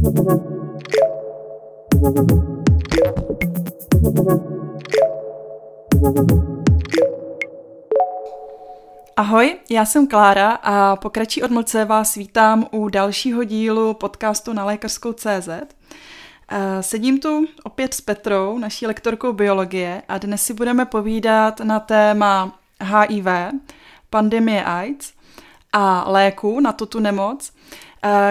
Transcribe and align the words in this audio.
Ahoj, 0.00 0.12
já 9.70 9.84
jsem 9.84 10.06
Klára 10.06 10.50
a 10.50 10.96
po 10.96 11.10
kratší 11.10 11.42
odmlce 11.42 11.84
vás 11.84 12.14
vítám 12.14 12.66
u 12.70 12.88
dalšího 12.88 13.44
dílu 13.44 13.94
podcastu 13.94 14.52
na 14.52 14.64
lékařskou 14.64 15.12
CZ. 15.12 15.48
Eh, 15.48 16.82
sedím 16.82 17.20
tu 17.20 17.46
opět 17.64 17.94
s 17.94 18.00
Petrou, 18.00 18.58
naší 18.58 18.86
lektorkou 18.86 19.32
biologie 19.32 20.02
a 20.08 20.18
dnes 20.18 20.42
si 20.42 20.54
budeme 20.54 20.84
povídat 20.84 21.60
na 21.60 21.80
téma 21.80 22.58
HIV, 22.82 23.26
pandemie 24.10 24.64
AIDS 24.64 25.12
a 25.72 26.10
léku 26.10 26.60
na 26.60 26.72
tuto 26.72 27.00
nemoc, 27.00 27.52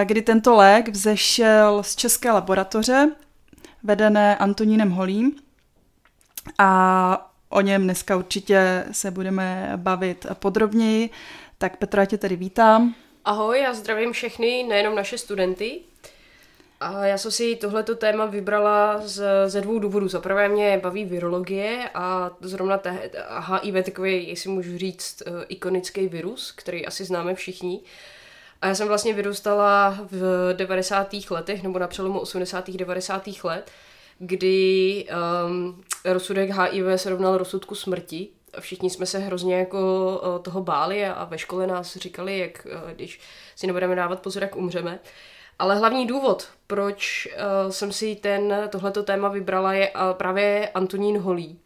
kdy 0.04 0.22
tento 0.22 0.56
lék 0.56 0.88
vzešel 0.88 1.82
z 1.82 1.96
české 1.96 2.30
laboratoře 2.30 3.10
vedené 3.82 4.36
Antonínem 4.36 4.90
Holím 4.90 5.36
a 6.58 7.32
o 7.48 7.60
něm 7.60 7.82
dneska 7.82 8.16
určitě 8.16 8.84
se 8.92 9.10
budeme 9.10 9.72
bavit 9.76 10.26
podrobněji. 10.34 11.10
Tak 11.58 11.76
Petra, 11.76 12.04
tě 12.04 12.18
tedy 12.18 12.36
vítám. 12.36 12.94
Ahoj, 13.24 13.60
já 13.60 13.74
zdravím 13.74 14.12
všechny, 14.12 14.62
nejenom 14.68 14.94
naše 14.94 15.18
studenty. 15.18 15.80
A 16.80 17.06
já 17.06 17.18
jsem 17.18 17.30
si 17.30 17.56
tohleto 17.56 17.94
téma 17.94 18.26
vybrala 18.26 19.00
z, 19.04 19.22
ze 19.46 19.60
dvou 19.60 19.78
důvodů. 19.78 20.08
Za 20.08 20.20
prvé 20.20 20.48
mě 20.48 20.80
baví 20.82 21.04
virologie 21.04 21.90
a 21.94 22.30
zrovna 22.40 22.78
te, 22.78 23.10
HIV 23.62 23.84
takový, 23.84 24.28
jestli 24.28 24.50
můžu 24.50 24.78
říct, 24.78 25.22
uh, 25.26 25.42
ikonický 25.48 26.08
virus, 26.08 26.52
který 26.52 26.86
asi 26.86 27.04
známe 27.04 27.34
všichni. 27.34 27.80
A 28.62 28.66
já 28.66 28.74
jsem 28.74 28.88
vlastně 28.88 29.14
vyrůstala 29.14 29.98
v 30.10 30.54
90. 30.54 31.14
letech, 31.30 31.62
nebo 31.62 31.78
na 31.78 31.86
přelomu 31.86 32.20
80. 32.20 32.70
90. 32.70 33.28
let, 33.44 33.70
kdy 34.18 35.06
um, 35.46 35.84
rozsudek 36.04 36.50
HIV 36.50 36.84
se 37.00 37.10
rovnal 37.10 37.38
rozsudku 37.38 37.74
smrti. 37.74 38.28
Všichni 38.60 38.90
jsme 38.90 39.06
se 39.06 39.18
hrozně 39.18 39.58
jako 39.58 39.78
uh, 40.22 40.42
toho 40.42 40.62
báli 40.62 41.06
a, 41.06 41.24
ve 41.24 41.38
škole 41.38 41.66
nás 41.66 41.96
říkali, 41.96 42.38
jak 42.38 42.66
uh, 42.66 42.90
když 42.90 43.20
si 43.56 43.66
nebudeme 43.66 43.96
dávat 43.96 44.20
pozor, 44.20 44.42
jak 44.42 44.56
umřeme. 44.56 45.00
Ale 45.58 45.78
hlavní 45.78 46.06
důvod, 46.06 46.48
proč 46.66 47.28
uh, 47.64 47.70
jsem 47.70 47.92
si 47.92 48.16
ten, 48.16 48.68
tohleto 48.70 49.02
téma 49.02 49.28
vybrala, 49.28 49.72
je 49.72 49.92
právě 50.12 50.68
Antonín 50.68 51.18
Holý. 51.18 51.58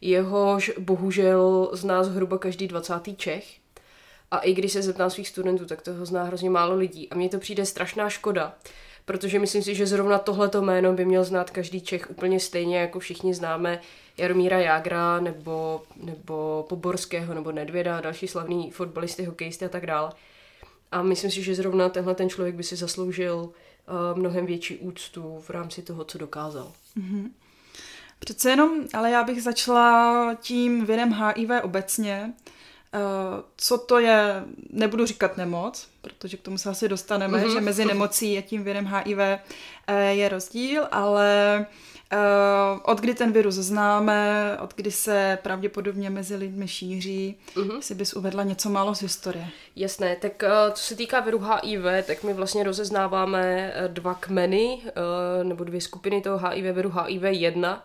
Jehož 0.00 0.72
bohužel 0.78 1.70
zná 1.72 2.04
zhruba 2.04 2.38
každý 2.38 2.68
20. 2.68 2.94
Čech. 3.16 3.65
A 4.30 4.38
i 4.38 4.54
když 4.54 4.72
se 4.72 4.82
zeptám 4.82 5.10
svých 5.10 5.28
studentů, 5.28 5.66
tak 5.66 5.82
toho 5.82 6.06
zná 6.06 6.24
hrozně 6.24 6.50
málo 6.50 6.74
lidí. 6.74 7.10
A 7.10 7.14
mně 7.14 7.28
to 7.28 7.38
přijde 7.38 7.66
strašná 7.66 8.08
škoda, 8.08 8.54
protože 9.04 9.38
myslím 9.38 9.62
si, 9.62 9.74
že 9.74 9.86
zrovna 9.86 10.18
tohleto 10.18 10.62
jméno 10.62 10.92
by 10.92 11.04
měl 11.04 11.24
znát 11.24 11.50
každý 11.50 11.80
Čech 11.80 12.10
úplně 12.10 12.40
stejně, 12.40 12.78
jako 12.78 12.98
všichni 12.98 13.34
známe 13.34 13.80
Jaromíra 14.18 14.58
Jágra, 14.58 15.20
nebo, 15.20 15.82
nebo 16.02 16.66
Poborského, 16.68 17.34
nebo 17.34 17.52
Nedvěda, 17.52 18.00
další 18.00 18.28
slavní 18.28 18.70
fotbalisty, 18.70 19.24
hokejisty 19.24 19.64
a 19.64 19.68
tak 19.68 19.86
dále. 19.86 20.12
A 20.92 21.02
myslím 21.02 21.30
si, 21.30 21.42
že 21.42 21.54
zrovna 21.54 21.88
tenhle 21.88 22.14
ten 22.14 22.28
člověk 22.28 22.54
by 22.54 22.62
si 22.62 22.76
zasloužil 22.76 23.34
uh, 23.34 24.18
mnohem 24.18 24.46
větší 24.46 24.76
úctu 24.76 25.38
v 25.40 25.50
rámci 25.50 25.82
toho, 25.82 26.04
co 26.04 26.18
dokázal. 26.18 26.72
Mm-hmm. 26.98 27.30
Přece 28.18 28.50
jenom, 28.50 28.70
ale 28.94 29.10
já 29.10 29.24
bych 29.24 29.42
začala 29.42 30.34
tím 30.40 30.86
virem 30.86 31.12
HIV 31.12 31.50
obecně. 31.62 32.32
Uh, 32.96 33.02
co 33.56 33.78
to 33.78 33.98
je, 33.98 34.44
nebudu 34.70 35.06
říkat 35.06 35.36
nemoc, 35.36 35.88
protože 36.00 36.36
k 36.36 36.42
tomu 36.42 36.58
se 36.58 36.70
asi 36.70 36.88
dostaneme, 36.88 37.38
mm-hmm. 37.38 37.52
že 37.52 37.60
mezi 37.60 37.84
nemocí 37.94 38.38
a 38.38 38.42
tím 38.42 38.64
virem 38.64 38.86
HIV 38.86 39.18
uh, 39.18 39.96
je 39.96 40.28
rozdíl, 40.28 40.88
ale 40.92 41.66
Uh, 42.12 42.80
od 42.82 43.00
kdy 43.00 43.14
ten 43.14 43.32
virus 43.32 43.54
známe, 43.54 44.50
od 44.60 44.74
kdy 44.74 44.90
se 44.90 45.38
pravděpodobně 45.42 46.10
mezi 46.10 46.36
lidmi 46.36 46.68
šíří, 46.68 47.36
uh-huh. 47.54 47.80
si 47.80 47.94
bys 47.94 48.12
uvedla 48.12 48.42
něco 48.42 48.70
málo 48.70 48.94
z 48.94 49.02
historie. 49.02 49.48
Jasné, 49.76 50.16
tak 50.16 50.44
co 50.72 50.82
se 50.82 50.96
týká 50.96 51.20
viru 51.20 51.38
HIV, 51.38 51.84
tak 52.06 52.22
my 52.22 52.32
vlastně 52.32 52.64
rozeznáváme 52.64 53.72
dva 53.88 54.14
kmeny, 54.14 54.82
nebo 55.42 55.64
dvě 55.64 55.80
skupiny 55.80 56.20
toho 56.20 56.48
HIV 56.48 56.74
viru 56.74 56.90
HIV-1, 56.90 57.78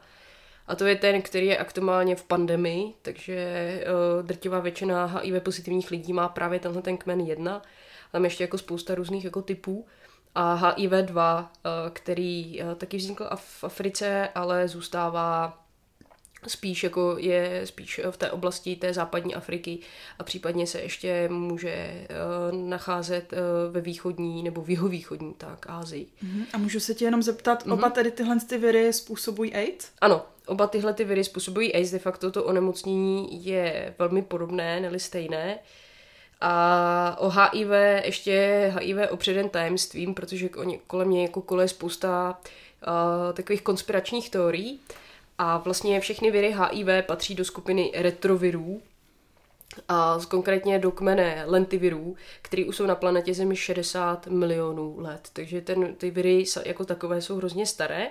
a 0.71 0.75
to 0.75 0.85
je 0.85 0.95
ten, 0.95 1.21
který 1.21 1.47
je 1.47 1.57
aktuálně 1.57 2.15
v 2.15 2.23
pandemii, 2.23 2.93
takže 3.01 3.83
uh, 4.19 4.25
drtivá 4.25 4.59
většina 4.59 5.05
HIV 5.05 5.43
pozitivních 5.43 5.91
lidí 5.91 6.13
má 6.13 6.29
právě 6.29 6.59
tenhle 6.59 6.81
ten 6.81 6.97
kmen 6.97 7.19
1. 7.19 7.61
Tam 8.11 8.23
ještě 8.23 8.43
jako 8.43 8.57
spousta 8.57 8.95
různých 8.95 9.25
jako 9.25 9.41
typů 9.41 9.85
a 10.35 10.73
HIV-2, 10.75 11.45
eh, 11.45 11.69
který 11.93 12.61
eh, 12.61 12.75
taky 12.75 12.97
vznikl 12.97 13.29
v 13.35 13.63
Africe, 13.63 14.29
ale 14.35 14.67
zůstává 14.67 15.57
spíš 16.47 16.83
jako 16.83 17.15
je 17.19 17.61
spíš 17.65 18.01
v 18.11 18.17
té 18.17 18.31
oblasti 18.31 18.75
té 18.75 18.93
západní 18.93 19.35
Afriky 19.35 19.79
a 20.19 20.23
případně 20.23 20.67
se 20.67 20.81
ještě 20.81 21.29
může 21.29 22.07
nacházet 22.51 23.33
ve 23.71 23.81
východní 23.81 24.43
nebo 24.43 24.61
v 24.61 24.69
jihovýchodní 24.69 25.33
tak 25.33 25.65
Ázii. 25.69 26.07
Uh-huh. 26.23 26.45
A 26.53 26.57
můžu 26.57 26.79
se 26.79 26.93
tě 26.93 27.05
jenom 27.05 27.23
zeptat, 27.23 27.65
uh-huh. 27.65 27.73
oba 27.73 27.89
tedy 27.89 28.11
tyhle 28.11 28.39
ty 28.49 28.57
viry 28.57 28.93
způsobují 28.93 29.53
AIDS? 29.53 29.91
Ano, 30.01 30.25
oba 30.45 30.67
tyhle 30.67 30.93
ty 30.93 31.03
viry 31.03 31.23
způsobují 31.23 31.73
AIDS, 31.75 31.91
de 31.91 31.99
facto 31.99 32.31
to 32.31 32.43
onemocnění 32.43 33.45
je 33.45 33.93
velmi 33.99 34.21
podobné, 34.21 34.79
neli 34.79 34.99
stejné. 34.99 35.59
A 36.41 37.15
o 37.19 37.29
HIV 37.29 37.69
ještě 38.03 38.73
HIV 38.79 39.11
opředen 39.11 39.49
tajemstvím, 39.49 40.13
protože 40.13 40.49
kolem 40.87 41.07
mě 41.07 41.21
jako 41.21 41.41
kole 41.41 41.67
spousta 41.67 42.39
uh, 42.87 43.33
takových 43.33 43.61
konspiračních 43.61 44.29
teorií. 44.29 44.79
A 45.37 45.57
vlastně 45.57 45.99
všechny 45.99 46.31
viry 46.31 46.55
HIV 46.59 47.05
patří 47.05 47.35
do 47.35 47.45
skupiny 47.45 47.91
retrovirů, 47.95 48.81
a 49.87 50.19
konkrétně 50.29 50.79
do 50.79 50.91
kmene 50.91 51.43
lentivirů, 51.45 52.15
který 52.41 52.65
už 52.65 52.75
jsou 52.75 52.85
na 52.85 52.95
planetě 52.95 53.33
Zemi 53.33 53.55
60 53.55 54.27
milionů 54.27 54.95
let. 54.99 55.29
Takže 55.33 55.61
ten, 55.61 55.95
ty 55.95 56.11
viry 56.11 56.45
jako 56.65 56.85
takové 56.85 57.21
jsou 57.21 57.35
hrozně 57.35 57.65
staré. 57.65 58.07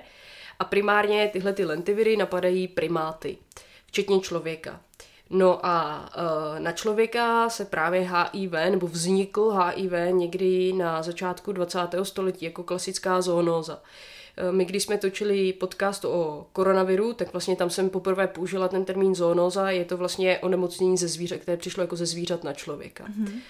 A 0.60 0.64
primárně 0.64 1.30
tyhle 1.32 1.52
ty 1.52 1.64
lentiviry 1.64 2.16
napadají 2.16 2.68
primáty, 2.68 3.38
včetně 3.86 4.20
člověka. 4.20 4.80
No 5.30 5.66
a 5.66 6.08
uh, 6.16 6.58
na 6.58 6.72
člověka 6.72 7.48
se 7.48 7.64
právě 7.64 8.10
HIV, 8.10 8.52
nebo 8.52 8.86
vznikl 8.86 9.50
HIV 9.50 9.92
někdy 10.10 10.72
na 10.72 11.02
začátku 11.02 11.52
20. 11.52 11.78
století 12.02 12.44
jako 12.44 12.62
klasická 12.62 13.20
zoonóza. 13.20 13.82
E, 14.36 14.52
my, 14.52 14.64
když 14.64 14.82
jsme 14.82 14.98
točili 14.98 15.52
podcast 15.52 16.04
o 16.04 16.46
koronaviru, 16.52 17.12
tak 17.12 17.32
vlastně 17.32 17.56
tam 17.56 17.70
jsem 17.70 17.90
poprvé 17.90 18.26
použila 18.26 18.68
ten 18.68 18.84
termín 18.84 19.14
zoonóza. 19.14 19.70
Je 19.70 19.84
to 19.84 19.96
vlastně 19.96 20.38
onemocnění 20.38 20.96
ze 20.96 21.08
zvířat, 21.08 21.40
které 21.40 21.56
přišlo 21.56 21.82
jako 21.82 21.96
ze 21.96 22.06
zvířat 22.06 22.44
na 22.44 22.52
člověka. 22.52 23.04
Mm-hmm. 23.04 23.40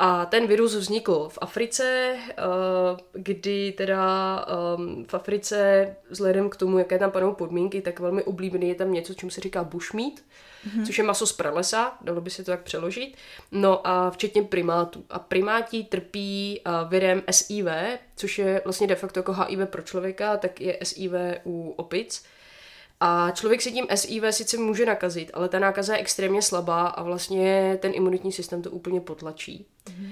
A 0.00 0.26
ten 0.26 0.46
virus 0.46 0.74
vznikl 0.74 1.28
v 1.28 1.38
Africe, 1.40 2.16
eh, 2.28 2.34
kdy 3.12 3.72
teda 3.72 4.44
ehm, 4.48 5.04
v 5.04 5.14
Africe, 5.14 5.96
vzhledem 6.10 6.50
k 6.50 6.56
tomu, 6.56 6.78
jaké 6.78 6.98
tam 6.98 7.10
panou 7.10 7.34
podmínky, 7.34 7.82
tak 7.82 8.00
velmi 8.00 8.22
oblíbený 8.22 8.68
je 8.68 8.74
tam 8.74 8.92
něco, 8.92 9.14
čemu 9.14 9.30
se 9.30 9.40
říká 9.40 9.64
bushmeat, 9.64 10.12
mm-hmm. 10.12 10.86
což 10.86 10.98
je 10.98 11.04
maso 11.04 11.26
z 11.26 11.32
pralesa, 11.32 11.98
dalo 12.00 12.20
by 12.20 12.30
se 12.30 12.44
to 12.44 12.50
tak 12.50 12.62
přeložit, 12.62 13.16
no 13.52 13.86
a 13.86 14.10
včetně 14.10 14.42
primátů. 14.42 15.04
A 15.10 15.18
primáti 15.18 15.84
trpí 15.84 16.60
eh, 16.60 16.70
virem 16.88 17.22
SIV, 17.30 17.66
což 18.16 18.38
je 18.38 18.62
vlastně 18.64 18.86
de 18.86 18.94
facto 18.94 19.18
jako 19.18 19.32
HIV 19.32 19.68
pro 19.68 19.82
člověka, 19.82 20.36
tak 20.36 20.60
je 20.60 20.78
SIV 20.82 21.12
u 21.44 21.70
opic. 21.76 22.24
A 23.00 23.30
člověk 23.30 23.62
si 23.62 23.72
tím 23.72 23.86
SIV 23.94 24.22
sice 24.30 24.56
může 24.56 24.86
nakazit, 24.86 25.30
ale 25.34 25.48
ta 25.48 25.58
nákaza 25.58 25.94
je 25.94 26.00
extrémně 26.00 26.42
slabá 26.42 26.86
a 26.86 27.02
vlastně 27.02 27.78
ten 27.82 27.92
imunitní 27.94 28.32
systém 28.32 28.62
to 28.62 28.70
úplně 28.70 29.00
potlačí. 29.00 29.66
Mm-hmm. 29.84 30.10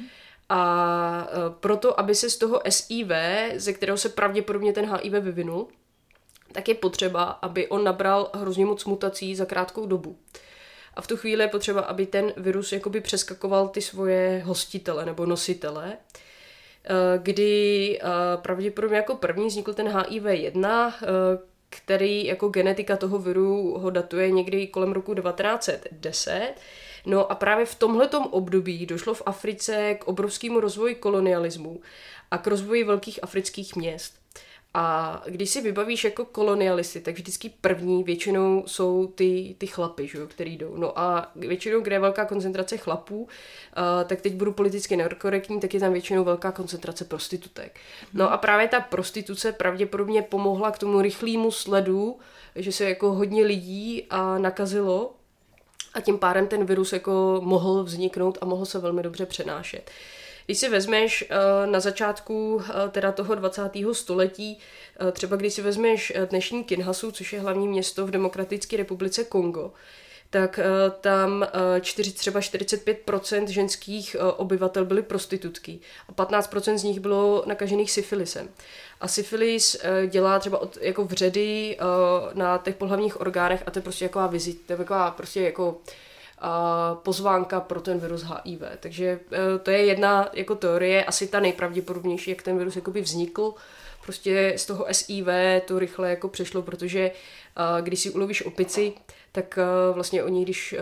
A 0.49 1.29
e, 1.31 1.51
proto, 1.61 2.01
aby 2.01 2.15
se 2.15 2.31
z 2.31 2.37
toho 2.37 2.61
SIV, 2.69 3.11
ze 3.57 3.73
kterého 3.73 3.99
se 3.99 4.09
pravděpodobně 4.09 4.73
ten 4.73 4.97
HIV 4.97 5.13
vyvinul, 5.13 5.69
tak 6.53 6.69
je 6.69 6.75
potřeba, 6.75 7.25
aby 7.25 7.69
on 7.69 7.85
nabral 7.85 8.31
hrozně 8.35 8.67
moc 8.67 8.85
mutací 8.85 9.37
za 9.37 9.45
krátkou 9.45 9.87
dobu. 9.87 10.19
A 10.95 11.01
v 11.01 11.07
tu 11.07 11.17
chvíli 11.17 11.45
je 11.45 11.49
potřeba, 11.49 11.81
aby 11.81 12.07
ten 12.07 12.33
virus 12.37 12.73
jakoby 12.73 13.01
přeskakoval 13.01 13.69
ty 13.69 13.81
svoje 13.81 14.43
hostitele 14.45 15.07
nebo 15.07 15.27
nositele, 15.27 15.93
e, 15.93 15.99
kdy 17.19 17.99
e, 17.99 18.03
pravděpodobně 18.37 18.97
jako 18.97 19.15
první 19.15 19.47
vznikl 19.47 19.75
ten 19.75 19.89
HIV-1, 19.89 20.93
který 21.71 22.25
jako 22.25 22.49
genetika 22.49 22.97
toho 22.97 23.19
viru 23.19 23.79
ho 23.79 23.91
datuje 23.91 24.31
někdy 24.31 24.67
kolem 24.67 24.93
roku 24.93 25.15
1910. 25.15 26.55
No 27.07 27.33
a 27.33 27.35
právě 27.35 27.67
v 27.67 27.75
tomhletom 27.75 28.23
období 28.31 28.87
došlo 28.87 29.15
v 29.15 29.23
Africe 29.27 29.95
k 29.95 30.05
obrovskému 30.05 30.61
rozvoji 30.61 30.95
kolonialismu 30.95 31.81
a 32.31 32.39
k 32.39 32.47
rozvoji 32.47 32.85
velkých 32.85 33.25
afrických 33.25 33.77
měst. 33.77 34.15
A 34.79 35.23
když 35.27 35.51
si 35.51 35.61
vybavíš 35.61 36.05
jako 36.05 36.25
kolonialisty, 36.25 37.01
tak 37.01 37.15
vždycky 37.15 37.53
první 37.61 38.05
většinou 38.05 38.65
jsou 38.67 39.07
ty, 39.07 39.55
ty 39.59 39.67
chlapy, 39.67 40.09
že 40.09 40.19
který 40.27 40.57
jdou. 40.57 40.77
No 40.77 40.99
a 40.99 41.31
většinou, 41.37 41.81
kde 41.81 41.95
je 41.95 42.01
velká 42.01 42.25
koncentrace 42.25 42.77
chlapů, 42.77 43.23
uh, 43.23 43.29
tak 44.07 44.21
teď 44.21 44.35
budu 44.35 44.53
politicky 44.53 44.97
nekorektní, 44.97 45.61
tak 45.61 45.75
je 45.75 45.81
tam 45.81 45.93
většinou 45.93 46.25
velká 46.25 46.53
koncentrace 46.53 47.05
prostitutek. 47.05 47.81
No 48.15 48.33
a 48.33 48.37
právě 48.37 48.69
ta 48.69 48.81
prostituce 48.81 49.53
pravděpodobně 49.53 50.23
pomohla 50.23 50.71
k 50.71 50.79
tomu 50.79 51.01
rychlému 51.01 51.51
sledu, 51.51 52.19
že 52.57 52.73
se 52.73 52.89
jako 52.89 53.13
hodně 53.13 53.45
lidí 53.45 54.07
a 54.11 54.39
nakazilo 54.39 55.13
a 55.95 56.01
tím 56.01 56.19
pádem 56.19 56.47
ten 56.47 56.65
virus 56.65 56.93
jako 56.93 57.41
mohl 57.45 57.85
vzniknout 57.85 58.39
a 58.41 58.45
mohl 58.45 58.67
se 58.67 58.79
velmi 58.79 59.03
dobře 59.03 59.27
přenášet. 59.27 59.91
Když 60.47 60.59
si 60.59 60.69
vezmeš 60.69 61.25
eh, 61.29 61.67
na 61.67 61.81
začátku 61.81 62.63
eh, 62.63 62.89
teda 62.89 63.13
toho 63.13 63.35
20. 63.35 63.63
století, 63.93 64.59
eh, 65.09 65.13
třeba 65.13 65.37
když 65.37 65.55
si 65.55 65.63
vezmeš 65.63 66.13
dnešní 66.31 66.65
Kinhasu, 66.65 67.13
což 67.13 67.33
je 67.33 67.41
hlavní 67.41 67.69
město 67.69 68.07
v 68.07 68.11
Demokratické 68.11 68.77
republice 68.77 69.25
Kongo, 69.25 69.73
tak 70.31 70.61
tam 71.01 71.47
čtyři, 71.81 72.13
třeba 72.13 72.41
45% 72.41 73.47
ženských 73.49 74.17
obyvatel 74.37 74.85
byly 74.85 75.03
prostitutky 75.03 75.81
a 76.09 76.13
15% 76.13 76.79
z 76.79 76.83
nich 76.83 77.01
bylo 77.01 77.45
nakažených 77.47 77.91
syfilisem. 77.91 78.49
A 79.01 79.09
syfilis 79.09 79.77
dělá 80.07 80.39
třeba 80.39 80.59
od, 80.59 80.79
jako 80.81 81.05
vředy 81.05 81.79
na 82.35 82.59
těch 82.59 82.75
pohlavních 82.75 83.21
orgánech 83.21 83.63
a 83.67 83.71
to 83.71 83.79
je 83.79 83.83
prostě 83.83 84.05
jako 84.05 84.29
vizit, 84.29 84.67
to 84.67 84.73
je 84.73 84.77
taková 84.77 85.11
prostě 85.11 85.41
jako 85.41 85.79
pozvánka 86.95 87.61
pro 87.61 87.81
ten 87.81 87.99
virus 87.99 88.23
HIV. 88.23 88.63
Takže 88.81 89.07
e, 89.07 89.59
to 89.59 89.71
je 89.71 89.85
jedna 89.85 90.29
jako 90.33 90.55
teorie, 90.55 91.05
asi 91.05 91.27
ta 91.27 91.41
nejpravděpodobnější, 91.41 92.31
jak 92.31 92.43
ten 92.43 92.59
virus 92.59 92.77
jakoby 92.77 93.01
vznikl. 93.01 93.55
Prostě 94.03 94.55
z 94.57 94.67
toho 94.67 94.87
SIV 94.93 95.27
to 95.65 95.79
rychle 95.79 96.11
jako 96.11 96.29
přešlo, 96.29 96.63
protože 96.63 97.01
e, 97.01 97.13
když 97.83 98.01
si 98.01 98.11
ulovíš 98.11 98.47
opici, 98.47 98.93
tak 99.33 99.59
e, 99.59 99.93
vlastně 99.93 100.25
oni, 100.25 100.43
když 100.43 100.75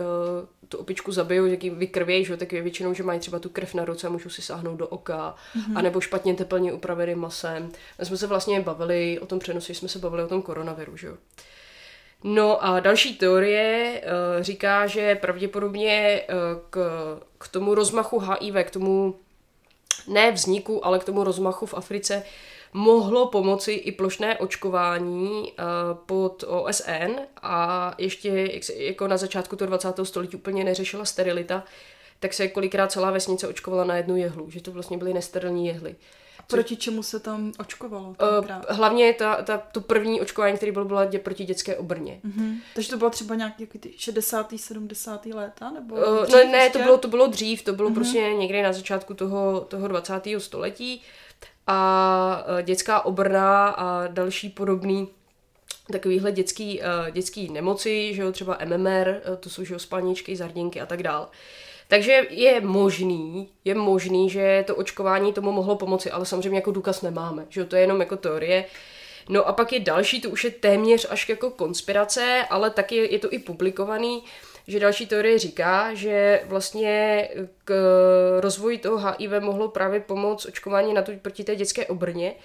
tu 0.69 0.77
opičku 0.77 1.11
zabijou, 1.11 1.45
jak 1.45 1.63
ji 1.63 1.69
vykrvějí, 1.69 2.25
že, 2.25 2.37
tak 2.37 2.53
je 2.53 2.61
většinou, 2.61 2.93
že 2.93 3.03
mají 3.03 3.19
třeba 3.19 3.39
tu 3.39 3.49
krev 3.49 3.73
na 3.73 3.85
ruce 3.85 4.07
a 4.07 4.09
můžou 4.09 4.29
si 4.29 4.41
sáhnout 4.41 4.75
do 4.75 4.87
oka, 4.87 5.35
mm-hmm. 5.55 5.77
anebo 5.77 6.01
špatně 6.01 6.33
teplně 6.33 6.73
upraveným 6.73 7.19
masem. 7.19 7.71
My 7.99 8.05
jsme 8.05 8.17
se 8.17 8.27
vlastně 8.27 8.61
bavili 8.61 9.19
o 9.19 9.25
tom 9.25 9.39
přenosu, 9.39 9.73
jsme 9.73 9.87
se 9.89 9.99
bavili 9.99 10.23
o 10.23 10.27
tom 10.27 10.41
koronaviru, 10.41 10.97
že 10.97 11.07
jo. 11.07 11.17
No 12.27 12.65
a 12.65 12.79
další 12.79 13.15
teorie 13.15 14.01
uh, 14.01 14.43
říká, 14.43 14.87
že 14.87 15.15
pravděpodobně 15.15 16.21
uh, 16.29 16.35
k, 16.69 16.79
k 17.37 17.47
tomu 17.47 17.75
rozmachu 17.75 18.19
HIV, 18.19 18.55
k 18.63 18.71
tomu 18.71 19.15
ne 20.07 20.31
vzniku, 20.31 20.85
ale 20.85 20.99
k 20.99 21.03
tomu 21.03 21.23
rozmachu 21.23 21.65
v 21.65 21.73
Africe 21.73 22.23
mohlo 22.73 23.27
pomoci 23.27 23.71
i 23.71 23.91
plošné 23.91 24.37
očkování 24.37 25.29
uh, 25.29 25.55
pod 26.05 26.43
OSN 26.47 27.11
a 27.41 27.93
ještě 27.97 28.49
jako 28.75 29.07
na 29.07 29.17
začátku 29.17 29.55
toho 29.55 29.67
20. 29.67 29.93
století 30.03 30.37
úplně 30.37 30.63
neřešila 30.63 31.05
sterilita, 31.05 31.63
tak 32.19 32.33
se 32.33 32.47
kolikrát 32.47 32.91
celá 32.91 33.11
vesnice 33.11 33.47
očkovala 33.47 33.83
na 33.83 33.97
jednu 33.97 34.17
jehlu, 34.17 34.49
že 34.49 34.61
to 34.61 34.71
vlastně 34.71 34.97
byly 34.97 35.13
nesterilní 35.13 35.67
jehly. 35.67 35.95
Proti 36.47 36.75
čemu 36.75 37.03
se 37.03 37.19
tam 37.19 37.51
očkovalo? 37.59 38.15
Uh, 38.39 38.45
hlavně 38.69 39.13
ta, 39.13 39.41
ta, 39.41 39.57
to 39.57 39.81
první 39.81 40.21
očkování, 40.21 40.57
které 40.57 40.71
bylo, 40.71 40.85
bylo 40.85 41.05
dě, 41.05 41.19
proti 41.19 41.45
dětské 41.45 41.75
obrně. 41.75 42.19
Uh-huh. 42.25 42.57
Takže 42.75 42.89
to 42.89 42.97
bylo 42.97 43.09
třeba 43.09 43.35
nějaký 43.35 43.65
ty 43.65 43.93
60. 43.97 44.53
70. 44.55 45.25
léta? 45.25 45.71
Nebo 45.71 45.95
uh, 45.95 46.01
no, 46.03 46.43
ne, 46.51 46.69
to 46.69 46.79
bylo, 46.79 46.97
to 46.97 47.07
bylo 47.07 47.27
dřív, 47.27 47.61
to 47.61 47.73
bylo 47.73 47.89
uh-huh. 47.89 47.93
prostě 47.93 48.19
někdy 48.19 48.61
na 48.61 48.73
začátku 48.73 49.13
toho, 49.13 49.61
toho 49.61 49.87
20. 49.87 50.13
století 50.37 51.01
a 51.67 52.45
uh, 52.47 52.61
dětská 52.61 53.05
obrna 53.05 53.69
a 53.69 54.07
další 54.07 54.49
podobný 54.49 55.07
takovýhle 55.91 56.31
dětský, 56.31 56.79
uh, 56.79 57.11
dětský 57.11 57.51
nemoci, 57.51 58.13
že 58.13 58.21
jo, 58.21 58.31
třeba 58.31 58.57
MMR, 58.65 59.09
uh, 59.09 59.35
to 59.39 59.49
jsou 59.49 59.63
že 59.63 59.73
jo, 59.73 59.79
spalničky, 59.79 60.35
zardinky 60.35 60.81
a 60.81 60.85
tak 60.85 61.03
dále. 61.03 61.27
Takže 61.87 62.21
je 62.29 62.61
možný, 62.61 63.49
je 63.65 63.75
možný, 63.75 64.29
že 64.29 64.63
to 64.67 64.75
očkování 64.75 65.33
tomu 65.33 65.51
mohlo 65.51 65.75
pomoci, 65.75 66.11
ale 66.11 66.25
samozřejmě 66.25 66.57
jako 66.57 66.71
důkaz 66.71 67.01
nemáme, 67.01 67.45
že 67.49 67.65
to 67.65 67.75
je 67.75 67.81
jenom 67.81 67.99
jako 67.99 68.17
teorie. 68.17 68.65
No 69.29 69.47
a 69.47 69.53
pak 69.53 69.73
je 69.73 69.79
další, 69.79 70.21
to 70.21 70.29
už 70.29 70.43
je 70.43 70.51
téměř 70.51 71.07
až 71.09 71.29
jako 71.29 71.49
konspirace, 71.49 72.45
ale 72.49 72.69
taky 72.69 72.95
je, 72.95 73.19
to 73.19 73.33
i 73.33 73.39
publikovaný, 73.39 74.23
že 74.67 74.79
další 74.79 75.05
teorie 75.05 75.39
říká, 75.39 75.93
že 75.93 76.41
vlastně 76.45 77.29
k 77.65 77.73
rozvoji 78.39 78.77
toho 78.77 78.97
HIV 78.97 79.31
mohlo 79.39 79.67
právě 79.67 79.99
pomoct 79.99 80.45
očkování 80.45 80.93
na 80.93 81.01
to 81.01 81.11
proti 81.21 81.43
té 81.43 81.55
dětské 81.55 81.85
obrně, 81.85 82.35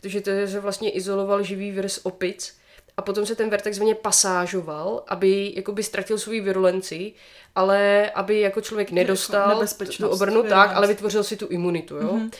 protože 0.00 0.20
to 0.20 0.30
je, 0.30 0.46
že 0.46 0.60
vlastně 0.60 0.90
izoloval 0.90 1.42
živý 1.42 1.70
virus 1.70 2.00
opic, 2.02 2.61
a 2.96 3.02
potom 3.02 3.26
se 3.26 3.34
ten 3.34 3.50
ver 3.50 3.60
takzvaně 3.60 3.94
pasážoval, 3.94 5.04
aby 5.08 5.52
jakoby 5.56 5.82
ztratil 5.82 6.18
svou 6.18 6.32
virulenci, 6.32 7.12
ale 7.54 8.10
aby 8.10 8.40
jako 8.40 8.60
člověk 8.60 8.88
jako 8.88 8.94
nedostal 8.94 9.66
tu 9.96 10.08
obrnu 10.08 10.42
tak, 10.42 10.70
ale 10.74 10.86
vytvořil 10.86 11.24
si 11.24 11.36
tu 11.36 11.46
imunitu, 11.46 11.96
jo. 11.96 12.12
Mm-hmm. 12.12 12.30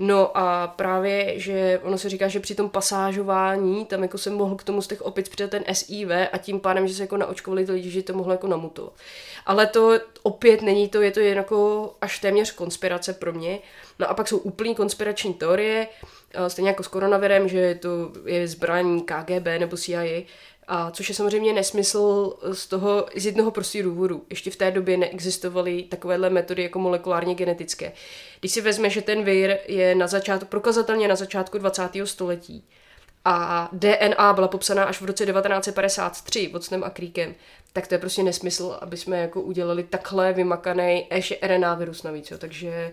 No 0.00 0.38
a 0.38 0.66
právě, 0.66 1.32
že 1.36 1.80
ono 1.82 1.98
se 1.98 2.08
říká, 2.08 2.28
že 2.28 2.40
při 2.40 2.54
tom 2.54 2.70
pasážování 2.70 3.84
tam 3.84 4.02
jako 4.02 4.18
se 4.18 4.30
mohl 4.30 4.56
k 4.56 4.64
tomu 4.64 4.82
z 4.82 4.86
těch 4.86 5.02
opic 5.02 5.28
přidat 5.28 5.50
ten 5.50 5.64
SIV 5.72 6.10
a 6.32 6.38
tím 6.38 6.60
pádem, 6.60 6.88
že 6.88 6.94
se 6.94 7.02
jako 7.02 7.16
naočkovali 7.16 7.66
ty 7.66 7.72
lidi, 7.72 7.90
že 7.90 8.02
to 8.02 8.12
mohlo 8.12 8.32
jako 8.32 8.46
namutovat. 8.46 8.92
Ale 9.46 9.66
to 9.66 9.98
opět 10.22 10.62
není 10.62 10.88
to, 10.88 11.02
je 11.02 11.10
to 11.10 11.20
jen 11.20 11.36
jako 11.36 11.90
až 12.00 12.18
téměř 12.18 12.50
konspirace 12.50 13.12
pro 13.12 13.32
mě. 13.32 13.58
No 13.98 14.10
a 14.10 14.14
pak 14.14 14.28
jsou 14.28 14.38
úplný 14.38 14.74
konspirační 14.74 15.34
teorie, 15.34 15.88
stejně 16.48 16.70
jako 16.70 16.82
s 16.82 16.88
koronavirem, 16.88 17.48
že 17.48 17.74
to 17.74 18.12
je 18.24 18.48
zbraní 18.48 19.02
KGB 19.02 19.46
nebo 19.58 19.76
CIA, 19.76 20.22
a 20.70 20.90
což 20.90 21.08
je 21.08 21.14
samozřejmě 21.14 21.52
nesmysl 21.52 22.34
z 22.52 22.66
toho, 22.66 23.06
z 23.16 23.26
jednoho 23.26 23.50
prostého 23.50 23.84
důvodu. 23.84 24.24
Ještě 24.30 24.50
v 24.50 24.56
té 24.56 24.70
době 24.70 24.96
neexistovaly 24.96 25.82
takovéhle 25.82 26.30
metody 26.30 26.62
jako 26.62 26.78
molekulárně 26.78 27.34
genetické. 27.34 27.92
Když 28.40 28.52
si 28.52 28.60
vezme, 28.60 28.90
že 28.90 29.02
ten 29.02 29.24
vir 29.24 29.58
je 29.66 29.94
na 29.94 30.06
začátku, 30.06 30.46
prokazatelně 30.46 31.08
na 31.08 31.16
začátku 31.16 31.58
20. 31.58 31.88
století, 32.04 32.68
a 33.30 33.68
DNA 33.72 34.32
byla 34.32 34.48
popsaná 34.48 34.84
až 34.84 35.00
v 35.00 35.04
roce 35.04 35.26
1953 35.26 36.50
Watsonem 36.52 36.84
a 36.84 36.90
Creekem, 36.90 37.34
tak 37.72 37.86
to 37.86 37.94
je 37.94 37.98
prostě 37.98 38.22
nesmysl, 38.22 38.78
aby 38.80 38.96
jsme 38.96 39.18
jako 39.18 39.42
udělali 39.42 39.82
takhle 39.82 40.32
vymakaný 40.32 41.06
ještě 41.14 41.38
RNA 41.42 41.74
virus 41.74 42.02
navíc, 42.02 42.30
jo. 42.30 42.38
takže 42.38 42.92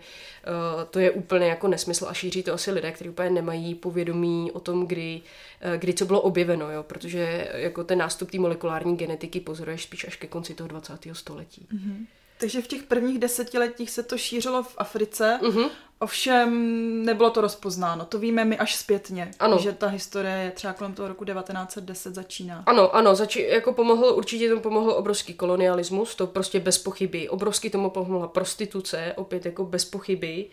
uh, 0.78 0.84
to 0.84 1.00
je 1.00 1.12
úplně 1.12 1.48
jako 1.48 1.68
nesmysl 1.68 2.08
a 2.10 2.14
šíří 2.14 2.44
to 2.44 2.54
asi 2.54 2.72
lidé, 2.72 2.92
kteří 2.92 3.10
úplně 3.10 3.30
nemají 3.30 3.76
povědomí 3.76 4.52
o 4.52 4.60
tom, 4.60 4.88
kdy, 4.88 5.22
uh, 5.66 5.74
kdy 5.78 5.94
co 5.94 6.06
bylo 6.06 6.22
objeveno, 6.22 6.72
jo, 6.72 6.84
protože 6.84 7.52
jako 7.54 7.84
ten 7.84 8.00
nástup 8.00 8.32
té 8.32 8.40
molekulární 8.40 8.98
genetiky 8.98 9.40
pozoruješ 9.40 9.84
spíš 9.84 10.08
až 10.08 10.16
ke 10.16 10.28
konci 10.28 10.54
toho 10.54 10.68
20. 10.68 10.94
století. 11.14 11.68
Mm-hmm. 11.74 12.06
Takže 12.38 12.62
v 12.62 12.68
těch 12.68 12.84
prvních 12.84 13.20
desetiletích 13.20 13.92
se 13.92 14.04
to 14.04 14.18
šířilo 14.18 14.64
v 14.64 14.76
Africe, 14.78 15.40
uh-huh. 15.42 15.70
ovšem 16.00 17.06
nebylo 17.06 17.30
to 17.30 17.42
rozpoznáno. 17.42 18.06
To 18.06 18.20
víme 18.20 18.46
my 18.46 18.58
až 18.58 18.76
zpětně, 18.76 19.32
ano. 19.40 19.58
že 19.58 19.72
ta 19.72 19.88
historie 19.88 20.36
je 20.36 20.52
třeba 20.52 20.74
kolem 20.74 20.94
toho 20.94 21.08
roku 21.08 21.26
1910 21.26 22.16
začíná. 22.16 22.64
Ano, 22.66 22.96
ano, 22.96 23.14
zači- 23.14 23.48
jako 23.48 23.74
pomohl, 23.74 24.06
určitě 24.06 24.50
tomu 24.50 24.62
pomohl 24.62 24.92
obrovský 24.92 25.34
kolonialismus, 25.34 26.16
to 26.16 26.28
prostě 26.28 26.60
bez 26.60 26.78
pochyby. 26.78 27.30
Obrovský 27.30 27.70
tomu 27.70 27.90
pomohla 27.90 28.28
prostituce, 28.28 29.14
opět 29.16 29.46
jako 29.46 29.66
bez 29.66 29.86
pochyby. 29.86 30.46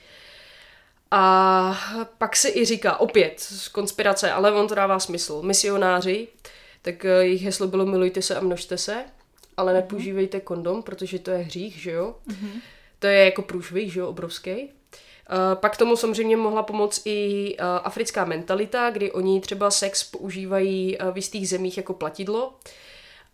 A 1.11 1.79
pak 2.19 2.37
se 2.37 2.49
i 2.49 2.65
říká, 2.65 3.01
opět 3.01 3.41
z 3.41 3.69
konspirace, 3.69 4.33
ale 4.33 4.53
on 4.53 4.69
to 4.69 4.75
dává 4.75 4.99
smysl, 4.99 5.43
misionáři, 5.43 6.29
tak 6.83 7.05
eh, 7.05 7.09
jejich 7.09 7.43
heslo 7.43 7.67
bylo 7.67 7.87
milujte 7.87 8.23
se 8.23 8.37
a 8.37 8.41
množte 8.41 8.79
se 8.79 9.05
ale 9.63 9.73
nepoužívejte 9.73 10.41
kondom, 10.41 10.83
protože 10.83 11.19
to 11.19 11.31
je 11.31 11.39
hřích, 11.39 11.77
že 11.77 11.91
jo? 11.91 12.15
Mm-hmm. 12.29 12.61
To 12.99 13.07
je 13.07 13.25
jako 13.25 13.43
průšvih, 13.43 13.93
že 13.93 14.01
jo, 14.01 14.09
obrovský. 14.09 14.51
Uh, 14.53 15.55
pak 15.55 15.77
tomu 15.77 15.97
samozřejmě 15.97 16.37
mohla 16.37 16.63
pomoct 16.63 17.03
i 17.05 17.55
uh, 17.61 17.67
africká 17.85 18.25
mentalita, 18.25 18.91
kdy 18.91 19.13
oni 19.13 19.41
třeba 19.41 19.71
sex 19.71 20.05
používají 20.05 20.99
uh, 20.99 21.11
v 21.13 21.17
jistých 21.17 21.49
zemích 21.49 21.77
jako 21.77 21.95
platidlo. 21.95 22.55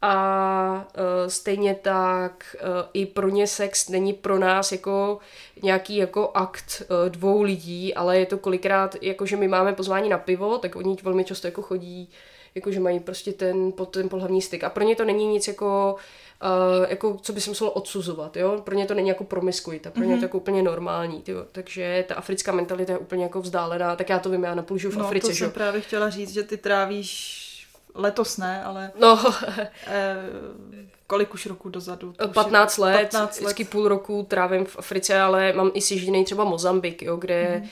A 0.03 0.87
stejně 1.27 1.75
tak 1.75 2.57
i 2.93 3.07
pro 3.07 3.29
ně 3.29 3.47
sex 3.47 3.89
není 3.89 4.13
pro 4.13 4.39
nás 4.39 4.73
jako 4.73 5.19
nějaký 5.63 5.97
jako 5.97 6.31
akt 6.35 6.83
dvou 7.09 7.43
lidí, 7.43 7.95
ale 7.95 8.19
je 8.19 8.27
to 8.27 8.39
kolikrát, 8.39 8.97
jako 9.03 9.27
že 9.27 9.37
my 9.37 9.49
máme 9.49 9.73
pozvání 9.73 10.09
na 10.09 10.19
pivo, 10.19 10.59
tak 10.59 10.77
oni 10.77 10.97
velmi 11.03 11.25
často 11.25 11.47
jako 11.47 11.63
chodí 11.63 12.09
uh, 12.09 12.15
jako 12.59 12.73
že 12.73 12.81
mají 12.81 13.01
prostě 13.01 13.33
ten, 13.33 13.73
ten 13.91 14.09
pohlavní 14.09 14.43
styk. 14.43 14.65
A 14.65 14.71
pro 14.71 14.85
ně 14.85 14.97
to 14.97 15.05
není 15.05 15.27
nic 15.27 15.49
jako, 15.49 15.97
uh, 16.43 16.87
jako 16.91 17.19
co 17.23 17.33
by 17.33 17.41
se 17.41 17.51
muselo 17.51 17.71
odsuzovat, 17.71 18.37
jo? 18.37 18.63
Pro 18.65 18.75
ně 18.75 18.87
to 18.87 18.95
není 18.95 19.09
jako 19.09 19.25
promiskuita, 19.25 19.91
pro 19.91 20.03
ně 20.03 20.07
mm-hmm. 20.07 20.11
to 20.11 20.17
mhm. 20.17 20.23
jako 20.23 20.39
úplně 20.39 20.63
normální, 20.63 21.23
jo? 21.27 21.45
Takže 21.53 22.05
ta 22.09 22.15
africká 22.15 22.53
mentalita 22.53 22.93
je 22.93 22.99
úplně 22.99 23.23
jako 23.23 23.41
vzdálená, 23.41 23.97
tak 23.97 24.09
já 24.09 24.19
to 24.19 24.31
vím, 24.31 24.45
já 24.45 24.55
napůjdu 24.55 24.91
v 24.91 24.97
no, 24.97 25.05
Africe, 25.05 25.27
to 25.27 25.35
jsem 25.35 25.51
právě 25.51 25.81
chtěla 25.81 26.11
říct, 26.11 26.33
že 26.33 26.43
ty 26.43 26.57
trávíš 26.57 27.48
letos 27.95 28.37
ne, 28.37 28.65
ale 28.65 28.91
No, 29.01 29.19
eh, 29.87 30.17
kolik 31.09 31.35
už 31.35 31.47
roku 31.47 31.69
dozadu? 31.69 32.13
To 32.13 32.25
už 32.25 32.29
je 32.29 32.35
15 32.35 32.79
let, 32.79 32.93
15 32.93 33.41
let. 33.41 33.45
vždycky 33.45 33.65
půl 33.65 33.89
roku 33.89 34.27
trávím 34.29 34.65
v 34.65 34.79
Africe, 34.79 35.21
ale 35.21 35.53
mám 35.53 35.71
i 35.75 35.81
sjížděný 35.81 36.25
třeba 36.25 36.45
Mozambik, 36.45 37.03
jo, 37.03 37.17
kde, 37.17 37.63
mm. 37.63 37.69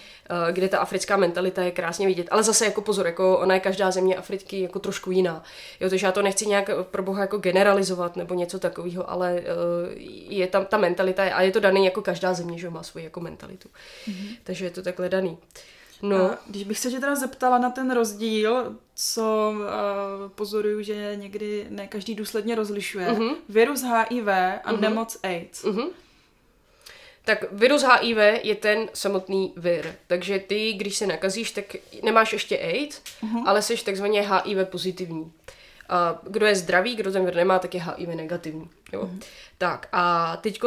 kde 0.51 0.69
ta 0.69 0.79
africká 0.79 1.17
mentalita 1.17 1.63
je 1.63 1.71
krásně 1.71 2.07
vidět. 2.07 2.27
Ale 2.31 2.43
zase 2.43 2.65
jako 2.65 2.81
pozor, 2.81 3.07
jako 3.07 3.39
ona 3.39 3.55
je 3.55 3.61
každá 3.61 3.91
země 3.91 4.17
Afriky 4.17 4.61
jako 4.61 4.79
trošku 4.79 5.11
jiná. 5.11 5.43
Jo, 5.81 5.91
takže 5.91 6.07
já 6.07 6.13
to 6.13 6.23
nechci 6.23 6.47
nějak 6.47 6.71
pro 6.83 7.03
boha 7.03 7.21
jako 7.21 7.39
generalizovat 7.39 8.17
nebo 8.17 8.35
něco 8.35 8.59
takového, 8.59 9.11
ale 9.11 9.33
uh, 9.33 9.43
je 10.29 10.47
tam 10.47 10.67
ta 10.67 10.77
mentalita 10.77 11.23
a 11.23 11.43
je 11.43 11.53
to 11.53 11.61
daný 11.61 11.85
jako 11.85 12.03
každá 12.03 12.35
země, 12.35 12.59
že 12.59 12.71
má 12.71 12.83
svoji 12.83 13.05
jako 13.05 13.21
mentalitu. 13.21 13.69
Mm. 14.07 14.29
Takže 14.45 14.65
je 14.65 14.71
to 14.71 14.83
takhle 14.83 15.09
daný. 15.09 15.39
No, 16.03 16.33
A 16.33 16.39
když 16.47 16.65
bych 16.65 16.79
se 16.79 16.91
tě 16.91 17.01
teda 17.01 17.15
zeptala 17.15 17.59
na 17.59 17.71
ten 17.71 17.91
rozdíl, 17.91 18.77
co 18.95 19.55
uh, 19.55 20.29
pozoruju, 20.29 20.83
že 20.83 21.17
někdy 21.17 21.67
ne 21.71 21.87
každý 21.87 22.15
důsledně 22.15 22.55
rozlišuje, 22.55 23.09
uh-huh. 23.09 23.37
virus 23.49 23.83
HIV 23.83 24.29
a 24.29 24.73
uh-huh. 24.73 24.81
nemoc 24.81 25.19
AIDS. 25.23 25.65
Uh-huh. 25.65 25.89
Tak 27.25 27.45
virus 27.53 27.83
HIV 27.83 28.17
je 28.43 28.55
ten 28.55 28.89
samotný 28.95 29.53
vir. 29.57 29.95
Takže 30.07 30.39
ty, 30.39 30.73
když 30.73 30.97
se 30.97 31.07
nakazíš, 31.07 31.51
tak 31.51 31.65
nemáš 32.03 32.33
ještě 32.33 32.59
AIDS, 32.59 33.03
uh-huh. 33.23 33.43
ale 33.47 33.63
jsi 33.63 33.85
takzvaně 33.85 34.21
HIV 34.21 34.69
pozitivní. 34.69 35.33
A 35.89 36.21
kdo 36.23 36.47
je 36.47 36.57
zdravý, 36.57 36.97
kdo 36.97 37.13
ten 37.13 37.25
vir 37.25 37.35
nemá, 37.37 37.59
tak 37.59 37.75
je 37.75 37.83
HIV 37.83 38.09
negativní. 38.09 38.71
Jo? 38.93 39.03
Uh-huh. 39.03 39.21
Tak 39.59 39.89
a 39.93 40.37
teď 40.37 40.61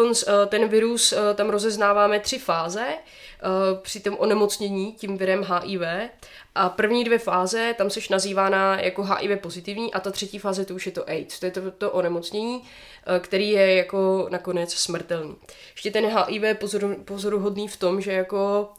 ten 0.48 0.68
virus, 0.68 1.14
eh, 1.14 1.34
tam 1.34 1.50
rozeznáváme 1.50 2.20
tři 2.20 2.40
fáze 2.40 2.86
eh, 2.88 3.48
při 3.82 4.00
tom 4.00 4.16
onemocnění 4.20 4.94
tím 4.94 5.18
virem 5.18 5.44
HIV. 5.44 5.82
A 6.56 6.70
první 6.70 7.04
dvě 7.04 7.20
fáze, 7.20 7.76
tam 7.78 7.90
jsi 7.90 8.00
nazývána 8.10 8.82
jako 8.82 9.04
HIV 9.04 9.40
pozitivní 9.42 9.94
a 9.94 10.00
ta 10.00 10.12
třetí 10.12 10.40
fáze 10.40 10.66
to 10.66 10.76
už 10.76 10.86
je 10.86 10.92
to 10.92 11.10
AIDS. 11.10 11.40
To 11.40 11.46
je 11.46 11.52
to, 11.52 11.72
to 11.72 11.92
onemocnění, 11.92 12.64
eh, 13.16 13.20
který 13.20 13.50
je 13.50 13.76
jako 13.76 14.28
nakonec 14.32 14.74
smrtelný. 14.74 15.36
Ještě 15.72 15.92
ten 15.92 16.06
HIV 16.06 16.44
je 16.44 16.54
pozoru, 16.54 16.96
pozoruhodný 17.06 17.68
v 17.68 17.78
tom, 17.78 18.02
že 18.02 18.12
jako 18.12 18.70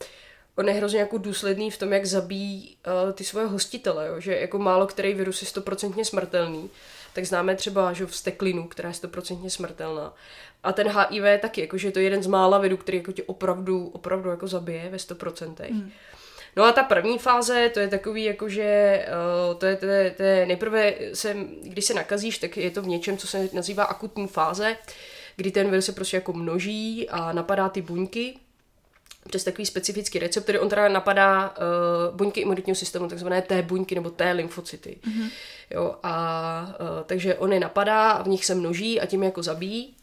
on 0.57 0.69
je 0.69 0.75
hrozně 0.75 1.00
jako 1.00 1.19
důsledný 1.19 1.71
v 1.71 1.78
tom, 1.78 1.92
jak 1.92 2.07
zabíjí 2.07 2.76
uh, 3.07 3.12
ty 3.12 3.25
svoje 3.25 3.47
hostitele, 3.47 4.07
jo? 4.07 4.21
že 4.21 4.37
jako 4.37 4.59
málo 4.59 4.87
který 4.87 5.14
virus 5.14 5.42
je 5.42 5.49
stoprocentně 5.49 6.04
smrtelný, 6.04 6.71
tak 7.12 7.25
známe 7.25 7.57
třeba 7.57 7.92
že 7.92 8.07
vsteklinu, 8.07 8.69
která 8.69 8.88
je 8.88 8.95
stoprocentně 8.95 9.50
smrtelná. 9.50 10.14
A 10.62 10.73
ten 10.73 10.88
HIV 10.88 11.25
je 11.25 11.38
taky, 11.38 11.61
jako, 11.61 11.78
že 11.78 11.88
je 11.88 11.92
to 11.92 11.99
jeden 11.99 12.23
z 12.23 12.26
mála 12.26 12.59
virů, 12.59 12.76
který 12.76 12.99
jako 12.99 13.12
tě 13.12 13.23
opravdu, 13.23 13.88
opravdu 13.88 14.30
jako 14.30 14.47
zabije 14.47 14.88
ve 14.88 14.97
100%. 14.97 15.54
Hmm. 15.71 15.90
No 16.57 16.64
a 16.64 16.73
ta 16.73 16.83
první 16.83 17.19
fáze, 17.19 17.69
to 17.75 17.80
je 17.80 17.88
takový, 17.88 18.25
jako 18.25 18.49
že 18.49 19.07
uh, 19.50 19.59
to, 19.59 19.66
je, 19.66 19.76
to, 19.76 19.87
je, 19.87 20.11
to 20.11 20.23
je 20.23 20.47
nejprve, 20.47 20.95
se, 21.14 21.37
když 21.62 21.85
se 21.85 21.95
nakazíš, 21.95 22.38
tak 22.38 22.57
je 22.57 22.71
to 22.71 22.83
v 22.83 22.87
něčem, 22.87 23.16
co 23.16 23.26
se 23.26 23.49
nazývá 23.52 23.85
akutní 23.85 24.26
fáze, 24.26 24.76
kdy 25.37 25.50
ten 25.50 25.71
virus 25.71 25.85
se 25.85 25.92
prostě 25.92 26.16
jako 26.16 26.33
množí 26.33 27.09
a 27.09 27.33
napadá 27.33 27.69
ty 27.69 27.83
buňky, 27.83 28.35
přes 29.29 29.45
takový 29.45 29.67
specifický 29.67 30.19
receptory. 30.19 30.59
On 30.59 30.69
teda 30.69 30.89
napadá 30.89 31.49
uh, 32.11 32.17
buňky 32.17 32.41
imunitního 32.41 32.77
systému, 32.77 33.09
takzvané 33.09 33.43
T 33.43 33.62
buňky 33.62 33.95
nebo 33.95 34.11
T 34.11 34.33
lymfocyty. 34.33 34.99
Mm-hmm. 35.03 35.31
Jo, 35.71 35.95
a 36.03 36.77
uh, 36.81 36.87
takže 37.07 37.35
on 37.35 37.53
je 37.53 37.61
napadá 37.61 38.11
a 38.11 38.23
v 38.23 38.29
nich 38.29 38.45
se 38.45 38.55
množí 38.55 39.00
a 39.00 39.07
tím 39.07 39.23
je 39.23 39.27
jako 39.27 39.43
zabíjí. 39.43 39.95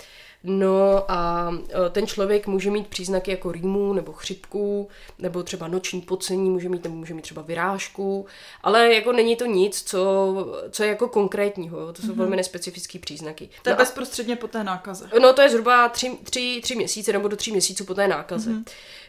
No 0.43 1.11
a 1.11 1.49
uh, 1.49 1.59
ten 1.91 2.07
člověk 2.07 2.47
může 2.47 2.71
mít 2.71 2.87
příznaky 2.87 3.31
jako 3.31 3.51
rýmu 3.51 3.93
nebo 3.93 4.13
chřipku, 4.13 4.89
nebo 5.19 5.43
třeba 5.43 5.67
noční 5.67 6.01
pocení, 6.01 6.49
může 6.49 6.69
mít, 6.69 6.83
nebo 6.83 6.95
může 6.95 7.13
mít 7.13 7.21
třeba 7.21 7.41
vyrážku, 7.41 8.25
ale 8.61 8.93
jako 8.93 9.11
není 9.11 9.35
to 9.35 9.45
nic, 9.45 9.83
co, 9.83 10.35
co 10.71 10.83
je 10.83 10.89
jako 10.89 11.07
konkrétního, 11.07 11.79
jo? 11.79 11.93
to 11.93 12.01
jsou 12.01 12.07
mm-hmm. 12.07 12.15
velmi 12.15 12.35
nespecifické 12.35 12.99
příznaky. 12.99 13.49
To 13.61 13.69
je 13.69 13.73
no 13.73 13.77
bezprostředně 13.77 14.35
po 14.35 14.47
té 14.47 14.63
nákaze. 14.63 15.09
No 15.21 15.33
to 15.33 15.41
je 15.41 15.49
zhruba 15.49 15.89
tři, 15.89 16.17
tři, 16.23 16.59
tři 16.63 16.75
měsíce 16.75 17.13
nebo 17.13 17.27
do 17.27 17.35
tří 17.35 17.51
měsíců 17.51 17.85
po 17.85 17.93
té 17.93 18.07
nákaze. 18.07 18.51
Mm-hmm. 18.51 18.63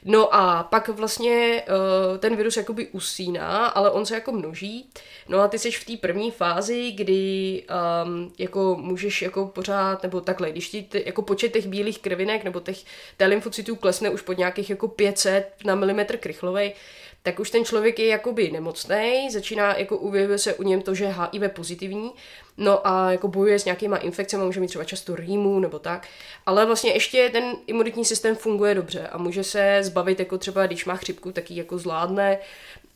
No 0.05 0.35
a 0.35 0.63
pak 0.63 0.89
vlastně 0.89 1.63
uh, 1.69 2.19
ten 2.19 2.37
virus 2.37 2.57
jakoby 2.57 2.87
usíná, 2.87 3.67
ale 3.67 3.91
on 3.91 4.07
se 4.07 4.15
jako 4.15 4.33
množí. 4.33 4.91
No 5.29 5.39
a 5.41 5.49
ty 5.49 5.59
jsi 5.59 5.71
v 5.71 5.85
té 5.85 5.97
první 5.97 6.31
fázi, 6.31 6.91
kdy 6.91 7.63
um, 8.05 8.33
jako 8.39 8.77
můžeš 8.81 9.23
jako 9.23 9.47
pořád, 9.47 10.03
nebo 10.03 10.21
takhle, 10.21 10.51
když 10.51 10.69
ti 10.69 10.83
ty, 10.83 11.03
jako 11.07 11.23
počet 11.23 11.53
těch 11.53 11.67
bílých 11.67 11.99
krvinek 11.99 12.45
nebo 12.45 12.61
těch 12.61 12.79
té 13.17 13.27
lymfocytů 13.27 13.77
klesne 13.77 14.11
už 14.11 14.23
pod 14.23 14.39
nějakých 14.39 14.71
jako 14.71 14.89
500 14.89 15.53
na 15.65 15.75
milimetr 15.75 16.17
krychlovej, 16.17 16.75
tak 17.23 17.41
už 17.41 17.51
ten 17.51 17.65
člověk 17.65 17.99
je 17.99 18.07
jakoby 18.07 18.51
nemocný, 18.51 19.29
začíná 19.31 19.77
jako 19.77 19.97
uvědomuje 19.97 20.39
se 20.39 20.55
u 20.55 20.63
něm 20.63 20.83
to, 20.83 20.95
že 20.95 21.05
je 21.05 21.15
HIV 21.15 21.53
pozitivní, 21.53 22.13
no 22.57 22.87
a 22.87 23.13
jako 23.13 23.29
bojuje 23.29 23.59
s 23.59 23.65
nějakýma 23.65 23.97
infekcemi, 23.97 24.45
může 24.45 24.61
mít 24.61 24.69
třeba 24.69 24.85
často 24.85 25.17
rýmu 25.17 25.61
nebo 25.61 25.79
tak, 25.79 26.07
ale 26.47 26.67
vlastně 26.67 26.93
ještě 26.93 27.29
ten 27.33 27.57
imunitní 27.67 28.05
systém 28.05 28.37
funguje 28.37 28.75
dobře 28.75 29.09
a 29.09 29.19
může 29.19 29.45
se 29.45 29.79
zbavit 29.83 30.19
jako 30.19 30.39
třeba, 30.39 30.67
když 30.67 30.85
má 30.85 30.97
chřipku, 30.97 31.33
tak 31.33 31.51
ji 31.51 31.59
jako 31.59 31.79
zvládne. 31.79 32.39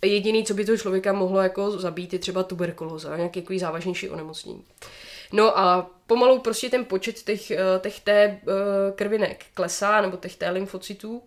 Jediný, 0.04 0.44
co 0.44 0.54
by 0.54 0.64
toho 0.64 0.78
člověka 0.78 1.12
mohlo 1.12 1.40
jako 1.40 1.70
zabít, 1.70 2.12
je 2.12 2.18
třeba 2.18 2.42
tuberkulóza, 2.42 3.16
nějaký 3.16 3.40
jako 3.40 3.54
závažnější 3.58 4.08
onemocnění. 4.08 4.64
No 5.32 5.58
a 5.58 5.90
pomalu 6.06 6.38
prostě 6.38 6.70
ten 6.70 6.84
počet 6.84 7.22
těch, 7.22 7.52
těch 7.80 8.00
té 8.00 8.40
krvinek 8.94 9.44
klesá, 9.54 10.00
nebo 10.00 10.16
těch 10.16 10.36
té 10.36 10.50
lymfocytů 10.50 11.22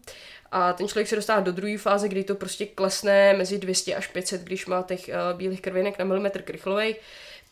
a 0.52 0.74
ten 0.74 0.88
člověk 0.88 1.08
se 1.08 1.16
dostává 1.16 1.40
do 1.40 1.52
druhé 1.52 1.78
fáze, 1.78 2.10
kdy 2.10 2.24
to 2.24 2.36
prostě 2.36 2.66
klesne 2.66 3.34
mezi 3.34 3.58
200 3.58 3.96
až 3.96 4.08
500, 4.08 4.42
když 4.42 4.66
má 4.66 4.82
těch 4.82 5.10
uh, 5.10 5.38
bílých 5.38 5.62
krvinek 5.62 6.00
na 6.00 6.06
milimetr 6.06 6.42
krychlovej, 6.42 6.96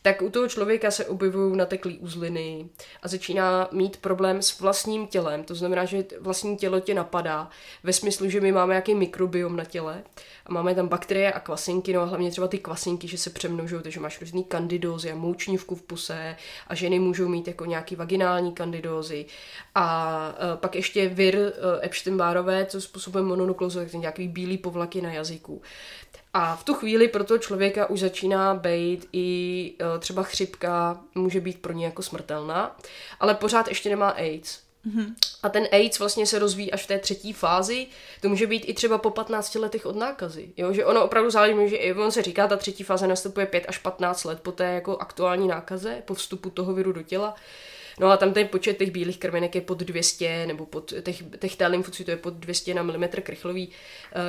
tak 0.06 0.22
u 0.22 0.30
toho 0.30 0.48
člověka 0.48 0.90
se 0.90 1.06
objevují 1.06 1.56
nateklý 1.56 1.98
uzliny 1.98 2.68
a 3.02 3.08
začíná 3.08 3.68
mít 3.72 3.96
problém 3.96 4.42
s 4.42 4.60
vlastním 4.60 5.06
tělem. 5.06 5.44
To 5.44 5.54
znamená, 5.54 5.84
že 5.84 6.04
vlastní 6.20 6.56
tělo 6.56 6.80
tě 6.80 6.94
napadá 6.94 7.50
ve 7.82 7.92
smyslu, 7.92 8.30
že 8.30 8.40
my 8.40 8.52
máme 8.52 8.72
nějaký 8.72 8.94
mikrobiom 8.94 9.56
na 9.56 9.64
těle 9.64 10.02
a 10.46 10.52
máme 10.52 10.74
tam 10.74 10.88
bakterie 10.88 11.32
a 11.32 11.40
kvasinky, 11.40 11.92
no 11.92 12.00
a 12.00 12.04
hlavně 12.04 12.30
třeba 12.30 12.48
ty 12.48 12.58
kvasinky, 12.58 13.08
že 13.08 13.18
se 13.18 13.30
přemnožují, 13.30 13.82
takže 13.82 14.00
máš 14.00 14.20
různý 14.20 14.44
kandidózy 14.44 15.12
a 15.12 15.14
moučnívku 15.14 15.74
v 15.74 15.82
puse 15.82 16.36
a 16.66 16.74
ženy 16.74 16.98
můžou 16.98 17.28
mít 17.28 17.48
jako 17.48 17.64
nějaký 17.64 17.96
vaginální 17.96 18.52
kandidózy 18.52 19.26
a 19.74 20.18
uh, 20.28 20.60
pak 20.60 20.76
ještě 20.76 21.08
vir 21.08 21.36
uh, 21.36 21.84
Epstein-Barrové, 21.84 22.66
co 22.66 22.80
způsobuje 22.80 23.24
mononukleózu, 23.24 23.78
tak 23.78 23.92
nějaký 23.92 24.28
bílý 24.28 24.58
povlaky 24.58 25.02
na 25.02 25.12
jazyku. 25.12 25.62
A 26.34 26.56
v 26.56 26.64
tu 26.64 26.74
chvíli 26.74 27.08
pro 27.08 27.24
toho 27.24 27.38
člověka 27.38 27.90
už 27.90 28.00
začíná 28.00 28.54
být 28.54 29.08
i 29.12 29.72
uh, 29.80 30.00
třeba 30.00 30.22
chřipka, 30.22 31.00
může 31.14 31.40
být 31.40 31.62
pro 31.62 31.72
ně 31.72 31.84
jako 31.84 32.02
smrtelná, 32.02 32.76
ale 33.20 33.34
pořád 33.34 33.68
ještě 33.68 33.90
nemá 33.90 34.08
AIDS. 34.08 34.64
Mm-hmm. 34.86 35.14
A 35.42 35.48
ten 35.48 35.68
AIDS 35.72 35.98
vlastně 35.98 36.26
se 36.26 36.38
rozvíjí 36.38 36.72
až 36.72 36.84
v 36.84 36.86
té 36.86 36.98
třetí 36.98 37.32
fázi, 37.32 37.86
to 38.20 38.28
může 38.28 38.46
být 38.46 38.64
i 38.66 38.74
třeba 38.74 38.98
po 38.98 39.10
15 39.10 39.54
letech 39.54 39.86
od 39.86 39.96
nákazy. 39.96 40.52
Jo? 40.56 40.72
Že 40.72 40.84
ono 40.84 41.04
opravdu 41.04 41.30
záleží, 41.30 41.68
že 41.68 41.94
on 41.94 42.12
se 42.12 42.22
říká, 42.22 42.46
ta 42.46 42.56
třetí 42.56 42.84
fáze 42.84 43.06
nastupuje 43.06 43.46
5 43.46 43.64
až 43.68 43.78
15 43.78 44.24
let 44.24 44.40
po 44.40 44.52
té 44.52 44.64
jako 44.64 44.96
aktuální 44.96 45.48
nákaze, 45.48 46.02
po 46.04 46.14
vstupu 46.14 46.50
toho 46.50 46.74
viru 46.74 46.92
do 46.92 47.02
těla. 47.02 47.34
No 48.00 48.10
a 48.10 48.16
tam 48.16 48.32
ten 48.32 48.48
počet 48.48 48.78
těch 48.78 48.90
bílých 48.90 49.18
krvinek 49.18 49.54
je 49.54 49.60
pod 49.60 49.78
200, 49.78 50.46
nebo 50.46 50.66
pod 50.66 50.92
těch, 51.02 51.22
těch 51.38 51.56
té 51.56 51.66
lymfocytů 51.66 52.10
je 52.10 52.16
pod 52.16 52.34
200 52.34 52.74
na 52.74 52.82
milimetr 52.82 53.20
krychlový, 53.20 53.68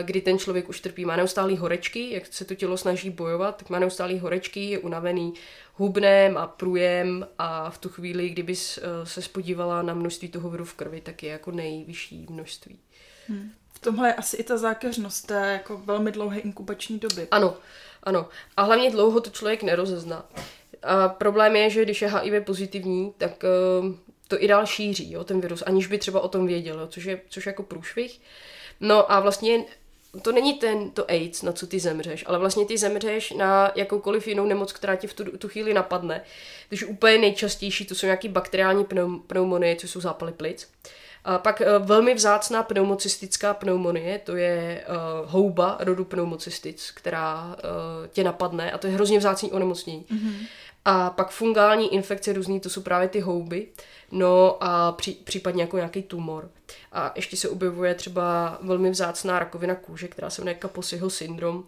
kdy 0.01 0.21
ten 0.21 0.39
člověk 0.39 0.69
už 0.69 0.79
trpí, 0.79 1.05
má 1.05 1.15
neustálý 1.15 1.57
horečky, 1.57 2.11
jak 2.13 2.33
se 2.33 2.45
to 2.45 2.55
tělo 2.55 2.77
snaží 2.77 3.09
bojovat, 3.09 3.57
tak 3.57 3.69
má 3.69 3.79
neustálý 3.79 4.19
horečky, 4.19 4.69
je 4.69 4.79
unavený, 4.79 5.33
hubné, 5.73 6.29
má 6.29 6.47
průjem 6.47 7.27
a 7.37 7.69
v 7.69 7.77
tu 7.77 7.89
chvíli, 7.89 8.29
kdyby 8.29 8.55
se 9.03 9.21
spodívala 9.21 9.81
na 9.81 9.93
množství 9.93 10.27
toho 10.27 10.49
viru 10.49 10.65
v 10.65 10.73
krvi, 10.73 11.01
tak 11.01 11.23
je 11.23 11.31
jako 11.31 11.51
nejvyšší 11.51 12.25
množství. 12.29 12.79
Hmm. 13.27 13.51
V 13.73 13.79
tomhle 13.79 14.09
je 14.09 14.13
asi 14.13 14.37
i 14.37 14.43
ta 14.43 14.57
zákeřnost 14.57 15.27
té 15.27 15.51
jako 15.51 15.77
velmi 15.77 16.11
dlouhé 16.11 16.39
inkubační 16.39 16.99
doby. 16.99 17.27
Ano, 17.31 17.57
ano. 18.03 18.27
A 18.57 18.63
hlavně 18.63 18.91
dlouho 18.91 19.21
to 19.21 19.29
člověk 19.29 19.63
nerozezná. 19.63 20.25
A 20.83 21.09
problém 21.09 21.55
je, 21.55 21.69
že 21.69 21.83
když 21.83 22.01
je 22.01 22.07
HIV 22.09 22.45
pozitivní, 22.45 23.13
tak 23.17 23.43
uh, 23.81 23.95
to 24.27 24.43
i 24.43 24.47
dál 24.47 24.65
šíří, 24.65 25.11
jo, 25.11 25.23
ten 25.23 25.41
virus, 25.41 25.63
aniž 25.65 25.87
by 25.87 25.97
třeba 25.97 26.19
o 26.19 26.27
tom 26.27 26.47
věděl, 26.47 26.79
jo, 26.79 26.87
což 26.87 27.03
je 27.03 27.21
což 27.29 27.45
je 27.45 27.49
jako 27.49 27.63
průšvih. 27.63 28.19
No 28.79 29.11
a 29.11 29.19
vlastně 29.19 29.63
to 30.21 30.31
není 30.31 30.53
ten, 30.53 30.91
to 30.91 31.11
AIDS, 31.11 31.41
na 31.41 31.51
co 31.51 31.67
ty 31.67 31.79
zemřeš, 31.79 32.23
ale 32.27 32.39
vlastně 32.39 32.65
ty 32.65 32.77
zemřeš 32.77 33.31
na 33.31 33.71
jakoukoliv 33.75 34.27
jinou 34.27 34.45
nemoc, 34.45 34.71
která 34.71 34.95
ti 34.95 35.07
v 35.07 35.13
tu, 35.13 35.37
tu 35.37 35.47
chvíli 35.47 35.73
napadne. 35.73 36.21
Takže 36.69 36.85
úplně 36.85 37.17
nejčastější 37.17 37.85
to 37.85 37.95
jsou 37.95 38.05
nějaký 38.05 38.27
bakteriální 38.27 38.85
pneum, 38.85 39.23
pneumonie, 39.27 39.75
což 39.75 39.89
jsou 39.89 40.01
zápaly 40.01 40.31
plic. 40.31 40.67
A 41.25 41.37
pak 41.37 41.61
uh, 41.61 41.85
velmi 41.85 42.13
vzácná 42.13 42.63
pneumocystická 42.63 43.53
pneumonie, 43.53 44.19
to 44.19 44.35
je 44.35 44.85
uh, 44.87 45.31
houba 45.31 45.77
rodu 45.79 46.05
pneumocystic, 46.05 46.91
která 46.91 47.45
uh, 47.45 48.07
tě 48.07 48.23
napadne 48.23 48.71
a 48.71 48.77
to 48.77 48.87
je 48.87 48.93
hrozně 48.93 49.19
vzácný 49.19 49.51
onemocnění. 49.51 50.05
Mm-hmm. 50.11 50.47
A 50.85 51.09
pak 51.09 51.29
fungální 51.31 51.93
infekce 51.93 52.33
různý, 52.33 52.59
to 52.59 52.69
jsou 52.69 52.81
právě 52.81 53.07
ty 53.07 53.19
houby, 53.19 53.67
no 54.11 54.57
a 54.63 54.91
pří, 54.91 55.13
případně 55.13 55.63
jako 55.63 55.77
nějaký 55.77 56.03
tumor. 56.03 56.49
A 56.91 57.11
ještě 57.15 57.37
se 57.37 57.49
objevuje 57.49 57.95
třeba 57.95 58.57
velmi 58.61 58.89
vzácná 58.89 59.39
rakovina 59.39 59.75
kůže, 59.75 60.07
která 60.07 60.29
se 60.29 60.41
jmenuje 60.41 60.55
Kaposiho 60.55 61.09
syndrom. 61.09 61.63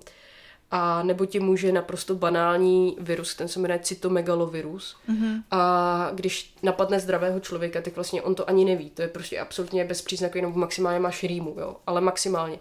A 0.72 1.04
nebo 1.04 1.26
ti 1.26 1.40
může 1.40 1.72
naprosto 1.72 2.16
banální 2.16 2.98
virus, 3.00 3.36
ten 3.36 3.48
se 3.48 3.60
jmenuje 3.60 3.80
cytomegalovirus. 3.80 4.98
Mm-hmm. 5.10 5.44
A 5.52 6.12
když 6.14 6.54
napadne 6.64 7.00
zdravého 7.00 7.40
člověka, 7.40 7.82
tak 7.82 7.96
vlastně 7.96 8.22
on 8.22 8.36
to 8.36 8.50
ani 8.50 8.66
neví. 8.66 8.90
To 8.90 9.02
je 9.02 9.08
prostě 9.08 9.40
absolutně 9.40 9.86
bezpříznakový, 9.86 10.42
nebo 10.42 10.60
maximálně 10.60 11.00
máš 11.00 11.24
rýmu, 11.24 11.56
jo, 11.60 11.76
ale 11.88 12.02
maximálně. 12.02 12.60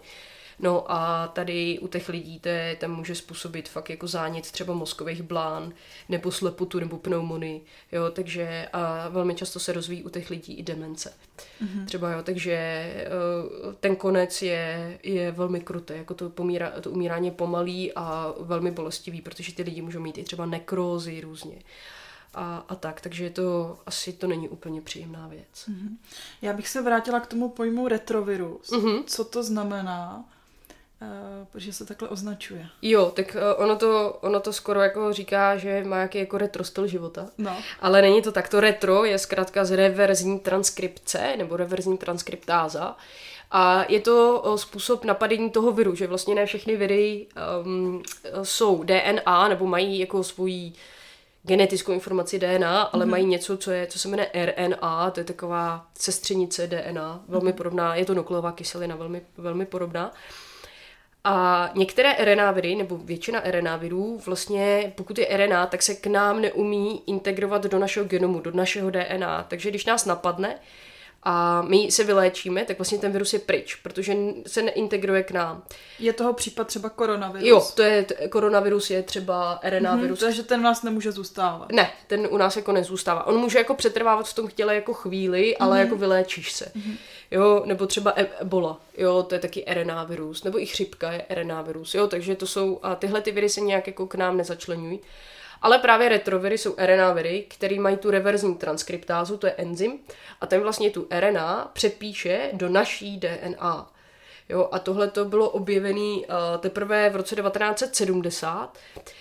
No 0.59 0.91
a 0.91 1.27
tady 1.27 1.79
u 1.79 1.87
těch 1.87 2.09
lidí 2.09 2.39
to 2.39 2.49
je, 2.49 2.75
tam 2.75 2.95
může 2.95 3.15
způsobit 3.15 3.69
fakt 3.69 3.89
jako 3.89 4.07
zánět 4.07 4.51
třeba 4.51 4.73
mozkových 4.73 5.21
blán, 5.21 5.73
nebo 6.09 6.31
slepotu, 6.31 6.79
nebo 6.79 6.97
pneumonii, 6.97 7.65
jo, 7.91 8.11
takže 8.11 8.67
a 8.73 9.09
velmi 9.09 9.35
často 9.35 9.59
se 9.59 9.73
rozvíjí 9.73 10.03
u 10.03 10.09
těch 10.09 10.29
lidí 10.29 10.53
i 10.53 10.63
demence. 10.63 11.13
Mm-hmm. 11.61 11.85
Třeba 11.85 12.11
jo, 12.11 12.23
takže 12.23 12.53
eh, 12.53 13.07
ten 13.79 13.95
konec 13.95 14.41
je, 14.41 14.99
je 15.03 15.31
velmi 15.31 15.59
krutý, 15.59 15.93
jako 15.97 16.13
to, 16.13 16.29
pomíra, 16.29 16.71
to 16.81 16.91
umírání 16.91 17.27
je 17.27 17.31
pomalý 17.31 17.93
a 17.93 18.33
velmi 18.39 18.71
bolestivý, 18.71 19.21
protože 19.21 19.55
ty 19.55 19.63
lidi 19.63 19.81
můžou 19.81 19.99
mít 19.99 20.17
i 20.17 20.23
třeba 20.23 20.45
nekrózy 20.45 21.21
různě 21.21 21.55
a, 22.33 22.65
a 22.69 22.75
tak, 22.75 23.01
takže 23.01 23.29
to 23.29 23.77
asi 23.85 24.13
to 24.13 24.27
není 24.27 24.49
úplně 24.49 24.81
příjemná 24.81 25.27
věc. 25.27 25.69
Mm-hmm. 25.69 25.97
Já 26.41 26.53
bych 26.53 26.67
se 26.67 26.81
vrátila 26.81 27.19
k 27.19 27.27
tomu 27.27 27.49
pojmu 27.49 27.87
retrovirus. 27.87 28.69
Mm-hmm. 28.69 29.03
Co 29.05 29.23
to 29.23 29.43
znamená? 29.43 30.25
Uh, 31.01 31.47
protože 31.51 31.73
se 31.73 31.85
takhle 31.85 32.09
označuje. 32.09 32.67
Jo, 32.81 33.11
tak 33.15 33.35
uh, 33.35 33.63
ono, 33.63 33.75
to, 33.75 34.17
ono 34.21 34.39
to 34.39 34.53
skoro 34.53 34.81
jako 34.81 35.13
říká, 35.13 35.57
že 35.57 35.83
má 35.83 35.97
jaký 35.97 36.17
jako 36.17 36.37
retro 36.37 36.63
styl 36.63 36.87
života. 36.87 37.27
No. 37.37 37.57
Ale 37.81 38.01
není 38.01 38.21
to 38.21 38.31
tak. 38.31 38.49
To 38.49 38.59
retro 38.59 39.05
je 39.05 39.19
zkrátka 39.19 39.65
z 39.65 39.71
reverzní 39.71 40.39
transkripce 40.39 41.35
nebo 41.37 41.57
reverzní 41.57 41.97
transkriptáza. 41.97 42.97
A 43.51 43.85
je 43.89 43.99
to 43.99 44.43
uh, 44.45 44.55
způsob 44.55 45.03
napadení 45.03 45.49
toho 45.49 45.71
viru, 45.71 45.95
že 45.95 46.07
vlastně 46.07 46.35
ne 46.35 46.45
všechny 46.45 46.75
viry 46.75 47.27
um, 47.63 48.03
jsou 48.43 48.83
DNA 48.83 49.47
nebo 49.47 49.65
mají 49.65 49.99
jako 49.99 50.23
svoji 50.23 50.73
genetickou 51.43 51.91
informaci 51.91 52.39
DNA, 52.39 52.81
ale 52.81 53.05
mm-hmm. 53.05 53.09
mají 53.09 53.25
něco, 53.25 53.57
co, 53.57 53.71
je, 53.71 53.87
co 53.87 53.99
se 53.99 54.07
jmenuje 54.07 54.29
RNA, 54.33 55.11
to 55.11 55.19
je 55.19 55.23
taková 55.23 55.85
sestřenice 55.99 56.67
DNA, 56.67 57.23
velmi 57.27 57.49
mm-hmm. 57.49 57.55
podobná, 57.55 57.95
je 57.95 58.05
to 58.05 58.13
nukleová 58.13 58.51
kyselina, 58.51 58.95
velmi, 58.95 59.21
velmi 59.37 59.65
podobná. 59.65 60.13
A 61.29 61.69
některé 61.75 62.15
RNA 62.19 62.51
viry, 62.51 62.75
nebo 62.75 62.97
většina 62.97 63.41
RNA 63.45 63.77
virů, 63.77 64.21
vlastně 64.25 64.93
pokud 64.95 65.17
je 65.17 65.37
RNA, 65.37 65.65
tak 65.65 65.81
se 65.81 65.95
k 65.95 66.07
nám 66.07 66.41
neumí 66.41 67.03
integrovat 67.07 67.63
do 67.63 67.79
našeho 67.79 68.05
genomu, 68.05 68.39
do 68.39 68.51
našeho 68.51 68.89
DNA. 68.89 69.45
Takže 69.47 69.69
když 69.69 69.85
nás 69.85 70.05
napadne, 70.05 70.59
a 71.23 71.61
my 71.61 71.91
se 71.91 72.03
vyléčíme, 72.03 72.65
tak 72.65 72.77
vlastně 72.77 72.97
ten 72.97 73.11
virus 73.11 73.33
je 73.33 73.39
pryč, 73.39 73.75
protože 73.75 74.15
se 74.47 74.61
neintegruje 74.61 75.23
k 75.23 75.31
nám. 75.31 75.63
Je 75.99 76.13
toho 76.13 76.33
případ 76.33 76.67
třeba 76.67 76.89
koronavirus? 76.89 77.49
Jo, 77.49 77.67
to 77.75 77.81
je, 77.81 78.03
t- 78.03 78.27
koronavirus 78.27 78.89
je 78.89 79.03
třeba 79.03 79.59
RNA 79.63 79.95
mm-hmm, 79.95 80.01
virus. 80.01 80.19
Takže 80.19 80.43
ten 80.43 80.59
u 80.59 80.63
nás 80.63 80.83
nemůže 80.83 81.11
zůstávat? 81.11 81.71
Ne, 81.71 81.91
ten 82.07 82.27
u 82.31 82.37
nás 82.37 82.55
jako 82.55 82.71
nezůstává. 82.71 83.27
On 83.27 83.37
může 83.37 83.57
jako 83.57 83.73
přetrvávat 83.73 84.27
v 84.27 84.33
tom 84.33 84.47
těle 84.47 84.75
jako 84.75 84.93
chvíli, 84.93 85.41
mm-hmm. 85.41 85.63
ale 85.65 85.77
mhm. 85.77 85.85
jako 85.85 85.95
vyléčíš 85.95 86.51
se. 86.51 86.65
Mm-hmm. 86.65 86.95
Jo, 87.31 87.63
nebo 87.65 87.87
třeba 87.87 88.13
e- 88.15 88.27
ebola, 88.41 88.79
jo, 88.97 89.23
to 89.23 89.35
je 89.35 89.39
taky 89.39 89.65
RNA 89.67 90.03
virus, 90.03 90.43
nebo 90.43 90.61
i 90.61 90.65
chřipka 90.65 91.11
je 91.11 91.25
RNA 91.29 91.61
virus, 91.61 91.95
jo, 91.95 92.07
takže 92.07 92.35
to 92.35 92.47
jsou, 92.47 92.79
a 92.83 92.95
tyhle 92.95 93.21
ty 93.21 93.31
viry 93.31 93.49
se 93.49 93.61
nějak 93.61 93.87
jako 93.87 94.07
k 94.07 94.15
nám 94.15 94.37
nezačlenují. 94.37 94.99
Ale 95.61 95.79
právě 95.79 96.09
retroviry 96.09 96.57
jsou 96.57 96.75
RNA 96.77 97.13
viry, 97.13 97.45
které 97.47 97.79
mají 97.79 97.97
tu 97.97 98.11
reverzní 98.11 98.55
transkriptázu, 98.55 99.37
to 99.37 99.47
je 99.47 99.53
enzym, 99.53 99.99
a 100.41 100.47
ten 100.47 100.61
vlastně 100.61 100.89
tu 100.89 101.07
RNA 101.19 101.71
přepíše 101.73 102.49
do 102.53 102.69
naší 102.69 103.19
DNA. 103.19 103.91
Jo, 104.49 104.69
a 104.71 104.79
tohle 104.79 105.07
to 105.07 105.25
bylo 105.25 105.49
objevené 105.49 106.17
uh, 106.17 106.23
teprve 106.59 107.09
v 107.09 107.15
roce 107.15 107.35
1970, 107.35 108.77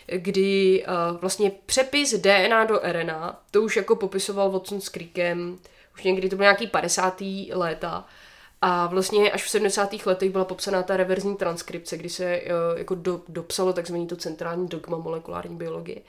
kdy 0.06 0.84
uh, 0.84 1.20
vlastně 1.20 1.52
přepis 1.66 2.14
DNA 2.14 2.64
do 2.64 2.80
RNA, 2.82 3.40
to 3.50 3.62
už 3.62 3.76
jako 3.76 3.96
popisoval 3.96 4.50
Watson 4.50 4.80
s 4.80 4.88
Creekem, 4.88 5.58
už 5.96 6.04
někdy 6.04 6.28
to 6.28 6.36
bylo 6.36 6.44
nějaký 6.44 6.66
50. 6.66 7.22
léta, 7.52 8.06
a 8.62 8.86
vlastně 8.86 9.32
až 9.32 9.44
v 9.44 9.50
70. 9.50 10.06
letech 10.06 10.30
byla 10.30 10.44
popsaná 10.44 10.82
ta 10.82 10.96
reverzní 10.96 11.36
transkripce, 11.36 11.96
kdy 11.96 12.08
se 12.08 12.40
uh, 12.40 12.78
jako 12.78 12.94
do, 12.94 13.20
dopsalo 13.28 13.72
takzvaný 13.72 14.06
to 14.06 14.16
centrální 14.16 14.68
dogma 14.68 14.98
molekulární 14.98 15.56
biologie. 15.56 16.00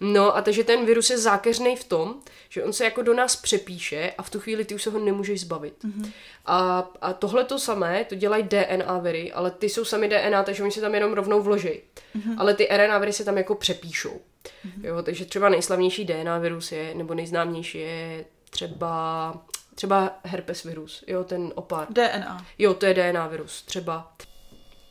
No 0.00 0.36
a 0.36 0.42
takže 0.42 0.64
ten 0.64 0.86
virus 0.86 1.10
je 1.10 1.18
zákeřný 1.18 1.76
v 1.76 1.84
tom, 1.84 2.14
že 2.48 2.64
on 2.64 2.72
se 2.72 2.84
jako 2.84 3.02
do 3.02 3.14
nás 3.14 3.36
přepíše 3.36 4.12
a 4.18 4.22
v 4.22 4.30
tu 4.30 4.40
chvíli 4.40 4.64
ty 4.64 4.74
už 4.74 4.82
se 4.82 4.90
ho 4.90 4.98
nemůžeš 4.98 5.40
zbavit. 5.40 5.84
Mm-hmm. 5.84 6.12
A, 6.46 6.90
a 7.00 7.12
tohle 7.12 7.44
to 7.44 7.58
samé, 7.58 8.04
to 8.04 8.14
dělají 8.14 8.42
DNA 8.44 8.98
viry, 8.98 9.32
ale 9.32 9.50
ty 9.50 9.68
jsou 9.68 9.84
sami 9.84 10.08
DNA, 10.08 10.42
takže 10.42 10.62
oni 10.62 10.72
se 10.72 10.80
tam 10.80 10.94
jenom 10.94 11.12
rovnou 11.12 11.42
vloží. 11.42 11.68
Mm-hmm. 11.68 12.34
Ale 12.38 12.54
ty 12.54 12.68
RNA 12.70 12.98
viry 12.98 13.12
se 13.12 13.24
tam 13.24 13.36
jako 13.36 13.54
přepíšou. 13.54 14.20
Mm-hmm. 14.20 14.84
Jo, 14.84 15.02
takže 15.02 15.24
třeba 15.24 15.48
nejslavnější 15.48 16.04
DNA 16.04 16.38
virus 16.38 16.72
je, 16.72 16.94
nebo 16.94 17.14
nejznámější 17.14 17.78
je 17.78 18.24
třeba 18.54 19.34
třeba 19.74 20.18
herpes 20.24 20.64
virus, 20.64 21.04
jo, 21.06 21.24
ten 21.24 21.52
opár. 21.54 21.86
DNA. 21.90 22.46
Jo, 22.58 22.74
to 22.74 22.86
je 22.86 22.94
DNA 22.94 23.26
virus, 23.26 23.62
třeba. 23.62 24.12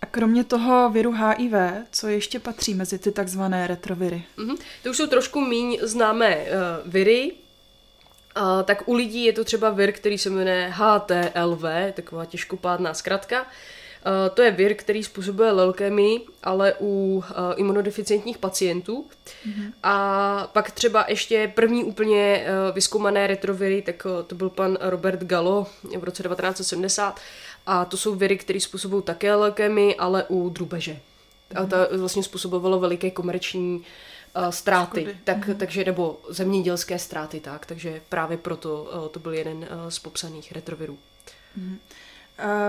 A 0.01 0.05
kromě 0.05 0.43
toho 0.43 0.89
viru 0.89 1.11
HIV, 1.11 1.53
co 1.91 2.07
ještě 2.07 2.39
patří 2.39 2.73
mezi 2.73 2.99
ty 2.99 3.11
takzvané 3.11 3.67
retroviry? 3.67 4.23
Mm-hmm. 4.37 4.57
To 4.83 4.89
už 4.89 4.97
jsou 4.97 5.07
trošku 5.07 5.41
míň 5.41 5.79
známé 5.81 6.37
uh, 6.37 6.91
viry, 6.91 7.31
uh, 7.31 8.63
tak 8.63 8.87
u 8.87 8.93
lidí 8.93 9.25
je 9.25 9.33
to 9.33 9.43
třeba 9.43 9.69
vir, 9.69 9.91
který 9.91 10.17
se 10.17 10.29
jmenuje 10.29 10.73
HTLV, 10.75 11.63
taková 11.93 12.25
těžkopádná 12.25 12.93
zkratka. 12.93 13.45
Uh, 14.05 14.35
to 14.35 14.41
je 14.41 14.51
vir, 14.51 14.75
který 14.75 15.03
způsobuje 15.03 15.51
leukémii, 15.51 16.25
ale 16.43 16.73
u 16.79 17.15
uh, 17.17 17.23
imunodeficientních 17.55 18.37
pacientů. 18.37 19.05
Mm-hmm. 19.47 19.73
A 19.83 20.49
pak 20.53 20.71
třeba 20.71 21.05
ještě 21.07 21.51
první 21.55 21.83
úplně 21.83 22.45
uh, 22.45 22.75
vyzkoumané 22.75 23.27
retroviry, 23.27 23.81
tak 23.81 24.07
to 24.27 24.35
byl 24.35 24.49
pan 24.49 24.77
Robert 24.81 25.23
Gallo 25.23 25.67
v 25.99 26.03
roce 26.03 26.23
1970. 26.23 27.19
A 27.65 27.85
to 27.85 27.97
jsou 27.97 28.15
viry, 28.15 28.37
které 28.37 28.59
způsobují 28.59 29.03
také 29.03 29.35
leukémii, 29.35 29.95
ale 29.95 30.23
u 30.29 30.49
drubeže. 30.49 30.91
Mm-hmm. 30.93 31.63
A 31.63 31.65
to 31.65 31.97
vlastně 31.97 32.23
způsobovalo 32.23 32.79
veliké 32.79 33.11
komerční 33.11 33.75
uh, 33.77 34.49
ztráty, 34.49 35.01
Škody. 35.01 35.17
tak, 35.23 35.47
mm-hmm. 35.47 35.57
takže, 35.57 35.85
nebo 35.85 36.19
zemědělské 36.29 36.99
ztráty, 36.99 37.39
tak, 37.39 37.65
takže 37.65 38.01
právě 38.09 38.37
proto 38.37 38.81
uh, 38.83 39.07
to 39.07 39.19
byl 39.19 39.33
jeden 39.33 39.57
uh, 39.57 39.65
z 39.89 39.99
popsaných 39.99 40.51
retrovirů. 40.51 40.97
Mm-hmm. 41.59 41.77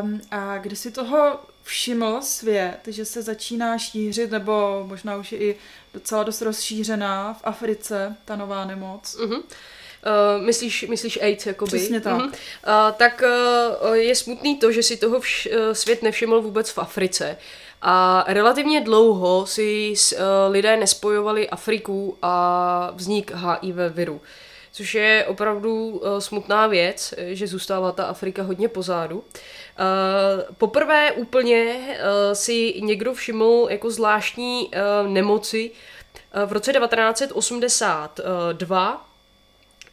Um, 0.03 0.20
a 0.31 0.59
kdy 0.59 0.77
si 0.77 0.90
toho 0.90 1.38
všiml 1.62 2.22
svět, 2.22 2.79
že 2.87 3.05
se 3.05 3.22
začíná 3.22 3.79
šířit, 3.79 4.31
nebo 4.31 4.85
možná 4.87 5.16
už 5.16 5.33
je 5.33 5.38
i 5.38 5.57
docela 5.94 6.22
dost 6.22 6.42
rozšířená 6.42 7.35
v 7.35 7.40
Africe, 7.44 8.16
ta 8.24 8.37
nová 8.37 8.64
nemoc? 8.64 9.16
Uh-huh. 9.20 9.37
Uh, 9.37 10.42
myslíš, 10.44 10.87
myslíš 10.88 11.18
AIDS, 11.22 11.46
jakoby? 11.46 11.68
Přesně 11.68 12.00
tak. 12.00 12.12
Uh-huh. 12.12 12.27
Uh, 12.27 12.92
tak 12.96 13.22
uh, 13.83 13.94
je 13.94 14.14
smutný 14.14 14.57
to, 14.57 14.72
že 14.72 14.83
si 14.83 14.96
toho 14.96 15.20
vš- 15.20 15.68
uh, 15.68 15.72
svět 15.72 16.03
nevšiml 16.03 16.40
vůbec 16.40 16.70
v 16.70 16.79
Africe. 16.79 17.37
A 17.83 18.24
relativně 18.29 18.81
dlouho 18.81 19.46
si 19.46 19.92
uh, 19.92 20.20
lidé 20.50 20.77
nespojovali 20.77 21.50
Afriku 21.50 22.18
a 22.22 22.90
vznik 22.94 23.33
HIV 23.35 23.77
viru. 23.90 24.14
Uh, 24.14 24.20
což 24.74 24.94
je 24.94 25.24
opravdu 25.28 25.88
uh, 25.88 26.18
smutná 26.18 26.66
věc, 26.66 27.14
že 27.18 27.46
zůstává 27.46 27.92
ta 27.92 28.04
Afrika 28.04 28.42
hodně 28.42 28.68
pozadu. 28.68 29.18
Uh, 29.18 29.24
poprvé 30.58 31.12
úplně 31.12 31.74
uh, 31.74 31.78
si 32.32 32.74
někdo 32.80 33.14
všiml 33.14 33.66
jako 33.70 33.90
zvláštní 33.90 34.68
uh, 34.68 34.72
nemoci 35.08 35.70
uh, 35.70 35.76
v 36.48 36.52
roce 36.52 36.72
1982 36.72 39.06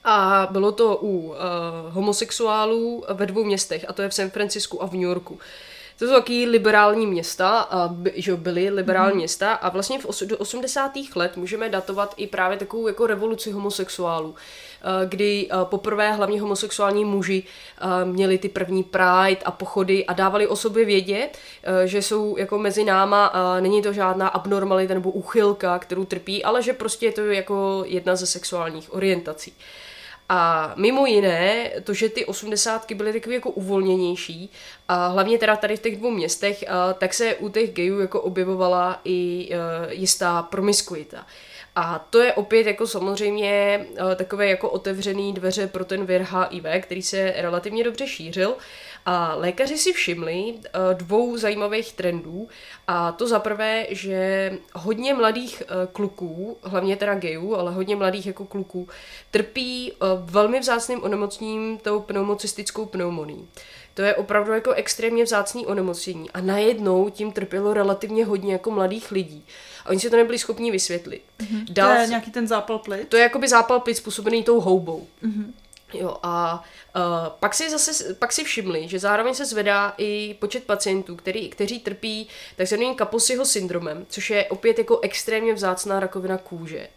a 0.03 0.47
bylo 0.51 0.71
to 0.71 0.97
u 1.01 1.07
uh, 1.07 1.35
homosexuálů 1.89 3.05
ve 3.13 3.25
dvou 3.25 3.43
městech, 3.43 3.85
a 3.87 3.93
to 3.93 4.01
je 4.01 4.09
v 4.09 4.13
San 4.13 4.29
Francisku 4.29 4.83
a 4.83 4.87
v 4.87 4.93
New 4.93 5.01
Yorku. 5.01 5.39
To 5.99 6.07
jsou 6.07 6.13
taky 6.13 6.45
liberální 6.45 7.07
města, 7.07 7.59
a, 7.59 7.95
že 8.13 8.35
byly 8.35 8.69
liberální 8.69 9.13
mm. 9.13 9.17
města 9.17 9.53
a 9.53 9.69
vlastně 9.69 9.99
v 9.99 10.05
os, 10.05 10.23
do 10.23 10.37
80. 10.37 10.91
let 11.15 11.37
můžeme 11.37 11.69
datovat 11.69 12.13
i 12.17 12.27
právě 12.27 12.57
takovou 12.57 12.87
jako 12.87 13.07
revoluci 13.07 13.51
homosexuálů. 13.51 14.35
Eh, 14.35 14.70
kdy 15.05 15.47
eh, 15.51 15.55
poprvé 15.63 16.13
hlavně 16.13 16.41
homosexuální 16.41 17.05
muži 17.05 17.43
eh, 17.43 18.05
měli 18.05 18.37
ty 18.37 18.49
první 18.49 18.83
pride 18.83 19.41
a 19.45 19.51
pochody 19.51 20.05
a 20.05 20.13
dávali 20.13 20.47
o 20.47 20.55
sobě 20.55 20.85
vědět, 20.85 21.37
že 21.85 22.01
jsou 22.01 22.37
jako 22.37 22.57
mezi 22.59 22.83
náma, 22.83 23.33
není 23.59 23.81
to 23.81 23.93
žádná 23.93 24.27
abnormalita 24.27 24.93
nebo 24.93 25.11
úchylka, 25.11 25.79
kterou 25.79 26.05
trpí, 26.05 26.43
ale 26.43 26.61
že 26.61 26.73
prostě 26.73 27.05
je 27.05 27.11
to 27.11 27.21
jako 27.21 27.83
jedna 27.87 28.15
ze 28.15 28.25
sexuálních 28.25 28.93
orientací. 28.93 29.53
A 30.29 30.73
mimo 30.75 31.05
jiné, 31.05 31.71
to, 31.83 31.93
že 31.93 32.09
ty 32.09 32.25
osmdesátky 32.25 32.95
byly 32.95 33.13
takové 33.13 33.35
jako 33.35 33.49
uvolněnější, 33.49 34.51
a 34.87 35.07
hlavně 35.07 35.37
teda 35.37 35.55
tady 35.55 35.77
v 35.77 35.81
těch 35.81 35.97
dvou 35.97 36.11
městech, 36.11 36.63
tak 36.97 37.13
se 37.13 37.35
u 37.35 37.49
těch 37.49 37.71
gejů 37.73 37.99
jako 37.99 38.21
objevovala 38.21 39.01
i 39.05 39.49
jistá 39.89 40.41
promiskuita. 40.43 41.25
A 41.75 42.07
to 42.09 42.19
je 42.19 42.33
opět 42.33 42.67
jako 42.67 42.87
samozřejmě 42.87 43.85
eh, 44.11 44.15
takové 44.15 44.47
jako 44.47 44.69
otevřený 44.69 45.33
dveře 45.33 45.67
pro 45.67 45.85
ten 45.85 46.05
vir 46.05 46.21
HIV, 46.21 46.83
který 46.83 47.01
se 47.01 47.33
relativně 47.37 47.83
dobře 47.83 48.07
šířil. 48.07 48.55
A 49.05 49.35
lékaři 49.35 49.77
si 49.77 49.93
všimli 49.93 50.53
uh, 50.53 50.59
dvou 50.93 51.37
zajímavých 51.37 51.93
trendů. 51.93 52.47
A 52.87 53.11
to 53.11 53.27
za 53.27 53.39
prvé, 53.39 53.85
že 53.89 54.51
hodně 54.73 55.13
mladých 55.13 55.63
uh, 55.65 55.91
kluků, 55.91 56.57
hlavně 56.63 56.95
teda 56.95 57.15
gejů, 57.15 57.55
ale 57.55 57.71
hodně 57.71 57.95
mladých 57.95 58.25
jako 58.25 58.45
kluků, 58.45 58.87
trpí 59.31 59.93
velmi 60.23 60.59
vzácným 60.59 61.03
onemocněním 61.03 61.77
tou 61.77 61.99
pneumocystickou 61.99 62.85
pneumoní. 62.85 63.47
To 63.93 64.01
je 64.01 64.15
opravdu 64.15 64.53
jako 64.53 64.71
extrémně 64.71 65.23
vzácný 65.23 65.65
onemocnění 65.65 66.31
a 66.31 66.41
najednou 66.41 67.09
tím 67.09 67.31
trpělo 67.31 67.73
relativně 67.73 68.25
hodně 68.25 68.53
jako 68.53 68.71
mladých 68.71 69.11
lidí. 69.11 69.45
A 69.85 69.89
oni 69.89 69.99
si 69.99 70.09
to 70.09 70.15
nebyli 70.15 70.39
schopni 70.39 70.71
vysvětlit. 70.71 71.21
Mm-hmm. 71.39 71.65
Dál, 71.69 71.95
to 71.95 72.01
je 72.01 72.07
nějaký 72.07 72.31
ten 72.31 72.47
zápal 72.47 72.79
plic? 72.79 73.07
To 73.09 73.17
je 73.17 73.23
jakoby 73.23 73.47
zápal 73.47 73.79
plic 73.79 73.97
způsobený 73.97 74.43
tou 74.43 74.59
houbou. 74.59 75.07
Mm-hmm. 75.23 75.53
Jo, 75.93 76.17
a 76.23 76.63
uh, 76.95 77.01
pak, 77.39 77.53
si 77.53 77.69
zase, 77.69 78.13
pak 78.13 78.31
si 78.31 78.43
všimli, 78.43 78.87
že 78.87 78.99
zároveň 78.99 79.33
se 79.33 79.45
zvedá 79.45 79.93
i 79.97 80.35
počet 80.39 80.63
pacientů, 80.63 81.15
který, 81.15 81.49
kteří 81.49 81.79
trpí 81.79 82.27
takzvaným 82.55 82.95
Kaposiho 82.95 83.45
syndromem, 83.45 84.05
což 84.09 84.29
je 84.29 84.45
opět 84.45 84.77
jako 84.77 84.99
extrémně 84.99 85.53
vzácná 85.53 85.99
rakovina 85.99 86.37
kůže. 86.37 86.87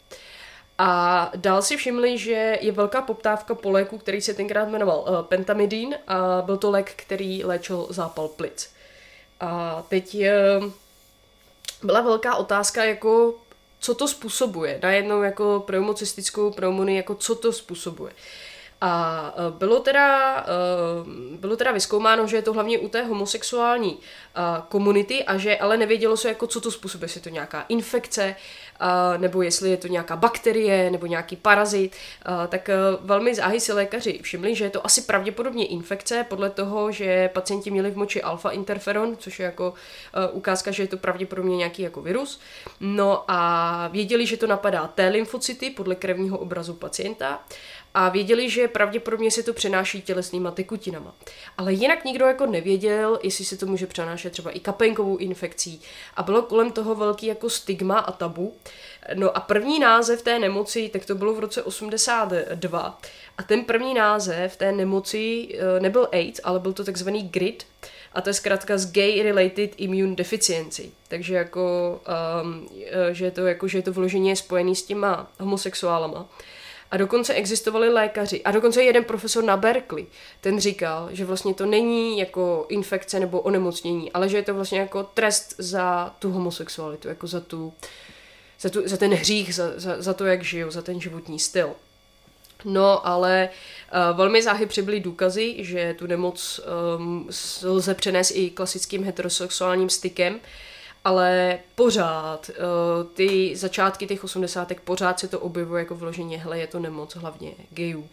A 0.78 1.30
dál 1.36 1.62
si 1.62 1.76
všimli, 1.76 2.18
že 2.18 2.58
je 2.60 2.72
velká 2.72 3.02
poptávka 3.02 3.54
po 3.54 3.70
léku, 3.70 3.98
který 3.98 4.20
se 4.20 4.34
tenkrát 4.34 4.68
jmenoval 4.68 5.04
uh, 5.08 5.22
pentamidin 5.22 5.94
a 6.08 6.42
byl 6.42 6.56
to 6.56 6.70
lék, 6.70 6.92
který 6.96 7.44
léčil 7.44 7.86
zápal 7.90 8.28
plic. 8.28 8.70
A 9.40 9.82
teď 9.88 10.16
uh, 10.60 10.70
byla 11.82 12.00
velká 12.00 12.36
otázka, 12.36 12.84
jako 12.84 13.34
co 13.80 13.94
to 13.94 14.08
způsobuje. 14.08 14.80
Najednou 14.82 15.22
jako 15.22 15.62
pneumocystickou 15.66 16.50
pneumonii, 16.50 16.96
jako 16.96 17.14
co 17.14 17.34
to 17.34 17.52
způsobuje. 17.52 18.12
Uh, 18.12 18.18
a 18.84 19.34
e, 19.36 19.58
bylo 19.58 19.80
teda, 19.80 20.40
e, 20.40 20.44
bylo 21.38 21.56
teda 21.56 21.72
vyskoumáno, 21.72 22.26
že 22.26 22.36
je 22.36 22.42
to 22.42 22.52
hlavně 22.52 22.78
u 22.78 22.88
té 22.88 23.02
homosexuální 23.02 23.92
e, 23.92 24.62
komunity 24.68 25.24
a 25.24 25.36
že 25.36 25.56
ale 25.56 25.76
nevědělo 25.76 26.16
se, 26.16 26.28
jako 26.28 26.46
co 26.46 26.60
to 26.60 26.70
způsobuje, 26.70 27.04
jestli 27.04 27.18
je 27.18 27.22
to 27.22 27.28
nějaká 27.28 27.64
infekce, 27.68 28.36
nebo 29.16 29.42
jestli 29.42 29.70
je 29.70 29.76
to 29.76 29.88
nějaká 29.88 30.16
bakterie, 30.16 30.90
nebo 30.90 31.06
nějaký 31.06 31.36
parazit, 31.36 31.96
tak 32.48 32.70
velmi 33.00 33.34
záhy 33.34 33.60
si 33.60 33.72
lékaři 33.72 34.18
všimli, 34.22 34.54
že 34.54 34.64
je 34.64 34.70
to 34.70 34.86
asi 34.86 35.02
pravděpodobně 35.02 35.66
infekce, 35.66 36.26
podle 36.28 36.50
toho, 36.50 36.92
že 36.92 37.28
pacienti 37.28 37.70
měli 37.70 37.90
v 37.90 37.96
moči 37.96 38.22
alfa 38.22 38.50
interferon, 38.50 39.16
což 39.16 39.38
je 39.38 39.44
jako 39.44 39.74
ukázka, 40.32 40.70
že 40.70 40.82
je 40.82 40.86
to 40.86 40.96
pravděpodobně 40.96 41.56
nějaký 41.56 41.82
jako 41.82 42.02
virus. 42.02 42.40
No 42.80 43.24
a 43.28 43.88
věděli, 43.88 44.26
že 44.26 44.36
to 44.36 44.46
napadá 44.46 44.86
T 44.86 45.08
lymfocyty 45.08 45.70
podle 45.70 45.94
krevního 45.94 46.38
obrazu 46.38 46.74
pacienta 46.74 47.40
a 47.94 48.08
věděli, 48.08 48.50
že 48.50 48.68
pravděpodobně 48.68 49.30
se 49.30 49.42
to 49.42 49.52
přenáší 49.52 50.02
tělesnýma 50.02 50.50
tekutinama. 50.50 51.14
Ale 51.58 51.72
jinak 51.72 52.04
nikdo 52.04 52.26
jako 52.26 52.46
nevěděl, 52.46 53.18
jestli 53.22 53.44
se 53.44 53.56
to 53.56 53.66
může 53.66 53.86
přenášet 53.86 54.32
třeba 54.32 54.50
i 54.50 54.60
kapenkovou 54.60 55.16
infekcí. 55.16 55.80
A 56.16 56.22
bylo 56.22 56.42
kolem 56.42 56.72
toho 56.72 56.94
velký 56.94 57.26
jako 57.26 57.50
stigma 57.50 57.98
a 57.98 58.12
tabu. 58.12 58.56
No 59.14 59.36
a 59.36 59.40
první 59.40 59.78
název 59.78 60.22
té 60.22 60.38
nemoci, 60.38 60.88
tak 60.88 61.04
to 61.04 61.14
bylo 61.14 61.34
v 61.34 61.38
roce 61.38 61.62
82. 61.62 63.00
A 63.38 63.42
ten 63.42 63.64
první 63.64 63.94
název 63.94 64.56
té 64.56 64.72
nemoci 64.72 65.48
eh, 65.54 65.80
nebyl 65.80 66.08
AIDS, 66.12 66.40
ale 66.44 66.60
byl 66.60 66.72
to 66.72 66.84
takzvaný 66.84 67.28
GRID, 67.28 67.64
a 68.14 68.20
to 68.20 68.30
je 68.30 68.34
zkrátka 68.34 68.78
z 68.78 68.92
Gay 68.92 69.22
Related 69.22 69.70
Immune 69.76 70.16
Deficiency. 70.16 70.90
Takže 71.08 71.34
jako, 71.34 72.00
um, 72.42 72.68
že, 73.12 73.24
je 73.24 73.30
to, 73.30 73.46
jako, 73.46 73.68
že 73.68 73.78
je 73.78 73.82
to 73.82 73.92
vloženě 73.92 74.36
spojený 74.36 74.76
s 74.76 74.82
těma 74.82 75.30
homosexuálama. 75.40 76.26
A 76.94 76.96
dokonce 76.96 77.34
existovali 77.34 77.88
lékaři. 77.88 78.42
A 78.42 78.50
dokonce 78.50 78.82
jeden 78.82 79.04
profesor 79.04 79.44
na 79.44 79.56
Berkeley, 79.56 80.06
ten 80.40 80.60
říkal, 80.60 81.08
že 81.12 81.24
vlastně 81.24 81.54
to 81.54 81.66
není 81.66 82.18
jako 82.18 82.66
infekce 82.68 83.20
nebo 83.20 83.40
onemocnění, 83.40 84.12
ale 84.12 84.28
že 84.28 84.36
je 84.36 84.42
to 84.42 84.54
vlastně 84.54 84.80
jako 84.80 85.02
trest 85.02 85.54
za 85.58 86.14
tu 86.18 86.30
homosexualitu, 86.30 87.08
jako 87.08 87.26
za 87.26 87.40
tu, 87.40 87.72
za, 88.60 88.68
tu, 88.68 88.82
za 88.84 88.96
ten 88.96 89.14
hřích, 89.14 89.54
za, 89.54 89.72
za, 89.76 90.02
za 90.02 90.14
to, 90.14 90.26
jak 90.26 90.44
žijou, 90.44 90.70
za 90.70 90.82
ten 90.82 91.00
životní 91.00 91.38
styl. 91.38 91.72
No, 92.64 93.06
ale 93.06 93.48
uh, 94.10 94.16
velmi 94.16 94.42
záhy 94.42 94.66
přibyly 94.66 95.00
důkazy, 95.00 95.54
že 95.58 95.94
tu 95.98 96.06
nemoc 96.06 96.60
um, 96.96 97.28
lze 97.62 97.94
přenést 97.94 98.30
i 98.30 98.50
klasickým 98.50 99.04
heterosexuálním 99.04 99.90
stykem, 99.90 100.40
ale 101.04 101.58
pořád 101.74 102.50
uh, 102.50 103.06
ty 103.12 103.56
začátky 103.56 104.06
těch 104.06 104.24
osmdesátek 104.24 104.80
pořád 104.80 105.20
se 105.20 105.28
to 105.28 105.40
objevuje 105.40 105.80
jako 105.80 105.94
vloženě, 105.94 106.38
hele, 106.38 106.58
je 106.58 106.66
to 106.66 106.80
nemoc 106.80 107.14
hlavně 107.14 107.52
gayů. 107.70 108.08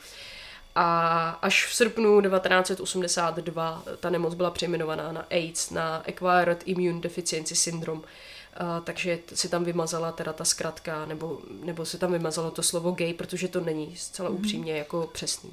A 0.75 1.29
až 1.41 1.65
v 1.65 1.75
srpnu 1.75 2.21
1982 2.21 3.83
ta 3.99 4.09
nemoc 4.09 4.33
byla 4.33 4.51
přejmenovaná 4.51 5.11
na 5.11 5.25
AIDS, 5.29 5.69
na 5.69 5.95
Acquired 5.95 6.63
Immune 6.65 7.01
Deficiency 7.01 7.55
Syndrome. 7.55 8.01
Uh, 8.01 8.83
takže 8.83 9.19
se 9.33 9.49
tam 9.49 9.63
vymazala 9.63 10.11
teda 10.11 10.33
ta 10.33 10.45
zkratka, 10.45 11.05
nebo, 11.05 11.39
nebo 11.63 11.85
se 11.85 11.97
tam 11.97 12.11
vymazalo 12.11 12.51
to 12.51 12.63
slovo 12.63 12.91
gay, 12.91 13.13
protože 13.13 13.47
to 13.47 13.61
není 13.61 13.95
zcela 13.97 14.29
mm. 14.29 14.35
upřímně 14.35 14.77
jako 14.77 15.09
přesný. 15.13 15.51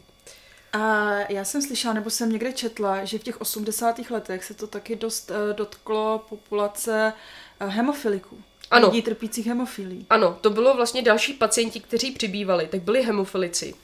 A 0.73 1.13
já 1.29 1.45
jsem 1.45 1.63
slyšela, 1.63 1.95
nebo 1.95 2.11
jsem 2.11 2.33
někde 2.33 2.53
četla, 2.53 3.05
že 3.05 3.19
v 3.19 3.23
těch 3.23 3.41
80. 3.41 4.11
letech 4.11 4.45
se 4.45 4.55
to 4.55 4.67
taky 4.67 4.97
dost 4.97 5.31
uh, 5.31 5.57
dotklo 5.57 6.25
populace 6.29 7.13
uh, 7.61 7.69
hemofiliků. 7.69 8.43
Ano. 8.71 8.89
Lidí 8.89 9.03
trpících 9.03 9.47
hemofilí. 9.47 10.07
Ano, 10.11 10.39
to 10.41 10.51
bylo 10.51 10.75
vlastně 10.75 11.03
další 11.03 11.33
pacienti, 11.33 11.81
kteří 11.81 12.11
přibývali, 12.11 12.67
tak 12.67 12.83
byli 12.83 13.03
hemofilici. 13.03 13.75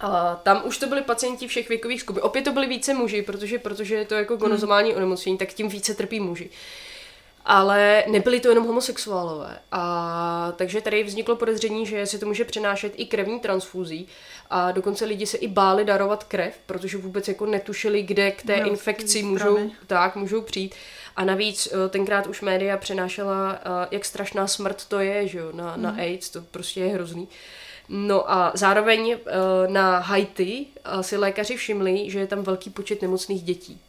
A 0.00 0.40
tam 0.42 0.62
už 0.64 0.78
to 0.78 0.86
byli 0.86 1.02
pacienti 1.02 1.48
všech 1.48 1.68
věkových 1.68 2.00
skupin. 2.00 2.22
Opět 2.24 2.42
to 2.42 2.52
byli 2.52 2.66
více 2.66 2.94
muži, 2.94 3.22
protože, 3.22 3.58
protože 3.58 3.94
je 3.94 4.04
to 4.04 4.14
jako 4.14 4.36
gonozomální 4.36 4.90
hmm. 4.90 4.96
onemocnění, 4.96 5.38
tak 5.38 5.48
tím 5.48 5.68
více 5.68 5.94
trpí 5.94 6.20
muži. 6.20 6.50
Ale 7.44 8.04
nebyli 8.08 8.40
to 8.40 8.48
jenom 8.48 8.66
homosexuálové. 8.66 9.58
A 9.72 10.52
takže 10.56 10.80
tady 10.80 11.02
vzniklo 11.02 11.36
podezření, 11.36 11.86
že 11.86 12.06
se 12.06 12.18
to 12.18 12.26
může 12.26 12.44
přenášet 12.44 12.92
i 12.96 13.06
krevní 13.06 13.40
transfúzí. 13.40 14.08
A 14.50 14.72
dokonce 14.72 15.04
lidi 15.04 15.26
se 15.26 15.36
i 15.36 15.48
báli 15.48 15.84
darovat 15.84 16.24
krev, 16.24 16.58
protože 16.66 16.98
vůbec 16.98 17.28
jako 17.28 17.46
netušili, 17.46 18.02
kde 18.02 18.30
k 18.30 18.42
té 18.42 18.60
no, 18.60 18.68
infekci 18.68 19.22
můžou, 19.22 19.70
tak, 19.86 20.16
můžou 20.16 20.42
přijít. 20.42 20.74
A 21.16 21.24
navíc 21.24 21.68
eh, 21.72 21.88
tenkrát 21.88 22.26
už 22.26 22.40
média 22.40 22.76
přenášela, 22.76 23.52
eh, 23.54 23.88
jak 23.90 24.04
strašná 24.04 24.46
smrt 24.46 24.84
to 24.84 25.00
je, 25.00 25.28
že 25.28 25.38
jo, 25.38 25.52
na, 25.52 25.76
mm. 25.76 25.82
na 25.82 25.90
mhm. 25.90 26.00
AIDS, 26.00 26.30
to 26.30 26.42
prostě 26.42 26.80
je 26.80 26.88
hrozný. 26.88 27.28
No 27.88 28.32
a 28.32 28.52
zároveň 28.54 29.12
eh, 29.12 29.18
na 29.68 29.98
Haiti 29.98 30.66
si 31.00 31.16
lékaři 31.16 31.56
všimli, 31.56 32.10
že 32.10 32.18
je 32.18 32.26
tam 32.26 32.42
velký 32.42 32.70
počet 32.70 33.02
nemocných 33.02 33.42
dětí. 33.42 33.80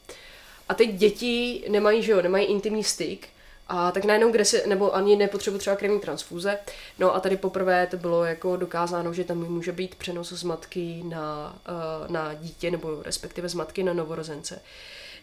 A 0.70 0.74
teď 0.74 0.92
děti 0.92 1.64
nemají, 1.70 2.04
že 2.04 2.12
jo, 2.12 2.22
nemají 2.22 2.46
intimní 2.46 2.84
styk, 2.84 3.28
a 3.74 3.92
tak 3.92 4.06
najednou, 4.06 4.32
kde 4.32 4.46
se, 4.46 4.64
nebo 4.68 4.96
ani 4.96 5.16
nepotřebuji 5.16 5.58
třeba 5.58 5.76
krevní 5.76 6.00
transfúze. 6.00 6.58
No 7.00 7.16
a 7.16 7.20
tady 7.20 7.38
poprvé 7.38 7.88
to 7.88 7.98
bylo 7.98 8.26
jako 8.26 8.58
dokázáno, 8.58 9.14
že 9.14 9.24
tam 9.24 9.38
může 9.38 9.72
být 9.72 9.96
přenos 9.96 10.34
z 10.34 10.44
matky 10.44 11.04
na, 11.06 11.56
uh, 12.04 12.12
na 12.12 12.34
dítě, 12.34 12.72
nebo 12.72 13.02
respektive 13.04 13.50
z 13.50 13.54
matky 13.54 13.84
na 13.84 13.94
novorozence. 13.94 14.62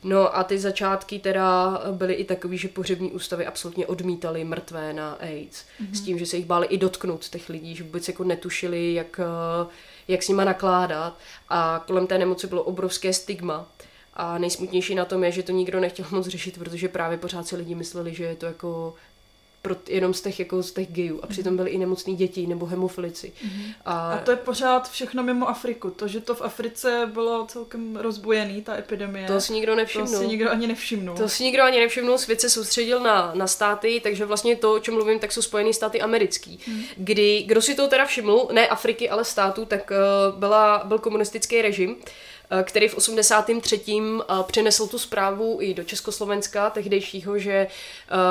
No 0.04 0.36
a 0.36 0.44
ty 0.44 0.58
začátky 0.58 1.18
teda 1.18 1.80
byly 1.92 2.14
i 2.14 2.24
takový, 2.24 2.58
že 2.58 2.68
pohřební 2.68 3.12
ústavy 3.12 3.46
absolutně 3.46 3.86
odmítali 3.86 4.44
mrtvé 4.44 4.92
na 4.92 5.12
AIDS. 5.12 5.64
Mm-hmm. 5.82 5.92
S 5.92 6.00
tím, 6.00 6.18
že 6.18 6.26
se 6.26 6.36
jich 6.36 6.46
báli 6.46 6.66
i 6.66 6.78
dotknout 6.78 7.28
těch 7.28 7.48
lidí, 7.48 7.76
že 7.76 7.84
vůbec 7.84 8.08
jako 8.08 8.24
netušili, 8.24 8.94
jak, 8.94 9.20
eh, 9.20 9.66
jak 10.08 10.22
s 10.22 10.28
nima 10.28 10.44
nakládat. 10.44 11.18
A 11.48 11.84
kolem 11.86 12.06
té 12.06 12.18
nemoci 12.18 12.46
bylo 12.46 12.62
obrovské 12.62 13.12
stigma. 13.12 13.66
A 14.18 14.38
nejsmutnější 14.38 14.94
na 14.94 15.04
tom 15.04 15.24
je, 15.24 15.32
že 15.32 15.42
to 15.42 15.52
nikdo 15.52 15.80
nechtěl 15.80 16.06
moc 16.10 16.26
řešit, 16.26 16.58
protože 16.58 16.88
právě 16.88 17.18
pořád 17.18 17.46
si 17.46 17.56
lidi 17.56 17.74
mysleli, 17.74 18.14
že 18.14 18.24
je 18.24 18.36
to 18.36 18.46
jako 18.46 18.94
pro, 19.62 19.76
jenom 19.88 20.14
z 20.14 20.22
těch, 20.22 20.38
jako 20.38 20.62
z 20.62 20.72
těch 20.72 20.88
gejů. 20.88 21.20
A 21.22 21.26
přitom 21.26 21.56
byly 21.56 21.70
i 21.70 21.78
nemocní 21.78 22.16
děti 22.16 22.46
nebo 22.46 22.66
hemofilici. 22.66 23.32
Mm-hmm. 23.44 23.74
A... 23.84 24.12
a 24.12 24.18
to 24.18 24.30
je 24.30 24.36
pořád 24.36 24.90
všechno 24.90 25.22
mimo 25.22 25.48
Afriku. 25.48 25.90
To, 25.90 26.08
že 26.08 26.20
to 26.20 26.34
v 26.34 26.42
Africe 26.42 27.10
bylo 27.12 27.46
celkem 27.46 27.96
rozbojený, 27.96 28.62
ta 28.62 28.76
epidemie. 28.76 29.26
To 29.26 29.40
si 29.40 29.52
nikdo 29.52 29.74
nevšimnul. 29.74 30.12
To 30.12 30.18
si 30.18 30.26
nikdo 30.26 30.50
ani 30.50 30.66
nevšimnul. 30.66 31.16
To 31.16 31.28
si 31.28 31.44
nikdo 31.44 31.62
ani 31.62 31.80
nevšimnul. 31.80 32.18
Svět 32.18 32.40
se 32.40 32.50
soustředil 32.50 33.00
na, 33.00 33.32
na 33.34 33.46
státy, 33.46 34.00
takže 34.02 34.24
vlastně 34.24 34.56
to, 34.56 34.74
o 34.74 34.78
čem 34.78 34.94
mluvím, 34.94 35.18
tak 35.18 35.32
jsou 35.32 35.42
Spojené 35.42 35.72
státy 35.72 36.00
americký. 36.00 36.60
Mm. 36.66 36.82
Kdy, 36.96 37.42
kdo 37.46 37.62
si 37.62 37.74
to 37.74 37.88
teda 37.88 38.04
všiml, 38.04 38.48
ne 38.52 38.68
Afriky, 38.68 39.10
ale 39.10 39.24
států, 39.24 39.64
tak 39.64 39.90
uh, 39.90 40.38
byla, 40.38 40.82
byl 40.84 40.98
komunistický 40.98 41.62
režim. 41.62 41.96
Eh, 42.00 42.06
který 42.62 42.88
v 42.88 42.94
83. 42.94 43.80
Eh, 43.88 44.24
přinesl 44.46 44.86
tu 44.86 44.98
zprávu 44.98 45.58
i 45.60 45.74
do 45.74 45.84
Československa 45.84 46.70
tehdejšího, 46.70 47.38
že 47.38 47.52
eh, 47.52 47.68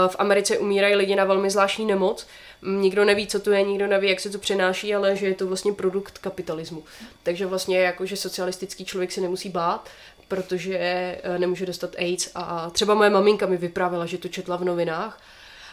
v 0.08 0.16
Americe 0.20 0.58
umírají 0.58 0.96
lidi 0.96 1.16
na 1.16 1.26
velmi 1.26 1.50
zvláštní 1.50 1.86
nemoc. 1.86 2.28
Nikdo 2.62 3.06
neví, 3.06 3.28
co 3.28 3.40
to 3.40 3.52
je, 3.52 3.64
nikdo 3.64 3.88
neví, 3.88 4.10
jak 4.10 4.20
se 4.20 4.30
to 4.30 4.38
přenáší, 4.38 4.96
ale 4.96 5.16
že 5.16 5.28
je 5.28 5.36
to 5.36 5.48
vlastně 5.48 5.74
produkt 5.74 6.18
kapitalismu. 6.18 6.84
Takže 7.24 7.46
vlastně 7.46 7.80
jako, 7.80 8.06
že 8.06 8.18
socialistický 8.18 8.86
člověk 8.86 9.12
se 9.12 9.22
nemusí 9.22 9.50
bát, 9.50 9.90
protože 10.28 11.18
nemůže 11.38 11.66
dostat 11.66 11.96
AIDS 11.98 12.30
a 12.36 12.70
třeba 12.70 12.94
moje 12.94 13.10
maminka 13.10 13.46
mi 13.46 13.58
vyprávěla, 13.58 14.06
že 14.06 14.18
to 14.18 14.28
četla 14.28 14.56
v 14.56 14.64
novinách 14.64 15.22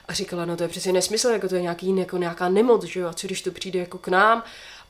a 0.09 0.13
říkala, 0.13 0.45
no 0.45 0.57
to 0.57 0.63
je 0.63 0.69
přesně 0.69 0.93
nesmysl, 0.93 1.29
jako 1.29 1.49
to 1.49 1.55
je 1.55 1.63
nějaký, 1.63 1.97
jako 1.99 2.17
nějaká 2.17 2.49
nemoc, 2.49 2.85
že 2.85 3.01
jo, 3.01 3.09
a 3.09 3.13
co 3.13 3.27
když 3.27 3.43
to 3.43 3.51
přijde 3.51 3.79
jako 3.79 3.99
k 3.99 4.09
nám 4.09 4.43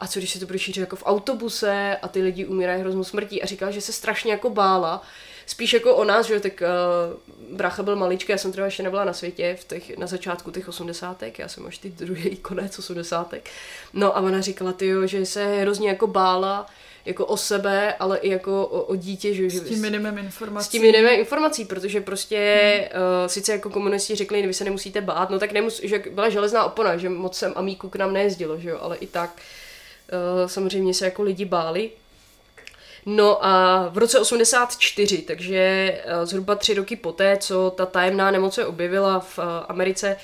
a 0.05 0.07
co 0.07 0.19
když 0.19 0.31
se 0.31 0.41
to 0.41 0.47
bude 0.47 0.59
šířit 0.59 0.81
jako 0.81 0.97
v 0.97 1.03
autobuse 1.07 1.97
a 2.03 2.09
ty 2.09 2.23
lidi 2.23 2.45
umírají 2.47 2.81
hroznou 2.81 3.05
smrtí 3.05 3.43
a 3.43 3.47
říkala, 3.47 3.71
že 3.71 3.81
se 3.81 3.93
strašně 3.93 4.33
jako 4.33 4.51
bála, 4.51 5.03
spíš 5.47 5.73
jako 5.73 5.95
o 5.95 6.05
nás, 6.05 6.27
že 6.27 6.41
tak 6.41 6.63
uh, 6.63 7.57
brácha 7.57 7.83
byl 7.83 7.97
maličký, 7.97 8.33
já 8.33 8.39
jsem 8.39 8.53
třeba 8.53 8.65
ještě 8.65 8.83
nebyla 8.83 9.05
na 9.05 9.13
světě 9.13 9.57
v 9.61 9.65
těch, 9.65 9.99
na 9.99 10.07
začátku 10.07 10.51
těch 10.51 10.69
osmdesátek, 10.69 11.39
já 11.39 11.49
jsem 11.49 11.67
až 11.67 11.79
ty 11.79 11.91
druhý 11.91 12.37
konec 12.43 12.79
osmdesátek. 12.79 13.51
No 13.93 14.17
a 14.17 14.21
ona 14.21 14.41
říkala, 14.41 14.73
ty 14.73 14.93
že 15.05 15.27
se 15.27 15.61
hrozně 15.61 15.89
jako 15.89 16.07
bála, 16.07 16.67
jako 17.05 17.27
o 17.27 17.37
sebe, 17.37 17.95
ale 17.95 18.19
i 18.19 18.31
jako 18.31 18.67
o, 18.67 18.83
o 18.83 18.97
dítě. 18.97 19.35
Že, 19.35 19.51
s 19.51 19.69
tím 19.69 19.81
minimem 19.81 20.19
informací. 20.19 20.67
S 20.67 20.71
tím 20.71 20.83
minimem 20.83 21.21
informací, 21.21 21.65
protože 21.65 22.01
prostě 22.01 22.39
hmm. 22.93 23.03
uh, 23.03 23.29
sice 23.29 23.53
jako 23.53 23.71
komunisti 23.71 24.15
řekli, 24.15 24.47
vy 24.47 24.55
se 24.55 24.65
nemusíte 24.65 25.01
bát, 25.01 25.31
no 25.31 25.39
tak 25.39 25.53
nemus, 25.53 25.81
že 25.83 26.03
byla 26.11 26.29
železná 26.29 26.65
opona, 26.65 26.97
že 26.97 27.09
moc 27.09 27.39
sem 27.39 27.53
amíku 27.57 27.89
k 27.89 27.97
nám 27.97 28.13
nejezdilo, 28.13 28.61
že 28.61 28.71
jo, 28.71 28.79
ale 28.81 28.97
i 28.97 29.07
tak 29.07 29.31
uh, 29.37 29.64
samozřejmě 30.47 30.95
se 30.95 31.05
jako 31.05 31.23
lidi 31.23 31.45
báli. 31.45 31.91
No 33.07 33.45
a 33.45 33.87
v 33.89 33.99
roce 33.99 34.21
84, 34.21 35.23
takže 35.23 35.93
uh, 36.07 36.25
zhruba 36.25 36.55
tři 36.55 36.75
roky 36.75 36.97
poté, 36.97 37.37
co 37.37 37.71
ta 37.77 37.87
tajemná 37.87 38.31
nemoc 38.31 38.55
se 38.55 38.67
objevila 38.67 39.21
v 39.21 39.39
uh, 39.39 39.45
Americe, 39.69 40.17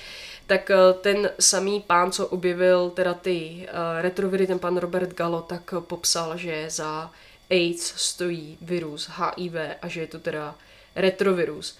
tak 0.46 0.70
ten 1.00 1.30
samý 1.40 1.80
pán, 1.86 2.12
co 2.12 2.26
objevil 2.26 2.90
teda 2.90 3.14
ty 3.14 3.68
retroviry, 4.00 4.46
ten 4.46 4.58
pan 4.58 4.76
Robert 4.76 5.14
Gallo, 5.14 5.42
tak 5.42 5.74
popsal, 5.80 6.36
že 6.36 6.70
za 6.70 7.10
AIDS 7.50 7.92
stojí 7.96 8.58
virus 8.60 9.10
HIV 9.14 9.54
a 9.82 9.88
že 9.88 10.00
je 10.00 10.06
to 10.06 10.18
teda 10.18 10.54
retrovirus. 10.96 11.78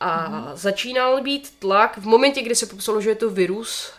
A 0.00 0.28
mm-hmm. 0.28 0.56
začínal 0.56 1.22
být 1.22 1.54
tlak, 1.58 1.98
v 1.98 2.06
momentě, 2.06 2.42
kdy 2.42 2.54
se 2.54 2.66
popsalo, 2.66 3.00
že 3.00 3.10
je 3.10 3.14
to 3.14 3.30
virus, 3.30 3.92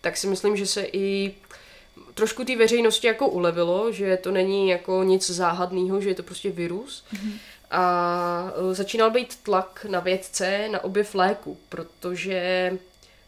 tak 0.00 0.16
si 0.16 0.26
myslím, 0.26 0.56
že 0.56 0.66
se 0.66 0.86
i 0.92 1.34
trošku 2.14 2.44
té 2.44 2.56
veřejnosti 2.56 3.06
jako 3.06 3.28
ulevilo, 3.28 3.92
že 3.92 4.16
to 4.16 4.30
není 4.30 4.68
jako 4.68 5.02
nic 5.02 5.30
záhadného, 5.30 6.00
že 6.00 6.08
je 6.08 6.14
to 6.14 6.22
prostě 6.22 6.50
virus. 6.50 7.04
Mm-hmm. 7.14 7.32
A 7.70 8.52
začínal 8.72 9.10
být 9.10 9.36
tlak 9.42 9.86
na 9.88 10.00
vědce 10.00 10.68
na 10.68 10.84
objev 10.84 11.14
léku, 11.14 11.58
protože 11.68 12.72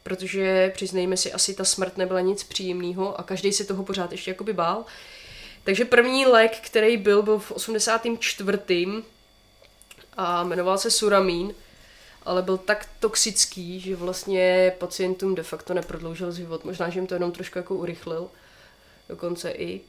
protože 0.05 0.73
přiznejme 0.75 1.17
si, 1.17 1.33
asi 1.33 1.55
ta 1.55 1.65
smrt 1.65 1.97
nebyla 1.97 2.21
nic 2.21 2.45
příjemného 2.45 3.21
a 3.21 3.23
každý 3.23 3.53
se 3.53 3.65
toho 3.65 3.85
pořád 3.85 4.13
ještě 4.13 4.31
jakoby 4.31 4.53
bál. 4.53 4.85
Takže 5.65 5.85
první 5.85 6.27
lék, 6.27 6.59
který 6.61 6.97
byl, 6.97 7.23
byl 7.23 7.39
v 7.39 7.53
84. 7.53 8.59
a 10.17 10.43
jmenoval 10.43 10.79
se 10.79 10.91
Suramin, 10.91 11.55
ale 12.23 12.43
byl 12.43 12.59
tak 12.59 12.89
toxický, 13.01 13.81
že 13.81 13.97
vlastně 13.97 14.73
pacientům 14.79 15.35
de 15.35 15.43
facto 15.43 15.75
neprodloužil 15.75 16.33
život. 16.33 16.65
Možná, 16.65 16.91
že 16.91 16.99
jim 16.99 17.07
to 17.07 17.15
jenom 17.15 17.33
trošku 17.33 17.59
jako 17.59 17.75
urychlil, 17.75 18.31
dokonce 19.09 19.51
i. 19.51 19.81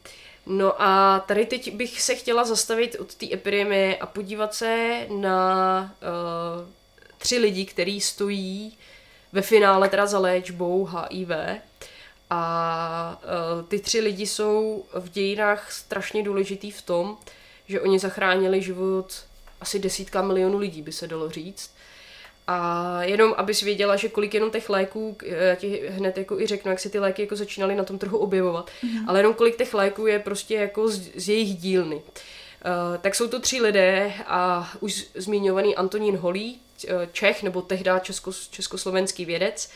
No 0.45 0.81
a 0.81 1.19
tady 1.27 1.45
teď 1.45 1.73
bych 1.73 2.01
se 2.01 2.15
chtěla 2.15 2.43
zastavit 2.43 2.95
od 2.99 3.15
té 3.15 3.33
epidemie 3.33 3.97
a 3.97 4.05
podívat 4.05 4.53
se 4.53 4.99
na 5.09 5.95
uh, 6.01 6.69
tři 7.17 7.37
lidi, 7.37 7.65
kteří 7.65 8.01
stojí 8.01 8.77
ve 9.31 9.41
finále 9.41 9.89
teda 9.89 10.05
za 10.05 10.19
léčbou 10.19 10.85
HIV. 10.85 11.29
A 12.29 13.21
uh, 13.57 13.65
ty 13.67 13.79
tři 13.79 13.99
lidi 13.99 14.27
jsou 14.27 14.85
v 14.93 15.09
dějinách 15.09 15.71
strašně 15.71 16.23
důležitý 16.23 16.71
v 16.71 16.81
tom, 16.81 17.17
že 17.67 17.81
oni 17.81 17.99
zachránili 17.99 18.61
život 18.61 19.23
asi 19.61 19.79
desítka 19.79 20.21
milionů 20.21 20.57
lidí, 20.57 20.81
by 20.81 20.91
se 20.91 21.07
dalo 21.07 21.29
říct. 21.29 21.71
A 22.47 23.03
jenom, 23.03 23.33
abys 23.37 23.61
věděla, 23.61 23.95
že 23.95 24.09
kolik 24.09 24.33
jenom 24.33 24.51
těch 24.51 24.69
léků, 24.69 25.17
já 25.23 25.55
ti 25.55 25.81
hned 25.89 26.17
jako 26.17 26.39
i 26.39 26.47
řeknu, 26.47 26.71
jak 26.71 26.79
se 26.79 26.89
ty 26.89 26.99
léky 26.99 27.21
jako 27.21 27.35
začínaly 27.35 27.75
na 27.75 27.83
tom 27.83 27.97
trhu 27.97 28.17
objevovat, 28.17 28.69
mm-hmm. 28.69 29.05
ale 29.07 29.19
jenom 29.19 29.33
kolik 29.33 29.57
těch 29.57 29.73
léků 29.73 30.07
je 30.07 30.19
prostě 30.19 30.55
jako 30.55 30.87
z, 30.87 31.11
z 31.15 31.29
jejich 31.29 31.55
dílny. 31.57 31.95
Uh, 31.95 32.01
tak 33.01 33.15
jsou 33.15 33.27
to 33.27 33.39
tři 33.39 33.61
lidé 33.61 34.13
a 34.27 34.71
už 34.79 35.05
zmiňovaný 35.15 35.75
Antonín 35.75 36.17
Holý, 36.17 36.59
Eh, 36.87 37.07
Čech, 37.11 37.43
nebo 37.43 37.61
tehdy 37.61 37.91
česko, 38.01 38.31
československý 38.51 39.25
vědec, 39.25 39.71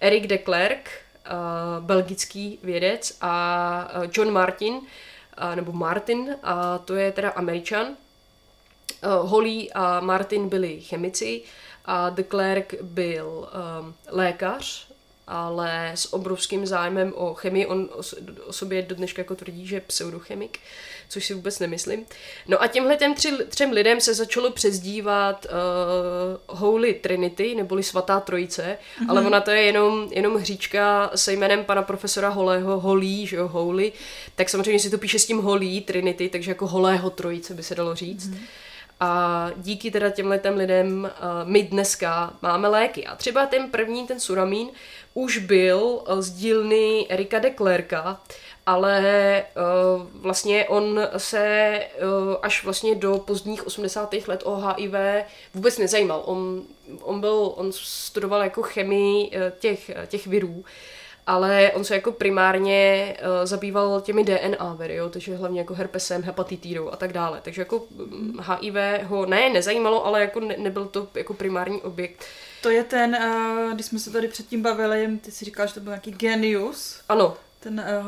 Erik 0.00 0.26
de 0.26 0.38
Klerk, 0.38 0.90
uh, 1.26 1.84
belgický 1.84 2.58
vědec 2.62 3.16
a 3.20 3.90
uh, 3.96 4.04
John 4.12 4.30
Martin, 4.30 4.74
uh, 4.74 4.82
nebo 5.54 5.72
Martin, 5.72 6.36
a 6.42 6.78
to 6.78 6.94
je 6.94 7.12
teda 7.12 7.30
američan. 7.30 7.86
Uh, 7.86 9.30
Holly 9.30 9.72
a 9.72 10.00
Martin 10.00 10.48
byli 10.48 10.80
chemici 10.80 11.42
a 11.84 12.10
de 12.10 12.22
Klerk 12.22 12.74
byl 12.82 13.48
um, 13.80 13.94
lékař 14.08 14.94
ale 15.26 15.92
s 15.94 16.12
obrovským 16.12 16.66
zájmem 16.66 17.12
o 17.16 17.34
chemii. 17.34 17.66
On 17.66 17.88
o 18.46 18.52
sobě 18.52 18.82
do 18.82 18.94
dneška 18.94 19.20
jako 19.20 19.34
tvrdí, 19.34 19.66
že 19.66 19.76
je 19.76 19.80
pseudochemik, 19.80 20.58
což 21.08 21.26
si 21.26 21.34
vůbec 21.34 21.58
nemyslím. 21.58 22.06
No 22.48 22.62
a 22.62 22.66
těmhle 22.66 22.96
těm 22.96 23.14
tři, 23.14 23.32
třem 23.48 23.70
lidem 23.70 24.00
se 24.00 24.14
začalo 24.14 24.50
přezdívat 24.50 25.46
uh, 25.46 26.58
Holy 26.58 26.94
Trinity, 26.94 27.54
neboli 27.54 27.82
Svatá 27.82 28.20
Trojice, 28.20 28.78
mm-hmm. 29.00 29.10
ale 29.10 29.26
ona 29.26 29.40
to 29.40 29.50
je 29.50 29.62
jenom, 29.62 30.08
jenom 30.12 30.36
hříčka 30.36 31.10
se 31.14 31.32
jménem 31.32 31.64
pana 31.64 31.82
profesora 31.82 32.28
Holého, 32.28 32.80
Holí, 32.80 33.26
že 33.26 33.36
jo, 33.36 33.48
Holy, 33.48 33.92
tak 34.34 34.48
samozřejmě 34.48 34.80
si 34.80 34.90
to 34.90 34.98
píše 34.98 35.18
s 35.18 35.26
tím 35.26 35.38
Holí 35.38 35.80
Trinity, 35.80 36.28
takže 36.28 36.50
jako 36.50 36.66
Holého 36.66 37.10
Trojice 37.10 37.54
by 37.54 37.62
se 37.62 37.74
dalo 37.74 37.94
říct. 37.94 38.30
Mm-hmm. 38.30 38.38
A 39.00 39.50
díky 39.56 39.90
teda 39.90 40.10
těmhle 40.10 40.40
lidem 40.54 41.04
uh, 41.04 41.48
my 41.48 41.62
dneska 41.62 42.34
máme 42.42 42.68
léky. 42.68 43.06
A 43.06 43.16
třeba 43.16 43.46
ten 43.46 43.70
první, 43.70 44.06
ten 44.06 44.20
suramín, 44.20 44.68
už 45.14 45.38
byl 45.38 45.78
uh, 45.78 46.20
z 46.20 46.30
dílny 46.30 47.06
Erika 47.08 47.38
de 47.38 47.50
Klerka, 47.50 48.20
ale 48.66 49.42
uh, 49.56 50.22
vlastně 50.22 50.68
on 50.68 51.00
se 51.16 51.80
uh, 52.02 52.36
až 52.42 52.64
vlastně 52.64 52.94
do 52.94 53.18
pozdních 53.18 53.66
80. 53.66 54.14
let 54.26 54.42
o 54.44 54.56
HIV 54.56 54.94
vůbec 55.54 55.78
nezajímal. 55.78 56.22
On, 56.26 56.62
on 57.02 57.20
byl, 57.20 57.52
on 57.56 57.72
studoval 57.72 58.42
jako 58.42 58.62
chemii 58.62 59.26
uh, 59.26 59.32
těch, 59.58 59.90
těch 60.06 60.26
virů 60.26 60.64
ale 61.26 61.72
on 61.74 61.84
se 61.84 61.94
jako 61.94 62.12
primárně 62.12 63.16
uh, 63.20 63.46
zabýval 63.46 64.00
těmi 64.00 64.24
DNA 64.24 64.74
viry, 64.78 64.94
jo, 64.94 65.08
takže 65.08 65.36
hlavně 65.36 65.60
jako 65.60 65.74
herpesem, 65.74 66.22
hepatitidou 66.22 66.90
a 66.90 66.96
tak 66.96 67.12
dále. 67.12 67.40
Takže 67.42 67.60
jako 67.60 67.86
HIV 68.40 68.74
mm, 68.74 69.06
ho 69.06 69.26
ne, 69.26 69.50
nezajímalo, 69.50 70.06
ale 70.06 70.20
jako 70.20 70.40
ne, 70.40 70.54
nebyl 70.58 70.84
to 70.84 71.08
jako 71.14 71.34
primární 71.34 71.82
objekt. 71.82 72.24
To 72.62 72.70
je 72.70 72.84
ten, 72.84 73.16
uh, 73.16 73.72
když 73.74 73.86
jsme 73.86 73.98
se 73.98 74.10
tady 74.10 74.28
předtím 74.28 74.62
bavili, 74.62 75.18
ty 75.20 75.30
si 75.30 75.44
říkal, 75.44 75.66
že 75.66 75.74
to 75.74 75.80
byl 75.80 75.90
nějaký 75.90 76.10
genius. 76.10 77.00
Ano, 77.08 77.36
ten 77.64 77.84
uh, 78.00 78.06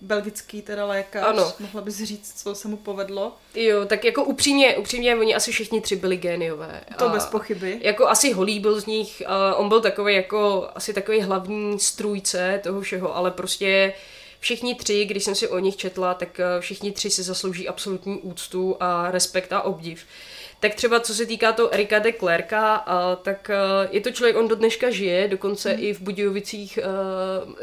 belgický 0.00 0.62
teda 0.62 0.86
lékař, 0.86 1.24
ano. 1.26 1.52
mohla 1.60 1.80
bys 1.80 2.02
říct, 2.02 2.42
co 2.42 2.54
se 2.54 2.68
mu 2.68 2.76
povedlo? 2.76 3.36
Jo, 3.54 3.84
tak 3.84 4.04
jako 4.04 4.24
upřímně, 4.24 4.76
upřímně, 4.76 5.16
oni 5.16 5.34
asi 5.34 5.52
všichni 5.52 5.80
tři 5.80 5.96
byli 5.96 6.16
géniové. 6.16 6.80
To 6.98 7.08
a 7.08 7.12
bez 7.12 7.26
pochyby. 7.26 7.78
Jako 7.82 8.08
asi 8.08 8.32
Holý 8.32 8.60
byl 8.60 8.80
z 8.80 8.86
nich, 8.86 9.22
uh, 9.26 9.60
on 9.60 9.68
byl 9.68 9.80
takový 9.80 10.14
jako, 10.14 10.68
asi 10.74 10.94
takový 10.94 11.20
hlavní 11.20 11.80
strůjce 11.80 12.60
toho 12.62 12.80
všeho, 12.80 13.16
ale 13.16 13.30
prostě 13.30 13.92
všichni 14.40 14.74
tři, 14.74 15.04
když 15.04 15.24
jsem 15.24 15.34
si 15.34 15.48
o 15.48 15.58
nich 15.58 15.76
četla, 15.76 16.14
tak 16.14 16.40
uh, 16.40 16.60
všichni 16.60 16.92
tři 16.92 17.10
si 17.10 17.22
zaslouží 17.22 17.68
absolutní 17.68 18.18
úctu 18.20 18.76
a 18.80 19.10
respekt 19.10 19.52
a 19.52 19.62
obdiv. 19.62 20.04
Uh, 20.04 20.33
tak 20.64 20.74
třeba 20.74 21.00
co 21.00 21.14
se 21.14 21.26
týká 21.26 21.52
toho 21.52 21.74
Erika 21.74 21.98
de 21.98 22.12
Klerka, 22.12 22.84
tak 23.22 23.50
je 23.90 24.00
to 24.00 24.10
člověk, 24.10 24.36
on 24.36 24.48
do 24.48 24.54
dneška 24.54 24.90
žije, 24.90 25.28
dokonce 25.28 25.72
mm. 25.72 25.82
i 25.82 25.94
v 25.94 26.00
Budějovicích 26.00 26.78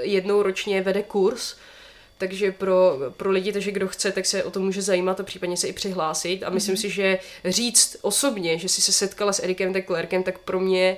jednou 0.02 0.44
ročně 0.44 0.82
vede 0.82 1.04
kurz, 1.04 1.56
takže 2.18 2.52
pro, 2.52 2.98
pro 3.18 3.32
lidi, 3.32 3.54
takže 3.54 3.72
kdo 3.72 3.88
chce, 3.88 4.12
tak 4.12 4.26
se 4.26 4.44
o 4.44 4.52
to 4.52 4.60
může 4.60 4.82
zajímat 4.82 5.20
a 5.20 5.24
případně 5.24 5.58
se 5.58 5.68
i 5.68 5.74
přihlásit. 5.74 6.44
A 6.44 6.50
myslím 6.50 6.74
mm. 6.74 6.78
si, 6.78 6.90
že 6.90 7.20
říct 7.46 7.98
osobně, 8.02 8.58
že 8.58 8.70
si 8.70 8.82
se 8.82 8.92
setkala 8.92 9.34
s 9.34 9.44
Erikem 9.44 9.74
de 9.74 9.82
Klerkem, 9.82 10.24
tak 10.24 10.38
pro 10.38 10.60
mě 10.60 10.98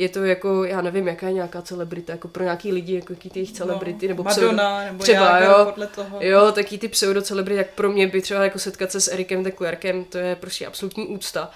je 0.00 0.08
to 0.08 0.24
jako, 0.24 0.64
já 0.64 0.80
nevím, 0.80 1.08
jaká 1.08 1.26
je 1.26 1.32
nějaká 1.32 1.62
celebrita, 1.62 2.12
jako 2.12 2.28
pro 2.28 2.44
nějaký 2.44 2.72
lidi, 2.72 2.94
jako 2.94 3.12
jaký 3.12 3.30
ty 3.30 3.38
jejich 3.38 3.52
celebrity, 3.52 4.06
no, 4.06 4.08
nebo 4.08 4.22
Madonna, 4.22 4.76
pseudo, 4.78 4.92
nebo 4.92 5.02
třeba, 5.02 5.40
jo, 5.40 5.64
podle 5.64 5.86
toho. 5.86 6.18
Jo, 6.20 6.52
taky 6.52 6.78
ty 6.78 6.88
pseudo 6.88 7.22
celebrity, 7.22 7.58
jak 7.58 7.70
pro 7.70 7.90
mě 7.90 8.06
by 8.06 8.22
třeba 8.22 8.44
jako 8.44 8.58
setkat 8.58 8.92
se 8.92 9.00
s 9.00 9.12
Erikem 9.12 9.42
de 9.42 9.50
Klerkem, 9.50 10.04
to 10.04 10.18
je 10.18 10.36
prostě 10.36 10.66
absolutní 10.66 11.06
úcta. 11.06 11.50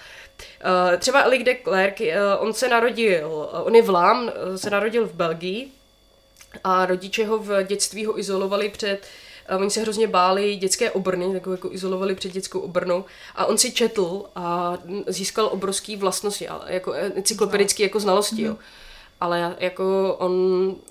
Uh, 0.64 0.96
třeba 0.98 1.20
Erik 1.20 1.44
de 1.44 1.54
Klerk, 1.54 2.00
uh, 2.00 2.06
on 2.38 2.52
se 2.52 2.68
narodil, 2.68 3.28
uh, 3.28 3.66
on 3.66 3.74
je 3.74 3.82
vlám, 3.82 4.22
uh, 4.24 4.56
se 4.56 4.70
narodil 4.70 5.06
v 5.06 5.12
Belgii 5.12 5.68
a 6.64 6.86
rodiče 6.86 7.26
ho 7.26 7.38
v 7.38 7.62
dětství 7.62 8.04
ho 8.04 8.18
izolovali 8.18 8.68
před 8.68 8.98
uh, 8.98 9.06
oni 9.58 9.70
se 9.70 9.80
hrozně 9.80 10.06
báli 10.06 10.56
dětské 10.56 10.90
obrny, 10.90 11.32
tak 11.32 11.46
jako 11.50 11.72
izolovali 11.72 12.14
před 12.14 12.32
dětskou 12.32 12.60
obrnou 12.60 13.04
a 13.34 13.46
on 13.46 13.58
si 13.58 13.72
četl 13.72 14.24
a 14.34 14.78
získal 15.06 15.48
obrovský 15.52 15.96
vlastnosti, 15.96 16.48
jako 16.66 16.92
encyklopedické 16.92 17.82
jako 17.82 18.00
znalosti, 18.00 18.36
mm-hmm. 18.36 18.46
jo. 18.46 18.56
Ale 19.20 19.56
jako 19.58 20.16
on, 20.18 20.32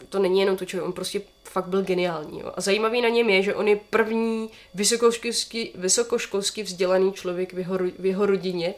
to 0.10 0.20
není 0.20 0.40
jenom 0.40 0.58
to, 0.58 0.66
čo 0.66 0.86
on 0.86 0.94
prostě 0.94 1.22
fakt 1.44 1.68
byl 1.68 1.82
geniální. 1.82 2.40
Jo. 2.40 2.52
A 2.56 2.62
zajímavý 2.62 3.02
na 3.02 3.10
něm 3.10 3.30
je, 3.30 3.44
že 3.44 3.56
on 3.56 3.68
je 3.68 3.80
první 3.90 4.50
vysokoškolský, 4.74 5.72
vysokoškolský 5.76 6.64
vzdělaný 6.64 7.14
člověk 7.14 7.54
v 7.54 7.60
jeho, 7.60 7.78
v 8.00 8.06
jeho 8.06 8.26
rodině. 8.26 8.74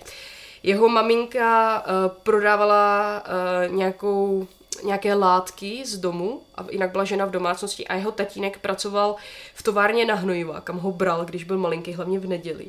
Jeho 0.63 0.89
maminka 0.89 1.79
uh, 1.87 2.11
prodávala 2.23 3.23
uh, 3.67 3.75
nějakou 3.75 4.47
nějaké 4.83 5.13
látky 5.13 5.85
z 5.85 5.97
domu, 5.97 6.41
a 6.55 6.65
jinak 6.71 6.91
byla 6.91 7.03
žena 7.03 7.25
v 7.25 7.31
domácnosti 7.31 7.87
a 7.87 7.95
jeho 7.95 8.11
tatínek 8.11 8.59
pracoval 8.59 9.15
v 9.53 9.63
továrně 9.63 10.05
na 10.05 10.15
hnojiva, 10.15 10.61
kam 10.61 10.77
ho 10.77 10.91
bral, 10.91 11.25
když 11.25 11.43
byl 11.43 11.57
malinký, 11.57 11.93
hlavně 11.93 12.19
v 12.19 12.27
neděli. 12.27 12.65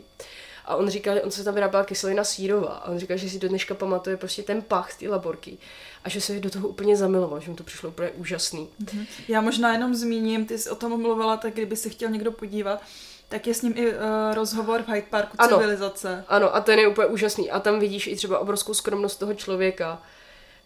A 0.65 0.77
on 0.77 0.89
říkal, 0.89 1.17
on 1.25 1.31
se 1.31 1.45
tam 1.45 1.55
vyráběla 1.55 1.85
kyselina 1.85 2.25
sírová. 2.25 2.69
A 2.69 2.91
on 2.91 2.99
říkal, 2.99 3.17
že 3.17 3.31
si 3.31 3.39
do 3.39 3.49
dneška 3.49 3.75
pamatuje 3.75 4.17
prostě 4.17 4.43
ten 4.43 4.63
pach 4.63 4.93
z 4.93 4.97
té 4.97 5.09
laborky. 5.09 5.59
A 6.05 6.09
že 6.09 6.21
se 6.21 6.41
do 6.41 6.51
toho 6.51 6.69
úplně 6.69 6.97
zamiloval, 6.97 7.41
že 7.41 7.51
mu 7.51 7.57
to 7.57 7.65
přišlo 7.65 7.89
úplně 7.89 8.11
úžasný. 8.11 8.69
Mm-hmm. 8.85 9.07
Já 9.29 9.41
možná 9.41 9.73
jenom 9.73 9.95
zmíním, 9.95 10.47
ty 10.47 10.59
jsi 10.59 10.71
o 10.71 10.75
tom 10.75 11.03
mluvila, 11.03 11.37
tak 11.37 11.53
kdyby 11.53 11.77
se 11.77 11.89
chtěl 11.89 12.11
někdo 12.11 12.33
podívat, 12.33 12.83
tak 13.29 13.47
je 13.47 13.55
s 13.55 13.63
ním 13.63 13.73
i 13.77 13.87
uh, 13.87 13.95
rozhovor 14.35 14.83
v 14.83 14.89
Hyde 14.89 15.07
Parku 15.11 15.37
Ano. 15.39 15.57
civilizace. 15.57 16.25
Ano, 16.29 16.55
a 16.57 16.61
ten 16.61 16.79
je 16.79 16.89
úplně 16.89 17.07
úžasný. 17.07 17.51
A 17.51 17.61
tam 17.61 17.81
vidíš 17.81 18.07
i 18.07 18.17
třeba 18.17 18.39
obrovskou 18.39 18.75
skromnost 18.75 19.19
toho 19.19 19.35
člověka. 19.35 20.03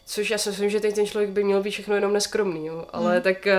Což 0.06 0.30
já 0.30 0.38
si 0.38 0.48
myslím, 0.48 0.70
že 0.70 0.80
teď 0.80 0.94
ten 0.94 1.06
člověk 1.06 1.30
by 1.30 1.44
měl 1.44 1.62
být 1.62 1.70
všechno 1.70 1.94
jenom 1.94 2.12
neskromný, 2.12 2.66
jo. 2.66 2.86
Ale 2.92 3.12
Hmm. 3.12 3.22
tak... 3.22 3.46
eh, 3.46 3.56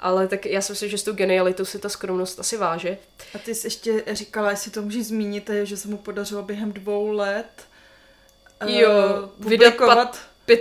Ale 0.00 0.28
tak 0.28 0.46
já 0.46 0.60
si 0.60 0.72
myslím, 0.72 0.88
že 0.90 0.98
s 0.98 1.02
tou 1.02 1.12
genialitou 1.12 1.64
se 1.64 1.78
ta 1.78 1.88
skromnost 1.88 2.40
asi 2.40 2.56
váže. 2.56 2.98
A 3.34 3.38
ty 3.38 3.54
jsi 3.54 3.66
ještě 3.66 4.04
říkala, 4.12 4.50
jestli 4.50 4.70
to 4.70 4.82
můžeš 4.82 5.06
zmínit, 5.06 5.50
je, 5.50 5.66
že 5.66 5.76
se 5.76 5.88
mu 5.88 5.96
podařilo 5.96 6.42
během 6.42 6.72
dvou 6.72 7.12
let 7.12 7.46
uh, 8.64 8.70
Jo, 8.70 8.90
vydat 9.38 9.74
publikovat. 9.74 10.18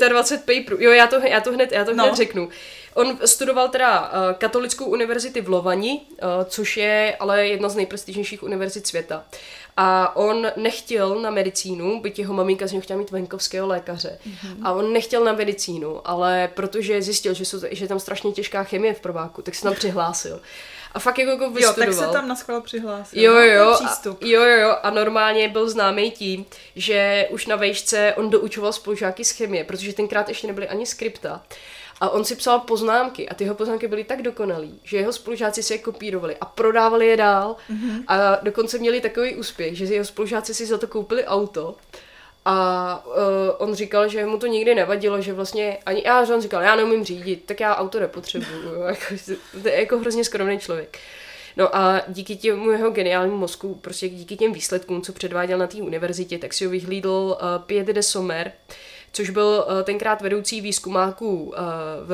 25 0.09 0.63
paperů. 0.63 0.77
Jo, 0.83 0.91
já 0.91 1.07
to, 1.07 1.15
já 1.27 1.41
to 1.41 1.51
hned, 1.51 1.71
já 1.71 1.85
to 1.85 1.93
No. 1.93 2.03
hned 2.03 2.15
řeknu. 2.15 2.49
On 2.97 3.17
studoval 3.25 3.69
teda 3.69 3.99
uh, 4.01 4.33
katolickou 4.37 4.85
univerzity 4.85 5.41
v 5.41 5.49
Lovani, 5.49 6.01
uh, 6.11 6.27
což 6.45 6.77
je 6.77 7.15
ale 7.19 7.47
jedna 7.47 7.69
z 7.69 7.75
nejprestižnějších 7.75 8.43
univerzit 8.43 8.87
světa. 8.87 9.23
A 9.77 10.15
on 10.15 10.47
nechtěl 10.55 11.21
na 11.21 11.29
medicínu, 11.29 12.01
byť 12.01 12.19
jeho 12.19 12.33
maminka 12.33 12.67
z 12.67 12.71
něho 12.71 12.81
chtěla 12.81 12.99
mít 12.99 13.11
venkovského 13.11 13.67
lékaře. 13.67 14.19
Mhm. 14.25 14.35
Mm-hmm. 14.35 14.67
A 14.67 14.71
on 14.71 14.93
nechtěl 14.93 15.23
na 15.23 15.33
medicínu, 15.33 16.09
ale 16.09 16.49
protože 16.53 17.01
zjistil, 17.01 17.33
že, 17.33 17.45
jsou, 17.45 17.59
že 17.71 17.85
je 17.85 17.87
tam 17.87 17.99
strašně 17.99 18.31
těžká 18.31 18.63
chemie 18.63 18.93
v 18.93 18.99
prváku, 18.99 19.41
tak 19.41 19.55
se 19.55 19.63
tam 19.63 19.73
přihlásil. 19.73 20.41
A 20.93 20.99
fakt 20.99 21.19
jako, 21.19 21.31
jako 21.31 21.43
Jo, 21.43 21.49
vystudoval. 21.49 21.85
tak 21.85 21.93
se 21.93 22.13
tam 22.13 22.27
na 22.27 22.35
schvál 22.35 22.61
přihlásil. 22.61 23.21
Jo, 23.21 23.33
no, 23.33 23.41
jo, 23.41 23.77
a, 23.85 24.01
jo, 24.21 24.41
jo, 24.41 24.59
jo, 24.59 24.75
a 24.83 24.89
normálně 24.89 25.49
byl 25.49 25.69
známý 25.69 26.11
tím, 26.11 26.45
že 26.75 27.27
už 27.31 27.45
na 27.45 27.55
vejšce 27.55 28.13
on 28.17 28.29
doučoval 28.29 28.73
spolužáky 28.73 29.25
z 29.25 29.31
chemie, 29.31 29.63
protože 29.63 29.93
tenkrát 29.93 30.29
ještě 30.29 30.47
nebyly 30.47 30.67
ani 30.67 30.85
skripta. 30.85 31.43
A 32.01 32.09
on 32.09 32.25
si 32.25 32.35
psal 32.35 32.59
poznámky 32.59 33.29
a 33.29 33.33
ty 33.33 33.43
jeho 33.43 33.55
poznámky 33.55 33.87
byly 33.87 34.03
tak 34.03 34.21
dokonalý, 34.21 34.79
že 34.83 34.97
jeho 34.97 35.13
spolužáci 35.13 35.63
si 35.63 35.73
je 35.73 35.77
kopírovali 35.77 36.37
a 36.41 36.45
prodávali 36.45 37.07
je 37.07 37.17
dál. 37.17 37.55
Mm-hmm. 37.71 38.03
A 38.07 38.39
dokonce 38.41 38.77
měli 38.77 39.01
takový 39.01 39.35
úspěch, 39.35 39.77
že 39.77 39.85
jeho 39.85 40.05
spolužáci 40.05 40.53
si 40.53 40.65
za 40.65 40.77
to 40.77 40.87
koupili 40.87 41.25
auto. 41.25 41.75
A 42.45 43.03
uh, 43.05 43.13
on 43.57 43.75
říkal, 43.75 44.07
že 44.07 44.25
mu 44.25 44.37
to 44.37 44.47
nikdy 44.47 44.75
nevadilo, 44.75 45.21
že 45.21 45.33
vlastně 45.33 45.77
ani 45.85 46.03
já, 46.05 46.23
že 46.23 46.33
on 46.33 46.41
říkal, 46.41 46.61
já 46.61 46.75
neumím 46.75 47.03
řídit, 47.03 47.43
tak 47.45 47.59
já 47.59 47.75
auto 47.75 47.99
nepotřebuju. 47.99 48.63
jo, 48.63 48.81
jako, 48.87 49.05
to 49.61 49.67
je 49.67 49.79
jako 49.79 49.99
hrozně 49.99 50.23
skromný 50.23 50.59
člověk. 50.59 50.97
No 51.57 51.75
a 51.75 52.01
díky 52.07 52.35
těmu 52.35 52.71
jeho 52.71 52.89
geniálnímu 52.91 53.37
mozku, 53.37 53.75
prostě 53.75 54.09
díky 54.09 54.37
těm 54.37 54.53
výsledkům, 54.53 55.01
co 55.01 55.13
předváděl 55.13 55.57
na 55.57 55.67
té 55.67 55.77
univerzitě, 55.77 56.37
tak 56.37 56.53
si 56.53 56.65
ho 56.65 56.71
vyhlídl 56.71 57.09
uh, 57.09 57.63
Pierre 57.65 57.93
de 57.93 58.03
Sommer, 58.03 58.51
což 59.11 59.29
byl 59.29 59.65
uh, 59.67 59.81
tenkrát 59.83 60.21
vedoucí 60.21 60.61
výzkumáků 60.61 61.43
uh, 61.43 61.53
v 62.05 62.11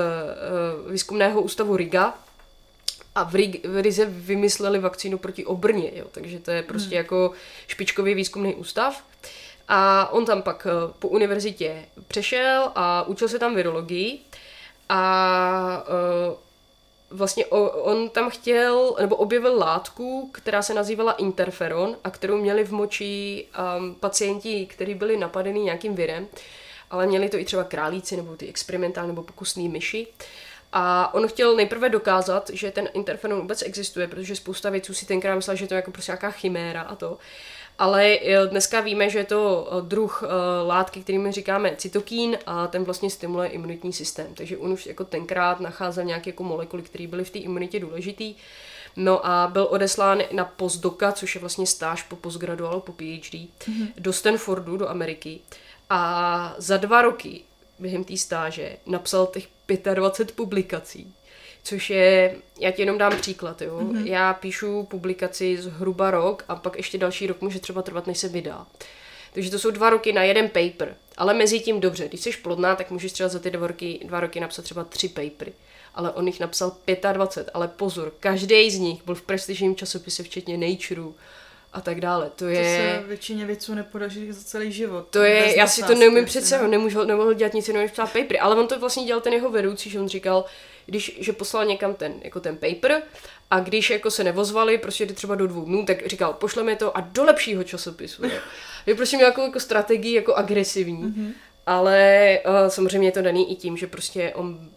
uh, 0.86 0.92
výzkumného 0.92 1.42
ústavu 1.42 1.76
Riga, 1.76 2.14
a 3.16 3.24
v, 3.24 3.36
Rig, 3.36 3.66
v 3.66 3.82
Rize 3.82 4.06
vymysleli 4.06 4.80
vakcínu 4.80 5.18
proti 5.18 5.46
obrně, 5.46 5.92
jo, 5.96 6.06
takže 6.12 6.40
to 6.40 6.52
je 6.52 6.64
prostě 6.64 6.96
hmm. 6.96 6.98
jako 6.98 7.32
špičkový 7.68 8.14
výzkumný 8.14 8.56
ústav. 8.56 9.04
A 9.68 10.10
on 10.12 10.26
tam 10.26 10.42
pak 10.42 10.68
eh, 10.70 10.94
po 11.00 11.08
univerzitě 11.08 11.86
přešel 12.08 12.72
a 12.76 13.04
učil 13.08 13.28
se 13.28 13.40
tam 13.40 13.56
virologii 13.56 14.20
a 14.90 15.84
eh, 15.88 16.36
vlastně 17.10 17.46
on 17.46 18.10
tam 18.10 18.30
chtěl, 18.30 18.96
nebo 19.00 19.16
objevil 19.16 19.60
látku, 19.60 20.30
která 20.34 20.62
se 20.62 20.74
nazývala 20.74 21.12
interferon 21.12 21.96
a 22.04 22.10
kterou 22.10 22.38
měli 22.38 22.64
v 22.64 22.72
moči 22.72 23.46
um, 23.78 23.96
pacienti, 23.96 24.66
kteří 24.66 24.94
byli 24.94 25.18
napadení 25.18 25.64
nějakým 25.64 25.96
virem, 25.96 26.28
ale 26.94 27.08
měli 27.08 27.30
to 27.30 27.38
i 27.38 27.46
třeba 27.46 27.64
králíci 27.64 28.18
nebo 28.18 28.36
ty 28.36 28.48
experimentální 28.48 29.08
nebo 29.08 29.24
pokusní 29.24 29.70
myši. 29.70 30.08
A 30.74 31.14
on 31.14 31.28
chtěl 31.28 31.56
nejprve 31.56 31.90
dokázat, 31.90 32.50
že 32.54 32.72
ten 32.72 32.90
interferon 32.94 33.42
vůbec 33.42 33.62
existuje, 33.62 34.08
protože 34.08 34.36
spousta 34.36 34.70
věců 34.70 34.94
si 34.94 35.06
tenkrát 35.06 35.36
myslela, 35.36 35.56
že 35.56 35.68
to 35.68 35.74
je 35.74 35.76
jako 35.76 35.92
prostě 35.92 36.12
nějaká 36.12 36.32
chiméra 36.32 36.82
a 36.82 36.96
to. 36.96 37.18
Ale 37.80 38.18
eh, 38.22 38.48
dneska 38.48 38.82
víme, 38.82 39.10
že 39.10 39.20
je 39.20 39.26
to 39.26 39.68
eh, 39.72 39.82
druh 39.82 40.24
eh, 40.24 40.28
látky, 40.68 41.02
kterými 41.02 41.32
říkáme 41.32 41.76
cytokín 41.76 42.38
a 42.46 42.68
ten 42.68 42.84
vlastně 42.84 43.10
stimuluje 43.10 43.50
imunitní 43.50 43.94
systém. 43.94 44.28
Takže 44.34 44.58
on 44.58 44.74
už 44.74 44.86
jako 44.86 45.04
tenkrát 45.04 45.60
nacházel 45.60 46.04
nějaké 46.04 46.30
jako 46.30 46.44
molekuly, 46.44 46.84
které 46.84 47.08
byly 47.08 47.24
v 47.24 47.30
té 47.30 47.40
imunitě 47.40 47.80
důležitý. 47.80 48.36
No 48.96 49.26
a 49.26 49.48
byl 49.48 49.68
odeslán 49.70 50.22
na 50.32 50.46
postdoka, 50.46 51.12
což 51.12 51.36
je 51.36 51.42
vlastně 51.42 51.68
stáž 51.68 52.04
po 52.04 52.16
postgraduálu, 52.16 52.80
po 52.80 52.92
PhD, 52.92 53.34
mm-hmm. 53.34 53.88
do 53.98 54.14
Stanfordu, 54.14 54.78
do 54.78 54.90
Ameriky. 54.90 55.40
A 55.90 56.56
za 56.58 56.78
dva 56.78 57.02
roky 57.02 57.42
během 57.80 58.04
té 58.04 58.18
stáže 58.18 58.78
napsal 58.86 59.28
těch 59.28 59.48
25 59.94 60.36
publikací. 60.36 61.14
Což 61.64 61.90
je, 61.90 62.36
já 62.60 62.72
ti 62.72 62.82
jenom 62.82 62.98
dám 62.98 63.18
příklad, 63.18 63.62
jo. 63.62 63.80
Mm-hmm. 63.80 64.06
Já 64.06 64.34
píšu 64.34 64.84
publikaci 64.84 65.58
zhruba 65.62 66.12
rok 66.12 66.46
a 66.48 66.56
pak 66.56 66.78
ještě 66.78 66.98
další 66.98 67.28
rok 67.28 67.42
může 67.42 67.60
třeba 67.60 67.82
trvat, 67.82 68.08
než 68.08 68.18
se 68.18 68.28
vydá. 68.28 68.68
Takže 69.34 69.52
to 69.52 69.60
jsou 69.60 69.72
dva 69.72 69.90
roky 69.90 70.14
na 70.14 70.24
jeden 70.24 70.50
paper. 70.50 70.96
Ale 71.18 71.34
mezi 71.34 71.60
tím 71.60 71.80
dobře, 71.80 72.08
když 72.08 72.22
jsi 72.22 72.32
plodná, 72.32 72.76
tak 72.76 72.92
můžeš 72.92 73.12
třeba 73.12 73.30
za 73.30 73.40
ty 73.40 73.52
dva 73.52 73.68
roky, 73.68 74.00
dva 74.04 74.20
roky 74.20 74.40
napsat 74.40 74.62
třeba 74.62 74.84
tři 74.84 75.10
papery. 75.10 75.54
Ale 75.96 76.12
on 76.12 76.28
jich 76.28 76.40
napsal 76.40 76.72
25. 77.14 77.52
Ale 77.54 77.68
pozor, 77.68 78.14
každý 78.20 78.72
z 78.72 78.80
nich 78.80 79.06
byl 79.06 79.16
v 79.16 79.22
prestižním 79.22 79.76
časopise, 79.76 80.24
včetně 80.24 80.58
Nature 80.58 81.02
a 81.74 81.82
tak 81.82 82.02
dále. 82.02 82.26
To 82.26 82.36
To 82.36 82.46
je... 82.46 83.00
se 83.00 83.08
většině 83.08 83.46
věců 83.46 83.74
nepodaří 83.74 84.32
za 84.32 84.44
celý 84.44 84.72
život. 84.72 85.08
To 85.10 85.24
je, 85.24 85.44
Bez 85.44 85.56
já 85.56 85.68
si 85.68 85.84
to 85.84 85.96
neumím 85.96 86.26
představit, 86.26 86.64
no. 86.64 86.70
nemůžu, 86.70 87.04
nemohl 87.04 87.34
dělat 87.34 87.54
nic 87.54 87.68
jiného, 87.68 87.84
než 87.84 87.92
psát 87.92 88.06
papery, 88.06 88.40
ale 88.40 88.56
on 88.56 88.68
to 88.68 88.80
vlastně 88.80 89.06
dělal 89.06 89.22
ten 89.22 89.34
jeho 89.34 89.50
vedoucí, 89.52 89.90
že 89.90 90.00
on 90.00 90.08
říkal, 90.08 90.46
když, 90.86 91.18
že 91.20 91.34
poslal 91.34 91.66
někam 91.66 91.94
ten, 91.94 92.14
jako 92.22 92.40
ten 92.40 92.58
paper 92.58 93.02
a 93.52 93.60
když 93.60 93.90
jako 93.90 94.12
se 94.12 94.24
nevozvali, 94.24 94.78
prostě 94.78 95.06
jde 95.06 95.14
třeba 95.14 95.36
do 95.36 95.48
dvou 95.48 95.66
dnů, 95.66 95.86
tak 95.86 96.08
říkal, 96.08 96.34
pošleme 96.34 96.76
to 96.76 96.98
a 96.98 97.02
do 97.02 97.24
lepšího 97.24 97.64
časopisu. 97.64 98.26
Jo. 98.26 98.32
Je 98.86 98.96
prostě 98.96 99.18
měl 99.18 99.30
jako, 99.30 99.42
jako 99.42 99.60
strategii 99.60 100.14
jako 100.14 100.36
agresivní, 100.36 101.04
mm-hmm. 101.04 101.32
ale 101.66 102.40
uh, 102.46 102.68
samozřejmě 102.68 103.08
je 103.08 103.12
to 103.12 103.22
daný 103.22 103.52
i 103.52 103.56
tím, 103.56 103.78
že 103.78 103.88
prostě 103.88 104.34
on, 104.36 104.70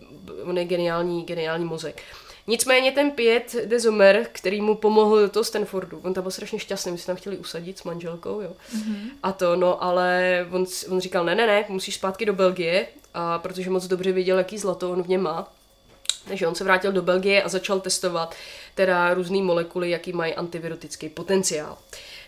on 0.43 0.59
je 0.59 0.65
geniální, 0.65 1.25
geniální 1.25 1.65
mozek. 1.65 2.03
Nicméně 2.47 2.93
ten 2.93 3.11
Piet 3.11 3.57
de 3.65 3.81
Zomer, 3.81 4.27
který 4.33 4.61
mu 4.61 4.75
pomohl 4.75 5.21
do 5.21 5.29
toho 5.29 5.45
Stanfordu, 5.45 6.01
on 6.05 6.15
tam 6.15 6.23
byl 6.23 6.31
strašně 6.31 6.59
šťastný, 6.59 6.93
my 6.93 6.99
se 6.99 7.07
tam 7.07 7.17
chtěli 7.17 7.39
usadit 7.39 7.79
s 7.79 7.85
manželkou, 7.85 8.41
jo. 8.41 8.53
Mm-hmm. 8.77 9.11
A 9.23 9.33
to, 9.33 9.57
no, 9.57 9.83
ale 9.85 10.47
on, 10.51 10.67
on 10.89 11.01
říkal, 11.01 11.25
ne, 11.25 11.35
ne, 11.35 11.47
ne, 11.47 11.65
musíš 11.69 11.95
zpátky 11.95 12.27
do 12.27 12.33
Belgie, 12.33 12.87
a 13.15 13.39
protože 13.39 13.71
moc 13.71 13.87
dobře 13.87 14.13
věděl, 14.13 14.39
jaký 14.39 14.59
zlato 14.59 14.91
on 14.91 15.03
v 15.03 15.09
něm 15.09 15.21
má. 15.21 15.53
Takže 16.29 16.47
on 16.47 16.55
se 16.55 16.65
vrátil 16.65 16.93
do 16.93 17.03
Belgie 17.03 17.43
a 17.43 17.49
začal 17.49 17.81
testovat 17.81 18.35
teda 18.75 19.15
různé 19.15 19.43
molekuly, 19.43 19.91
jaký 19.91 20.13
mají 20.13 20.35
antivirotický 20.35 21.09
potenciál. 21.09 21.79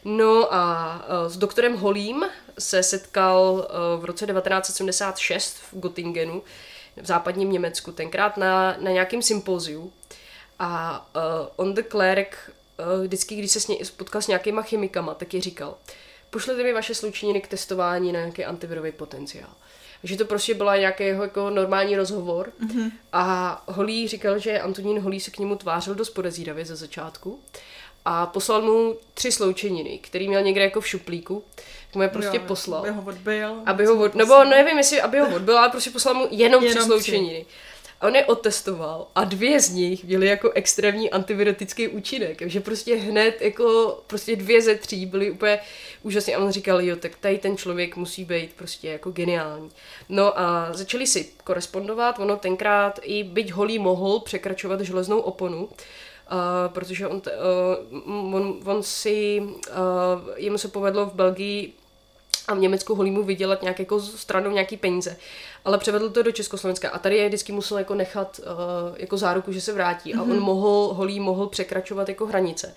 No 0.04 0.54
a 0.54 0.94
uh, 0.96 1.32
s 1.32 1.36
doktorem 1.36 1.76
Holím 1.76 2.24
se 2.58 2.82
setkal 2.82 3.52
uh, 3.52 4.02
v 4.02 4.04
roce 4.04 4.26
1976 4.26 5.56
v 5.72 5.80
Göttingenu, 5.80 6.42
v 6.96 7.06
západním 7.06 7.52
Německu, 7.52 7.92
tenkrát 7.92 8.36
na, 8.36 8.76
na 8.80 8.90
nějakém 8.90 9.22
sympoziu. 9.22 9.92
A 10.58 11.06
uh, 11.16 11.48
on 11.56 11.74
the 11.74 11.82
Clerk, 11.82 12.50
uh, 12.96 13.02
vždycky, 13.04 13.36
když 13.36 13.50
se 13.50 13.60
s 13.60 13.68
ně, 13.68 13.84
spotkal 13.84 14.22
s 14.22 14.26
nějakýma 14.26 14.62
chemikama, 14.62 15.14
tak 15.14 15.34
je 15.34 15.40
říkal, 15.40 15.74
pošlete 16.30 16.62
mi 16.62 16.72
vaše 16.72 16.94
sloučeniny 16.94 17.40
k 17.40 17.48
testování 17.48 18.12
na 18.12 18.20
nějaký 18.20 18.44
antivirový 18.44 18.92
potenciál. 18.92 19.50
Že 20.04 20.16
to 20.16 20.24
prostě 20.24 20.54
byla 20.54 20.76
nějaký 20.76 21.04
jeho 21.04 21.22
jako 21.22 21.50
normální 21.50 21.96
rozhovor. 21.96 22.52
Mm-hmm. 22.66 22.90
A 23.12 23.62
Holý 23.66 24.08
říkal, 24.08 24.38
že 24.38 24.60
Antonín 24.60 24.98
Holý 24.98 25.20
se 25.20 25.30
k 25.30 25.38
němu 25.38 25.56
tvářil 25.56 25.94
dost 25.94 26.10
podezíravě 26.10 26.64
ze 26.64 26.76
začátku. 26.76 27.40
A 28.04 28.26
poslal 28.26 28.62
mu 28.62 28.96
tři 29.14 29.32
sloučeniny, 29.32 29.98
který 29.98 30.28
měl 30.28 30.42
někde 30.42 30.62
jako 30.62 30.80
v 30.80 30.88
šuplíku. 30.88 31.44
Tak 31.86 31.94
mu 31.94 32.02
je 32.02 32.08
prostě 32.08 32.36
Jo, 32.36 32.42
poslal. 32.46 32.80
Aby 32.80 32.90
ho 32.90 33.02
odbil. 33.02 33.62
Aby 33.66 33.86
ho 33.86 34.04
od, 34.04 34.14
nebo 34.14 34.44
nevím, 34.44 34.78
jestli 34.78 35.00
aby 35.00 35.20
ho 35.20 35.34
odbil, 35.34 35.58
ale 35.58 35.68
prostě 35.68 35.90
poslal 35.90 36.14
mu 36.14 36.28
jenom, 36.30 36.64
Jenom 36.64 37.00
tři 37.00 37.00
tři. 37.00 37.46
A 38.00 38.06
on 38.06 38.16
je 38.16 38.24
otestoval 38.24 39.06
a 39.14 39.24
dvě 39.24 39.60
z 39.60 39.70
nich 39.70 40.04
měly 40.04 40.26
jako 40.26 40.50
extrémní 40.54 41.10
antivirotický 41.10 41.88
účinek, 41.88 42.42
že 42.46 42.60
prostě 42.60 42.96
hned 42.96 43.42
jako 43.42 43.98
prostě 44.06 44.36
dvě 44.36 44.62
ze 44.62 44.74
tří 44.74 45.06
byly 45.06 45.30
úplně 45.30 45.58
úžasně 46.02 46.36
a 46.36 46.38
on 46.38 46.50
říkal, 46.50 46.80
jo, 46.82 46.96
tak 46.96 47.16
tady 47.16 47.38
ten 47.38 47.56
člověk 47.56 47.96
musí 47.96 48.24
být 48.24 48.54
prostě 48.56 48.88
jako 48.88 49.10
geniální. 49.10 49.70
No 50.08 50.40
a 50.40 50.72
začali 50.72 51.06
si 51.06 51.28
korespondovat, 51.44 52.18
ono 52.18 52.36
tenkrát 52.36 53.00
i 53.02 53.24
byť 53.24 53.52
holý 53.52 53.78
mohl 53.78 54.20
překračovat 54.20 54.80
železnou 54.80 55.20
oponu, 55.20 55.64
uh, 55.64 55.70
protože 56.68 57.08
on, 57.08 57.22
uh, 58.02 58.34
on, 58.34 58.60
on 58.64 58.82
si, 58.82 59.40
uh, 59.40 59.56
jemu 60.36 60.58
se 60.58 60.68
povedlo 60.68 61.06
v 61.06 61.14
Belgii 61.14 61.72
a 62.48 62.54
v 62.54 62.58
Německu 62.58 62.94
Holímu 62.94 63.22
vydělat 63.22 63.62
nějak 63.62 63.78
jako 63.78 64.00
stranou 64.00 64.50
nějaký 64.50 64.76
peníze. 64.76 65.16
Ale 65.64 65.78
převedl 65.78 66.10
to 66.10 66.22
do 66.22 66.32
Československa 66.32 66.90
a 66.90 66.98
tady 66.98 67.16
je 67.16 67.28
vždycky 67.28 67.52
musel 67.52 67.78
jako 67.78 67.94
nechat 67.94 68.40
uh, 68.40 68.44
jako 68.96 69.16
záruku, 69.16 69.52
že 69.52 69.60
se 69.60 69.72
vrátí 69.72 70.14
a 70.14 70.22
on 70.22 70.40
mohl, 70.40 70.94
Holí 70.94 71.20
mohl 71.20 71.46
překračovat 71.46 72.08
jako 72.08 72.26
hranice. 72.26 72.74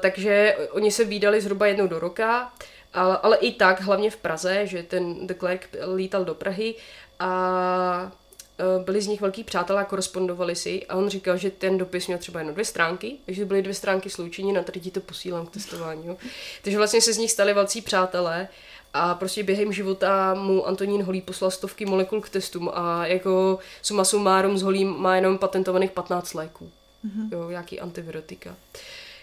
takže 0.00 0.56
oni 0.70 0.90
se 0.90 1.04
výdali 1.04 1.40
zhruba 1.40 1.66
jednou 1.66 1.86
do 1.86 1.98
roka, 1.98 2.52
ale, 2.94 3.18
ale 3.22 3.36
i 3.36 3.52
tak, 3.52 3.80
hlavně 3.80 4.10
v 4.10 4.16
Praze, 4.16 4.66
že 4.66 4.82
ten 4.82 5.26
de 5.26 5.34
Klerk 5.34 5.68
lítal 5.94 6.24
do 6.24 6.34
Prahy 6.34 6.74
a 7.18 8.12
Eh, 8.60 8.84
byli 8.84 9.02
z 9.02 9.06
nich 9.06 9.20
velký 9.20 9.44
přátelé 9.44 9.80
a 9.80 9.84
korespondovali 9.84 10.56
si 10.56 10.86
a 10.86 10.96
on 10.96 11.08
říkal, 11.08 11.36
že 11.36 11.50
ten 11.50 11.78
dopis 11.78 12.06
měl 12.06 12.18
třeba 12.18 12.40
jenom 12.40 12.54
dvě 12.54 12.64
stránky, 12.64 13.16
takže 13.26 13.44
byly 13.44 13.62
dvě 13.62 13.74
stránky 13.74 14.10
sloučení, 14.10 14.52
na 14.52 14.62
tady 14.62 14.80
ti 14.80 14.90
to 14.90 15.00
posílám 15.00 15.46
k 15.46 15.50
testování. 15.50 16.06
Jo. 16.06 16.16
Takže 16.62 16.78
vlastně 16.78 17.00
se 17.00 17.12
z 17.12 17.18
nich 17.18 17.30
stali 17.30 17.54
velcí 17.54 17.82
přátelé 17.82 18.48
a 18.94 19.14
prostě 19.14 19.42
během 19.42 19.72
života 19.72 20.34
mu 20.34 20.66
Antonín 20.66 21.02
Holý 21.02 21.20
poslal 21.20 21.50
stovky 21.50 21.86
molekul 21.86 22.20
k 22.20 22.28
testům 22.28 22.70
a 22.74 23.06
jako 23.06 23.58
suma 23.82 24.04
sumárum 24.04 24.58
s 24.58 24.62
Holím 24.62 24.96
má 24.98 25.16
jenom 25.16 25.38
patentovaných 25.38 25.90
15 25.90 26.34
léků. 26.34 26.70
Mm-hmm. 27.04 27.28
Jo, 27.32 27.48
jaký 27.48 27.80
antivirotika. 27.80 28.56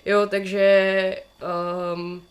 Jo, 0.05 0.27
takže 0.27 1.17
um, 1.93 2.23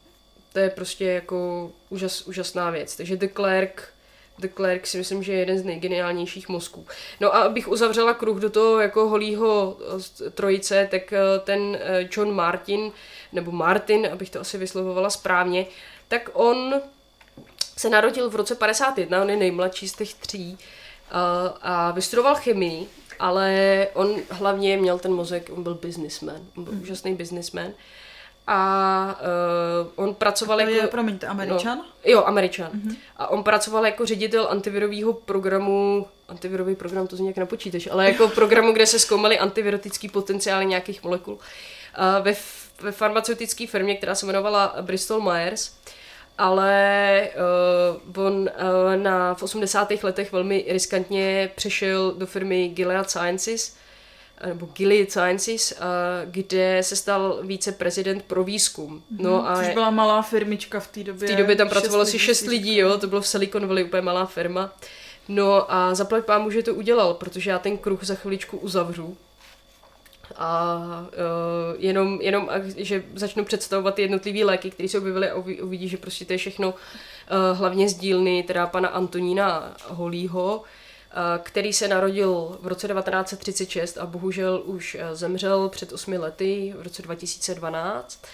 to 0.52 0.58
je 0.58 0.70
prostě 0.70 1.04
jako 1.04 1.70
úžas, 1.90 2.22
úžasná 2.26 2.70
věc. 2.70 2.96
Takže 2.96 3.16
de 3.16 3.28
Klerk 3.28 3.96
The 4.38 4.48
Clerk 4.48 4.86
si 4.86 4.98
myslím, 4.98 5.22
že 5.22 5.32
je 5.32 5.38
jeden 5.38 5.58
z 5.58 5.64
nejgeniálnějších 5.64 6.48
mozků. 6.48 6.86
No 7.20 7.34
a 7.34 7.38
abych 7.38 7.68
uzavřela 7.68 8.14
kruh 8.14 8.38
do 8.38 8.50
toho 8.50 8.80
jako 8.80 9.08
holího 9.08 9.76
eh, 10.26 10.30
trojice, 10.30 10.88
tak 10.90 11.12
eh, 11.12 11.20
ten 11.44 11.78
eh, 11.80 12.08
John 12.16 12.34
Martin, 12.34 12.92
nebo 13.32 13.50
Martin, 13.52 14.08
abych 14.12 14.30
to 14.30 14.40
asi 14.40 14.58
vyslovovala 14.58 15.10
správně, 15.10 15.66
tak 16.08 16.30
on 16.32 16.80
se 17.76 17.90
narodil 17.90 18.30
v 18.30 18.36
roce 18.36 18.54
51, 18.54 19.22
on 19.22 19.30
je 19.30 19.36
nejmladší 19.36 19.88
z 19.88 19.92
těch 19.92 20.14
tří 20.14 20.58
a, 21.10 21.46
a 21.62 21.90
vystudoval 21.90 22.34
chemii, 22.34 22.88
ale 23.18 23.86
on 23.94 24.16
hlavně 24.30 24.76
měl 24.76 24.98
ten 24.98 25.12
mozek, 25.12 25.50
on 25.54 25.62
byl 25.62 25.74
businessman, 25.74 26.40
on 26.56 26.64
byl 26.64 26.72
mm. 26.72 26.82
úžasný 26.82 27.14
businessman 27.14 27.72
a 28.46 29.20
uh, 29.96 30.04
on 30.04 30.14
pracoval 30.14 30.58
to 30.58 30.64
jako... 30.64 30.82
Je, 30.82 30.86
promiňte, 30.86 31.26
Američan? 31.26 31.78
No, 31.78 31.84
jo, 32.04 32.24
Američan. 32.24 32.70
Mm-hmm. 32.72 32.96
A 33.16 33.28
on 33.28 33.42
pracoval 33.42 33.86
jako 33.86 34.06
ředitel 34.06 34.48
antivirového 34.50 35.12
programu, 35.12 36.06
antivirový 36.28 36.76
program 36.76 37.06
to 37.06 37.16
zní 37.16 37.26
jak 37.26 37.36
na 37.36 37.46
počítač, 37.46 37.86
ale 37.86 38.06
jako 38.06 38.28
programu, 38.34 38.72
kde 38.72 38.86
se 38.86 38.98
zkoumaly 38.98 39.38
antivirotický 39.38 40.08
potenciály 40.08 40.66
nějakých 40.66 41.02
molekul. 41.02 41.34
Uh, 41.34 42.24
ve, 42.24 42.34
ve 42.80 42.92
farmaceutické 42.92 43.66
firmě, 43.66 43.96
která 43.96 44.14
se 44.14 44.26
jmenovala 44.26 44.74
Bristol 44.80 45.20
Myers, 45.20 45.72
ale 46.38 47.28
uh, 48.16 48.24
on 48.24 48.34
uh, 48.34 48.48
na, 49.02 49.34
v 49.34 49.42
80. 49.42 49.90
letech 50.02 50.32
velmi 50.32 50.64
riskantně 50.68 51.50
přešel 51.56 52.12
do 52.12 52.26
firmy 52.26 52.68
Gilead 52.68 53.10
Sciences, 53.10 53.76
nebo 54.46 54.66
Gilead 54.66 55.10
Sciences, 55.10 55.74
kde 56.24 56.82
se 56.82 56.96
stal 56.96 57.38
viceprezident 57.42 58.22
pro 58.22 58.44
výzkum. 58.44 59.02
No 59.10 59.30
mm, 59.30 59.46
a 59.46 59.56
což 59.56 59.74
byla 59.74 59.90
malá 59.90 60.22
firmička 60.22 60.80
v 60.80 60.86
té 60.86 61.04
době. 61.04 61.28
V 61.28 61.30
té 61.30 61.36
době 61.36 61.56
tam 61.56 61.68
pracovalo 61.68 62.02
asi 62.02 62.18
šest 62.18 62.46
lidí, 62.46 62.76
jo, 62.76 62.98
to 62.98 63.06
bylo 63.06 63.20
v 63.20 63.26
Silicon 63.26 63.66
Valley 63.66 63.84
úplně 63.84 64.02
malá 64.02 64.26
firma. 64.26 64.72
No 65.28 65.72
a 65.72 65.94
zaplať 65.94 66.24
pámu, 66.24 66.50
že 66.50 66.62
to 66.62 66.74
udělal, 66.74 67.14
protože 67.14 67.50
já 67.50 67.58
ten 67.58 67.78
kruh 67.78 68.04
za 68.04 68.14
chviličku 68.14 68.56
uzavřu. 68.56 69.16
A 70.36 70.78
uh, 71.06 71.74
jenom, 71.78 72.20
jenom, 72.20 72.50
že 72.76 73.04
začnu 73.14 73.44
představovat 73.44 73.98
jednotlivé 73.98 74.44
léky, 74.44 74.70
které 74.70 74.88
se 74.88 74.98
objevily 74.98 75.30
a 75.30 75.34
uvidí, 75.34 75.88
že 75.88 75.96
prostě 75.96 76.24
to 76.24 76.32
je 76.32 76.38
všechno 76.38 76.68
uh, 76.68 77.58
hlavně 77.58 77.88
z 77.88 77.94
dílny 77.94 78.42
teda 78.42 78.66
pana 78.66 78.88
Antonína 78.88 79.74
Holího, 79.88 80.64
Eh, 81.16 81.38
který 81.42 81.72
se 81.72 81.88
narodil 81.88 82.58
v 82.60 82.66
roce 82.66 82.88
1936 82.88 83.98
a 83.98 84.06
bohužel 84.06 84.62
už 84.64 84.96
eh, 85.00 85.16
zemřel 85.16 85.68
před 85.68 85.92
osmi 85.92 86.18
lety 86.18 86.74
v 86.78 86.82
roce 86.82 87.02
2012. 87.02 88.24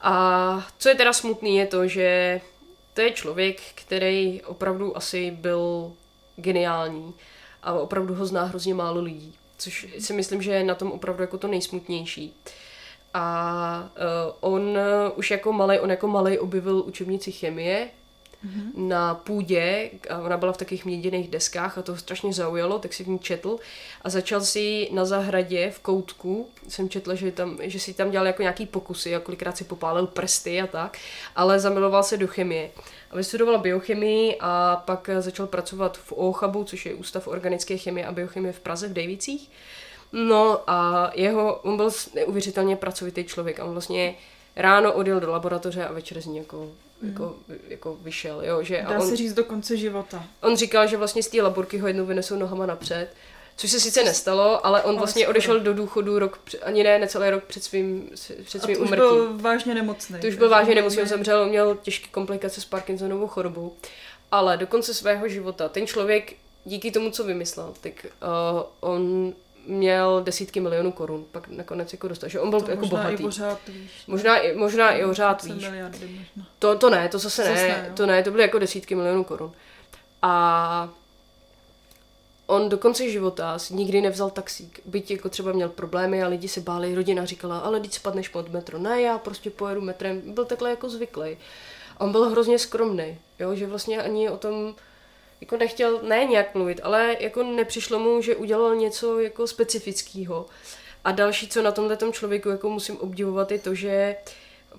A 0.00 0.66
co 0.78 0.88
je 0.88 0.94
teda 0.94 1.12
smutný, 1.12 1.56
je 1.56 1.66
to, 1.66 1.86
že 1.86 2.40
to 2.94 3.00
je 3.00 3.10
člověk, 3.10 3.60
který 3.74 4.42
opravdu 4.42 4.96
asi 4.96 5.30
byl 5.30 5.92
geniální 6.36 7.14
a 7.62 7.72
opravdu 7.72 8.14
ho 8.14 8.26
zná 8.26 8.44
hrozně 8.44 8.74
málo 8.74 9.00
lidí, 9.00 9.37
což 9.58 9.86
si 9.98 10.12
myslím, 10.12 10.42
že 10.42 10.52
je 10.52 10.64
na 10.64 10.74
tom 10.74 10.92
opravdu 10.92 11.22
jako 11.22 11.38
to 11.38 11.48
nejsmutnější. 11.48 12.34
A 13.14 13.90
uh, 14.40 14.52
on 14.52 14.78
už 15.16 15.30
jako 15.30 15.52
malý, 15.52 15.78
on 15.78 15.90
jako 15.90 16.08
malý 16.08 16.38
objevil 16.38 16.82
učebnici 16.86 17.32
chemie, 17.32 17.90
mm-hmm. 18.46 18.88
na 18.88 19.14
půdě, 19.14 19.90
a 20.10 20.18
ona 20.18 20.36
byla 20.36 20.52
v 20.52 20.56
takových 20.56 20.84
měděných 20.84 21.28
deskách 21.28 21.78
a 21.78 21.82
to 21.82 21.96
strašně 21.96 22.32
zaujalo, 22.32 22.78
tak 22.78 22.92
si 22.92 23.04
v 23.04 23.08
ní 23.08 23.18
četl 23.18 23.58
a 24.02 24.10
začal 24.10 24.40
si 24.40 24.88
na 24.92 25.04
zahradě 25.04 25.70
v 25.70 25.78
koutku, 25.78 26.48
jsem 26.68 26.88
četla, 26.88 27.14
že, 27.14 27.32
tam, 27.32 27.58
že 27.62 27.80
si 27.80 27.94
tam 27.94 28.10
dělal 28.10 28.26
jako 28.26 28.42
nějaký 28.42 28.66
pokusy 28.66 29.16
a 29.16 29.20
kolikrát 29.20 29.56
si 29.56 29.64
popálil 29.64 30.06
prsty 30.06 30.60
a 30.60 30.66
tak, 30.66 30.98
ale 31.36 31.60
zamiloval 31.60 32.02
se 32.02 32.16
do 32.16 32.26
chemie. 32.26 32.70
A 33.10 33.16
vystudoval 33.16 33.58
biochemii 33.58 34.36
a 34.40 34.82
pak 34.86 35.10
začal 35.18 35.46
pracovat 35.46 35.98
v 35.98 36.12
OCHABu, 36.12 36.64
což 36.64 36.86
je 36.86 36.94
Ústav 36.94 37.28
organické 37.28 37.76
chemie 37.76 38.06
a 38.06 38.12
biochemie 38.12 38.52
v 38.52 38.60
Praze 38.60 38.88
v 38.88 38.92
Dejvicích. 38.92 39.50
No 40.12 40.70
a 40.70 41.10
jeho, 41.14 41.54
on 41.54 41.76
byl 41.76 41.90
neuvěřitelně 42.14 42.76
pracovitý 42.76 43.24
člověk 43.24 43.60
a 43.60 43.64
on 43.64 43.72
vlastně 43.72 44.14
ráno 44.56 44.92
odjel 44.92 45.20
do 45.20 45.30
laboratoře 45.30 45.86
a 45.86 45.92
večer 45.92 46.20
z 46.20 46.26
ní 46.26 46.38
jako 46.38 46.68
jako, 47.02 47.36
jako 47.68 47.96
vyšel, 48.00 48.44
jo, 48.44 48.62
že 48.62 48.84
Dá 48.88 48.96
a 48.96 49.00
on, 49.00 49.08
se 49.08 49.16
říct 49.16 49.32
do 49.32 49.44
konce 49.44 49.76
života. 49.76 50.24
On 50.42 50.56
říkal, 50.56 50.86
že 50.86 50.96
vlastně 50.96 51.22
z 51.22 51.28
té 51.28 51.42
laborky 51.42 51.78
ho 51.78 51.86
jednou 51.86 52.06
vynesou 52.06 52.36
nohama 52.36 52.66
napřed, 52.66 53.08
což 53.56 53.70
se 53.70 53.80
sice 53.80 54.04
nestalo, 54.04 54.66
ale 54.66 54.82
on 54.82 54.96
vlastně 54.96 55.28
odešel 55.28 55.60
do 55.60 55.74
důchodu 55.74 56.18
rok, 56.18 56.40
ani 56.62 56.84
ne, 56.84 56.98
necelý 56.98 57.30
rok 57.30 57.44
před 57.44 57.64
svým, 57.64 58.10
před 58.44 58.62
svým 58.62 58.76
umrtím. 58.76 58.92
Už 58.92 58.98
byl 58.98 59.38
vážně 59.38 59.74
nemocný. 59.74 60.20
To 60.20 60.26
už 60.26 60.34
byl 60.34 60.48
vážně 60.48 60.74
nemocný, 60.74 61.02
on 61.02 61.08
zemřel, 61.08 61.46
měl 61.46 61.78
těžké 61.82 62.08
komplikace 62.10 62.60
s 62.60 62.64
Parkinsonovou 62.64 63.26
chorobou. 63.26 63.76
Ale 64.30 64.56
do 64.56 64.66
konce 64.66 64.94
svého 64.94 65.28
života 65.28 65.68
ten 65.68 65.86
člověk 65.86 66.34
díky 66.64 66.90
tomu, 66.90 67.10
co 67.10 67.24
vymyslel, 67.24 67.74
tak 67.80 67.92
uh, 68.04 68.62
on 68.80 69.32
měl 69.68 70.22
desítky 70.24 70.60
milionů 70.60 70.92
korun, 70.92 71.24
pak 71.32 71.48
nakonec 71.48 71.92
jako 71.92 72.08
dostal, 72.08 72.28
že 72.28 72.40
on 72.40 72.50
byl 72.50 72.60
to 72.60 72.70
jako 72.70 72.80
možná 72.80 72.98
bohatý. 72.98 73.22
I 73.22 73.26
pořád 73.26 73.58
víš. 73.68 73.90
Možná, 74.06 74.38
i, 74.38 74.56
možná 74.56 74.90
i 74.90 75.04
pořád 75.04 75.42
víš. 75.42 75.62
Miliardy 75.62 76.08
možná. 76.18 76.48
To, 76.58 76.78
to 76.78 76.90
ne, 76.90 77.08
to 77.08 77.18
zase 77.18 77.44
ne, 77.44 77.54
ne 77.54 77.92
to 77.96 78.06
ne, 78.06 78.22
to 78.22 78.30
byly 78.30 78.42
jako 78.42 78.58
desítky 78.58 78.94
milionů 78.94 79.24
korun. 79.24 79.52
A 80.22 80.88
on 82.46 82.68
do 82.68 82.78
konce 82.78 83.10
života 83.10 83.58
si 83.58 83.74
nikdy 83.74 84.00
nevzal 84.00 84.30
taxík. 84.30 84.80
Byť 84.84 85.10
jako 85.10 85.28
třeba 85.28 85.52
měl 85.52 85.68
problémy 85.68 86.22
a 86.22 86.28
lidi 86.28 86.48
se 86.48 86.60
báli, 86.60 86.94
rodina 86.94 87.24
říkala, 87.24 87.58
ale 87.58 87.80
když 87.80 87.94
spadneš 87.94 88.28
pod 88.28 88.48
metro. 88.48 88.78
Ne, 88.78 89.02
já 89.02 89.18
prostě 89.18 89.50
pojedu 89.50 89.80
metrem. 89.80 90.34
Byl 90.34 90.44
takhle 90.44 90.70
jako 90.70 90.88
zvyklý. 90.88 91.36
On 91.98 92.12
byl 92.12 92.30
hrozně 92.30 92.58
skromný, 92.58 93.18
jo, 93.38 93.54
že 93.54 93.66
vlastně 93.66 94.02
ani 94.02 94.30
o 94.30 94.36
tom 94.36 94.74
jako 95.40 95.56
nechtěl, 95.56 96.00
ne 96.02 96.24
nějak 96.24 96.54
mluvit, 96.54 96.80
ale 96.82 97.16
jako 97.20 97.42
nepřišlo 97.42 97.98
mu, 97.98 98.22
že 98.22 98.36
udělal 98.36 98.76
něco 98.76 99.20
jako 99.20 99.46
specifického. 99.46 100.46
A 101.04 101.12
další, 101.12 101.48
co 101.48 101.62
na 101.62 101.72
tomhle 101.72 101.98
člověku 102.12 102.48
jako 102.48 102.70
musím 102.70 102.96
obdivovat, 102.96 103.52
je 103.52 103.58
to, 103.58 103.74
že 103.74 104.16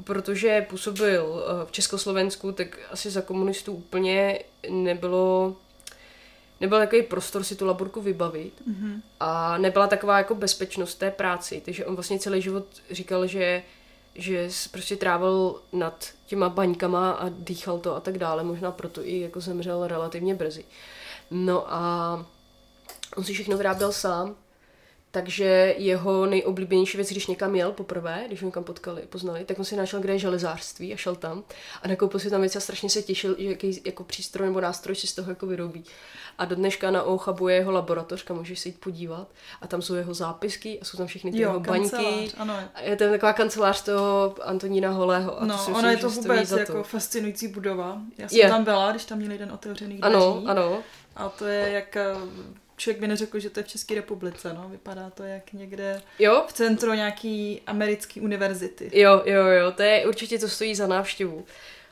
protože 0.04 0.66
působil 0.70 1.44
eh, 1.44 1.66
v 1.66 1.72
Československu, 1.72 2.52
tak 2.52 2.80
asi 2.92 3.10
za 3.10 3.22
komunistů 3.22 3.74
úplně 3.74 4.40
nebylo 4.70 5.56
nebyl 6.62 6.80
takový 6.80 7.02
prostor 7.02 7.44
si 7.44 7.56
tu 7.56 7.66
laborku 7.66 8.02
vybavit 8.02 8.54
mm-hmm. 8.70 9.02
a 9.20 9.58
nebyla 9.58 9.88
taková 9.88 10.18
jako 10.18 10.36
bezpečnost 10.36 10.96
té 10.96 11.12
práci, 11.12 11.62
takže 11.66 11.86
on 11.86 11.96
vlastně 11.96 12.20
celý 12.20 12.42
život 12.42 12.66
říkal, 12.92 13.28
že 13.28 13.64
že 14.16 14.50
prostě 14.72 14.96
trávil 14.96 15.62
nad 15.74 16.06
těma 16.26 16.50
baňkama 16.50 17.12
a 17.12 17.30
dýchal 17.30 17.80
to 17.80 17.96
a 17.96 18.00
tak 18.00 18.18
dále, 18.18 18.44
možná 18.44 18.72
proto 18.72 19.08
i 19.08 19.20
jako 19.20 19.42
zemřel 19.42 19.88
relativně 19.88 20.36
brzy. 20.36 20.66
No 21.32 21.74
a 21.74 22.26
on 23.16 23.24
si 23.24 23.34
všechno 23.34 23.58
vyráběl 23.58 23.92
sám, 23.92 24.36
takže 25.12 25.76
jeho 25.78 26.26
nejoblíbenější 26.26 26.98
věc, 26.98 27.10
když 27.10 27.28
někam 27.28 27.56
jel 27.56 27.72
poprvé, 27.72 28.24
když 28.28 28.42
ho 28.42 28.46
někam 28.46 28.64
potkali, 28.64 29.02
poznali, 29.02 29.46
tak 29.46 29.60
on 29.60 29.66
si 29.66 29.76
našel, 29.76 30.00
kde 30.00 30.14
je 30.14 30.20
železářství 30.20 30.94
a 30.94 30.98
šel 30.98 31.16
tam 31.16 31.44
a 31.82 31.88
nakoupil 31.88 32.20
si 32.20 32.30
tam 32.30 32.42
věc 32.42 32.56
a 32.56 32.60
strašně 32.60 32.90
se 32.90 33.02
těšil, 33.02 33.36
že 33.40 33.46
jaký 33.50 33.82
jako 33.86 34.04
přístroj 34.04 34.48
nebo 34.48 34.62
nástroj 34.62 34.96
si 34.96 35.08
z 35.08 35.16
toho 35.16 35.32
jako 35.32 35.46
vyrobí. 35.46 35.84
A 36.38 36.46
do 36.46 36.56
dneška 36.56 36.92
na 36.92 37.04
Ochabu 37.04 37.48
je 37.48 37.56
jeho 37.56 37.72
laboratoř, 37.72 38.24
kam 38.24 38.38
můžeš 38.38 38.60
se 38.60 38.70
jít 38.70 38.80
podívat 38.80 39.28
a 39.62 39.68
tam 39.68 39.82
jsou 39.82 39.94
jeho 39.94 40.14
zápisky 40.14 40.80
a 40.80 40.86
jsou 40.86 40.98
tam 40.98 41.08
všechny 41.08 41.32
ty 41.32 41.42
jo, 41.42 41.50
jeho 41.50 41.60
baňky. 41.60 42.32
Ano. 42.38 42.60
A 42.74 42.82
je 42.82 42.96
to 42.96 43.10
taková 43.10 43.34
kancelář 43.34 43.84
toho 43.84 44.36
Antonína 44.42 44.92
Holého. 44.92 45.42
A 45.42 45.46
no, 45.46 45.66
to 45.66 45.72
ono 45.72 45.90
je 45.90 45.98
to 45.98 46.10
vůbec 46.10 46.52
jako 46.52 46.74
to. 46.74 46.84
fascinující 46.84 47.48
budova. 47.48 48.02
Já 48.18 48.28
jsem 48.28 48.40
je. 48.40 48.50
tam 48.50 48.64
byla, 48.64 48.92
když 48.92 49.06
tam 49.06 49.18
měli 49.18 49.34
jeden 49.34 49.52
otevřený 49.52 49.98
dveří. 49.98 50.16
Ano, 50.16 50.44
ano. 50.46 50.84
A 51.16 51.30
to 51.30 51.46
je 51.46 51.72
jak 51.72 51.98
eh, 51.98 52.16
člověk 52.80 53.02
by 53.02 53.08
neřekl, 53.08 53.40
že 53.40 53.50
to 53.50 53.60
je 53.60 53.64
v 53.64 53.68
České 53.68 53.96
republice, 53.96 54.54
no. 54.54 54.70
Vypadá 54.70 55.10
to 55.10 55.24
jak 55.24 55.54
někde 55.54 56.02
jo? 56.20 56.46
v 56.48 56.54
centru 56.54 56.94
nějaký 56.94 57.62
americké 57.68 58.22
univerzity. 58.22 58.90
Jo, 58.94 59.22
jo, 59.26 59.48
jo, 59.48 59.72
to 59.72 59.82
je 59.82 60.08
určitě 60.08 60.40
to 60.40 60.50
stojí 60.50 60.76
za 60.76 60.88
návštěvu. 60.88 61.46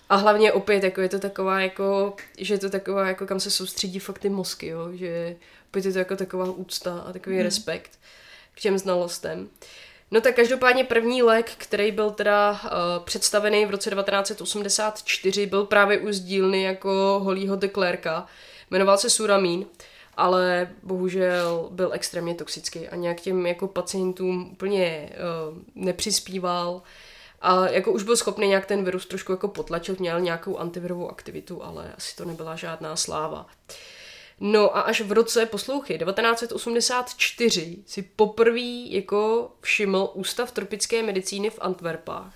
A 0.09 0.15
hlavně 0.15 0.51
opět, 0.51 0.83
jako 0.83 1.01
je 1.01 1.09
to 1.09 1.19
taková 1.19 1.59
jako, 1.59 2.15
že 2.37 2.53
je 2.53 2.57
to 2.57 2.69
taková 2.69 3.07
jako 3.07 3.27
kam 3.27 3.39
se 3.39 3.51
soustředí 3.51 3.99
fakt 3.99 4.19
ty 4.19 4.29
mozky, 4.29 4.67
jo, 4.67 4.89
že 4.93 5.35
opět 5.69 5.85
je 5.85 5.93
to 5.93 5.99
jako 5.99 6.15
taková 6.15 6.45
úcta 6.45 6.99
a 6.99 7.13
takový 7.13 7.35
hmm. 7.35 7.45
respekt 7.45 7.91
k 8.55 8.59
těm 8.59 8.77
znalostem. 8.77 9.49
No 10.11 10.21
tak 10.21 10.35
každopádně 10.35 10.83
první 10.83 11.23
lék, 11.23 11.51
který 11.57 11.91
byl 11.91 12.11
teda 12.11 12.51
uh, 12.51 12.59
představený 13.03 13.65
v 13.65 13.71
roce 13.71 13.89
1984, 13.89 15.45
byl 15.45 15.65
právě 15.65 15.99
u 15.99 16.09
dílny 16.09 16.63
jako 16.63 17.19
holího 17.23 17.55
de 17.55 17.67
Klerka. 17.67 18.27
Jmenoval 18.71 18.97
se 18.97 19.09
Suramin, 19.09 19.65
ale 20.17 20.69
bohužel 20.83 21.67
byl 21.71 21.89
extrémně 21.93 22.35
toxický 22.35 22.87
a 22.87 22.95
nějak 22.95 23.21
těm 23.21 23.45
jako 23.45 23.67
pacientům 23.67 24.49
úplně 24.51 25.09
uh, 25.49 25.57
nepřispíval. 25.75 26.81
A 27.41 27.67
jako 27.67 27.91
už 27.91 28.03
byl 28.03 28.17
schopný 28.17 28.47
nějak 28.47 28.65
ten 28.65 28.83
virus 28.83 29.05
trošku 29.05 29.31
jako 29.31 29.47
potlačit, 29.47 29.99
měl 29.99 30.21
nějakou 30.21 30.57
antivirovou 30.57 31.09
aktivitu, 31.09 31.63
ale 31.63 31.93
asi 31.97 32.15
to 32.15 32.25
nebyla 32.25 32.55
žádná 32.55 32.95
sláva. 32.95 33.45
No 34.39 34.77
a 34.77 34.81
až 34.81 35.01
v 35.01 35.11
roce, 35.11 35.45
poslouchy, 35.45 35.97
1984 35.97 37.77
si 37.85 38.01
poprvé 38.01 38.89
jako 38.89 39.51
všiml 39.61 40.09
Ústav 40.13 40.51
tropické 40.51 41.03
medicíny 41.03 41.49
v 41.49 41.59
Antwerpách, 41.61 42.33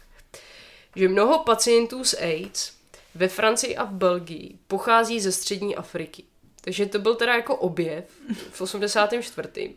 že 0.95 1.09
mnoho 1.09 1.39
pacientů 1.39 2.03
s 2.03 2.17
AIDS 2.21 2.73
ve 3.15 3.27
Francii 3.27 3.77
a 3.77 3.83
v 3.83 3.91
Belgii 3.91 4.59
pochází 4.67 5.19
ze 5.19 5.31
střední 5.31 5.75
Afriky. 5.75 6.23
Takže 6.61 6.85
to 6.85 6.99
byl 6.99 7.15
teda 7.15 7.35
jako 7.35 7.55
objev 7.55 8.05
v 8.51 8.61
84. 8.61 9.75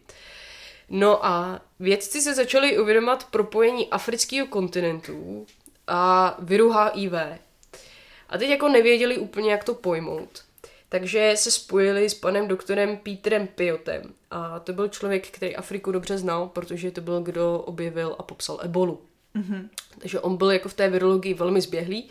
No 0.89 1.27
a 1.27 1.61
vědci 1.81 2.21
se 2.21 2.35
začali 2.35 2.79
uvědomovat 2.79 3.25
propojení 3.31 3.91
afrického 3.91 4.47
kontinentu 4.47 5.47
a 5.87 6.37
viru 6.39 6.73
HIV. 6.73 7.13
A 8.29 8.39
teď 8.39 8.49
jako 8.49 8.69
nevěděli 8.69 9.19
úplně, 9.19 9.51
jak 9.51 9.65
to 9.65 9.75
pojmout. 9.75 10.45
Takže 10.89 11.33
se 11.37 11.51
spojili 11.51 12.11
s 12.11 12.15
panem 12.15 12.49
doktorem 12.49 12.97
Petrem 12.97 13.47
Piotem. 13.47 14.15
A 14.31 14.59
to 14.59 14.73
byl 14.73 14.89
člověk, 14.89 15.29
který 15.29 15.57
Afriku 15.57 15.93
dobře 15.93 16.19
znal, 16.19 16.49
protože 16.49 16.91
to 16.91 17.01
byl, 17.01 17.21
kdo 17.21 17.59
objevil 17.59 18.17
a 18.19 18.23
popsal 18.23 18.61
ebolu. 18.63 19.03
Mm-hmm. 19.37 19.69
Takže 19.99 20.21
on 20.21 20.37
byl 20.37 20.51
jako 20.51 20.69
v 20.69 20.75
té 20.75 20.91
virologii 20.91 21.35
velmi 21.35 21.61
zběhlý. 21.61 22.09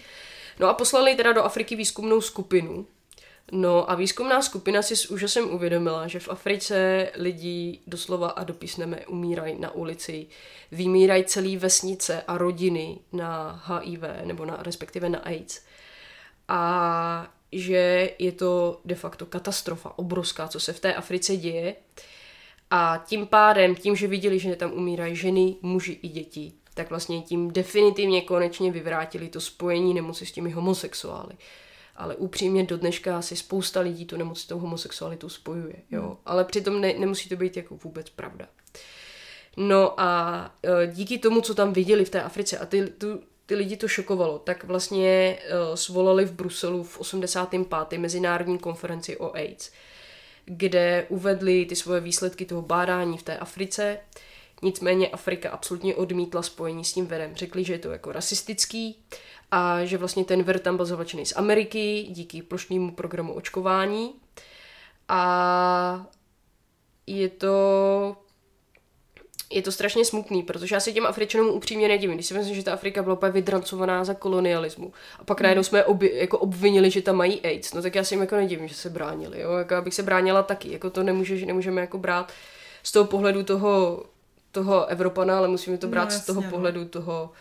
No 0.59 0.67
a 0.67 0.73
poslali 0.73 1.15
teda 1.15 1.33
do 1.33 1.43
Afriky 1.43 1.75
výzkumnou 1.75 2.21
skupinu. 2.21 2.85
No 3.51 3.91
a 3.91 3.95
výzkumná 3.95 4.41
skupina 4.41 4.81
si 4.81 4.95
s 4.95 5.11
úžasem 5.11 5.53
uvědomila, 5.53 6.07
že 6.07 6.19
v 6.19 6.29
Africe 6.29 7.09
lidi 7.15 7.79
doslova 7.87 8.29
a 8.29 8.43
dopisneme 8.43 9.05
umírají 9.05 9.59
na 9.59 9.71
ulici, 9.71 10.27
vymírají 10.71 11.23
celé 11.23 11.57
vesnice 11.57 12.23
a 12.27 12.37
rodiny 12.37 12.99
na 13.11 13.63
HIV, 13.65 14.01
nebo 14.23 14.45
na, 14.45 14.57
respektive 14.63 15.09
na 15.09 15.19
AIDS. 15.19 15.61
A 16.47 17.33
že 17.51 18.09
je 18.19 18.31
to 18.31 18.81
de 18.85 18.95
facto 18.95 19.25
katastrofa 19.25 19.97
obrovská, 19.97 20.47
co 20.47 20.59
se 20.59 20.73
v 20.73 20.79
té 20.79 20.93
Africe 20.93 21.37
děje. 21.37 21.75
A 22.69 23.03
tím 23.05 23.27
pádem, 23.27 23.75
tím, 23.75 23.95
že 23.95 24.07
viděli, 24.07 24.39
že 24.39 24.55
tam 24.55 24.73
umírají 24.73 25.15
ženy, 25.15 25.55
muži 25.61 25.99
i 26.01 26.07
děti, 26.07 26.53
tak 26.73 26.89
vlastně 26.89 27.21
tím 27.21 27.51
definitivně 27.51 28.21
konečně 28.21 28.71
vyvrátili 28.71 29.29
to 29.29 29.41
spojení 29.41 29.93
nemoci 29.93 30.25
s 30.25 30.31
těmi 30.31 30.51
homosexuály. 30.51 31.33
Ale 31.95 32.15
upřímně 32.15 32.63
do 32.63 32.77
dneška 32.77 33.17
asi 33.17 33.35
spousta 33.35 33.79
lidí 33.79 34.05
tu 34.05 34.17
nemoc 34.17 34.39
s 34.39 34.45
tou 34.45 34.59
homosexualitou 34.59 35.29
spojuje. 35.29 35.75
Jo? 35.91 36.01
Hmm. 36.01 36.17
Ale 36.25 36.45
přitom 36.45 36.81
ne, 36.81 36.93
nemusí 36.93 37.29
to 37.29 37.35
být 37.35 37.57
jako 37.57 37.75
vůbec 37.75 38.09
pravda. 38.09 38.47
No 39.57 39.99
a 40.01 40.51
e, 40.63 40.87
díky 40.87 41.17
tomu, 41.17 41.41
co 41.41 41.55
tam 41.55 41.73
viděli 41.73 42.05
v 42.05 42.09
té 42.09 42.21
Africe 42.21 42.57
a 42.57 42.65
ty, 42.65 42.87
tu, 42.87 43.19
ty 43.45 43.55
lidi 43.55 43.77
to 43.77 43.87
šokovalo, 43.87 44.39
tak 44.39 44.63
vlastně 44.63 45.37
uh, 45.69 45.75
svolali 45.75 46.25
v 46.25 46.31
Bruselu 46.31 46.83
v 46.83 46.99
85. 46.99 47.97
mezinárodní 47.97 48.59
konferenci 48.59 49.17
o 49.17 49.35
AIDS, 49.35 49.71
kde 50.45 51.05
uvedli 51.09 51.65
ty 51.65 51.75
svoje 51.75 52.01
výsledky 52.01 52.45
toho 52.45 52.61
bádání 52.61 53.17
v 53.17 53.23
té 53.23 53.37
Africe. 53.37 53.97
Nicméně 54.61 55.09
Afrika 55.09 55.49
absolutně 55.49 55.95
odmítla 55.95 56.41
spojení 56.41 56.85
s 56.85 56.93
tím 56.93 57.07
virem. 57.07 57.35
Řekli, 57.35 57.63
že 57.63 57.73
je 57.73 57.79
to 57.79 57.91
jako 57.91 58.11
rasistický 58.11 59.03
a 59.55 59.85
že 59.85 59.97
vlastně 59.97 60.25
ten 60.25 60.43
vir 60.43 60.59
tam 60.59 60.75
byl 60.75 60.85
zavlečený 60.85 61.25
z 61.25 61.33
Ameriky 61.35 62.07
díky 62.09 62.41
plošnému 62.41 62.91
programu 62.91 63.33
očkování. 63.33 64.13
A 65.09 66.05
je 67.07 67.29
to 67.29 67.55
je 69.51 69.61
to 69.61 69.71
strašně 69.71 70.05
smutný, 70.05 70.43
protože 70.43 70.75
já 70.75 70.79
se 70.79 70.91
těm 70.91 71.05
Afričanům 71.05 71.49
upřímně 71.49 71.87
nedivím. 71.87 72.15
Když 72.15 72.25
si 72.25 72.33
myslím, 72.33 72.55
že 72.55 72.63
ta 72.63 72.73
Afrika 72.73 73.03
byla 73.03 73.15
úplně 73.15 73.31
vydrancovaná 73.31 74.03
za 74.03 74.13
kolonialismu 74.13 74.93
a 75.19 75.23
pak 75.23 75.41
najednou 75.41 75.63
jsme 75.63 75.83
obi, 75.83 76.11
jako 76.15 76.37
obvinili, 76.37 76.91
že 76.91 77.01
tam 77.01 77.15
mají 77.15 77.41
AIDS, 77.41 77.73
no 77.73 77.81
tak 77.81 77.95
já 77.95 78.03
si 78.03 78.13
jim 78.13 78.21
jako 78.21 78.35
nedivím, 78.35 78.67
že 78.67 78.75
se 78.75 78.89
bránili. 78.89 79.41
Jo? 79.41 79.51
Jako 79.51 79.75
abych 79.75 79.93
se 79.93 80.03
bránila 80.03 80.43
taky. 80.43 80.71
Jako 80.71 80.89
to 80.89 81.03
nemůže, 81.03 81.37
že 81.37 81.45
nemůžeme 81.45 81.81
jako 81.81 81.97
brát 81.97 82.31
z 82.83 82.91
toho 82.91 83.05
pohledu 83.05 83.43
toho, 83.43 84.03
toho 84.51 84.85
Evropana, 84.85 85.37
ale 85.37 85.47
musíme 85.47 85.77
to 85.77 85.87
brát 85.87 86.09
no, 86.09 86.13
jasně, 86.15 86.23
z 86.23 86.25
toho 86.25 86.41
no. 86.41 86.49
pohledu 86.49 86.85
toho, 86.85 87.31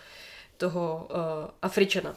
toho 0.66 1.08
uh, 1.10 1.50
Afričana. 1.62 2.10
Uh, 2.10 2.16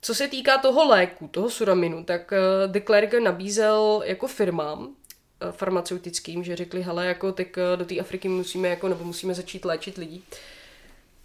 co 0.00 0.14
se 0.14 0.28
týká 0.28 0.58
toho 0.58 0.88
léku, 0.88 1.28
toho 1.28 1.50
suraminu, 1.50 2.04
tak 2.04 2.32
uh, 2.32 2.72
de 2.72 2.80
Klerk 2.80 3.14
nabízel 3.14 4.02
jako 4.04 4.26
firmám, 4.26 4.94
Eh, 5.42 5.52
farmaceutickým, 5.52 6.44
že 6.44 6.56
řekli, 6.56 6.82
hele, 6.82 7.06
jako 7.06 7.32
tak 7.32 7.58
eh, 7.58 7.76
do 7.76 7.84
té 7.84 7.98
Afriky 7.98 8.28
musíme, 8.28 8.68
jako, 8.68 8.88
nebo 8.88 9.04
musíme 9.04 9.34
začít 9.34 9.64
léčit 9.64 9.98
lidi. 9.98 10.22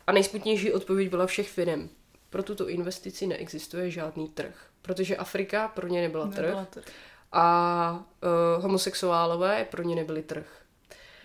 A 0.07 0.11
nejsputnější 0.11 0.73
odpověď 0.73 1.09
byla 1.09 1.25
všech 1.25 1.49
firm. 1.49 1.89
Pro 2.29 2.43
tuto 2.43 2.69
investici 2.69 3.27
neexistuje 3.27 3.91
žádný 3.91 4.29
trh, 4.29 4.65
protože 4.81 5.17
Afrika 5.17 5.67
pro 5.67 5.87
ně 5.87 6.01
nebyla, 6.01 6.25
nebyla 6.25 6.65
trh, 6.65 6.83
trh 6.83 6.93
a 7.31 8.05
uh, 8.57 8.63
homosexuálové 8.63 9.65
pro 9.71 9.83
ně 9.83 9.95
nebyli 9.95 10.23
trh. 10.23 10.61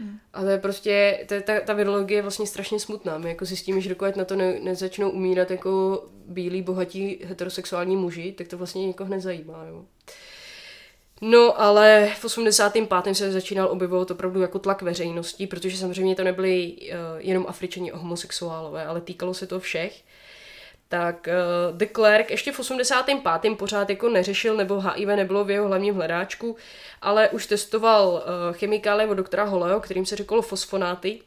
Hmm. 0.02 0.18
A 0.32 0.40
to 0.42 0.48
je 0.48 0.58
prostě, 0.58 0.90
je, 1.30 1.42
ta, 1.42 1.60
ta 1.60 1.72
virologie 1.72 2.18
je 2.18 2.22
vlastně 2.22 2.46
strašně 2.46 2.80
smutná. 2.80 3.18
My 3.18 3.28
jako 3.28 3.44
zjistíme, 3.44 3.80
že 3.80 3.88
dokud 3.88 4.16
na 4.16 4.24
to 4.24 4.36
ne, 4.36 4.60
nezačnou 4.60 5.10
umírat 5.10 5.50
jako 5.50 6.04
bílí, 6.26 6.62
bohatí, 6.62 7.18
heterosexuální 7.24 7.96
muži, 7.96 8.32
tak 8.32 8.48
to 8.48 8.58
vlastně 8.58 8.86
nikoho 8.86 9.10
nezajímá. 9.10 9.64
Jo. 9.68 9.84
No, 11.20 11.60
ale 11.60 12.12
v 12.18 12.24
85. 12.24 13.14
se 13.14 13.32
začínal 13.32 13.68
objevovat 13.68 14.10
opravdu 14.10 14.40
jako 14.40 14.58
tlak 14.58 14.82
veřejnosti, 14.82 15.46
protože 15.46 15.76
samozřejmě 15.76 16.14
to 16.14 16.24
nebyli 16.24 16.76
uh, 16.76 16.86
jenom 17.18 17.46
Afričani 17.48 17.90
homosexuálové, 17.94 18.86
ale 18.86 19.00
týkalo 19.00 19.34
se 19.34 19.46
to 19.46 19.60
všech. 19.60 20.02
Tak 20.92 21.28
uh, 21.28 21.76
de 21.76 21.86
Klerk 21.86 22.30
ještě 22.30 22.52
v 22.52 22.60
85. 22.60 23.56
pořád 23.56 23.90
jako 23.90 24.08
neřešil, 24.08 24.56
nebo 24.56 24.80
HIV 24.80 25.08
nebylo 25.08 25.44
v 25.44 25.50
jeho 25.50 25.68
hlavním 25.68 25.94
hledáčku, 25.94 26.56
ale 27.02 27.28
už 27.28 27.46
testoval 27.46 28.08
uh, 28.08 28.56
chemikálie 28.56 29.08
od 29.08 29.14
doktora 29.14 29.44
Holeo, 29.44 29.80
kterým 29.80 30.06
se 30.06 30.16
řeklo 30.16 30.42
fosfonáty, 30.42 31.20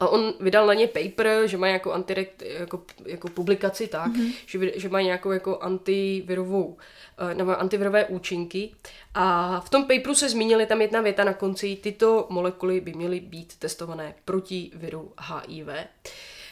a 0.00 0.08
on 0.08 0.34
vydal 0.40 0.66
na 0.66 0.74
ně 0.74 0.86
paper, 0.86 1.46
že 1.46 1.56
má 1.56 1.68
jako, 1.68 1.92
antirekt, 1.92 2.42
jako, 2.42 2.82
jako 3.06 3.28
publikaci 3.28 3.88
tak, 3.88 4.12
mm-hmm. 4.12 4.34
že, 4.46 4.80
že 4.80 4.88
má 4.88 5.00
nějakou 5.00 5.30
jako 5.30 5.58
antivirovou, 5.58 6.76
eh, 7.18 7.34
nebo 7.34 7.60
antivirové 7.60 8.04
účinky. 8.04 8.70
A 9.14 9.60
v 9.60 9.70
tom 9.70 9.82
paperu 9.82 10.14
se 10.14 10.28
zmínili 10.28 10.66
tam 10.66 10.80
jedna 10.80 11.00
věta 11.00 11.24
na 11.24 11.34
konci, 11.34 11.76
tyto 11.76 12.26
molekuly 12.30 12.80
by 12.80 12.92
měly 12.92 13.20
být 13.20 13.56
testované 13.58 14.14
proti 14.24 14.70
viru 14.74 15.12
HIV. 15.20 15.68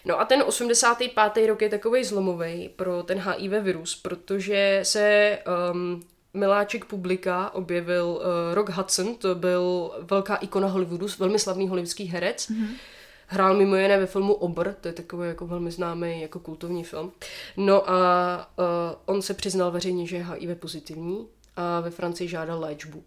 No 0.05 0.21
a 0.21 0.25
ten 0.25 0.43
85. 0.47 1.47
rok 1.47 1.63
je 1.63 1.69
takový 1.69 2.05
zlomový 2.05 2.71
pro 2.77 3.03
ten 3.03 3.19
HIV 3.19 3.53
virus, 3.63 3.97
protože 3.97 4.81
se 4.83 5.39
um, 5.73 6.03
miláček 6.35 6.85
publika 6.85 7.55
objevil 7.55 8.07
uh, 8.07 8.55
Rock 8.55 8.69
Hudson, 8.69 9.15
to 9.15 9.35
byl 9.35 9.91
velká 10.01 10.37
ikona 10.37 10.69
Hollywoodu, 10.69 11.07
velmi 11.19 11.39
slavný 11.39 11.69
hollywoodský 11.69 12.05
herec. 12.05 12.51
Mm-hmm 12.51 12.75
Hrál 13.33 13.57
mimo 13.57 13.77
jiné 13.77 13.99
ve 13.99 14.07
filmu 14.07 14.35
Obr, 14.35 14.73
to 14.73 14.89
je 14.89 14.95
takový 14.95 15.29
jako 15.29 15.47
velmi 15.47 15.71
známý 15.71 16.21
jako 16.21 16.39
kultovní 16.39 16.85
film. 16.85 17.13
No 17.57 17.91
a 17.91 18.51
uh, 18.59 18.65
on 19.07 19.23
se 19.23 19.35
přiznal 19.35 19.71
veřejně, 19.71 20.07
že 20.07 20.17
je 20.17 20.25
HIV 20.25 20.59
pozitivní 20.59 21.29
a 21.57 21.81
ve 21.81 21.91
Francii 21.91 22.29
žádal 22.29 22.61
léčbu. 22.61 23.05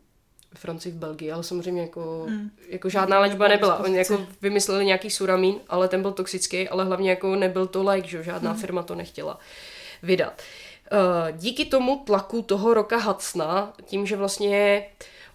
Francii, 0.56 0.92
v 0.92 0.96
Belgii, 0.96 1.32
ale 1.32 1.44
samozřejmě 1.44 1.82
jako, 1.82 2.26
mm. 2.30 2.52
jako 2.70 2.90
žádná 2.90 3.20
léčba 3.20 3.48
nebyla. 3.48 3.80
Oni 3.80 3.98
jako 3.98 4.28
vymysleli 4.42 4.86
nějaký 4.86 5.10
suramin, 5.10 5.56
ale 5.70 5.88
ten 5.88 6.02
byl 6.02 6.12
toxický, 6.12 6.70
ale 6.70 6.86
hlavně 6.86 7.10
jako 7.10 7.36
nebyl 7.36 7.68
to 7.68 7.84
lék, 7.84 8.06
že 8.06 8.24
žádná 8.24 8.54
mm. 8.54 8.60
firma 8.60 8.84
to 8.84 8.96
nechtěla 8.96 9.40
vydat. 10.04 10.42
Uh, 10.92 11.38
díky 11.38 11.66
tomu 11.66 12.04
tlaku 12.06 12.42
toho 12.42 12.74
roka 12.74 12.98
Hudsona, 12.98 13.74
tím, 13.86 14.06
že 14.06 14.16
vlastně 14.16 14.86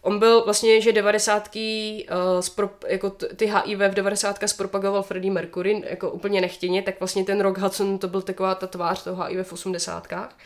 On 0.02 0.18
byl 0.18 0.44
vlastně, 0.44 0.80
že 0.80 0.92
devadesátky, 0.92 2.06
uh, 2.10 2.40
spro, 2.40 2.70
jako 2.86 3.10
ty 3.10 3.46
HIV 3.46 3.78
v 3.78 3.94
devadesátka 3.94 4.48
zpropagoval 4.48 5.02
Freddie 5.02 5.32
Mercury 5.32 5.82
jako 5.90 6.10
úplně 6.10 6.40
nechtěně, 6.40 6.82
tak 6.82 7.00
vlastně 7.00 7.24
ten 7.24 7.40
Rock 7.40 7.58
Hudson 7.58 7.98
to 7.98 8.08
byl 8.08 8.22
taková 8.22 8.54
ta 8.54 8.66
tvář 8.66 9.04
toho 9.04 9.24
HIV 9.24 9.46
v 9.46 9.52
osmdesátkách. 9.52 10.36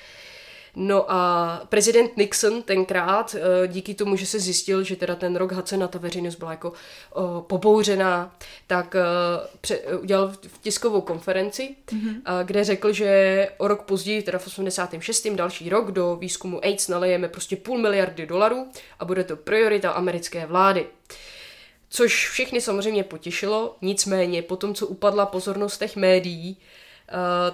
No 0.77 1.13
a 1.13 1.61
prezident 1.69 2.17
Nixon 2.17 2.63
tenkrát, 2.63 3.37
eh, 3.39 3.69
díky 3.69 3.95
tomu, 3.95 4.17
že 4.17 4.27
se 4.27 4.41
zjistil, 4.41 4.83
že 4.83 4.97
teda 4.97 5.15
ten 5.15 5.37
rok 5.37 5.53
Hudson 5.53 5.85
a 5.85 5.89
ta 5.89 5.99
veřejnost 5.99 6.35
byla 6.35 6.51
jako 6.51 6.73
eh, 6.73 7.21
pobouřená, 7.47 8.37
tak 8.67 8.97
eh, 9.71 9.97
udělal 9.97 10.33
tiskovou 10.61 11.01
konferenci, 11.01 11.77
mm-hmm. 11.87 12.45
kde 12.45 12.65
řekl, 12.65 12.93
že 12.93 13.49
o 13.59 13.69
rok 13.69 13.83
později, 13.83 14.23
teda 14.23 14.39
v 14.39 14.47
86. 14.47 15.27
další 15.29 15.69
rok, 15.69 15.91
do 15.91 16.17
výzkumu 16.17 16.65
AIDS 16.65 16.89
nalejeme 16.89 17.29
prostě 17.29 17.57
půl 17.57 17.79
miliardy 17.79 18.27
dolarů 18.27 18.69
a 18.99 19.05
bude 19.05 19.25
to 19.25 19.37
priorita 19.37 19.91
americké 19.91 20.47
vlády. 20.47 20.87
což 21.89 22.29
všechny 22.29 22.61
samozřejmě 22.61 23.05
potěšilo, 23.05 23.77
nicméně 23.83 24.43
po 24.43 24.57
tom, 24.57 24.75
co 24.75 24.87
upadla 24.87 25.27
pozornost 25.27 25.79
těch 25.79 25.97
médií, 25.97 26.57
Uh, 26.57 26.82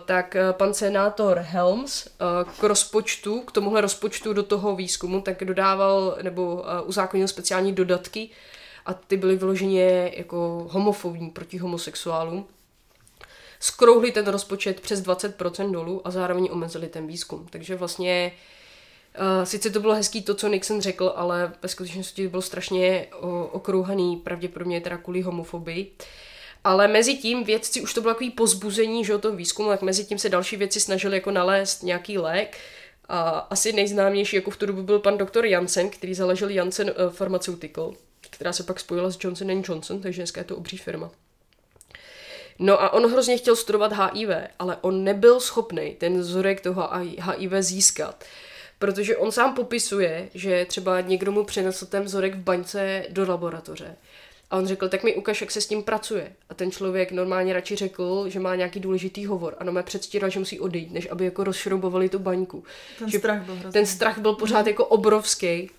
tak 0.04 0.36
pan 0.52 0.74
senátor 0.74 1.38
Helms 1.38 2.06
uh, 2.06 2.52
k 2.60 2.62
rozpočtu, 2.62 3.40
k 3.40 3.52
tomuhle 3.52 3.80
rozpočtu 3.80 4.32
do 4.32 4.42
toho 4.42 4.76
výzkumu, 4.76 5.20
tak 5.20 5.44
dodával 5.44 6.18
nebo 6.22 6.64
uzákonil 6.84 7.28
speciální 7.28 7.72
dodatky 7.72 8.30
a 8.86 8.94
ty 8.94 9.16
byly 9.16 9.36
vyloženě 9.36 10.12
jako 10.16 10.66
homofobní 10.70 11.30
proti 11.30 11.58
homosexuálům 11.58 12.46
skrouhli 13.60 14.12
ten 14.12 14.26
rozpočet 14.26 14.80
přes 14.80 15.02
20% 15.02 15.70
dolů 15.70 16.00
a 16.04 16.10
zároveň 16.10 16.48
omezili 16.52 16.88
ten 16.88 17.06
výzkum. 17.06 17.46
Takže 17.50 17.76
vlastně 17.76 18.32
sice 19.44 19.70
to 19.70 19.80
bylo 19.80 19.94
hezký 19.94 20.22
to, 20.22 20.34
co 20.34 20.48
Nixon 20.48 20.80
řekl, 20.80 21.12
ale 21.16 21.52
ve 21.62 21.68
skutečnosti 21.68 22.24
to 22.24 22.30
bylo 22.30 22.42
strašně 22.42 23.06
okrouhaný, 23.52 24.16
pravděpodobně 24.16 24.80
teda 24.80 24.96
kvůli 24.96 25.20
homofobii. 25.22 25.92
Ale 26.64 26.88
mezi 26.88 27.16
tím 27.16 27.44
vědci, 27.44 27.80
už 27.80 27.94
to 27.94 28.00
bylo 28.00 28.14
takový 28.14 28.30
pozbuzení, 28.30 29.04
že 29.04 29.14
o 29.14 29.18
tom 29.18 29.36
výzkumu, 29.36 29.68
tak 29.68 29.82
mezi 29.82 30.04
tím 30.04 30.18
se 30.18 30.28
další 30.28 30.56
věci 30.56 30.80
snažili 30.80 31.16
jako 31.16 31.30
nalézt 31.30 31.82
nějaký 31.82 32.18
lék. 32.18 32.56
A 33.08 33.28
asi 33.28 33.72
nejznámější 33.72 34.36
jako 34.36 34.50
v 34.50 34.56
tu 34.56 34.66
dobu 34.66 34.82
byl 34.82 34.98
pan 34.98 35.18
doktor 35.18 35.46
Jansen, 35.46 35.90
který 35.90 36.14
založil 36.14 36.50
Janssen 36.50 36.90
uh, 36.90 37.12
Pharmaceutical, 37.12 37.94
která 38.30 38.52
se 38.52 38.62
pak 38.62 38.80
spojila 38.80 39.10
s 39.10 39.18
Johnson 39.20 39.50
Johnson, 39.50 40.00
takže 40.00 40.22
dneska 40.22 40.40
je 40.40 40.44
to 40.44 40.56
obří 40.56 40.76
firma. 40.76 41.10
No 42.58 42.82
a 42.82 42.92
on 42.92 43.10
hrozně 43.12 43.38
chtěl 43.38 43.56
studovat 43.56 43.92
HIV, 43.92 44.28
ale 44.58 44.76
on 44.80 45.04
nebyl 45.04 45.40
schopný 45.40 45.96
ten 45.98 46.18
vzorek 46.18 46.60
toho 46.60 46.88
HIV 47.20 47.52
získat. 47.60 48.24
Protože 48.78 49.16
on 49.16 49.32
sám 49.32 49.54
popisuje, 49.54 50.28
že 50.34 50.64
třeba 50.64 51.00
někdo 51.00 51.32
mu 51.32 51.44
přinesl 51.44 51.86
ten 51.86 52.02
vzorek 52.02 52.34
v 52.34 52.38
baňce 52.38 53.04
do 53.08 53.26
laboratoře. 53.28 53.96
A 54.50 54.56
on 54.56 54.66
řekl, 54.66 54.88
tak 54.88 55.04
mi 55.04 55.14
ukaž, 55.14 55.40
jak 55.40 55.50
se 55.50 55.60
s 55.60 55.66
tím 55.66 55.82
pracuje. 55.82 56.32
A 56.48 56.54
ten 56.54 56.70
člověk 56.70 57.12
normálně 57.12 57.52
radši 57.52 57.76
řekl, 57.76 58.28
že 58.28 58.40
má 58.40 58.54
nějaký 58.54 58.80
důležitý 58.80 59.26
hovor. 59.26 59.56
A 59.58 59.64
no 59.64 59.72
mě 59.72 59.82
předstíral, 59.82 60.30
že 60.30 60.38
musí 60.38 60.60
odejít, 60.60 60.92
než 60.92 61.08
aby 61.10 61.24
jako 61.24 61.44
rozšroubovali 61.44 62.08
tu 62.08 62.18
baňku. 62.18 62.64
Ten 62.98 63.10
že 63.10 63.18
strach 63.18 63.42
byl 63.42 63.54
hrozný. 63.54 63.72
Ten 63.72 63.86
strach 63.86 64.18
byl 64.18 64.34
pořád 64.34 64.66
jako 64.66 64.84
obrovský. 64.84 65.70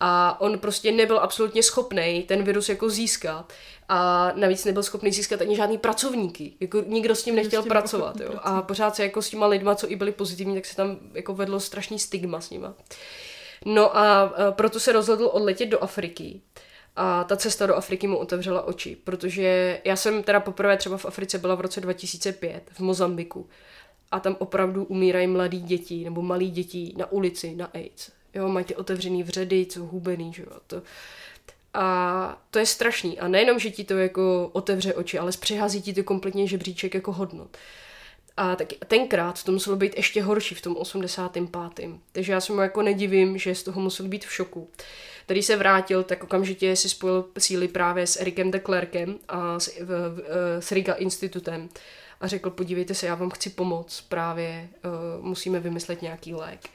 A 0.00 0.40
on 0.40 0.58
prostě 0.58 0.92
nebyl 0.92 1.18
absolutně 1.18 1.62
schopný 1.62 2.24
ten 2.28 2.42
virus 2.42 2.68
jako 2.68 2.90
získat 2.90 3.52
a 3.88 4.32
navíc 4.36 4.64
nebyl 4.64 4.82
schopný 4.82 5.12
získat 5.12 5.40
ani 5.40 5.56
žádný 5.56 5.78
pracovníky. 5.78 6.52
Jako 6.60 6.82
nikdo 6.86 7.14
s 7.14 7.22
tím 7.22 7.34
nechtěl 7.34 7.62
pracovat. 7.62 8.20
Jo. 8.20 8.30
A 8.42 8.62
pořád 8.62 8.96
se 8.96 9.02
jako 9.02 9.22
s 9.22 9.30
těma 9.30 9.46
lidma, 9.46 9.74
co 9.74 9.90
i 9.90 9.96
byli 9.96 10.12
pozitivní, 10.12 10.54
tak 10.54 10.64
se 10.64 10.76
tam 10.76 10.98
jako 11.14 11.34
vedlo 11.34 11.60
strašný 11.60 11.98
stigma 11.98 12.40
s 12.40 12.50
nima. 12.50 12.74
No 13.64 13.96
a 13.96 14.32
proto 14.50 14.80
se 14.80 14.92
rozhodl 14.92 15.30
odletět 15.32 15.68
do 15.68 15.82
Afriky. 15.82 16.40
A 16.96 17.24
ta 17.24 17.36
cesta 17.36 17.66
do 17.66 17.74
Afriky 17.74 18.06
mu 18.06 18.16
otevřela 18.16 18.62
oči, 18.62 18.96
protože 19.04 19.80
já 19.84 19.96
jsem 19.96 20.22
teda 20.22 20.40
poprvé 20.40 20.76
třeba 20.76 20.96
v 20.96 21.06
Africe 21.06 21.38
byla 21.38 21.54
v 21.54 21.60
roce 21.60 21.80
2005 21.80 22.62
v 22.72 22.80
Mozambiku 22.80 23.48
a 24.10 24.20
tam 24.20 24.36
opravdu 24.38 24.84
umírají 24.84 25.26
mladí 25.26 25.60
děti 25.60 26.04
nebo 26.04 26.22
malí 26.22 26.50
děti 26.50 26.94
na 26.96 27.12
ulici 27.12 27.54
na 27.56 27.66
AIDS. 27.66 28.10
Jo, 28.34 28.48
mají 28.48 28.64
ty 28.64 28.76
otevřený 28.76 29.22
vředy, 29.22 29.56
jsou 29.56 29.86
hubený, 29.86 30.32
že 30.32 30.42
jo. 30.42 30.52
To, 30.66 30.82
a 31.74 32.42
to 32.50 32.58
je 32.58 32.66
strašný. 32.66 33.20
A 33.20 33.28
nejenom, 33.28 33.58
že 33.58 33.70
ti 33.70 33.84
to 33.84 33.98
jako 33.98 34.50
otevře 34.52 34.94
oči, 34.94 35.18
ale 35.18 35.32
zpřehází 35.32 35.82
ti 35.82 35.94
to 35.94 36.04
kompletně 36.04 36.46
žebříček 36.46 36.94
jako 36.94 37.12
hodnot. 37.12 37.56
A 38.36 38.56
tak 38.56 38.68
tenkrát 38.88 39.42
to 39.42 39.52
muselo 39.52 39.76
být 39.76 39.96
ještě 39.96 40.22
horší 40.22 40.54
v 40.54 40.60
tom 40.60 40.76
85. 40.76 41.90
Takže 42.12 42.32
já 42.32 42.40
se 42.40 42.52
mu 42.52 42.60
jako 42.60 42.82
nedivím, 42.82 43.38
že 43.38 43.54
z 43.54 43.62
toho 43.62 43.80
musel 43.80 44.08
být 44.08 44.24
v 44.24 44.32
šoku. 44.32 44.70
Tady 45.26 45.42
se 45.42 45.56
vrátil, 45.56 46.02
tak 46.02 46.24
okamžitě 46.24 46.76
si 46.76 46.88
spojil 46.88 47.24
síly 47.38 47.68
právě 47.68 48.06
s 48.06 48.20
Erikem 48.20 48.50
de 48.50 48.58
Klerkem 48.58 49.18
a 49.28 49.60
s, 49.60 49.80
v, 49.80 49.86
v, 49.86 50.22
s 50.60 50.72
Riga 50.72 50.94
institutem 50.94 51.68
a 52.20 52.26
řekl, 52.26 52.50
podívejte 52.50 52.94
se, 52.94 53.06
já 53.06 53.14
vám 53.14 53.30
chci 53.30 53.50
pomoct, 53.50 54.00
právě 54.00 54.68
uh, 54.84 55.24
musíme 55.24 55.60
vymyslet 55.60 56.02
nějaký 56.02 56.34
lék. 56.34 56.60
Uh, 56.64 56.70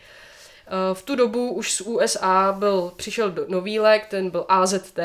Eh, 0.68 0.96
v 0.96 1.02
tu 1.02 1.16
dobu 1.16 1.52
už 1.52 1.72
z 1.72 1.82
USA 1.82 2.56
byl, 2.60 2.94
přišel 2.96 3.34
nový 3.48 3.80
lék, 3.80 4.06
ten 4.06 4.30
byl 4.30 4.46
AZT, 4.50 5.00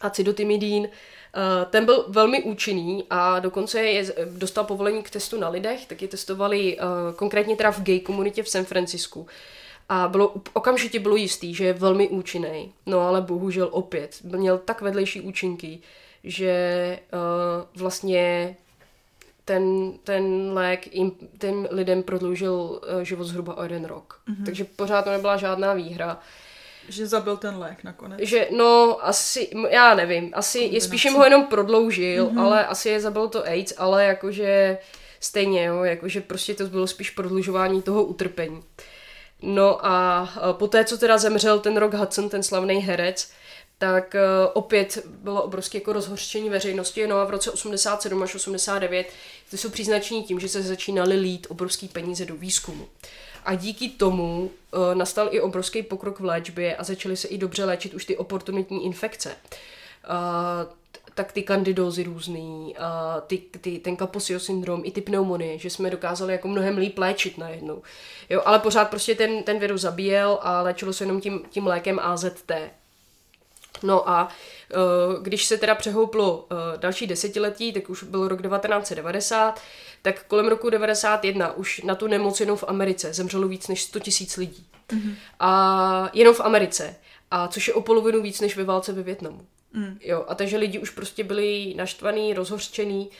acidotimidín, 0.00 0.88
eh, 0.88 1.64
ten 1.70 1.84
byl 1.84 2.04
velmi 2.08 2.42
účinný 2.42 3.04
a 3.10 3.38
dokonce 3.38 3.80
je, 3.80 4.14
dostal 4.26 4.64
povolení 4.64 5.02
k 5.02 5.10
testu 5.10 5.40
na 5.40 5.48
lidech, 5.48 5.86
tak 5.86 6.02
je 6.02 6.08
testovali 6.08 6.78
eh, 6.78 6.82
konkrétně 7.16 7.56
teda 7.56 7.72
v 7.72 7.82
gay 7.82 8.00
komunitě 8.00 8.42
v 8.42 8.48
San 8.48 8.64
Francisku. 8.64 9.26
A 9.92 10.08
bylo, 10.08 10.34
okamžitě 10.52 11.00
bylo 11.00 11.16
jistý, 11.16 11.54
že 11.54 11.64
je 11.64 11.72
velmi 11.72 12.08
účinný. 12.08 12.72
No 12.86 13.00
ale 13.00 13.20
bohužel 13.20 13.68
opět 13.70 14.16
měl 14.22 14.58
tak 14.58 14.80
vedlejší 14.80 15.20
účinky, 15.20 15.78
že 16.24 16.98
uh, 17.12 17.80
vlastně 17.80 18.56
ten, 19.44 19.92
ten 20.04 20.52
lék 20.52 20.94
jim, 20.94 21.12
těm 21.38 21.68
lidem 21.70 22.02
prodloužil 22.02 22.52
uh, 22.52 23.02
život 23.02 23.24
zhruba 23.24 23.56
o 23.56 23.62
jeden 23.62 23.84
rok. 23.84 24.20
Mm-hmm. 24.28 24.44
Takže 24.44 24.64
pořád 24.64 25.02
to 25.02 25.10
nebyla 25.10 25.36
žádná 25.36 25.74
výhra. 25.74 26.18
Že 26.88 27.06
zabil 27.06 27.36
ten 27.36 27.58
lék 27.58 27.84
nakonec. 27.84 28.20
Že, 28.22 28.48
no, 28.56 28.98
asi, 29.02 29.50
já 29.70 29.94
nevím, 29.94 30.30
asi 30.34 30.58
je 30.58 30.80
spíš 30.80 31.04
jim 31.04 31.14
ho 31.14 31.24
jenom 31.24 31.46
prodloužil, 31.46 32.26
mm-hmm. 32.26 32.40
ale 32.40 32.66
asi 32.66 32.88
je 32.88 33.00
zabil 33.00 33.28
to 33.28 33.44
AIDS, 33.44 33.74
ale 33.78 34.04
jakože 34.04 34.78
stejně, 35.20 35.64
jo, 35.64 35.84
jakože 35.84 36.20
prostě 36.20 36.54
to 36.54 36.66
bylo 36.66 36.86
spíš 36.86 37.10
prodlužování 37.10 37.82
toho 37.82 38.04
utrpení. 38.04 38.62
No 39.42 39.86
a 39.86 40.28
poté, 40.52 40.84
co 40.84 40.98
teda 40.98 41.18
zemřel 41.18 41.58
ten 41.60 41.76
Rock 41.76 41.94
Hudson, 41.94 42.28
ten 42.28 42.42
slavný 42.42 42.74
herec, 42.74 43.30
tak 43.82 44.14
uh, 44.14 44.50
opět 44.54 45.06
bylo 45.06 45.42
obrovské 45.42 45.78
jako 45.78 45.92
rozhořčení 45.92 46.50
veřejnosti. 46.50 47.06
No 47.06 47.16
a 47.16 47.24
v 47.24 47.30
roce 47.30 47.50
87 47.50 48.22
až 48.22 48.34
89 48.34 49.12
ty 49.50 49.58
jsou 49.58 49.70
příznační 49.70 50.22
tím, 50.24 50.40
že 50.40 50.48
se 50.48 50.62
začínaly 50.62 51.16
lít 51.16 51.46
obrovský 51.50 51.88
peníze 51.88 52.24
do 52.24 52.36
výzkumu. 52.36 52.88
A 53.44 53.54
díky 53.54 53.88
tomu 53.88 54.50
uh, 54.72 54.94
nastal 54.94 55.28
i 55.30 55.40
obrovský 55.40 55.82
pokrok 55.82 56.20
v 56.20 56.24
léčbě 56.24 56.76
a 56.76 56.84
začaly 56.84 57.16
se 57.16 57.28
i 57.28 57.38
dobře 57.38 57.64
léčit 57.64 57.94
už 57.94 58.04
ty 58.04 58.16
oportunitní 58.16 58.84
infekce. 58.84 59.36
Uh, 60.08 60.72
tak 61.14 61.32
ty 61.32 61.42
kandidózy 61.42 62.02
různý, 62.02 62.74
uh, 62.78 63.20
ty, 63.26 63.38
ty, 63.38 63.78
ten 63.78 63.96
Kaposio 63.96 64.40
syndrom, 64.40 64.82
i 64.84 64.90
ty 64.90 65.00
pneumonie, 65.00 65.58
že 65.58 65.70
jsme 65.70 65.90
dokázali 65.90 66.32
jako 66.32 66.48
mnohem 66.48 66.78
líp 66.78 66.98
léčit 66.98 67.38
najednou. 67.38 67.82
Jo, 68.30 68.42
ale 68.44 68.58
pořád 68.58 68.90
prostě 68.90 69.14
ten, 69.14 69.42
ten 69.42 69.58
virus 69.58 69.80
zabíjel 69.80 70.38
a 70.42 70.62
léčilo 70.62 70.92
se 70.92 71.04
jenom 71.04 71.20
tím, 71.20 71.42
tím 71.50 71.66
lékem 71.66 71.98
AZT. 71.98 72.52
No 73.82 74.08
a 74.08 74.28
uh, 74.28 75.22
když 75.22 75.44
se 75.44 75.58
teda 75.58 75.74
přehouplo 75.74 76.36
uh, 76.36 76.58
další 76.76 77.06
desetiletí, 77.06 77.72
tak 77.72 77.90
už 77.90 78.02
byl 78.02 78.28
rok 78.28 78.42
1990, 78.42 79.60
tak 80.02 80.24
kolem 80.24 80.48
roku 80.48 80.70
91 80.70 81.52
už 81.52 81.82
na 81.82 81.94
tu 81.94 82.06
nemoc 82.06 82.40
jenom 82.40 82.56
v 82.56 82.64
Americe 82.68 83.12
zemřelo 83.12 83.48
víc 83.48 83.68
než 83.68 83.82
100 83.82 84.00
tisíc 84.00 84.36
lidí. 84.36 84.66
Mm-hmm. 84.88 85.14
A 85.40 86.10
jenom 86.12 86.34
v 86.34 86.40
Americe. 86.40 86.96
A 87.30 87.48
což 87.48 87.68
je 87.68 87.74
o 87.74 87.80
polovinu 87.80 88.22
víc 88.22 88.40
než 88.40 88.56
ve 88.56 88.64
válce 88.64 88.92
ve 88.92 89.02
Větnamu. 89.02 89.46
Mm. 89.72 89.98
Jo, 90.00 90.24
a 90.28 90.34
takže 90.34 90.56
lidi 90.56 90.78
už 90.78 90.90
prostě 90.90 91.24
byli 91.24 91.74
naštvaný, 91.76 92.34
rozhořčený. 92.34 93.10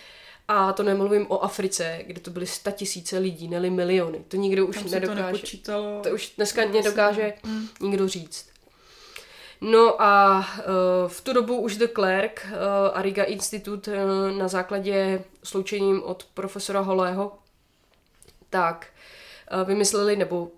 A 0.49 0.73
to 0.73 0.83
nemluvím 0.83 1.27
o 1.29 1.45
Africe, 1.45 1.99
kde 2.07 2.21
to 2.21 2.31
byly 2.31 2.47
sta 2.47 2.71
tisíce 2.71 3.19
lidí, 3.19 3.49
neli 3.49 3.71
miliony. 3.71 4.25
To 4.29 4.37
nikdo 4.37 4.67
už 4.67 4.77
Tam 4.77 4.91
nedokáže. 4.91 5.57
To, 5.57 6.01
to 6.03 6.11
už 6.11 6.33
dneska 6.37 6.65
nedokáže 6.65 7.35
mm. 7.45 7.69
nikdo 7.81 8.09
říct. 8.09 8.53
No 9.61 10.03
a 10.03 10.39
uh, 10.39 11.09
v 11.09 11.21
tu 11.21 11.33
dobu 11.33 11.57
už 11.57 11.77
de 11.77 11.89
Klerk 11.89 12.47
uh, 12.47 12.59
a 12.95 13.03
Riga 13.03 13.25
Institut 13.25 13.89
uh, 13.89 13.95
na 14.39 14.49
základě 14.49 15.25
sloučením 15.45 16.03
od 16.03 16.27
profesora 16.35 16.81
Holého 16.81 17.33
tak 18.51 18.87
vymysleli 19.65 20.17
nebo 20.17 20.51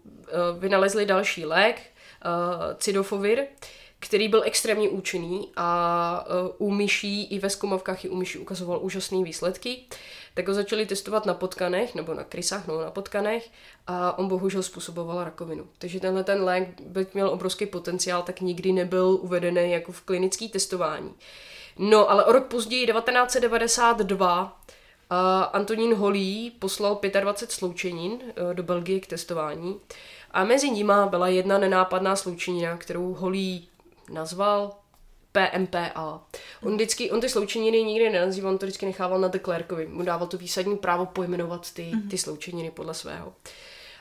vynalezli 0.58 1.06
další 1.06 1.46
lék, 1.46 1.80
cidofovir, 2.78 3.46
který 4.04 4.28
byl 4.28 4.42
extrémně 4.44 4.88
účinný 4.88 5.48
a 5.56 6.26
uh, 6.58 6.68
u 6.68 6.70
myší 6.70 7.24
i 7.24 7.38
ve 7.38 7.50
zkumovkách 7.50 8.04
i 8.04 8.08
u 8.08 8.16
myší 8.16 8.38
ukazoval 8.38 8.78
úžasné 8.82 9.24
výsledky. 9.24 9.76
Tak 10.34 10.48
ho 10.48 10.54
začali 10.54 10.86
testovat 10.86 11.26
na 11.26 11.34
potkanech, 11.34 11.94
nebo 11.94 12.14
na 12.14 12.24
krysách, 12.24 12.66
no 12.66 12.80
na 12.80 12.90
potkanech 12.90 13.50
a 13.86 14.18
on 14.18 14.28
bohužel 14.28 14.62
způsoboval 14.62 15.24
rakovinu. 15.24 15.66
Takže 15.78 16.00
tenhle 16.00 16.24
ten 16.24 16.44
lék, 16.44 16.80
byť 16.80 17.14
měl 17.14 17.28
obrovský 17.28 17.66
potenciál, 17.66 18.22
tak 18.22 18.40
nikdy 18.40 18.72
nebyl 18.72 19.18
uvedený 19.22 19.72
jako 19.72 19.92
v 19.92 20.00
klinický 20.00 20.48
testování. 20.48 21.14
No, 21.78 22.10
ale 22.10 22.24
o 22.24 22.32
rok 22.32 22.46
později, 22.46 22.86
1992, 22.86 24.42
uh, 24.42 25.18
Antonín 25.52 25.94
Holý 25.94 26.50
poslal 26.50 27.00
25 27.20 27.52
sloučenin 27.52 28.12
uh, 28.12 28.54
do 28.54 28.62
Belgie 28.62 29.00
k 29.00 29.06
testování 29.06 29.80
a 30.30 30.44
mezi 30.44 30.70
nima 30.70 31.06
byla 31.06 31.28
jedna 31.28 31.58
nenápadná 31.58 32.16
sloučenina, 32.16 32.76
kterou 32.76 33.14
Holý 33.14 33.68
nazval 34.10 34.72
PMPA. 35.32 36.22
On, 36.62 36.74
vždycky, 36.74 37.10
on 37.10 37.20
ty 37.20 37.28
sloučeniny 37.28 37.82
nikdy 37.82 38.10
nenazýval, 38.10 38.52
on 38.52 38.58
to 38.58 38.66
vždycky 38.66 38.86
nechával 38.86 39.18
na 39.20 39.28
Declerkovi. 39.28 39.86
Mu 39.86 40.02
dával 40.02 40.26
to 40.26 40.38
výsadní 40.38 40.76
právo 40.76 41.06
pojmenovat 41.06 41.72
ty, 41.72 41.82
mm-hmm. 41.82 42.08
ty 42.08 42.18
sloučeniny 42.18 42.70
podle 42.70 42.94
svého. 42.94 43.34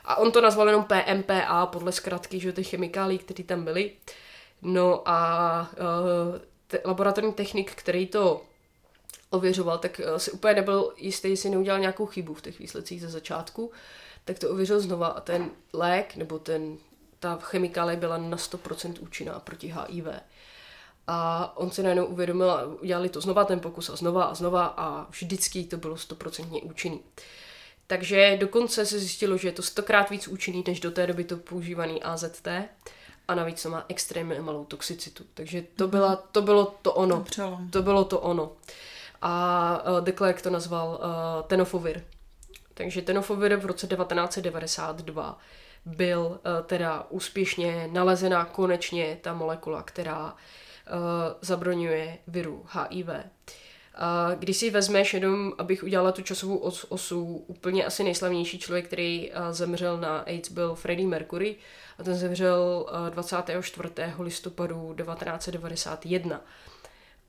A 0.04 0.16
on 0.16 0.32
to 0.32 0.40
nazval 0.40 0.66
jenom 0.66 0.84
PMPA 0.84 1.66
podle 1.66 1.92
zkratky, 1.92 2.40
že 2.40 2.52
ty 2.52 2.64
chemikálie, 2.64 3.18
které 3.18 3.44
tam 3.44 3.64
byly. 3.64 3.92
No 4.62 5.02
a 5.08 5.70
uh, 5.72 6.40
te- 6.66 6.80
laboratorní 6.84 7.32
technik, 7.32 7.74
který 7.74 8.06
to 8.06 8.42
ověřoval, 9.30 9.78
tak 9.78 10.00
uh, 10.04 10.16
si 10.16 10.30
úplně 10.30 10.54
nebyl 10.54 10.92
jistý, 10.96 11.30
jestli 11.30 11.50
neudělal 11.50 11.80
nějakou 11.80 12.06
chybu 12.06 12.34
v 12.34 12.42
těch 12.42 12.58
výsledcích 12.58 13.00
ze 13.00 13.08
začátku, 13.08 13.70
tak 14.24 14.38
to 14.38 14.50
ověřil 14.50 14.80
znova 14.80 15.06
a 15.06 15.20
ten 15.20 15.50
lék, 15.72 16.16
nebo 16.16 16.38
ten, 16.38 16.78
ta 17.24 17.38
chemikálie 17.42 17.96
byla 17.96 18.16
na 18.16 18.36
100% 18.36 18.94
účinná 19.00 19.40
proti 19.40 19.74
HIV. 19.76 20.06
A 21.06 21.52
on 21.56 21.70
se 21.70 21.82
najednou 21.82 22.04
uvědomil 22.04 22.78
udělali 22.82 23.08
to 23.08 23.20
znova 23.20 23.44
ten 23.44 23.60
pokus 23.60 23.90
a 23.90 23.96
znova 23.96 24.24
a 24.24 24.34
znova 24.34 24.66
a 24.76 25.06
vždycky 25.10 25.64
to 25.64 25.76
bylo 25.76 25.96
stoprocentně 25.96 26.62
účinný. 26.62 27.00
Takže 27.86 28.36
dokonce 28.40 28.86
se 28.86 28.98
zjistilo, 28.98 29.36
že 29.36 29.48
je 29.48 29.52
to 29.52 29.62
stokrát 29.62 30.10
víc 30.10 30.28
účinný 30.28 30.64
než 30.66 30.80
do 30.80 30.90
té 30.90 31.06
doby 31.06 31.24
to 31.24 31.36
používaný 31.36 32.02
AZT 32.02 32.48
a 33.28 33.34
navíc 33.34 33.62
to 33.62 33.70
má 33.70 33.84
extrémně 33.88 34.40
malou 34.40 34.64
toxicitu. 34.64 35.24
Takže 35.34 35.64
to, 35.76 35.88
byla, 35.88 36.16
to 36.16 36.42
bylo 36.42 36.74
to 36.82 36.92
ono. 36.92 37.24
To 37.70 37.82
bylo 37.82 38.04
to 38.04 38.20
ono. 38.20 38.52
A 39.22 39.82
uh, 39.98 40.04
de 40.04 40.12
Klerk 40.12 40.42
to 40.42 40.50
nazval 40.50 40.88
uh, 40.88 41.46
tenofovir. 41.46 42.04
Takže 42.74 43.02
tenofovir 43.02 43.56
v 43.56 43.66
roce 43.66 43.86
1992 43.86 45.38
byl 45.86 46.26
uh, 46.26 46.66
teda 46.66 47.06
úspěšně 47.10 47.88
nalezená 47.92 48.44
konečně 48.44 49.18
ta 49.22 49.34
molekula, 49.34 49.82
která 49.82 50.24
uh, 50.32 50.32
zabroňuje 51.40 52.18
viru 52.26 52.66
HIV. 52.70 53.08
A 53.94 54.34
když 54.34 54.56
si 54.56 54.70
vezmeš 54.70 55.14
jenom, 55.14 55.52
abych 55.58 55.82
udělala 55.82 56.12
tu 56.12 56.22
časovou 56.22 56.58
os- 56.68 56.86
osu, 56.88 57.44
úplně 57.46 57.84
asi 57.84 58.04
nejslavnější 58.04 58.58
člověk, 58.58 58.86
který 58.86 59.32
zemřel 59.50 60.00
na 60.00 60.18
AIDS, 60.18 60.48
byl 60.50 60.74
Freddie 60.74 61.08
Mercury 61.08 61.56
a 61.98 62.02
ten 62.02 62.14
zemřel 62.14 62.86
uh, 62.90 63.10
24. 63.10 63.88
listopadu 64.18 64.94
1991. 64.96 66.40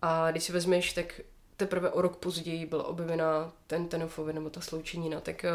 A 0.01 0.31
když 0.31 0.43
si 0.43 0.51
vezmeš, 0.51 0.93
tak 0.93 1.21
teprve 1.57 1.89
o 1.89 2.01
rok 2.01 2.17
později 2.17 2.65
byla 2.65 2.83
objevena 2.83 3.51
ten 3.67 3.87
tenofovir 3.87 4.35
nebo 4.35 4.49
ta 4.49 4.61
sloučenina, 4.61 5.19
tak 5.19 5.45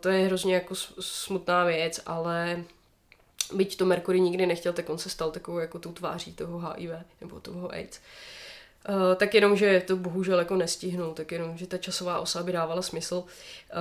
to 0.00 0.08
je 0.08 0.26
hrozně 0.26 0.54
jako 0.54 0.74
smutná 1.00 1.64
věc, 1.64 2.00
ale 2.06 2.64
byť 3.52 3.76
to 3.76 3.86
Mercury 3.86 4.20
nikdy 4.20 4.46
nechtěl, 4.46 4.72
tak 4.72 4.90
on 4.90 4.98
se 4.98 5.10
stal 5.10 5.30
takovou 5.30 5.58
jako 5.58 5.78
tou 5.78 5.92
tváří 5.92 6.32
toho 6.32 6.58
HIV 6.58 6.90
nebo 7.20 7.40
toho 7.40 7.72
AIDS. 7.72 8.00
Uh, 8.88 8.94
tak 9.16 9.34
jenom, 9.34 9.56
že 9.56 9.82
to 9.86 9.96
bohužel 9.96 10.38
jako 10.38 10.56
nestihnul, 10.56 11.14
tak 11.14 11.32
jenom, 11.32 11.58
že 11.58 11.66
ta 11.66 11.78
časová 11.78 12.20
osa 12.20 12.42
by 12.42 12.52
dávala 12.52 12.82
smysl. 12.82 13.24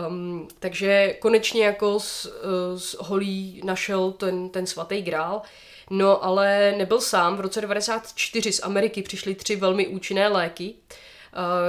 Um, 0.07 0.47
takže 0.59 1.13
konečně 1.19 1.65
jako 1.65 1.99
s, 1.99 2.25
uh, 2.25 2.79
s 2.79 2.97
Holí 2.99 3.61
našel 3.63 4.11
ten, 4.11 4.49
ten 4.49 4.67
svatý 4.67 5.01
grál, 5.01 5.41
no 5.89 6.23
ale 6.23 6.73
nebyl 6.77 7.01
sám. 7.01 7.37
V 7.37 7.39
roce 7.39 7.61
94 7.61 8.51
z 8.51 8.63
Ameriky 8.63 9.03
přišly 9.03 9.35
tři 9.35 9.55
velmi 9.55 9.87
účinné 9.87 10.27
léky. 10.27 10.73
Uh, 10.73 10.95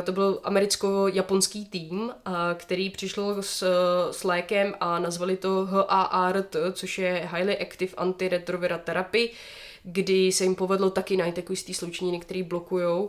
to 0.04 0.12
byl 0.12 0.40
americko-japonský 0.44 1.66
tým, 1.66 2.00
uh, 2.00 2.12
který 2.54 2.90
přišel 2.90 3.42
s, 3.42 3.64
s 4.10 4.24
lékem 4.24 4.74
a 4.80 4.98
nazvali 4.98 5.36
to 5.36 5.68
HART, 5.70 6.56
což 6.72 6.98
je 6.98 7.28
Highly 7.32 7.58
Active 7.58 7.92
Antiretroviral 7.96 8.78
Therapy, 8.84 9.30
kdy 9.82 10.32
se 10.32 10.44
jim 10.44 10.54
povedlo 10.54 10.90
taky 10.90 11.16
najít 11.16 11.34
takový 11.34 11.56
z 11.56 11.62
té 11.62 11.74
sloučeniny, 11.74 12.20
který 12.20 12.42
blokují 12.42 13.08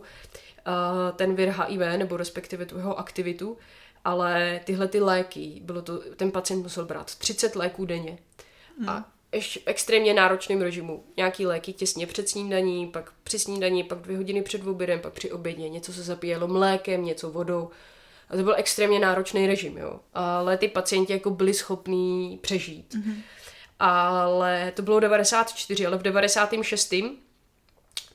ten 1.15 1.35
vir 1.35 1.49
HIV, 1.49 1.79
nebo 1.97 2.17
respektive 2.17 2.65
tu 2.65 2.77
jeho 2.77 2.99
aktivitu, 2.99 3.57
ale 4.05 4.61
tyhle 4.63 4.87
ty 4.87 4.99
léky, 4.99 5.61
bylo 5.63 5.81
to, 5.81 5.97
ten 6.15 6.31
pacient 6.31 6.63
musel 6.63 6.85
brát 6.85 7.15
30 7.15 7.55
léků 7.55 7.85
denně. 7.85 8.17
Hmm. 8.79 8.89
A 8.89 9.11
ještě 9.32 9.59
extrémně 9.65 10.13
náročném 10.13 10.61
režimu. 10.61 11.03
Nějaký 11.17 11.45
léky 11.45 11.73
těsně 11.73 12.07
před 12.07 12.29
snídaní, 12.29 12.88
pak 12.88 13.11
při 13.23 13.39
snídaní, 13.39 13.84
pak 13.84 13.99
dvě 13.99 14.17
hodiny 14.17 14.41
před 14.41 14.67
obědem, 14.67 14.99
pak 14.99 15.13
při 15.13 15.32
obědě. 15.32 15.69
Něco 15.69 15.93
se 15.93 16.03
zapíjelo 16.03 16.47
mlékem, 16.47 17.05
něco 17.05 17.32
vodou. 17.32 17.69
A 18.29 18.38
to 18.38 18.43
byl 18.43 18.55
extrémně 18.57 18.99
náročný 18.99 19.47
režim, 19.47 19.77
jo. 19.77 19.99
Ale 20.13 20.57
ty 20.57 20.67
pacienti 20.67 21.13
jako 21.13 21.29
byli 21.29 21.53
schopní 21.53 22.39
přežít. 22.41 22.93
Mm-hmm. 22.93 23.15
Ale 23.79 24.71
to 24.75 24.82
bylo 24.82 24.99
94, 24.99 25.86
ale 25.86 25.97
v 25.97 26.01
96 26.01 26.93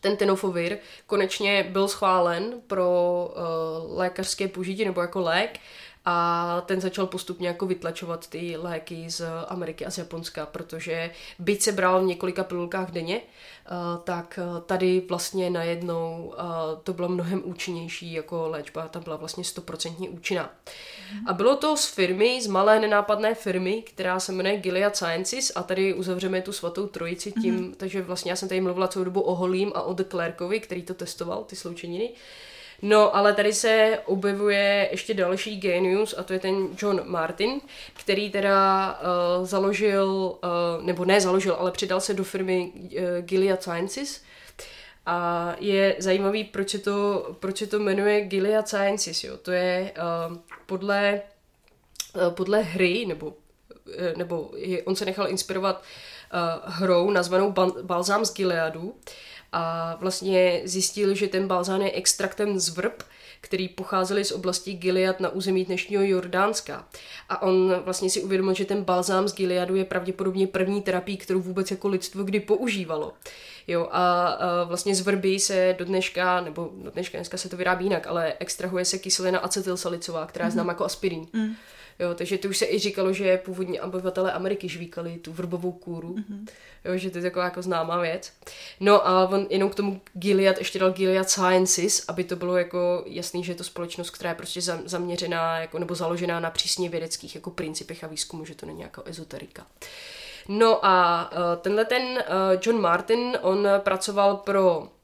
ten 0.00 0.16
tenofovir 0.16 0.78
konečně 1.06 1.66
byl 1.70 1.88
schválen 1.88 2.60
pro 2.66 3.28
uh, 3.30 3.98
lékařské 3.98 4.48
použití 4.48 4.84
nebo 4.84 5.00
jako 5.00 5.20
lék 5.20 5.60
a 6.08 6.60
ten 6.66 6.80
začal 6.80 7.06
postupně 7.06 7.48
jako 7.48 7.66
vytlačovat 7.66 8.26
ty 8.26 8.56
léky 8.56 9.10
z 9.10 9.22
Ameriky 9.48 9.86
a 9.86 9.90
z 9.90 9.98
Japonska, 9.98 10.46
protože 10.46 11.10
byť 11.38 11.62
se 11.62 11.72
bral 11.72 12.00
v 12.00 12.04
několika 12.04 12.44
pilulkách 12.44 12.90
denně, 12.90 13.20
eh, 13.20 13.70
tak 14.04 14.38
eh, 14.42 14.60
tady 14.66 15.02
vlastně 15.08 15.50
najednou 15.50 16.34
eh, 16.38 16.42
to 16.82 16.92
bylo 16.92 17.08
mnohem 17.08 17.42
účinnější 17.44 18.12
jako 18.12 18.48
léčba, 18.48 18.88
ta 18.88 19.00
byla 19.00 19.16
vlastně 19.16 19.44
stoprocentně 19.44 20.08
účinná. 20.08 20.50
A 21.26 21.32
bylo 21.32 21.56
to 21.56 21.76
z 21.76 21.86
firmy, 21.86 22.42
z 22.42 22.46
malé 22.46 22.80
nenápadné 22.80 23.34
firmy, 23.34 23.82
která 23.82 24.20
se 24.20 24.32
jmenuje 24.32 24.56
Gilead 24.56 24.96
Sciences 24.96 25.52
a 25.54 25.62
tady 25.62 25.94
uzavřeme 25.94 26.42
tu 26.42 26.52
svatou 26.52 26.86
trojici 26.86 27.32
tím, 27.32 27.58
mm-hmm. 27.58 27.74
takže 27.76 28.02
vlastně 28.02 28.32
já 28.32 28.36
jsem 28.36 28.48
tady 28.48 28.60
mluvila 28.60 28.88
celou 28.88 29.04
dobu 29.04 29.20
o 29.20 29.34
Holím 29.34 29.72
a 29.74 29.82
o 29.82 29.94
De 29.94 30.04
Klerkovi, 30.04 30.60
který 30.60 30.82
to 30.82 30.94
testoval, 30.94 31.44
ty 31.44 31.56
sloučeniny. 31.56 32.12
No, 32.82 33.16
ale 33.16 33.32
tady 33.32 33.52
se 33.52 33.98
objevuje 34.04 34.88
ještě 34.90 35.14
další 35.14 35.56
genius 35.60 36.14
a 36.18 36.22
to 36.22 36.32
je 36.32 36.38
ten 36.38 36.68
John 36.82 37.02
Martin, 37.04 37.60
který 37.94 38.30
teda 38.30 39.00
uh, 39.38 39.46
založil, 39.46 40.06
uh, 40.06 40.84
nebo 40.84 41.04
ne 41.04 41.20
založil, 41.20 41.56
ale 41.58 41.70
přidal 41.70 42.00
se 42.00 42.14
do 42.14 42.24
firmy 42.24 42.72
uh, 42.74 42.90
Gilead 43.20 43.62
Sciences, 43.62 44.20
a 45.06 45.54
je 45.60 45.96
zajímavý, 45.98 46.44
proč 46.44 46.70
se 46.70 46.78
to, 46.78 47.26
proč 47.40 47.58
se 47.58 47.66
to 47.66 47.78
jmenuje 47.78 48.20
Gilead 48.20 48.68
Sciences. 48.68 49.24
Jo? 49.24 49.36
To 49.36 49.50
je 49.52 49.92
uh, 50.30 50.36
podle, 50.66 51.20
uh, 52.16 52.34
podle 52.34 52.62
hry, 52.62 53.06
nebo, 53.06 53.26
uh, 53.26 53.34
nebo 54.16 54.50
je, 54.56 54.82
on 54.82 54.96
se 54.96 55.04
nechal 55.04 55.28
inspirovat 55.28 55.82
uh, 55.82 56.72
hrou 56.72 57.10
nazvanou 57.10 57.54
Balzám 57.82 58.24
z 58.24 58.34
Gileadu 58.34 58.94
a 59.52 59.96
vlastně 60.00 60.60
zjistil, 60.64 61.14
že 61.14 61.28
ten 61.28 61.48
balzán 61.48 61.82
je 61.82 61.92
extraktem 61.92 62.58
z 62.58 62.68
vrb, 62.68 63.02
který 63.40 63.68
pocházely 63.68 64.24
z 64.24 64.32
oblasti 64.32 64.72
Gilead 64.72 65.20
na 65.20 65.28
území 65.28 65.64
dnešního 65.64 66.02
Jordánska. 66.02 66.88
A 67.28 67.42
on 67.42 67.74
vlastně 67.84 68.10
si 68.10 68.22
uvědomil, 68.22 68.54
že 68.54 68.64
ten 68.64 68.84
balzám 68.84 69.28
z 69.28 69.34
Gileadu 69.34 69.74
je 69.74 69.84
pravděpodobně 69.84 70.46
první 70.46 70.82
terapii, 70.82 71.16
kterou 71.16 71.40
vůbec 71.40 71.70
jako 71.70 71.88
lidstvo 71.88 72.24
kdy 72.24 72.40
používalo. 72.40 73.12
Jo, 73.66 73.88
a, 73.90 74.28
a 74.28 74.64
vlastně 74.64 74.94
z 74.94 75.00
vrby 75.00 75.40
se 75.40 75.74
do 75.78 75.84
dneška, 75.84 76.40
nebo 76.40 76.70
do 76.82 76.90
dneška, 76.90 77.18
dneska 77.18 77.36
se 77.36 77.48
to 77.48 77.56
vyrábí 77.56 77.84
jinak, 77.84 78.06
ale 78.06 78.34
extrahuje 78.38 78.84
se 78.84 78.98
kyselina 78.98 79.38
acetylsalicová, 79.38 80.26
která 80.26 80.44
je 80.44 80.48
mm-hmm. 80.48 80.52
známá 80.52 80.72
jako 80.72 80.84
aspirin. 80.84 81.26
Mm. 81.32 81.54
Jo, 81.98 82.14
takže 82.14 82.38
to 82.38 82.48
už 82.48 82.56
se 82.56 82.66
i 82.66 82.78
říkalo, 82.78 83.12
že 83.12 83.36
původně 83.36 83.82
obyvatelé 83.82 84.32
Ameriky 84.32 84.68
žvíkali 84.68 85.18
tu 85.18 85.32
vrbovou 85.32 85.72
kůru. 85.72 86.14
Mm-hmm. 86.14 86.46
Jo, 86.84 86.96
že 86.96 87.10
to 87.10 87.18
je 87.18 87.22
taková 87.22 87.44
jako 87.44 87.62
známá 87.62 88.00
věc. 88.00 88.32
No 88.80 89.08
a 89.08 89.28
on 89.28 89.46
jenom 89.50 89.70
k 89.70 89.74
tomu 89.74 90.00
Gilead 90.12 90.58
ještě 90.58 90.78
dal 90.78 90.92
Gilead 90.92 91.30
Sciences, 91.30 92.04
aby 92.08 92.24
to 92.24 92.36
bylo 92.36 92.56
jako 92.56 93.04
jasný, 93.06 93.44
že 93.44 93.52
je 93.52 93.56
to 93.56 93.64
společnost, 93.64 94.10
která 94.10 94.30
je 94.30 94.36
prostě 94.36 94.60
zaměřená 94.62 95.58
jako, 95.58 95.78
nebo 95.78 95.94
založená 95.94 96.40
na 96.40 96.50
přísně 96.50 96.88
vědeckých 96.88 97.34
jako 97.34 97.50
principech 97.50 98.04
a 98.04 98.06
výzkumu, 98.06 98.44
že 98.44 98.54
to 98.54 98.66
není 98.66 98.80
jako 98.80 99.02
ezoterika. 99.04 99.66
No 100.48 100.86
a 100.86 101.30
uh, 101.32 101.38
tenhle 101.62 101.84
ten 101.84 102.02
uh, 102.02 102.18
John 102.62 102.80
Martin, 102.80 103.38
on 103.42 103.68
pracoval 103.78 104.36
pro 104.36 104.88
Eh, 104.88 104.95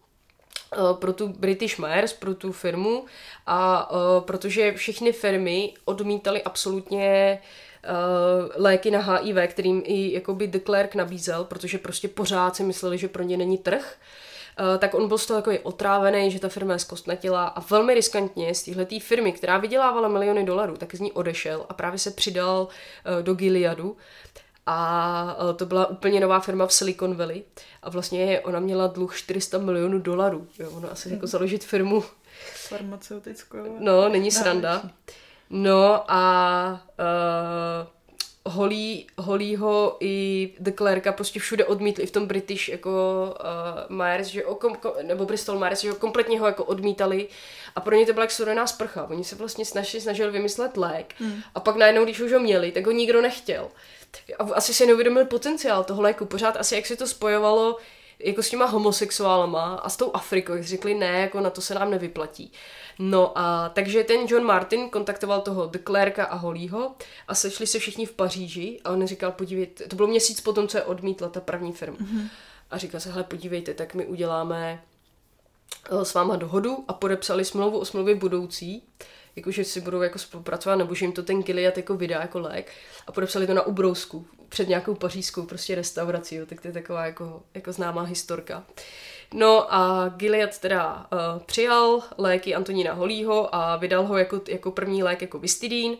pro 0.92 1.12
tu 1.12 1.28
British 1.28 1.78
Myers, 1.78 2.12
pro 2.12 2.34
tu 2.34 2.52
firmu 2.52 3.04
a 3.46 3.90
uh, 3.90 3.98
protože 4.24 4.72
všechny 4.72 5.12
firmy 5.12 5.74
odmítaly 5.84 6.42
absolutně 6.42 7.38
uh, 7.84 8.50
léky 8.56 8.90
na 8.90 8.98
HIV, 8.98 9.36
kterým 9.48 9.82
i 9.84 10.12
jakoby 10.12 10.46
de 10.46 10.58
Klerk 10.58 10.94
nabízel, 10.94 11.44
protože 11.44 11.78
prostě 11.78 12.08
pořád 12.08 12.56
si 12.56 12.62
mysleli, 12.62 12.98
že 12.98 13.08
pro 13.08 13.22
ně 13.22 13.36
není 13.36 13.58
trh, 13.58 13.96
Uh, 14.60 14.78
tak 14.78 14.94
on 14.94 15.08
byl 15.08 15.18
z 15.18 15.26
toho 15.26 15.40
takový 15.40 15.58
otrávený, 15.58 16.30
že 16.30 16.40
ta 16.40 16.48
firma 16.48 16.72
je 16.72 16.78
zkostnatila 16.78 17.46
a 17.46 17.60
velmi 17.60 17.94
riskantně 17.94 18.54
z 18.54 18.62
téhle 18.62 18.86
firmy, 19.00 19.32
která 19.32 19.58
vydělávala 19.58 20.08
miliony 20.08 20.44
dolarů, 20.44 20.76
tak 20.76 20.94
z 20.94 21.00
ní 21.00 21.12
odešel 21.12 21.66
a 21.68 21.74
právě 21.74 21.98
se 21.98 22.10
přidal 22.10 22.68
do 23.22 23.34
Gileadu 23.34 23.96
a 24.66 25.36
e, 25.50 25.54
to 25.54 25.66
byla 25.66 25.86
úplně 25.86 26.20
nová 26.20 26.40
firma 26.40 26.66
v 26.66 26.72
Silicon 26.72 27.14
Valley 27.14 27.42
a 27.82 27.90
vlastně 27.90 28.40
ona 28.40 28.60
měla 28.60 28.86
dluh 28.86 29.16
400 29.16 29.58
milionů 29.58 29.98
dolarů. 29.98 30.46
Jo, 30.58 30.70
ono 30.70 30.92
asi 30.92 31.12
jako 31.12 31.26
založit 31.26 31.64
firmu. 31.64 32.04
Farmaceutickou. 32.54 33.76
No, 33.78 34.08
není 34.08 34.30
sranda. 34.30 34.82
No 35.50 36.10
a 36.12 36.80
uh, 36.98 38.52
Holly, 38.52 39.04
Hollyho 39.18 39.96
i 40.00 40.48
De 40.60 40.72
Klerka 40.72 41.12
prostě 41.12 41.40
všude 41.40 41.64
odmítli, 41.64 42.04
i 42.04 42.06
v 42.06 42.10
tom 42.10 42.26
British 42.26 42.68
jako 42.68 42.90
uh, 43.90 43.96
Myers, 43.96 44.26
že 44.26 44.44
o 44.44 44.54
kom, 44.54 44.74
kom, 44.74 44.92
nebo 45.02 45.24
Bristol 45.24 45.58
Myers, 45.58 45.80
že 45.80 45.90
ho 45.90 45.96
kompletně 45.96 46.40
ho 46.40 46.46
jako 46.46 46.64
odmítali 46.64 47.28
a 47.74 47.80
pro 47.80 47.96
ně 47.96 48.06
to 48.06 48.12
byla 48.12 48.24
jak 48.24 48.30
studená 48.30 48.66
sprcha. 48.66 49.06
Oni 49.10 49.24
se 49.24 49.36
vlastně 49.36 49.64
snažili, 49.64 50.00
snažili 50.00 50.30
vymyslet 50.30 50.76
lék 50.76 51.14
hmm. 51.18 51.40
a 51.54 51.60
pak 51.60 51.76
najednou, 51.76 52.04
když 52.04 52.20
už 52.20 52.32
ho 52.32 52.40
měli, 52.40 52.72
tak 52.72 52.86
ho 52.86 52.92
nikdo 52.92 53.22
nechtěl 53.22 53.68
asi 54.54 54.74
si 54.74 54.86
neuvědomil 54.86 55.24
potenciál 55.24 55.84
toho 55.84 56.02
léku. 56.02 56.24
Pořád 56.24 56.56
asi 56.56 56.74
jak 56.74 56.86
se 56.86 56.96
to 56.96 57.06
spojovalo 57.06 57.78
jako 58.18 58.42
s 58.42 58.50
těma 58.50 58.66
homosexuálama 58.66 59.74
a 59.74 59.88
s 59.88 59.96
tou 59.96 60.10
Afrikou, 60.14 60.52
jak 60.52 60.64
řekli 60.64 60.94
ne, 60.94 61.20
jako 61.20 61.40
na 61.40 61.50
to 61.50 61.60
se 61.60 61.74
nám 61.74 61.90
nevyplatí. 61.90 62.52
No 62.98 63.38
a 63.38 63.68
takže 63.68 64.04
ten 64.04 64.20
John 64.28 64.44
Martin 64.44 64.90
kontaktoval 64.90 65.40
toho 65.40 65.66
de 65.66 65.78
Klerka 65.78 66.24
a 66.24 66.34
Hollyho 66.34 66.94
a 67.28 67.34
sešli 67.34 67.66
se 67.66 67.78
všichni 67.78 68.06
v 68.06 68.12
Paříži 68.12 68.80
a 68.84 68.90
on 68.90 69.06
říkal, 69.06 69.32
podívejte, 69.32 69.88
to 69.88 69.96
bylo 69.96 70.08
měsíc 70.08 70.40
potom, 70.40 70.68
co 70.68 70.76
je 70.76 70.82
odmítla 70.82 71.28
ta 71.28 71.40
první 71.40 71.72
firma. 71.72 71.96
Mm-hmm. 71.96 72.28
A 72.70 72.78
říkal 72.78 73.00
se, 73.00 73.10
hele, 73.10 73.24
podívejte, 73.24 73.74
tak 73.74 73.94
my 73.94 74.06
uděláme 74.06 74.82
eh, 75.90 76.04
s 76.04 76.14
váma 76.14 76.36
dohodu 76.36 76.84
a 76.88 76.92
podepsali 76.92 77.44
smlouvu 77.44 77.78
o 77.78 77.84
smlouvě 77.84 78.14
budoucí, 78.14 78.82
jakože 79.36 79.64
si 79.64 79.80
budou 79.80 80.02
jako 80.02 80.18
spolupracovat, 80.18 80.76
nebo 80.76 80.94
že 80.94 81.04
jim 81.04 81.12
to 81.12 81.22
ten 81.22 81.42
Gilead 81.42 81.76
jako 81.76 81.96
vydá 81.96 82.20
jako 82.20 82.40
lék. 82.40 82.72
A 83.06 83.12
podepsali 83.12 83.46
to 83.46 83.54
na 83.54 83.62
ubrousku 83.62 84.26
před 84.48 84.68
nějakou 84.68 84.94
pařížskou 84.94 85.42
prostě 85.42 85.74
restaurací, 85.74 86.34
jo, 86.34 86.46
tak 86.46 86.60
to 86.60 86.68
je 86.68 86.74
taková 86.74 87.06
jako, 87.06 87.42
jako 87.54 87.72
známá 87.72 88.02
historka. 88.02 88.64
No 89.34 89.74
a 89.74 90.08
Gilead 90.08 90.58
teda 90.58 91.06
uh, 91.12 91.42
přijal 91.42 92.02
léky 92.18 92.54
Antonína 92.54 92.92
Holího 92.92 93.54
a 93.54 93.76
vydal 93.76 94.06
ho 94.06 94.16
jako, 94.16 94.40
jako 94.48 94.70
první 94.70 95.02
lék 95.02 95.22
jako 95.22 95.38
Vistidín 95.38 95.96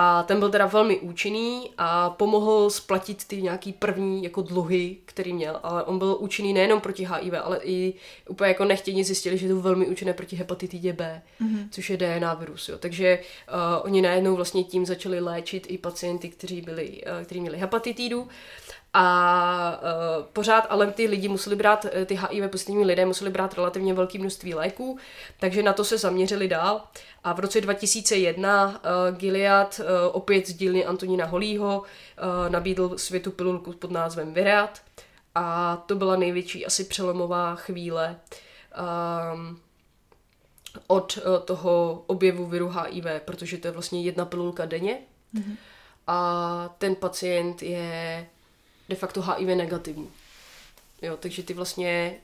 a 0.00 0.22
ten 0.22 0.38
byl 0.38 0.50
teda 0.50 0.66
velmi 0.66 0.98
účinný 0.98 1.70
a 1.78 2.10
pomohl 2.10 2.70
splatit 2.70 3.24
ty 3.24 3.42
nějaký 3.42 3.72
první 3.72 4.24
jako 4.24 4.42
dluhy, 4.42 4.96
který 5.04 5.32
měl. 5.32 5.60
Ale 5.62 5.84
on 5.84 5.98
byl 5.98 6.16
účinný 6.20 6.52
nejenom 6.52 6.80
proti 6.80 7.06
HIV, 7.06 7.34
ale 7.42 7.60
i 7.62 7.94
úplně 8.28 8.48
jako 8.48 8.64
nechtěně 8.64 9.04
zjistili, 9.04 9.38
že 9.38 9.46
je 9.46 9.54
to 9.54 9.60
velmi 9.60 9.86
účinné 9.86 10.12
proti 10.12 10.36
hepatitidě 10.36 10.92
B, 10.92 11.22
mm-hmm. 11.40 11.68
což 11.70 11.90
je 11.90 11.96
DNA 11.96 12.34
virus. 12.34 12.68
Jo. 12.68 12.78
Takže 12.78 13.18
uh, 13.18 13.84
oni 13.84 14.02
najednou 14.02 14.36
vlastně 14.36 14.64
tím 14.64 14.86
začali 14.86 15.20
léčit 15.20 15.66
i 15.68 15.78
pacienty, 15.78 16.28
kteří, 16.28 16.60
byli, 16.60 17.02
uh, 17.18 17.24
kteří 17.24 17.40
měli 17.40 17.58
hepatitidu. 17.58 18.28
A 18.92 19.80
uh, 19.82 20.24
pořád 20.32 20.66
ale 20.70 20.86
ty 20.86 21.06
lidi 21.06 21.28
museli 21.28 21.56
brát, 21.56 21.86
ty 22.06 22.14
HIV 22.14 22.50
pozitivní 22.50 22.84
lidé 22.84 23.06
museli 23.06 23.30
brát 23.30 23.54
relativně 23.54 23.94
velké 23.94 24.18
množství 24.18 24.54
léků, 24.54 24.98
takže 25.40 25.62
na 25.62 25.72
to 25.72 25.84
se 25.84 25.98
zaměřili 25.98 26.48
dál. 26.48 26.82
A 27.24 27.32
v 27.32 27.40
roce 27.40 27.60
2001 27.60 28.66
uh, 28.68 29.16
Gilead 29.16 29.80
uh, 29.80 29.86
opět 30.12 30.46
z 30.48 30.52
dílny 30.54 30.84
Antonína 30.84 31.26
Holího 31.26 31.78
uh, 31.78 32.52
nabídl 32.52 32.98
světu 32.98 33.30
pilulku 33.30 33.72
pod 33.72 33.90
názvem 33.90 34.34
Vireat 34.34 34.80
a 35.34 35.76
to 35.76 35.96
byla 35.96 36.16
největší 36.16 36.66
asi 36.66 36.84
přelomová 36.84 37.54
chvíle 37.54 38.16
um, 39.34 39.60
od 40.86 41.16
uh, 41.16 41.44
toho 41.44 42.04
objevu 42.06 42.46
viru 42.46 42.68
HIV, 42.68 43.04
protože 43.24 43.58
to 43.58 43.68
je 43.68 43.72
vlastně 43.72 44.02
jedna 44.02 44.24
pilulka 44.24 44.66
denně 44.66 44.98
mm-hmm. 45.34 45.56
a 46.06 46.74
ten 46.78 46.94
pacient 46.94 47.62
je 47.62 48.26
de 48.88 48.96
facto 48.96 49.22
HIV 49.22 49.48
negativní. 49.48 50.10
Jo, 51.02 51.16
takže 51.20 51.42
ty 51.42 51.54
vlastně, 51.54 52.16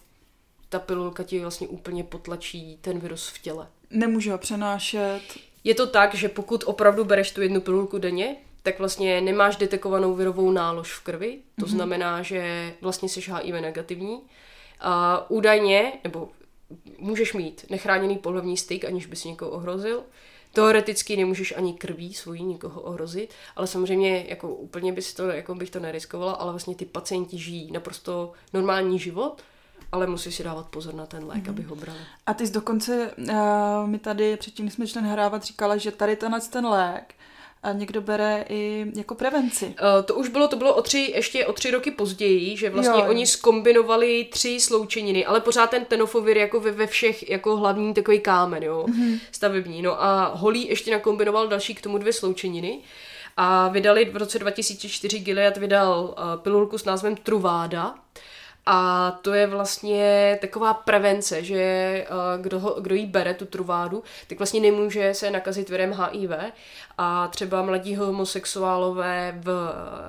ta 0.69 0.79
pilulka 0.79 1.23
ti 1.23 1.41
vlastně 1.41 1.69
úplně 1.69 2.05
potlačí 2.05 2.79
ten 2.81 2.99
virus 2.99 3.29
v 3.29 3.39
těle. 3.39 3.67
Nemůže 3.91 4.33
ho 4.33 4.39
přenášet. 4.39 5.21
Je 5.65 5.75
to 5.75 5.87
tak, 5.87 6.15
že 6.15 6.29
pokud 6.29 6.65
opravdu 6.67 7.05
bereš 7.05 7.31
tu 7.31 7.43
jednu 7.43 7.61
pilulku 7.61 7.99
denně, 7.99 8.37
tak 8.63 8.79
vlastně 8.79 9.21
nemáš 9.21 9.57
detekovanou 9.57 10.15
virovou 10.15 10.51
nálož 10.51 10.93
v 10.93 11.03
krvi, 11.03 11.39
to 11.61 11.67
mm-hmm. 11.67 11.69
znamená, 11.69 12.23
že 12.23 12.75
vlastně 12.81 13.09
jsi 13.09 13.21
HIV 13.21 13.55
negativní. 13.55 14.21
A 14.81 15.25
údajně, 15.31 15.93
nebo 16.05 16.29
můžeš 16.99 17.33
mít 17.33 17.65
nechráněný 17.71 18.19
pohlavní 18.19 18.57
styk, 18.57 18.85
aniž 18.85 19.07
bys 19.07 19.25
někoho 19.25 19.51
ohrozil, 19.51 20.03
Teoreticky 20.55 21.17
nemůžeš 21.17 21.55
ani 21.57 21.75
krví 21.75 22.15
svojí 22.15 22.45
nikoho 22.45 22.81
ohrozit, 22.81 23.35
ale 23.57 23.67
samozřejmě 23.67 24.27
jako 24.29 24.49
úplně 24.49 24.93
bys 24.93 25.15
to, 25.15 25.29
jako 25.29 25.55
bych 25.55 25.71
to 25.71 25.81
neriskovala, 25.81 26.33
ale 26.33 26.53
vlastně 26.53 26.75
ty 26.75 26.85
pacienti 26.85 27.39
žijí 27.39 27.73
naprosto 27.73 28.33
normální 28.53 28.99
život, 28.99 29.43
ale 29.93 30.07
musí 30.07 30.33
si 30.33 30.45
dávat 30.45 30.67
pozor 30.67 30.95
na 30.95 31.07
ten 31.07 31.27
lék, 31.27 31.45
mm-hmm. 31.45 31.51
aby 31.51 31.63
ho 31.63 31.77
brali. 31.77 31.99
A 32.27 32.35
ty 32.35 32.47
jsi 32.47 32.53
dokonce, 32.53 33.11
uh, 33.19 33.89
mi 33.89 33.99
tady 33.99 34.37
předtím, 34.37 34.65
než 34.65 34.75
jsme 34.75 34.87
šli 34.87 35.03
nahrávat, 35.03 35.43
říkala, 35.43 35.77
že 35.77 35.91
tady 35.91 36.17
tenhle 36.17 36.41
ten 36.41 36.67
lék 36.67 37.15
a 37.65 37.73
někdo 37.73 38.01
bere 38.01 38.45
i 38.49 38.87
jako 38.97 39.15
prevenci. 39.15 39.67
Uh, 39.67 40.05
to 40.05 40.15
už 40.15 40.29
bylo, 40.29 40.49
to 40.49 40.57
bylo 40.57 40.75
o 40.75 40.83
tři, 40.83 41.13
ještě 41.15 41.47
o 41.47 41.53
tři 41.53 41.71
roky 41.71 41.91
později, 41.91 42.57
že 42.57 42.71
vlastně 42.71 43.01
jo. 43.01 43.07
oni 43.09 43.27
skombinovali 43.27 44.27
tři 44.31 44.61
sloučeniny, 44.61 45.27
ale 45.27 45.41
pořád 45.41 45.71
ten 45.71 45.85
tenofovir 45.85 46.37
jako 46.37 46.61
ve, 46.61 46.71
ve 46.71 46.87
všech 46.87 47.31
jako 47.31 47.57
hlavní 47.57 47.95
takový 47.95 48.21
kámen, 48.21 48.63
jo, 48.63 48.87
mm-hmm. 48.89 49.21
stavební. 49.33 49.83
No 49.83 50.03
a 50.03 50.33
Holý 50.35 50.69
ještě 50.69 50.91
nakombinoval 50.91 51.49
další 51.49 51.75
k 51.75 51.83
tomu 51.83 51.99
dvě 51.99 52.13
sloučeniny. 52.13 52.79
A 53.37 53.69
vydali 53.69 54.05
v 54.05 54.17
roce 54.17 54.39
2004 54.39 55.19
Gilead 55.19 55.57
vydal 55.57 56.05
uh, 56.05 56.43
pilulku 56.43 56.79
s 56.79 56.85
názvem 56.85 57.17
Truváda, 57.17 57.95
a 58.67 59.11
to 59.23 59.33
je 59.33 59.47
vlastně 59.47 60.39
taková 60.41 60.75
prevence, 60.75 61.43
že 61.43 62.07
uh, 62.11 62.43
kdo, 62.43 62.61
ho, 62.61 62.81
kdo 62.81 62.95
jí 62.95 63.07
bere, 63.07 63.35
tu 63.35 63.47
truvádu, 63.47 64.03
tak 64.29 64.39
vlastně 64.39 64.61
nemůže 64.61 65.15
se 65.15 65.31
nakazit 65.31 65.71
virem 65.71 65.93
HIV. 65.93 66.31
A 66.99 67.29
třeba 67.29 67.63
mladí 67.63 67.97
homosexuálové 67.97 69.35
v, 69.41 69.45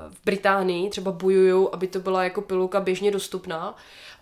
v 0.10 0.26
Británii 0.26 0.90
třeba 0.90 1.12
bojují, 1.12 1.68
aby 1.72 1.88
to 1.88 2.00
byla 2.00 2.24
jako 2.24 2.42
pilulka 2.42 2.80
běžně 2.80 3.12
dostupná 3.12 3.76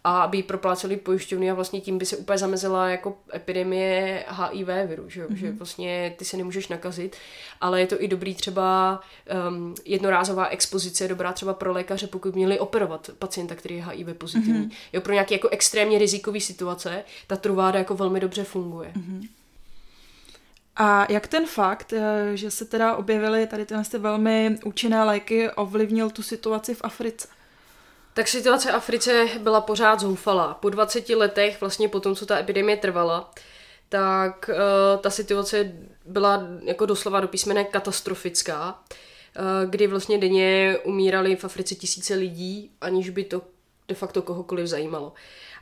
a 0.03 0.21
aby 0.21 0.37
ji 0.37 0.43
propláceli 0.43 0.97
pojišťovny 0.97 1.51
a 1.51 1.53
vlastně 1.53 1.81
tím 1.81 1.97
by 1.97 2.05
se 2.05 2.17
úplně 2.17 2.37
zamezila 2.37 2.89
jako 2.89 3.17
epidemie 3.35 4.25
HIV 4.29 4.67
viru, 4.87 5.09
že, 5.09 5.25
mm-hmm. 5.25 5.35
že 5.35 5.51
vlastně 5.51 6.15
ty 6.17 6.25
se 6.25 6.37
nemůžeš 6.37 6.67
nakazit, 6.67 7.15
ale 7.61 7.79
je 7.79 7.87
to 7.87 8.03
i 8.03 8.07
dobrý 8.07 8.35
třeba 8.35 8.99
um, 9.49 9.75
jednorázová 9.85 10.47
expozice, 10.47 11.07
dobrá 11.07 11.33
třeba 11.33 11.53
pro 11.53 11.71
lékaře, 11.71 12.07
pokud 12.07 12.35
měli 12.35 12.59
operovat 12.59 13.09
pacienta, 13.19 13.55
který 13.55 13.75
je 13.75 13.85
HIV 13.85 14.17
pozitivní. 14.17 14.67
Mm-hmm. 14.67 14.75
Jo, 14.93 15.01
pro 15.01 15.13
nějaké 15.13 15.35
jako 15.35 15.49
extrémně 15.49 15.97
rizikové 15.97 16.39
situace 16.39 17.03
ta 17.27 17.35
truváda 17.35 17.79
jako 17.79 17.95
velmi 17.95 18.19
dobře 18.19 18.43
funguje. 18.43 18.91
Mm-hmm. 18.95 19.27
A 20.75 21.11
jak 21.11 21.27
ten 21.27 21.45
fakt, 21.45 21.93
eh, 21.93 22.31
že 22.37 22.51
se 22.51 22.65
teda 22.65 22.95
objevily 22.95 23.47
tady 23.47 23.65
tyhle 23.65 23.83
velmi 23.97 24.57
účinné 24.65 25.03
léky, 25.03 25.49
ovlivnil 25.49 26.09
tu 26.09 26.23
situaci 26.23 26.75
v 26.75 26.81
Africe? 26.83 27.27
Tak 28.13 28.27
situace 28.27 28.71
v 28.71 28.75
Africe 28.75 29.29
byla 29.39 29.61
pořád 29.61 29.99
zoufalá. 29.99 30.53
Po 30.53 30.69
20 30.69 31.09
letech, 31.09 31.61
vlastně 31.61 31.89
po 31.89 31.99
tom, 31.99 32.15
co 32.15 32.25
ta 32.25 32.39
epidemie 32.39 32.77
trvala, 32.77 33.31
tak 33.89 34.49
uh, 34.49 35.01
ta 35.01 35.09
situace 35.09 35.71
byla 36.05 36.47
jako 36.63 36.85
doslova 36.85 37.19
do 37.19 37.27
písmene 37.27 37.63
katastrofická, 37.63 38.79
uh, 38.79 39.69
kdy 39.69 39.87
vlastně 39.87 40.17
denně 40.17 40.77
umírali 40.83 41.35
v 41.35 41.45
Africe 41.45 41.75
tisíce 41.75 42.15
lidí, 42.15 42.71
aniž 42.81 43.09
by 43.09 43.23
to 43.23 43.41
de 43.87 43.95
facto 43.95 44.21
kohokoliv 44.21 44.67
zajímalo. 44.67 45.13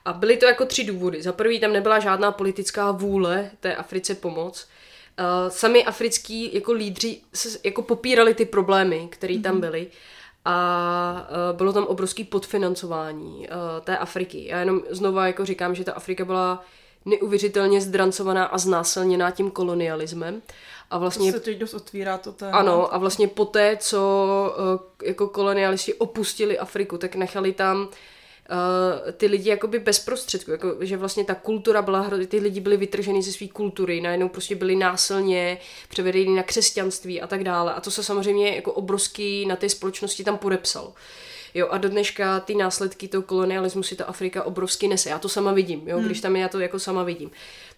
A 0.06 0.14
byly 0.14 0.38
to 0.38 0.46
jako 0.46 0.66
tři 0.66 0.84
důvody. 0.84 1.22
Za 1.22 1.34
prvý 1.34 1.60
tam 1.60 1.74
nebyla 1.74 2.00
žádná 2.00 2.32
politická 2.32 2.92
vůle 2.92 3.52
té 3.60 3.76
Africe 3.76 4.16
pomoc. 4.16 4.68
Uh, 5.20 5.50
sami 5.50 5.86
africký 5.86 6.56
jako 6.56 6.72
lídři 6.72 7.22
se, 7.34 7.60
jako 7.64 7.82
popírali 7.82 8.34
ty 8.34 8.46
problémy, 8.46 9.08
které 9.12 9.40
tam 9.40 9.54
mhm. 9.54 9.62
byly. 9.62 9.82
Mm-hmm 9.82 10.21
a 10.46 11.28
uh, 11.52 11.58
bylo 11.58 11.74
tam 11.74 11.84
obrovský 11.84 12.24
podfinancování 12.24 13.48
uh, 13.48 13.84
té 13.84 13.98
Afriky. 13.98 14.48
Já 14.48 14.60
jenom 14.60 14.82
znova 14.90 15.28
jako 15.28 15.46
říkám, 15.46 15.76
že 15.76 15.84
ta 15.84 15.94
Afrika 15.94 16.26
byla 16.26 16.64
neuvěřitelně 17.06 17.82
zdrancovaná 17.82 18.46
a 18.46 18.58
znásilněná 18.58 19.32
tím 19.32 19.52
kolonialismem. 19.52 20.42
A 20.90 20.98
vlastně, 20.98 21.32
to 21.32 21.38
se 21.38 21.44
teď 21.44 21.58
dost 21.58 21.74
otvírá 21.74 22.18
to 22.18 22.32
téma. 22.32 22.58
Ano, 22.58 22.94
a 22.94 22.98
vlastně 22.98 23.28
poté, 23.28 23.78
co 23.78 24.56
uh, 24.58 25.08
jako 25.08 25.28
kolonialisti 25.28 25.94
opustili 25.94 26.60
Afriku, 26.60 26.98
tak 26.98 27.16
nechali 27.16 27.54
tam 27.54 27.88
uh, 28.52 29.12
ty 29.12 29.28
lidi 29.28 29.50
jakoby 29.50 29.80
bez 29.80 30.00
prostředku, 30.00 30.52
jako, 30.52 30.76
že 30.80 30.98
vlastně 30.98 31.24
ta 31.24 31.36
kultura 31.36 31.82
byla, 31.82 32.10
ty 32.28 32.40
lidi 32.40 32.60
byli 32.60 32.78
vytrženi 32.78 33.22
ze 33.22 33.32
své 33.32 33.48
kultury, 33.48 34.02
najednou 34.02 34.30
prostě 34.30 34.56
byli 34.56 34.76
násilně 34.76 35.58
převedeni 35.90 36.36
na 36.36 36.44
křesťanství 36.44 37.22
a 37.22 37.28
tak 37.28 37.44
dále. 37.44 37.74
A 37.74 37.82
to 37.82 37.92
se 37.92 38.04
samozřejmě 38.04 38.56
jako 38.56 38.72
obrovský 38.72 39.46
na 39.46 39.56
té 39.56 39.70
společnosti 39.70 40.24
tam 40.24 40.38
podepsalo. 40.38 40.94
Jo, 41.54 41.68
a 41.72 41.78
do 41.78 41.90
dneška 41.90 42.40
ty 42.40 42.56
následky 42.56 43.08
toho 43.08 43.22
kolonialismu 43.22 43.84
si 43.84 43.96
ta 43.96 44.06
Afrika 44.06 44.44
obrovsky 44.44 44.88
nese. 44.88 45.10
Já 45.10 45.20
to 45.20 45.30
sama 45.30 45.52
vidím, 45.52 45.88
jo, 45.88 45.98
hmm. 45.98 46.06
když 46.06 46.22
tam 46.22 46.36
je, 46.36 46.42
já 46.42 46.48
to 46.48 46.60
jako 46.60 46.80
sama 46.80 47.04
vidím. 47.04 47.32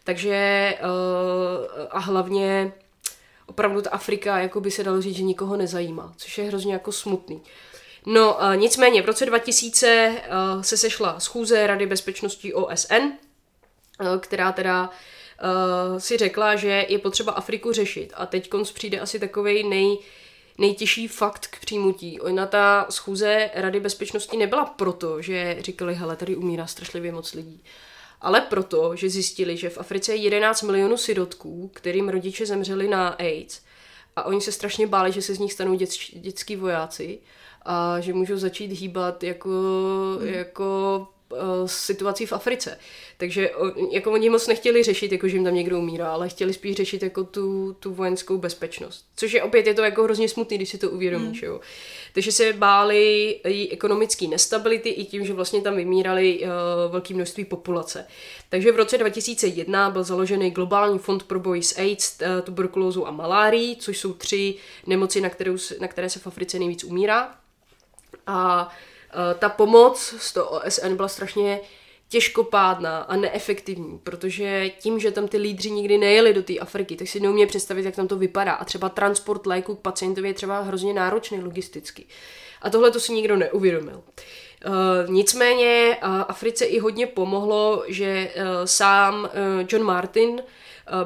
Takže 0.03 0.73
uh, 0.81 1.87
a 1.89 1.99
hlavně 1.99 2.73
opravdu 3.45 3.81
ta 3.81 3.89
Afrika, 3.89 4.39
jako 4.39 4.61
by 4.61 4.71
se 4.71 4.83
dalo 4.83 5.01
říct, 5.01 5.15
že 5.15 5.23
nikoho 5.23 5.57
nezajímá, 5.57 6.13
což 6.17 6.37
je 6.37 6.43
hrozně 6.43 6.73
jako 6.73 6.91
smutný. 6.91 7.41
No 8.05 8.37
nicméně 8.55 9.01
v 9.01 9.05
roce 9.05 9.25
2000 9.25 10.09
uh, 10.55 10.61
se 10.61 10.77
sešla 10.77 11.19
schůze 11.19 11.67
Rady 11.67 11.85
bezpečnosti 11.85 12.53
OSN, 12.53 12.95
uh, 12.95 14.17
která 14.19 14.51
teda 14.51 14.89
uh, 14.89 15.97
si 15.99 16.17
řekla, 16.17 16.55
že 16.55 16.85
je 16.89 16.99
potřeba 16.99 17.31
Afriku 17.31 17.71
řešit. 17.71 18.13
A 18.15 18.25
teď 18.25 18.49
konc 18.49 18.71
přijde 18.71 18.99
asi 18.99 19.19
takový 19.19 19.69
nej, 19.69 19.97
nejtěžší 20.57 21.07
fakt 21.07 21.47
k 21.47 21.59
přijmutí. 21.59 22.21
Ona 22.21 22.45
ta 22.45 22.85
schůze 22.89 23.49
Rady 23.53 23.79
bezpečnosti 23.79 24.37
nebyla 24.37 24.65
proto, 24.65 25.21
že 25.21 25.57
říkali, 25.59 25.95
hele, 25.95 26.15
tady 26.15 26.35
umírá 26.35 26.67
strašlivě 26.67 27.11
moc 27.11 27.33
lidí. 27.33 27.63
Ale 28.21 28.41
proto, 28.41 28.95
že 28.95 29.09
zjistili, 29.09 29.57
že 29.57 29.69
v 29.69 29.77
Africe 29.77 30.15
je 30.15 30.21
11 30.21 30.61
milionů 30.61 30.97
sirotků, 30.97 31.71
kterým 31.73 32.09
rodiče 32.09 32.45
zemřeli 32.45 32.87
na 32.87 33.07
AIDS. 33.07 33.61
A 34.15 34.23
oni 34.23 34.41
se 34.41 34.51
strašně 34.51 34.87
báli, 34.87 35.11
že 35.11 35.21
se 35.21 35.35
z 35.35 35.39
nich 35.39 35.53
stanou 35.53 35.75
dět, 35.75 35.89
dětský 36.13 36.55
vojáci 36.55 37.19
a 37.65 37.99
že 37.99 38.13
můžou 38.13 38.37
začít 38.37 38.71
hýbat 38.71 39.23
jako, 39.23 39.49
hmm. 40.19 40.27
jako 40.27 41.07
situací 41.65 42.25
v 42.25 42.33
Africe. 42.33 42.77
Takže 43.17 43.49
jako 43.91 44.11
oni 44.11 44.29
moc 44.29 44.47
nechtěli 44.47 44.83
řešit, 44.83 45.11
jako 45.11 45.27
že 45.27 45.35
jim 45.35 45.43
tam 45.43 45.55
někdo 45.55 45.79
umírá, 45.79 46.13
ale 46.13 46.29
chtěli 46.29 46.53
spíš 46.53 46.75
řešit 46.75 47.03
jako 47.03 47.23
tu, 47.23 47.75
tu 47.79 47.93
vojenskou 47.93 48.37
bezpečnost. 48.37 49.05
Což 49.15 49.33
je 49.33 49.43
opět 49.43 49.67
je 49.67 49.73
to 49.73 49.81
jako 49.81 50.03
hrozně 50.03 50.29
smutný, 50.29 50.57
když 50.57 50.69
si 50.69 50.77
to 50.77 50.89
uvědomíš. 50.89 51.41
Mm. 51.41 51.47
Jo. 51.47 51.59
Takže 52.13 52.31
se 52.31 52.53
báli 52.53 53.35
její 53.47 53.71
ekonomické 53.71 54.27
nestability 54.27 54.89
i 54.89 55.05
tím, 55.05 55.25
že 55.25 55.33
vlastně 55.33 55.61
tam 55.61 55.75
vymírali 55.75 56.39
uh, 56.39 56.91
velké 56.91 57.13
množství 57.13 57.45
populace. 57.45 58.05
Takže 58.49 58.71
v 58.71 58.75
roce 58.75 58.97
2001 58.97 59.89
byl 59.89 60.03
založený 60.03 60.51
globální 60.51 60.99
fond 60.99 61.23
pro 61.23 61.39
boj 61.39 61.63
s 61.63 61.77
AIDS, 61.77 62.17
uh, 62.21 62.41
tuberkulózou 62.41 63.05
a 63.05 63.11
malárií, 63.11 63.75
což 63.75 63.97
jsou 63.97 64.13
tři 64.13 64.55
nemoci, 64.87 65.21
na, 65.21 65.29
kterou, 65.29 65.57
na 65.79 65.87
které 65.87 66.09
se 66.09 66.19
v 66.19 66.27
Africe 66.27 66.59
nejvíc 66.59 66.83
umírá. 66.83 67.42
A 68.27 68.67
uh, 69.15 69.39
ta 69.39 69.49
pomoc 69.49 70.15
z 70.17 70.33
toho 70.33 70.49
OSN 70.49 70.95
byla 70.95 71.07
strašně 71.07 71.59
těžkopádná 72.13 72.97
a 72.97 73.15
neefektivní, 73.15 73.99
protože 74.03 74.69
tím, 74.69 74.99
že 74.99 75.11
tam 75.11 75.27
ty 75.27 75.37
lídři 75.37 75.71
nikdy 75.71 75.97
nejeli 75.97 76.33
do 76.33 76.43
té 76.43 76.59
Afriky, 76.59 76.95
tak 76.95 77.07
si 77.07 77.19
neumí 77.19 77.45
představit, 77.45 77.85
jak 77.85 77.95
tam 77.95 78.07
to 78.07 78.17
vypadá. 78.17 78.53
A 78.53 78.65
třeba 78.65 78.89
transport 78.89 79.45
léku 79.45 79.75
k 79.75 79.79
pacientovi 79.79 80.27
je 80.27 80.33
třeba 80.33 80.61
hrozně 80.61 80.93
náročný 80.93 81.43
logisticky. 81.43 82.05
A 82.61 82.69
tohle 82.69 82.91
to 82.91 82.99
si 82.99 83.13
nikdo 83.13 83.35
neuvědomil. 83.35 84.03
Uh, 84.65 85.13
nicméně 85.13 85.97
uh, 86.03 86.09
Africe 86.27 86.65
i 86.65 86.79
hodně 86.79 87.07
pomohlo, 87.07 87.83
že 87.87 88.31
uh, 88.35 88.43
sám 88.65 89.23
uh, 89.23 89.29
John 89.69 89.83
Martin 89.83 90.29
uh, 90.29 90.41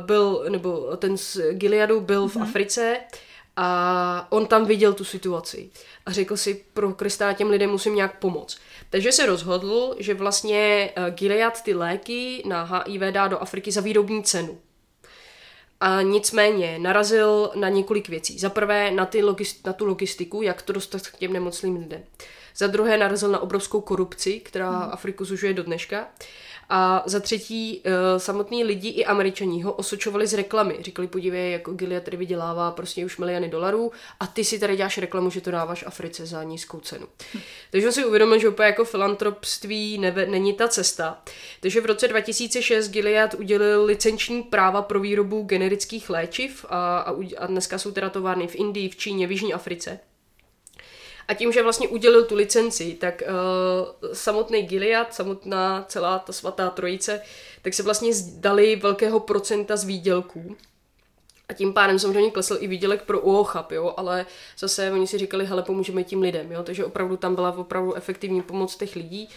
byl, 0.05 0.45
nebo 0.49 0.97
ten 0.97 1.18
z 1.18 1.38
Gileadu 1.51 2.01
byl 2.01 2.26
mm-hmm. 2.26 2.30
v 2.30 2.36
mhm. 2.36 2.43
Africe 2.43 2.97
a 3.58 4.28
on 4.30 4.45
tam 4.45 4.66
viděl 4.66 4.93
tu 4.93 5.03
situaci 5.03 5.70
a 6.05 6.12
řekl 6.12 6.38
si, 6.38 6.64
pro 6.74 6.93
Krista 6.93 7.34
těm 7.34 7.49
lidem 7.49 7.70
musím 7.70 7.95
nějak 7.95 8.20
pomoct. 8.20 8.58
Takže 8.89 9.12
se 9.12 9.26
rozhodl, 9.26 9.95
že 9.99 10.14
vlastně 10.14 10.89
eh, 10.95 11.12
Gilead 11.12 11.62
ty 11.62 11.74
léky 11.74 12.43
na 12.45 12.64
HIV 12.64 13.01
dá 13.01 13.28
do 13.28 13.39
Afriky 13.39 13.72
za 13.72 13.82
výrobní 13.82 14.24
cenu. 14.24 14.58
A 15.80 16.01
nicméně 16.01 16.80
narazil 16.80 17.51
na 17.55 17.70
několik 17.70 18.10
věcí. 18.10 18.39
Za 18.39 18.49
prvé 18.49 18.91
na, 18.91 19.05
ty 19.05 19.24
logist- 19.24 19.66
na 19.66 19.74
tu 19.74 19.86
logistiku, 19.86 20.41
jak 20.41 20.62
to 20.62 20.74
dostat 20.74 21.08
k 21.08 21.18
těm 21.18 21.34
nemocným 21.34 21.76
lidem. 21.76 22.03
Za 22.55 22.68
druhé 22.68 22.97
narazil 22.97 23.30
na 23.30 23.39
obrovskou 23.39 23.82
korupci, 23.82 24.39
která 24.39 24.70
hmm. 24.70 24.89
Afriku 24.91 25.26
zužuje 25.26 25.53
do 25.53 25.64
dneška. 25.64 26.08
A 26.70 27.03
za 27.05 27.20
třetí, 27.20 27.82
uh, 27.86 27.91
samotní 28.18 28.63
lidi 28.63 28.89
i 28.89 29.05
američaní 29.05 29.63
ho 29.63 29.74
osočovali 29.74 30.28
z 30.28 30.34
reklamy. 30.34 30.78
Říkali, 30.80 31.07
podívej, 31.07 31.51
jako 31.51 31.74
Gilead 31.74 32.03
tady 32.03 32.18
vydělává 32.18 32.72
prostě 32.72 33.05
už 33.05 33.18
miliony 33.18 33.49
dolarů 33.49 33.91
a 34.20 34.28
ty 34.28 34.43
si 34.43 34.59
tady 34.59 34.76
děláš 34.78 34.97
reklamu, 34.97 35.30
že 35.30 35.41
to 35.41 35.51
dáváš 35.51 35.84
Africe 35.88 36.26
za 36.26 36.43
nízkou 36.43 36.80
cenu. 36.80 37.07
Hm. 37.34 37.39
Takže 37.72 37.88
on 37.88 37.93
si 37.93 38.05
uvědomil, 38.05 38.39
že 38.39 38.49
úplně 38.49 38.65
jako 38.65 38.86
filantropství 38.86 39.97
neve, 39.97 40.26
není 40.26 40.53
ta 40.53 40.68
cesta. 40.68 41.22
Takže 41.59 41.82
v 41.82 41.86
roce 41.86 42.07
2006 42.07 42.89
Gilead 42.89 43.34
udělil 43.34 43.86
licenční 43.86 44.43
práva 44.43 44.82
pro 44.82 44.99
výrobu 44.99 45.43
generických 45.43 46.09
léčiv 46.09 46.65
a, 46.70 46.97
a, 46.97 47.15
a 47.38 47.47
dneska 47.47 47.78
jsou 47.78 47.91
teda 47.91 48.09
továrny 48.09 48.47
v 48.47 48.55
Indii, 48.55 48.89
v 48.89 48.95
Číně, 48.95 49.28
v 49.28 49.32
Jižní 49.32 49.53
Africe. 49.53 49.99
A 51.28 51.34
tím, 51.34 51.52
že 51.52 51.64
vlastně 51.64 51.88
udělil 51.88 52.26
tu 52.26 52.36
licenci, 52.36 52.94
tak 52.94 53.24
uh, 53.26 54.10
samotný 54.14 54.62
Gilead, 54.62 55.14
samotná 55.14 55.86
celá 55.88 56.20
ta 56.20 56.34
svatá 56.34 56.70
trojice, 56.70 57.22
tak 57.62 57.74
se 57.74 57.84
vlastně 57.84 58.14
zdali 58.14 58.76
velkého 58.76 59.20
procenta 59.20 59.78
z 59.78 59.84
výdělků. 59.84 60.56
A 61.50 61.54
tím 61.54 61.74
pádem 61.74 62.00
samozřejmě 62.00 62.32
klesl 62.32 62.58
i 62.60 62.68
výdělek 62.68 63.04
pro 63.04 63.20
UOCHAP, 63.20 63.72
jo, 63.72 63.94
ale 63.98 64.26
zase 64.58 64.92
oni 64.92 65.08
si 65.08 65.18
říkali, 65.18 65.46
hele, 65.46 65.64
pomůžeme 65.64 66.04
tím 66.04 66.22
lidem, 66.22 66.52
jo, 66.52 66.64
takže 66.64 66.86
opravdu 66.86 67.18
tam 67.18 67.36
byla 67.36 67.58
opravdu 67.58 67.94
efektivní 67.94 68.42
pomoc 68.42 68.76
těch 68.76 68.96
lidí. 68.96 69.30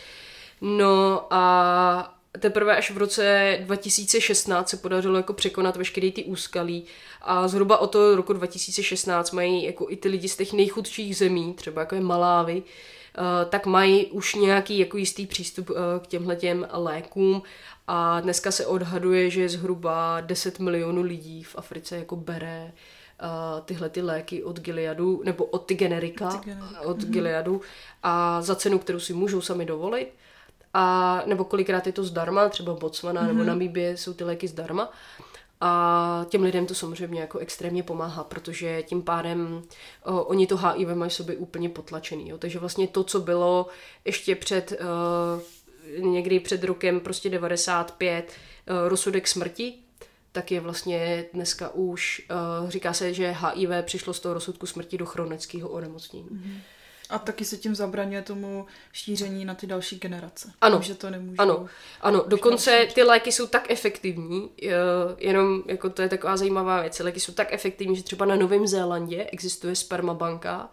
No 0.61 1.27
a 1.31 2.20
teprve 2.39 2.77
až 2.77 2.91
v 2.91 2.99
roce 2.99 3.59
2016 3.61 4.69
se 4.69 4.77
podařilo 4.77 5.17
jako 5.17 5.33
překonat 5.33 5.77
veškeré 5.77 6.11
ty 6.11 6.25
úskalí 6.25 6.85
a 7.23 7.49
zhruba 7.49 7.79
od 7.79 7.87
toho 7.87 8.17
roku 8.17 8.33
2016 8.33 9.31
mají 9.31 9.65
jako 9.65 9.87
i 9.91 9.97
ty 9.97 10.09
lidi 10.09 10.29
z 10.29 10.37
těch 10.37 10.53
nejchudších 10.53 11.17
zemí, 11.17 11.55
třeba 11.55 11.83
jako 11.83 11.95
je 11.95 12.01
Malávy, 12.01 12.63
eh, 12.63 13.45
tak 13.45 13.67
mají 13.67 14.07
už 14.07 14.35
nějaký 14.35 14.79
jako 14.79 14.97
jistý 14.97 15.27
přístup 15.27 15.71
eh, 15.71 16.01
k 16.01 16.07
těmhle 16.07 16.37
těm 16.37 16.69
lékům 16.73 17.43
a 17.87 18.21
dneska 18.21 18.51
se 18.51 18.67
odhaduje, 18.67 19.31
že 19.31 19.49
zhruba 19.49 20.21
10 20.21 20.59
milionů 20.59 21.03
lidí 21.03 21.43
v 21.43 21.57
Africe 21.57 21.97
jako 21.97 22.17
bere 22.17 22.73
uh, 23.23 23.61
tyhle 23.65 23.89
ty 23.89 24.03
léky 24.03 24.43
od 24.43 24.61
Gileadu, 24.61 25.23
nebo 25.25 25.45
od 25.45 25.59
ty 25.59 25.75
generika, 25.75 26.31
ty 26.31 26.51
generika. 26.51 26.81
od 26.81 26.99
mm-hmm. 26.99 27.11
Gileadu 27.11 27.61
a 28.03 28.43
za 28.43 28.55
cenu, 28.55 28.79
kterou 28.79 29.01
si 29.01 29.13
můžou 29.13 29.41
sami 29.41 29.65
dovolit 29.65 30.09
a 30.75 31.23
nebo 31.27 31.45
kolikrát 31.45 31.87
je 31.87 31.93
to 31.93 32.05
zdarma, 32.05 32.49
třeba 32.49 32.75
Botswana 32.75 33.23
mm-hmm. 33.23 33.27
nebo 33.27 33.39
mhm. 33.39 33.47
Namíbie 33.47 33.97
jsou 33.97 34.15
ty 34.15 34.25
léky 34.25 34.49
zdarma. 34.49 34.93
A 35.61 36.27
těm 36.29 36.43
lidem 36.43 36.67
to 36.67 36.75
samozřejmě 36.75 37.21
jako 37.21 37.39
extrémně 37.39 37.83
pomáhá, 37.83 38.25
protože 38.25 38.83
tím 38.83 39.03
pádem 39.03 39.63
o, 40.05 40.25
oni 40.25 40.47
to 40.47 40.57
HIV 40.57 40.89
mají 40.89 41.11
sobě 41.11 41.37
úplně 41.37 41.69
potlačený. 41.69 42.29
Jo. 42.29 42.39
Takže 42.39 42.59
vlastně 42.59 42.89
to, 42.89 43.05
co 43.05 43.21
bylo 43.21 43.67
ještě 44.05 44.35
před 44.35 44.73
uh, 44.73 46.11
někdy 46.13 46.41
před 46.41 46.65
rokem 46.65 47.01
prostě 47.01 47.31
95 47.31 48.33
uh, 48.71 48.89
rozsudek 48.89 49.29
smrti, 49.29 49.75
tak 50.33 50.51
je 50.51 50.61
vlastně 50.61 51.25
dneska 51.33 51.69
už, 51.75 52.27
uh, 52.63 52.71
říká 52.71 52.93
se, 52.93 53.15
že 53.15 53.37
HIV 53.39 53.71
přišlo 53.83 54.13
z 54.13 54.21
toho 54.21 54.35
rozsudku 54.35 54.67
smrti 54.67 54.99
do 54.99 55.07
chronického 55.07 55.69
onemocnění. 55.69 56.29
Mm-hmm. 56.29 56.61
A 57.11 57.19
taky 57.19 57.45
se 57.45 57.57
tím 57.57 57.75
zabraňuje 57.75 58.23
tomu 58.23 58.67
šíření 58.93 59.45
na 59.45 59.55
ty 59.55 59.67
další 59.67 59.99
generace. 59.99 60.53
Ano, 60.61 60.81
že 60.83 60.95
to 60.95 61.11
nemůžou. 61.11 61.41
Ano, 61.41 61.67
ano. 62.01 62.25
dokonce 62.27 62.89
ty 62.95 63.03
léky 63.03 63.33
jsou 63.33 63.47
tak 63.47 63.71
efektivní, 63.71 64.51
jenom 65.19 65.63
jako 65.67 65.91
to 65.91 66.03
je 66.03 66.09
taková 66.09 66.37
zajímavá 66.37 66.81
věc, 66.81 66.99
léky 66.99 67.21
jsou 67.21 67.33
tak 67.33 67.53
efektivní, 67.53 67.97
že 67.97 68.03
třeba 68.03 68.27
na 68.27 68.37
Novém 68.37 68.67
Zélandě 68.67 69.25
existuje 69.25 69.77
spermabanka, 69.77 70.71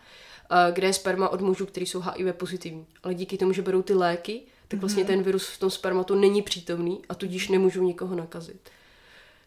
kde 0.71 0.88
je 0.88 0.93
sperma 0.93 1.29
od 1.29 1.41
mužů, 1.41 1.65
kteří 1.65 1.85
jsou 1.85 1.99
HIV 1.99 2.35
pozitivní. 2.35 2.85
Ale 3.03 3.13
díky 3.13 3.38
tomu, 3.38 3.53
že 3.53 3.61
berou 3.61 3.81
ty 3.81 3.93
léky, 3.93 4.41
tak 4.67 4.79
vlastně 4.79 5.03
mm-hmm. 5.03 5.07
ten 5.07 5.23
virus 5.23 5.47
v 5.47 5.59
tom 5.59 5.69
spermatu 5.69 6.15
není 6.15 6.41
přítomný 6.41 7.01
a 7.09 7.15
tudíž 7.15 7.47
nemůžou 7.47 7.83
nikoho 7.83 8.15
nakazit. 8.15 8.69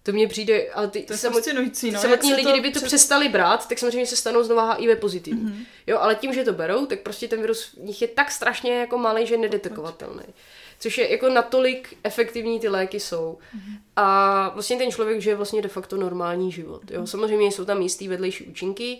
To 0.02 0.12
mně 0.12 0.28
přijde, 0.28 0.70
ale 0.70 0.88
ty, 0.88 1.02
to 1.02 1.16
samot, 1.16 1.44
no, 1.46 2.00
samotní 2.00 2.34
lidi, 2.34 2.46
to 2.46 2.52
kdyby 2.52 2.70
to 2.70 2.78
před... 2.78 2.86
přestali 2.86 3.28
brát, 3.28 3.68
tak 3.68 3.78
samozřejmě 3.78 4.06
se 4.06 4.16
stanou 4.16 4.42
znova 4.42 4.72
HIV 4.72 4.98
pozitivní. 4.98 5.50
Mm-hmm. 5.50 5.66
Jo, 5.86 5.98
ale 5.98 6.14
tím, 6.14 6.32
že 6.32 6.44
to 6.44 6.52
berou, 6.52 6.86
tak 6.86 7.00
prostě 7.00 7.28
ten 7.28 7.40
virus 7.40 7.64
v 7.64 7.76
nich 7.76 8.02
je 8.02 8.08
tak 8.08 8.30
strašně 8.30 8.80
jako 8.80 8.98
malý, 8.98 9.26
že 9.26 9.36
nedetekovatelný. 9.36 10.24
Což 10.78 10.98
je 10.98 11.12
jako 11.12 11.28
natolik 11.28 11.96
efektivní 12.04 12.60
ty 12.60 12.68
léky 12.68 13.00
jsou. 13.00 13.38
Mm-hmm. 13.56 13.78
A 13.96 14.48
vlastně 14.48 14.76
ten 14.76 14.90
člověk 14.90 15.20
žije 15.20 15.36
vlastně 15.36 15.62
de 15.62 15.68
facto 15.68 15.96
normální 15.96 16.52
život. 16.52 16.90
Jo. 16.90 17.06
Samozřejmě 17.06 17.52
jsou 17.52 17.64
tam 17.64 17.82
jistý 17.82 18.08
vedlejší 18.08 18.44
účinky. 18.44 18.98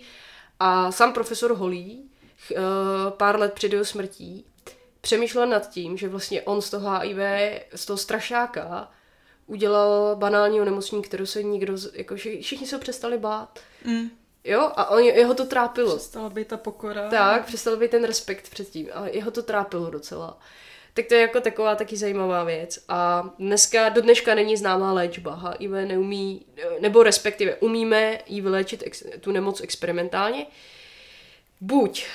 A 0.60 0.92
sám 0.92 1.12
profesor 1.12 1.54
Holý 1.54 2.04
uh, 2.50 2.58
pár 3.10 3.38
let 3.38 3.52
před 3.52 3.72
jeho 3.72 3.84
smrtí 3.84 4.44
přemýšlel 5.00 5.46
nad 5.46 5.70
tím, 5.70 5.96
že 5.96 6.08
vlastně 6.08 6.42
on 6.42 6.62
z 6.62 6.70
toho 6.70 6.98
HIV, 6.98 7.18
z 7.74 7.86
toho 7.86 7.96
strašáka, 7.96 8.90
udělal 9.50 10.16
banální 10.16 10.60
onemocnění, 10.60 11.02
kterou 11.02 11.26
se 11.26 11.42
nikdo, 11.42 11.74
jako 11.92 12.16
všichni 12.16 12.66
se 12.66 12.76
ho 12.76 12.80
přestali 12.80 13.18
bát. 13.18 13.58
Mm. 13.84 14.10
Jo, 14.44 14.72
a 14.76 14.90
on, 14.90 15.02
jeho 15.02 15.34
to 15.34 15.46
trápilo. 15.46 15.96
Přestala 15.96 16.30
být 16.30 16.48
ta 16.48 16.56
pokora. 16.56 17.08
Tak, 17.10 17.46
přestal 17.46 17.76
být 17.76 17.90
ten 17.90 18.04
respekt 18.04 18.50
před 18.50 18.68
tím, 18.68 18.88
ale 18.94 19.10
jeho 19.12 19.30
to 19.30 19.42
trápilo 19.42 19.90
docela. 19.90 20.38
Tak 20.94 21.06
to 21.06 21.14
je 21.14 21.20
jako 21.20 21.40
taková 21.40 21.74
taky 21.74 21.96
zajímavá 21.96 22.44
věc. 22.44 22.84
A 22.88 23.30
dneska, 23.38 23.88
do 23.88 24.00
dneška 24.00 24.34
není 24.34 24.56
známá 24.56 24.92
léčba. 24.92 25.34
HIV 25.34 25.70
neumí, 25.70 26.46
nebo 26.80 27.02
respektive 27.02 27.56
umíme 27.56 28.18
jí 28.26 28.40
vyléčit 28.40 28.82
ex, 28.86 29.02
tu 29.20 29.32
nemoc 29.32 29.60
experimentálně. 29.60 30.46
Buď 31.60 32.06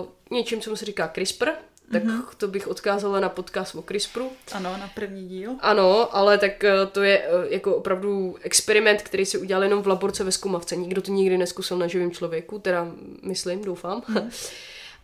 uh, 0.00 0.06
něčím, 0.30 0.60
co 0.60 0.70
mu 0.70 0.76
se 0.76 0.84
říká 0.84 1.08
CRISPR, 1.14 1.50
tak 1.92 2.04
mm-hmm. 2.04 2.22
to 2.36 2.48
bych 2.48 2.68
odkázala 2.68 3.20
na 3.20 3.28
podcast 3.28 3.74
o 3.74 3.82
CRISPRu. 3.82 4.30
Ano, 4.52 4.76
na 4.80 4.90
první 4.94 5.28
díl. 5.28 5.52
Ano, 5.60 6.16
ale 6.16 6.38
tak 6.38 6.64
eh, 6.64 6.86
to 6.92 7.02
je 7.02 7.18
eh, 7.18 7.28
jako 7.48 7.76
opravdu 7.76 8.36
experiment, 8.42 9.02
který 9.02 9.26
se 9.26 9.38
udělal 9.38 9.62
jenom 9.62 9.82
v 9.82 9.86
laborce 9.86 10.24
ve 10.24 10.32
zkumavce. 10.32 10.76
Nikdo 10.76 11.02
to 11.02 11.10
nikdy 11.10 11.38
neskusil 11.38 11.78
na 11.78 11.86
živém 11.86 12.10
člověku, 12.10 12.58
teda 12.58 12.88
myslím, 13.22 13.64
doufám. 13.64 14.02
Mm. 14.08 14.30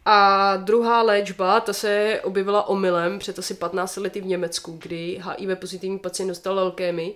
A 0.05 0.57
druhá 0.57 1.03
léčba, 1.03 1.61
ta 1.61 1.72
se 1.72 2.20
objevila 2.24 2.68
omylem 2.68 3.18
před 3.18 3.39
asi 3.39 3.55
15 3.55 3.97
lety 3.97 4.20
v 4.20 4.26
Německu, 4.26 4.78
kdy 4.83 5.20
HIV 5.22 5.59
pozitivní 5.59 5.99
pacient 5.99 6.28
dostal 6.28 6.55
leukémy 6.55 7.14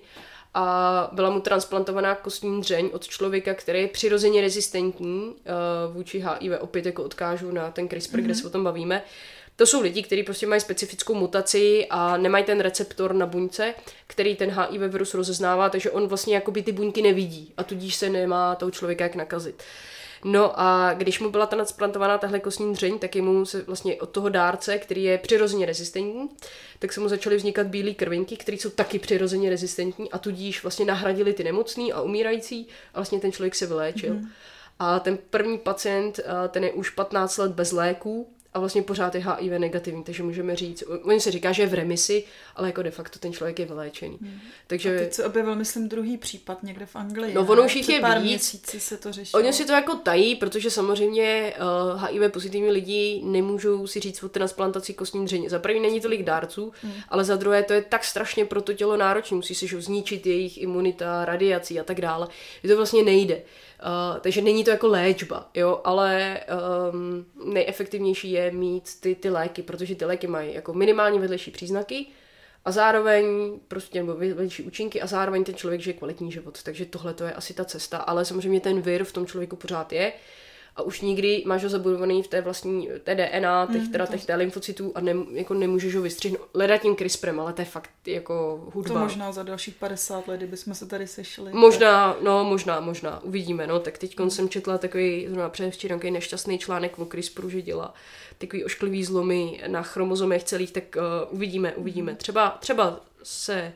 a 0.54 1.10
byla 1.12 1.30
mu 1.30 1.40
transplantovaná 1.40 2.14
kostní 2.14 2.60
dřeň 2.60 2.90
od 2.92 3.08
člověka, 3.08 3.54
který 3.54 3.80
je 3.80 3.88
přirozeně 3.88 4.40
rezistentní 4.40 5.28
uh, 5.28 5.94
vůči 5.94 6.18
HIV. 6.18 6.60
Opět 6.60 6.86
jako 6.86 7.04
odkážu 7.04 7.50
na 7.50 7.70
ten 7.70 7.88
CRISPR, 7.88 8.18
mm-hmm. 8.18 8.22
kde 8.22 8.34
se 8.34 8.46
o 8.46 8.50
tom 8.50 8.64
bavíme. 8.64 9.02
To 9.56 9.66
jsou 9.66 9.82
lidi, 9.82 10.02
kteří 10.02 10.22
prostě 10.22 10.46
mají 10.46 10.60
specifickou 10.60 11.14
mutaci 11.14 11.86
a 11.90 12.16
nemají 12.16 12.44
ten 12.44 12.60
receptor 12.60 13.14
na 13.14 13.26
buňce, 13.26 13.74
který 14.06 14.36
ten 14.36 14.50
HIV 14.50 14.80
virus 14.80 15.14
rozeznává, 15.14 15.68
takže 15.68 15.90
on 15.90 16.06
vlastně 16.06 16.34
jakoby 16.34 16.62
ty 16.62 16.72
buňky 16.72 17.02
nevidí 17.02 17.52
a 17.56 17.64
tudíž 17.64 17.94
se 17.94 18.10
nemá 18.10 18.54
toho 18.54 18.70
člověka 18.70 19.04
jak 19.04 19.14
nakazit. 19.14 19.62
No 20.24 20.60
a 20.60 20.94
když 20.94 21.20
mu 21.20 21.30
byla 21.30 21.46
ta 21.46 21.56
nadsplantovaná 21.56 22.18
tahle 22.18 22.40
kostní 22.40 22.72
dřeň, 22.72 22.98
tak 22.98 23.16
mu 23.16 23.46
se 23.46 23.62
vlastně 23.62 23.96
od 23.96 24.10
toho 24.10 24.28
dárce, 24.28 24.78
který 24.78 25.02
je 25.02 25.18
přirozeně 25.18 25.66
rezistentní, 25.66 26.28
tak 26.78 26.92
se 26.92 27.00
mu 27.00 27.08
začaly 27.08 27.36
vznikat 27.36 27.66
bílé 27.66 27.94
krvinky, 27.94 28.36
které 28.36 28.56
jsou 28.56 28.70
taky 28.70 28.98
přirozeně 28.98 29.50
rezistentní 29.50 30.10
a 30.10 30.18
tudíž 30.18 30.62
vlastně 30.62 30.84
nahradili 30.84 31.32
ty 31.32 31.44
nemocný 31.44 31.92
a 31.92 32.00
umírající 32.00 32.68
a 32.94 32.98
vlastně 32.98 33.20
ten 33.20 33.32
člověk 33.32 33.54
se 33.54 33.66
vyléčil. 33.66 34.14
Mm. 34.14 34.28
A 34.78 35.00
ten 35.00 35.18
první 35.30 35.58
pacient, 35.58 36.20
ten 36.48 36.64
je 36.64 36.72
už 36.72 36.90
15 36.90 37.38
let 37.38 37.52
bez 37.52 37.72
léků 37.72 38.32
a 38.56 38.58
vlastně 38.58 38.82
pořád 38.82 39.14
je 39.14 39.20
HIV 39.20 39.52
negativní, 39.58 40.04
takže 40.04 40.22
můžeme 40.22 40.56
říct, 40.56 40.84
oni 41.02 41.20
se 41.20 41.30
říká, 41.30 41.52
že 41.52 41.62
je 41.62 41.66
v 41.66 41.74
remisi, 41.74 42.24
ale 42.54 42.68
jako 42.68 42.82
de 42.82 42.90
facto 42.90 43.18
ten 43.18 43.32
člověk 43.32 43.58
je 43.58 43.66
vyléčený. 43.66 44.18
Hmm. 44.20 44.40
Takže... 44.66 44.96
A 44.96 44.98
teď 44.98 45.12
se 45.12 45.24
objevil, 45.24 45.54
myslím, 45.54 45.88
druhý 45.88 46.16
případ 46.16 46.62
někde 46.62 46.86
v 46.86 46.96
Anglii. 46.96 47.34
No 47.34 47.46
ono 47.46 47.64
už 47.64 47.76
jich 47.76 47.88
je 47.88 48.00
pár 48.00 48.18
víc. 48.18 48.30
měsíci 48.30 48.80
se 48.80 48.96
to 48.96 49.12
řešilo. 49.12 49.42
Oni 49.42 49.52
si 49.52 49.64
to 49.64 49.72
jako 49.72 49.94
tají, 49.94 50.34
protože 50.34 50.70
samozřejmě 50.70 51.54
uh, 51.94 52.02
HIV 52.02 52.32
pozitivní 52.32 52.70
lidi 52.70 53.20
nemůžou 53.24 53.86
si 53.86 54.00
říct 54.00 54.22
o 54.22 54.28
transplantaci 54.28 54.94
kostní 54.94 55.24
dřeně. 55.24 55.50
Za 55.50 55.58
první 55.58 55.80
není 55.80 56.00
tolik 56.00 56.22
dárců, 56.22 56.72
hmm. 56.82 56.92
ale 57.08 57.24
za 57.24 57.36
druhé 57.36 57.62
to 57.62 57.72
je 57.72 57.82
tak 57.82 58.04
strašně 58.04 58.44
pro 58.44 58.62
to 58.62 58.74
tělo 58.74 58.96
náročné. 58.96 59.36
Musí 59.36 59.54
se 59.54 59.66
zničit 59.80 60.26
jejich 60.26 60.62
imunita, 60.62 61.24
radiací 61.24 61.80
a 61.80 61.84
tak 61.84 62.00
dále. 62.00 62.28
Je 62.62 62.68
to 62.68 62.76
vlastně 62.76 63.02
nejde. 63.02 63.42
Uh, 63.82 64.20
takže 64.20 64.42
není 64.42 64.64
to 64.64 64.70
jako 64.70 64.88
léčba, 64.88 65.50
jo, 65.54 65.80
ale 65.84 66.40
um, 66.92 67.26
nejefektivnější 67.52 68.30
je 68.30 68.50
mít 68.50 69.00
ty, 69.00 69.14
ty 69.14 69.30
léky, 69.30 69.62
protože 69.62 69.94
ty 69.94 70.04
léky 70.04 70.26
mají 70.26 70.54
jako 70.54 70.72
minimálně 70.74 71.20
vedlejší 71.20 71.50
příznaky 71.50 72.06
a 72.64 72.72
zároveň 72.72 73.24
prostě 73.68 73.98
nebo 73.98 74.14
vedlejší 74.14 74.62
účinky 74.62 75.02
a 75.02 75.06
zároveň 75.06 75.44
ten 75.44 75.54
člověk 75.54 75.80
žije 75.80 75.94
kvalitní 75.94 76.32
život. 76.32 76.62
Takže 76.62 76.86
tohle 76.86 77.14
to 77.14 77.24
je 77.24 77.32
asi 77.32 77.54
ta 77.54 77.64
cesta, 77.64 77.98
ale 77.98 78.24
samozřejmě 78.24 78.60
ten 78.60 78.80
vir 78.80 79.04
v 79.04 79.12
tom 79.12 79.26
člověku 79.26 79.56
pořád 79.56 79.92
je 79.92 80.12
a 80.76 80.82
už 80.82 81.00
nikdy 81.00 81.42
máš 81.46 81.62
ho 81.62 81.68
zabudovaný 81.68 82.22
v 82.22 82.28
té 82.28 82.40
vlastní 82.40 82.88
té 83.04 83.14
DNA, 83.14 83.66
těch, 83.72 83.82
mm, 83.82 83.92
teda 83.92 84.06
těch 84.06 84.26
té 84.26 84.34
lymfocytů 84.34 84.92
a 84.94 85.00
ne, 85.00 85.12
jako 85.32 85.54
nemůžeš 85.54 85.94
ho 85.94 86.02
vystřihnout. 86.02 86.48
Leda 86.54 86.78
tím 86.78 86.96
CRISPRem, 86.96 87.40
ale 87.40 87.52
to 87.52 87.62
je 87.62 87.64
fakt 87.64 87.90
jako 88.06 88.64
hudba. 88.74 88.94
To 88.94 89.00
možná 89.00 89.32
za 89.32 89.42
dalších 89.42 89.74
50 89.74 90.28
let, 90.28 90.36
kdybychom 90.36 90.74
se 90.74 90.86
tady 90.86 91.06
sešli. 91.06 91.52
Možná, 91.52 92.12
tak... 92.12 92.22
no 92.22 92.44
možná, 92.44 92.80
možná, 92.80 93.22
uvidíme, 93.22 93.66
no. 93.66 93.80
Tak 93.80 93.98
teď 93.98 94.18
mm. 94.18 94.30
jsem 94.30 94.48
četla 94.48 94.78
takový, 94.78 95.26
zrovna 95.28 95.48
předevčírem, 95.48 95.98
takový 95.98 96.10
nešťastný 96.10 96.58
článek 96.58 96.98
o 96.98 97.04
CRISPRu, 97.06 97.50
že 97.50 97.62
dělá 97.62 97.94
takový 98.38 98.64
ošklivý 98.64 99.04
zlomy 99.04 99.62
na 99.66 99.82
chromozomech 99.82 100.44
celých, 100.44 100.72
tak 100.72 100.96
uh, 100.96 101.02
uvidíme, 101.34 101.74
uvidíme. 101.74 102.12
Mm. 102.12 102.16
Třeba, 102.16 102.56
třeba 102.60 103.00
se 103.22 103.72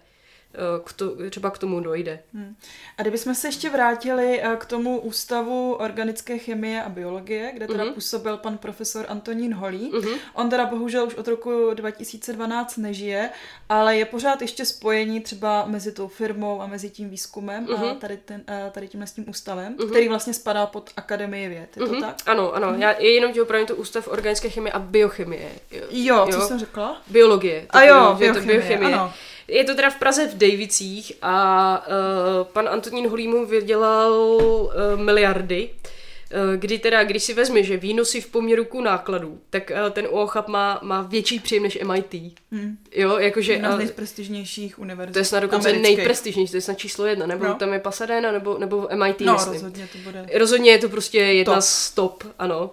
k 0.84 0.92
to, 0.92 1.30
třeba 1.30 1.50
k 1.50 1.58
tomu 1.58 1.80
dojde. 1.80 2.20
Hmm. 2.34 2.56
A 2.98 3.02
kdybychom 3.02 3.34
se 3.34 3.48
ještě 3.48 3.70
vrátili 3.70 4.42
eh, 4.42 4.56
k 4.56 4.64
tomu 4.64 5.00
ústavu 5.00 5.74
organické 5.74 6.38
chemie 6.38 6.82
a 6.82 6.88
biologie, 6.88 7.52
kde 7.54 7.66
teda 7.66 7.84
uh-huh. 7.84 7.92
působil 7.92 8.36
pan 8.36 8.58
profesor 8.58 9.06
Antonín 9.08 9.54
Holý. 9.54 9.92
Uh-huh. 9.92 10.18
On 10.34 10.50
teda 10.50 10.66
bohužel 10.66 11.06
už 11.06 11.14
od 11.14 11.28
roku 11.28 11.70
2012 11.74 12.76
nežije, 12.76 13.30
ale 13.68 13.96
je 13.96 14.04
pořád 14.04 14.42
ještě 14.42 14.64
spojení 14.64 15.20
třeba 15.20 15.64
mezi 15.66 15.92
tou 15.92 16.08
firmou 16.08 16.60
a 16.60 16.66
mezi 16.66 16.90
tím 16.90 17.10
výzkumem 17.10 17.66
uh-huh. 17.66 17.90
a 17.90 17.94
tady, 17.94 18.16
ten, 18.16 18.42
eh, 18.48 18.70
tady 18.74 18.88
tímhle 18.88 19.06
s 19.06 19.12
tím 19.12 19.24
ústavem, 19.28 19.76
uh-huh. 19.76 19.90
který 19.90 20.08
vlastně 20.08 20.34
spadá 20.34 20.66
pod 20.66 20.90
Akademii 20.96 21.48
věd. 21.48 21.76
Je 21.76 21.82
uh-huh. 21.82 21.94
to 21.94 22.00
tak? 22.00 22.16
Ano, 22.26 22.52
ano. 22.52 22.68
Uh-huh. 22.68 22.78
Já 22.78 23.00
jenom 23.00 23.32
ti 23.32 23.40
opravdu 23.40 23.66
to 23.66 23.76
ústav 23.76 24.08
organické 24.08 24.50
chemie 24.50 24.72
a 24.72 24.78
biochemie. 24.78 25.50
Jo, 25.90 26.16
jo 26.16 26.26
co 26.32 26.40
jsem 26.40 26.58
řekla? 26.58 27.02
Biologie. 27.06 27.66
A 27.70 27.82
jo, 27.82 28.16
biologie, 28.18 28.32
to 28.32 28.40
biochemie. 28.40 28.94
Ano. 28.94 29.12
Je 29.50 29.64
to 29.64 29.74
teda 29.74 29.90
v 29.90 29.98
Praze 29.98 30.26
v 30.26 30.38
Davicích 30.38 31.12
a 31.22 31.86
uh, 31.86 32.46
pan 32.46 32.68
Antonín 32.68 33.08
Holý 33.08 33.34
vydělal 33.48 34.12
uh, 34.12 34.70
miliardy 34.96 35.70
uh, 35.70 36.56
kdy 36.56 36.78
teda, 36.78 37.04
když 37.04 37.22
si 37.22 37.34
vezme, 37.34 37.62
že 37.62 37.76
výnosy 37.76 38.20
v 38.20 38.26
poměru 38.26 38.64
ku 38.64 38.80
nákladů, 38.80 39.40
tak 39.50 39.72
uh, 39.84 39.90
ten 39.90 40.06
OCHAP 40.10 40.48
má, 40.48 40.80
má 40.82 41.02
větší 41.02 41.40
příjem 41.40 41.62
než 41.62 41.78
MIT. 41.84 42.14
Hmm. 42.52 42.78
Jo, 42.92 43.18
jakože... 43.18 43.52
Jedna 43.52 43.76
z 43.76 43.78
nejprestižnějších 43.78 44.78
univerzit. 44.78 45.12
To 45.12 45.18
je 45.18 45.24
snad 45.24 45.40
dokonce 45.40 45.72
nejprestižnější, 45.72 46.50
to 46.50 46.56
je 46.56 46.60
snad 46.60 46.78
číslo 46.78 47.06
jedna, 47.06 47.26
nebo 47.26 47.44
no. 47.44 47.54
tam 47.54 47.72
je 47.72 47.78
Pasadena, 47.78 48.32
nebo, 48.32 48.58
nebo 48.58 48.88
MIT, 48.94 49.20
no, 49.20 49.32
myslím. 49.32 49.52
rozhodně 49.52 49.88
to 49.92 49.98
bude. 49.98 50.26
Rozhodně 50.34 50.70
je 50.70 50.78
to 50.78 50.88
prostě 50.88 51.18
jedna 51.18 51.54
top. 51.54 51.62
z 51.62 51.90
top, 51.90 52.24
ano. 52.38 52.60
Uh, 52.60 52.70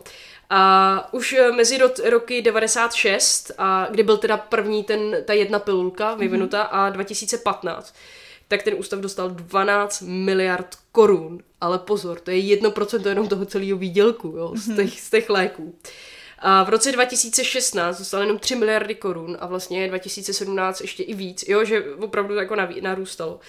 a 0.49 1.13
už 1.13 1.33
eh, 1.33 1.51
mezi 1.51 1.77
ro- 1.77 2.09
roky 2.09 2.41
96, 2.41 3.51
a 3.57 3.87
kdy 3.91 4.03
byl 4.03 4.17
teda 4.17 4.37
první 4.37 4.83
ten, 4.83 5.15
ta 5.25 5.33
jedna 5.33 5.59
pilulka 5.59 6.11
mhm. 6.11 6.19
vyvinuta 6.19 6.63
mm-hmm. 6.63 6.77
a 6.79 6.89
2015, 6.89 7.95
tak 8.47 8.63
ten 8.63 8.73
ústav 8.77 8.99
dostal 8.99 9.29
12 9.29 10.01
miliard 10.01 10.75
korun. 10.91 11.39
Ale 11.61 11.79
pozor, 11.79 12.19
to 12.19 12.31
je 12.31 12.57
1% 12.57 13.09
jenom 13.09 13.27
toho 13.27 13.45
celého 13.45 13.77
výdělku 13.77 14.27
jo, 14.27 14.51
mm-hmm. 14.53 14.73
z, 14.73 14.75
těch, 14.75 15.01
z 15.01 15.09
těch 15.09 15.29
léků. 15.29 15.75
A 16.39 16.63
v 16.63 16.69
roce 16.69 16.91
2016 16.91 17.99
dostal 17.99 18.21
jenom 18.21 18.39
3 18.39 18.55
miliardy 18.55 18.95
korun 18.95 19.37
a 19.39 19.45
vlastně 19.45 19.87
2017 19.87 20.81
ještě 20.81 21.03
i 21.03 21.13
víc, 21.13 21.45
jo, 21.47 21.63
že 21.65 21.83
opravdu 21.95 22.35
jako 22.35 22.55
narůstalo. 22.81 23.39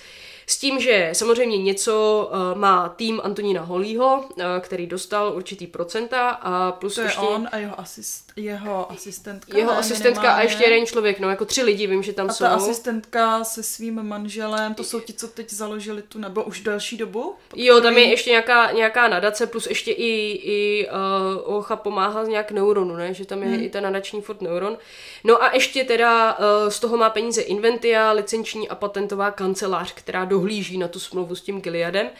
S 0.49 0.59
tím, 0.59 0.81
že 0.81 1.11
samozřejmě 1.13 1.59
něco 1.59 2.31
uh, 2.33 2.59
má 2.59 2.89
tým 2.89 3.21
Antonína 3.25 3.63
Holího, 3.63 4.19
uh, 4.19 4.45
který 4.61 4.87
dostal 4.87 5.33
určitý 5.37 5.67
procenta 5.67 6.29
a 6.31 6.73
plus 6.73 6.95
to 6.95 7.01
ještě... 7.01 7.21
je 7.21 7.29
on 7.29 7.49
a 7.53 7.57
jeho, 7.57 7.81
asist, 7.81 8.33
jeho 8.37 8.93
asistentka. 8.93 9.59
Jeho 9.59 9.73
ne, 9.73 9.79
asistentka 9.79 10.21
minimálně. 10.21 10.41
a 10.41 10.43
ještě 10.43 10.65
jeden 10.65 10.87
člověk, 10.87 11.21
no 11.21 11.31
jako 11.31 11.45
tři 11.45 11.63
lidi, 11.63 11.87
vím, 11.87 12.03
že 12.03 12.13
tam 12.13 12.31
a 12.31 12.33
jsou. 12.33 12.45
A 12.45 12.49
ta 12.49 12.55
asistentka 12.55 13.45
se 13.45 13.63
svým 13.63 14.03
manželem, 14.03 14.75
to 14.75 14.85
jsou 14.85 15.01
ti, 15.01 15.13
co 15.13 15.29
teď 15.29 15.51
založili 15.51 16.03
tu, 16.03 16.19
nebo 16.19 16.45
už 16.45 16.61
delší 16.61 16.97
dobu? 16.97 17.35
Jo, 17.57 17.81
tam 17.81 17.99
je 17.99 18.05
ještě 18.05 18.31
nějaká, 18.31 18.73
nějaká 18.73 19.09
nadace, 19.09 19.47
plus 19.47 19.67
ještě 19.67 19.93
i, 19.93 20.41
i 20.43 20.89
uh, 21.47 21.57
Ocha 21.57 21.77
pomáhá 21.77 22.25
nějak 22.25 22.51
neuronu, 22.51 22.97
ne? 22.97 23.15
že 23.15 23.25
tam 23.25 23.43
je 23.43 23.49
hmm. 23.49 23.63
i 23.63 23.71
ta 23.71 23.81
nadační 23.81 24.21
Ford 24.21 24.43
Neuron. 24.43 24.79
No 25.25 25.43
a 25.43 25.55
ještě 25.55 25.85
teda 25.85 26.39
uh, 26.39 26.69
z 26.69 26.81
toho 26.81 26.97
má 26.97 27.11
peníze 27.11 27.43
Inventia, 27.43 28.13
licenční 28.13 28.69
a 28.69 28.75
patentová 28.75 29.31
kancelář, 29.31 29.93
která 29.95 30.25
do 30.25 30.38
dohlíží 30.39 30.79
na 30.79 30.89
tu 30.89 30.99
smlouvu 30.99 31.35
s 31.35 31.43
tím 31.43 31.61
Gileadem. 31.61 32.11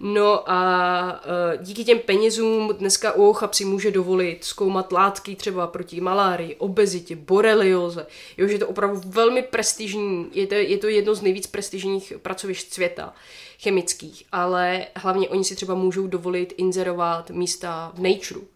No 0.00 0.50
a 0.50 1.20
uh, 1.56 1.62
díky 1.62 1.84
těm 1.84 1.98
penězům 1.98 2.74
dneska 2.78 3.12
OCHAP 3.12 3.54
si 3.54 3.64
může 3.64 3.90
dovolit 3.90 4.44
zkoumat 4.44 4.92
látky 4.92 5.36
třeba 5.36 5.66
proti 5.66 6.00
malárii, 6.00 6.54
obezitě, 6.56 7.16
borelioze. 7.16 8.06
Jo, 8.36 8.46
že 8.46 8.54
je 8.54 8.58
to 8.58 8.68
opravdu 8.68 9.00
velmi 9.06 9.42
prestižní, 9.42 10.26
je 10.32 10.46
to, 10.46 10.54
je 10.54 10.78
to 10.78 10.88
jedno 10.88 11.14
z 11.14 11.22
nejvíc 11.22 11.46
prestižních 11.46 12.12
pracovišť 12.22 12.72
světa 12.72 13.14
chemických, 13.62 14.24
ale 14.32 14.86
hlavně 14.96 15.28
oni 15.28 15.44
si 15.44 15.56
třeba 15.56 15.74
můžou 15.74 16.06
dovolit 16.06 16.54
inzerovat 16.56 17.30
místa 17.30 17.92
v 17.94 18.00
Nature, 18.00 18.46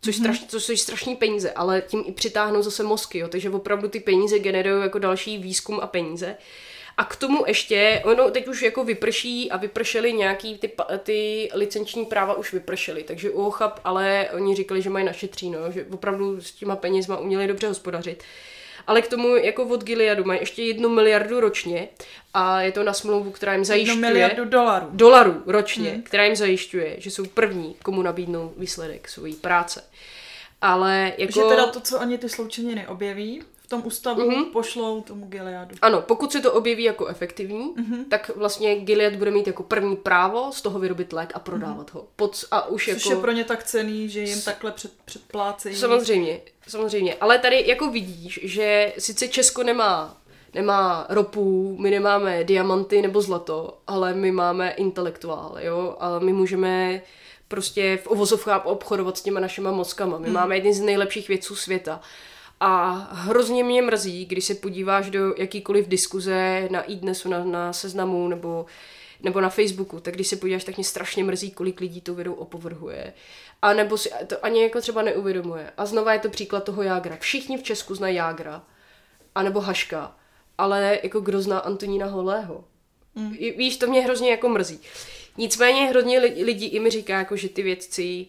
což, 0.00 0.16
mm-hmm. 0.16 0.20
straš, 0.20 0.44
což 0.48 0.64
jsou 0.64 0.76
strašní 0.76 1.16
peníze, 1.16 1.52
ale 1.52 1.82
tím 1.82 2.04
i 2.06 2.12
přitáhnou 2.12 2.62
zase 2.62 2.82
mozky, 2.82 3.18
jo, 3.18 3.28
takže 3.28 3.50
opravdu 3.50 3.88
ty 3.88 4.00
peníze 4.00 4.38
generují 4.38 4.82
jako 4.82 4.98
další 4.98 5.38
výzkum 5.38 5.80
a 5.82 5.86
peníze. 5.86 6.36
A 6.98 7.04
k 7.04 7.16
tomu 7.16 7.44
ještě, 7.46 8.02
ono 8.04 8.30
teď 8.30 8.48
už 8.48 8.62
jako 8.62 8.84
vyprší 8.84 9.50
a 9.50 9.56
vypršely 9.56 10.12
nějaký 10.12 10.58
ty, 10.58 10.72
ty 11.02 11.50
licenční 11.54 12.04
práva 12.04 12.34
už 12.34 12.52
vypršely, 12.52 13.02
takže 13.02 13.30
u 13.30 13.46
OCHAP, 13.46 13.80
ale 13.84 14.28
oni 14.34 14.54
říkali, 14.54 14.82
že 14.82 14.90
mají 14.90 15.06
našetří, 15.06 15.50
no, 15.50 15.72
že 15.72 15.86
opravdu 15.90 16.40
s 16.40 16.52
těma 16.52 16.76
penězma 16.76 17.16
uměli 17.16 17.46
dobře 17.46 17.68
hospodařit. 17.68 18.22
Ale 18.86 19.02
k 19.02 19.08
tomu 19.08 19.36
jako 19.36 19.64
od 19.64 19.84
Gileadu 19.84 20.24
mají 20.24 20.40
ještě 20.40 20.62
jednu 20.62 20.88
miliardu 20.88 21.40
ročně 21.40 21.88
a 22.34 22.60
je 22.60 22.72
to 22.72 22.82
na 22.82 22.92
smlouvu, 22.92 23.30
která 23.30 23.54
jim 23.54 23.64
zajišťuje... 23.64 23.96
Jednu 23.96 24.08
miliardu 24.08 24.44
dolarů. 24.44 24.86
Dolarů 24.90 25.42
ročně, 25.46 25.90
hmm. 25.90 26.02
která 26.02 26.24
jim 26.24 26.36
zajišťuje, 26.36 26.96
že 26.98 27.10
jsou 27.10 27.26
první, 27.26 27.76
komu 27.82 28.02
nabídnou 28.02 28.52
výsledek 28.56 29.08
svojí 29.08 29.34
práce. 29.34 29.84
Ale 30.60 31.12
jako... 31.18 31.32
Že 31.32 31.42
teda 31.48 31.66
to, 31.66 31.80
co 31.80 32.00
ani 32.00 32.18
ty 32.18 32.28
sloučeniny 32.28 32.86
objeví, 32.86 33.42
v 33.66 33.68
tom 33.68 33.82
ústavu 33.84 34.30
mm-hmm. 34.30 34.44
pošlou 34.44 35.00
tomu 35.00 35.26
Gileadu. 35.26 35.76
Ano, 35.82 36.02
pokud 36.02 36.32
se 36.32 36.40
to 36.40 36.52
objeví 36.52 36.82
jako 36.82 37.06
efektivní, 37.06 37.74
mm-hmm. 37.74 38.04
tak 38.08 38.30
vlastně 38.36 38.76
Gilead 38.76 39.14
bude 39.14 39.30
mít 39.30 39.46
jako 39.46 39.62
první 39.62 39.96
právo 39.96 40.52
z 40.52 40.62
toho 40.62 40.78
vyrobit 40.78 41.12
lék 41.12 41.32
a 41.34 41.38
prodávat 41.38 41.90
mm-hmm. 41.90 41.94
ho. 41.94 42.06
Pod, 42.16 42.44
a 42.50 42.68
už 42.68 42.84
Což 42.84 43.04
jako... 43.04 43.10
je 43.10 43.16
pro 43.20 43.32
ně 43.32 43.44
tak 43.44 43.64
cený, 43.64 44.08
že 44.08 44.20
jim 44.20 44.42
takhle 44.42 44.72
před, 44.72 44.92
předplácejí. 45.04 45.76
Samozřejmě, 45.76 46.40
samozřejmě. 46.68 47.14
Ale 47.14 47.38
tady 47.38 47.64
jako 47.66 47.90
vidíš, 47.90 48.40
že 48.42 48.92
sice 48.98 49.28
Česko 49.28 49.62
nemá 49.62 50.16
nemá 50.54 51.06
ropu, 51.08 51.76
my 51.80 51.90
nemáme 51.90 52.44
diamanty 52.44 53.02
nebo 53.02 53.20
zlato, 53.20 53.78
ale 53.86 54.14
my 54.14 54.32
máme 54.32 54.70
intelektuál, 54.70 55.56
jo, 55.60 55.96
a 56.00 56.18
my 56.18 56.32
můžeme 56.32 57.02
prostě 57.48 57.98
v 58.02 58.06
ovozovkách 58.06 58.66
obchodovat 58.66 59.18
s 59.18 59.22
těma 59.22 59.40
našima 59.40 59.70
mozkama. 59.70 60.18
My 60.18 60.24
hmm. 60.24 60.34
máme 60.34 60.56
jeden 60.56 60.72
z 60.72 60.80
nejlepších 60.80 61.28
vědců 61.28 61.56
světa. 61.56 62.00
A 62.60 62.90
hrozně 63.12 63.64
mě 63.64 63.82
mrzí, 63.82 64.24
když 64.24 64.44
se 64.44 64.54
podíváš 64.54 65.10
do 65.10 65.34
jakýkoliv 65.36 65.88
diskuze 65.88 66.68
na 66.70 66.90
e-dnesu, 66.90 67.28
na, 67.28 67.44
na 67.44 67.72
seznamu 67.72 68.28
nebo, 68.28 68.66
nebo 69.20 69.40
na 69.40 69.48
Facebooku, 69.48 70.00
tak 70.00 70.14
když 70.14 70.28
se 70.28 70.36
podíváš, 70.36 70.64
tak 70.64 70.76
mě 70.76 70.84
strašně 70.84 71.24
mrzí, 71.24 71.50
kolik 71.50 71.80
lidí 71.80 72.00
to 72.00 72.14
vědou 72.14 72.32
opovrhuje. 72.32 73.12
A 73.62 73.72
nebo 73.72 73.98
si 73.98 74.10
to 74.26 74.44
ani 74.44 74.62
jako 74.62 74.80
třeba 74.80 75.02
neuvědomuje. 75.02 75.72
A 75.76 75.86
znova 75.86 76.12
je 76.12 76.18
to 76.18 76.28
příklad 76.28 76.64
toho 76.64 76.82
Jágra. 76.82 77.16
Všichni 77.20 77.58
v 77.58 77.62
Česku 77.62 77.94
znají 77.94 78.16
Jágra. 78.16 78.62
A 79.34 79.42
nebo 79.42 79.60
Haška. 79.60 80.16
Ale 80.58 80.98
jako 81.02 81.20
kdo 81.20 81.42
zná 81.42 81.58
Antonína 81.58 82.06
Holého? 82.06 82.64
Mm. 83.14 83.32
Víš, 83.32 83.76
to 83.76 83.86
mě 83.86 84.00
hrozně 84.00 84.30
jako 84.30 84.48
mrzí. 84.48 84.80
Nicméně 85.36 85.86
hrozně 85.86 86.18
lidí 86.18 86.66
i 86.66 86.80
mi 86.80 86.90
říká, 86.90 87.18
jako, 87.18 87.36
že 87.36 87.48
ty 87.48 87.62
vědci 87.62 88.26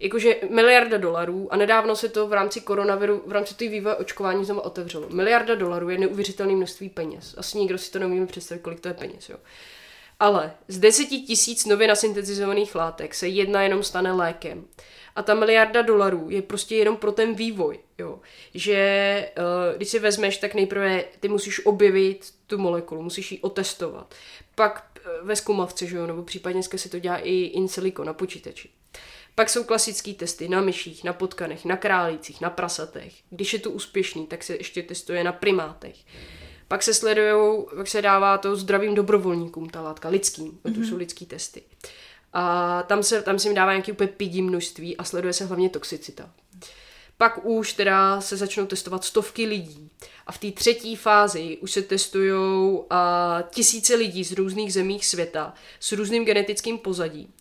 jakože 0.00 0.36
miliarda 0.50 0.96
dolarů 0.96 1.48
a 1.50 1.56
nedávno 1.56 1.96
se 1.96 2.08
to 2.08 2.26
v 2.26 2.32
rámci 2.32 2.60
koronaviru, 2.60 3.22
v 3.26 3.32
rámci 3.32 3.54
té 3.54 3.68
vývoje 3.68 3.96
očkování 3.96 4.44
znovu 4.44 4.60
otevřelo. 4.60 5.08
Miliarda 5.08 5.54
dolarů 5.54 5.88
je 5.88 5.98
neuvěřitelné 5.98 6.52
množství 6.52 6.88
peněz. 6.88 7.34
Asi 7.38 7.58
nikdo 7.58 7.78
si 7.78 7.90
to 7.90 7.98
neumíme 7.98 8.26
představit, 8.26 8.60
kolik 8.60 8.80
to 8.80 8.88
je 8.88 8.94
peněz, 8.94 9.28
jo. 9.28 9.36
Ale 10.20 10.52
z 10.68 10.78
deseti 10.78 11.20
tisíc 11.20 11.66
nově 11.66 11.88
nasyntetizovaných 11.88 12.74
látek 12.74 13.14
se 13.14 13.28
jedna 13.28 13.62
jenom 13.62 13.82
stane 13.82 14.12
lékem. 14.12 14.64
A 15.16 15.22
ta 15.22 15.34
miliarda 15.34 15.82
dolarů 15.82 16.26
je 16.30 16.42
prostě 16.42 16.76
jenom 16.76 16.96
pro 16.96 17.12
ten 17.12 17.34
vývoj, 17.34 17.78
jo. 17.98 18.20
Že 18.54 19.30
uh, 19.38 19.76
když 19.76 19.88
si 19.88 19.98
vezmeš, 19.98 20.36
tak 20.36 20.54
nejprve 20.54 21.04
ty 21.20 21.28
musíš 21.28 21.66
objevit 21.66 22.34
tu 22.46 22.58
molekulu, 22.58 23.02
musíš 23.02 23.32
ji 23.32 23.38
otestovat. 23.38 24.14
Pak 24.54 25.00
uh, 25.20 25.26
ve 25.28 25.36
zkumavce, 25.36 25.86
že 25.86 25.96
jo, 25.96 26.06
nebo 26.06 26.22
případně 26.22 26.54
dneska 26.54 26.78
se 26.78 26.88
to 26.88 26.98
dělá 26.98 27.18
i 27.18 27.32
in 27.32 27.68
silico 27.68 28.04
na 28.04 28.12
počítači. 28.12 28.68
Pak 29.38 29.50
jsou 29.50 29.64
klasické 29.64 30.12
testy 30.12 30.48
na 30.48 30.60
myších, 30.60 31.04
na 31.04 31.12
potkanech, 31.12 31.64
na 31.64 31.76
králících, 31.76 32.40
na 32.40 32.50
prasatech. 32.50 33.12
Když 33.30 33.52
je 33.52 33.58
to 33.58 33.70
úspěšný, 33.70 34.26
tak 34.26 34.44
se 34.44 34.56
ještě 34.56 34.82
testuje 34.82 35.24
na 35.24 35.32
primátech. 35.32 35.96
Pak 36.68 36.82
se 36.82 36.94
sledujou, 36.94 37.68
pak 37.76 37.88
se 37.88 38.02
dává 38.02 38.38
to 38.38 38.56
zdravým 38.56 38.94
dobrovolníkům 38.94 39.70
ta 39.70 39.80
látka, 39.80 40.08
lidským, 40.08 40.52
mm-hmm. 40.52 40.74
to 40.74 40.80
jsou 40.80 40.96
lidský 40.96 41.26
testy. 41.26 41.62
A 42.32 42.82
tam 42.82 43.02
se, 43.02 43.22
tam 43.22 43.38
se 43.38 43.48
jim 43.48 43.54
dává 43.54 43.72
nějaký 43.72 43.92
úplně 43.92 44.08
pidí 44.08 44.42
množství 44.42 44.96
a 44.96 45.04
sleduje 45.04 45.32
se 45.32 45.44
hlavně 45.44 45.70
toxicita. 45.70 46.30
Pak 47.16 47.46
už 47.46 47.72
teda 47.72 48.20
se 48.20 48.36
začnou 48.36 48.66
testovat 48.66 49.04
stovky 49.04 49.46
lidí. 49.46 49.90
A 50.26 50.32
v 50.32 50.38
té 50.38 50.52
třetí 50.52 50.96
fázi 50.96 51.58
už 51.60 51.70
se 51.70 51.82
testují 51.82 52.78
tisíce 53.50 53.94
lidí 53.94 54.24
z 54.24 54.32
různých 54.32 54.72
zemích 54.72 55.06
světa 55.06 55.54
s 55.80 55.92
různým 55.92 56.24
genetickým 56.24 56.78
pozadím 56.78 57.32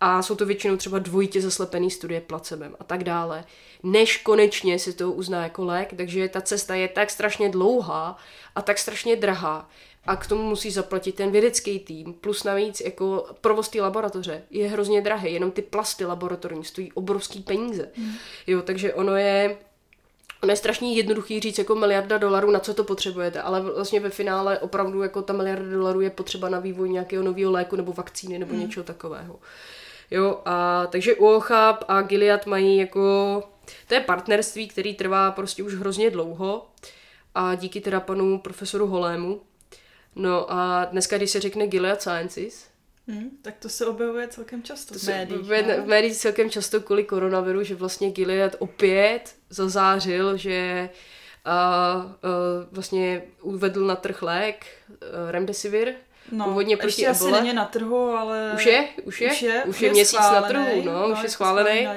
a 0.00 0.22
jsou 0.22 0.34
to 0.34 0.46
většinou 0.46 0.76
třeba 0.76 0.98
dvojitě 0.98 1.40
zaslepený 1.40 1.90
studie 1.90 2.20
placebem 2.20 2.76
a 2.80 2.84
tak 2.84 3.04
dále, 3.04 3.44
než 3.82 4.16
konečně 4.16 4.78
se 4.78 4.92
to 4.92 5.12
uzná 5.12 5.42
jako 5.42 5.64
lék, 5.64 5.94
takže 5.96 6.28
ta 6.28 6.40
cesta 6.40 6.74
je 6.74 6.88
tak 6.88 7.10
strašně 7.10 7.48
dlouhá 7.48 8.16
a 8.54 8.62
tak 8.62 8.78
strašně 8.78 9.16
drahá 9.16 9.68
a 10.06 10.16
k 10.16 10.26
tomu 10.26 10.42
musí 10.42 10.70
zaplatit 10.70 11.14
ten 11.14 11.30
vědecký 11.30 11.78
tým, 11.78 12.12
plus 12.12 12.44
navíc 12.44 12.80
jako 12.80 13.26
provoz 13.40 13.68
té 13.68 13.80
laboratoře 13.80 14.42
je 14.50 14.68
hrozně 14.68 15.00
drahý, 15.00 15.32
jenom 15.32 15.50
ty 15.50 15.62
plasty 15.62 16.04
laboratorní 16.04 16.64
stojí 16.64 16.92
obrovský 16.92 17.40
peníze, 17.40 17.88
mm. 17.96 18.12
jo, 18.46 18.62
takže 18.62 18.94
ono 18.94 19.16
je 19.16 19.56
Ono 20.42 20.52
je 20.52 20.56
strašně 20.56 20.94
jednoduchý 20.94 21.40
říct 21.40 21.58
jako 21.58 21.74
miliarda 21.74 22.18
dolarů, 22.18 22.50
na 22.50 22.60
co 22.60 22.74
to 22.74 22.84
potřebujete, 22.84 23.42
ale 23.42 23.60
vlastně 23.60 24.00
ve 24.00 24.10
finále 24.10 24.58
opravdu 24.58 25.02
jako 25.02 25.22
ta 25.22 25.32
miliarda 25.32 25.70
dolarů 25.70 26.00
je 26.00 26.10
potřeba 26.10 26.48
na 26.48 26.58
vývoj 26.58 26.90
nějakého 26.90 27.24
nového 27.24 27.52
léku 27.52 27.76
nebo 27.76 27.92
vakcíny 27.92 28.38
nebo 28.38 28.54
mm. 28.54 28.60
něčeho 28.60 28.84
takového. 28.84 29.38
Jo, 30.14 30.40
a 30.44 30.86
takže 30.86 31.14
Uochab 31.14 31.84
a 31.88 32.02
Gilead 32.02 32.46
mají 32.46 32.76
jako, 32.76 33.42
to 33.88 33.94
je 33.94 34.00
partnerství, 34.00 34.68
který 34.68 34.94
trvá 34.94 35.30
prostě 35.30 35.62
už 35.62 35.74
hrozně 35.74 36.10
dlouho 36.10 36.66
a 37.34 37.54
díky 37.54 37.80
teda 37.80 38.00
panu 38.00 38.38
profesoru 38.38 38.86
Holému. 38.86 39.40
No 40.14 40.52
a 40.52 40.84
dneska, 40.84 41.16
když 41.16 41.30
se 41.30 41.40
řekne 41.40 41.66
Gilead 41.66 42.02
Sciences, 42.02 42.66
Hmm, 43.08 43.30
tak 43.42 43.54
to 43.58 43.68
se 43.68 43.86
objevuje 43.86 44.28
celkem 44.28 44.62
často 44.62 44.94
to 44.94 45.00
v 45.00 45.02
médiích. 45.08 45.46
Se 45.46 45.80
v 45.80 45.86
médiích 45.86 46.16
celkem 46.16 46.50
často 46.50 46.80
kvůli 46.80 47.04
koronaviru, 47.04 47.62
že 47.62 47.74
vlastně 47.74 48.10
Gilead 48.10 48.56
opět 48.58 49.34
zazářil, 49.50 50.36
že 50.36 50.90
a, 51.44 51.52
a, 51.52 52.16
vlastně 52.72 53.22
uvedl 53.42 53.86
na 53.86 53.96
trh 53.96 54.22
lék 54.22 54.66
Remdesivir, 55.30 55.94
No, 56.34 56.44
Původně 56.44 56.76
proti 56.76 57.02
ještě 57.02 57.06
ebole. 57.06 57.32
asi 57.32 57.42
není 57.42 57.56
na 57.56 57.64
trhu, 57.64 58.08
ale... 58.08 58.52
Už 58.54 58.66
je, 58.66 58.88
už 59.04 59.20
je, 59.20 59.30
už 59.30 59.42
je, 59.42 59.64
už 59.64 59.80
je, 59.80 59.88
je 59.88 59.92
měsíc 59.92 60.18
na 60.18 60.42
trhu, 60.42 60.82
no, 60.82 60.92
no 60.92 61.08
už 61.08 61.22
je 61.22 61.28
schválený, 61.28 61.88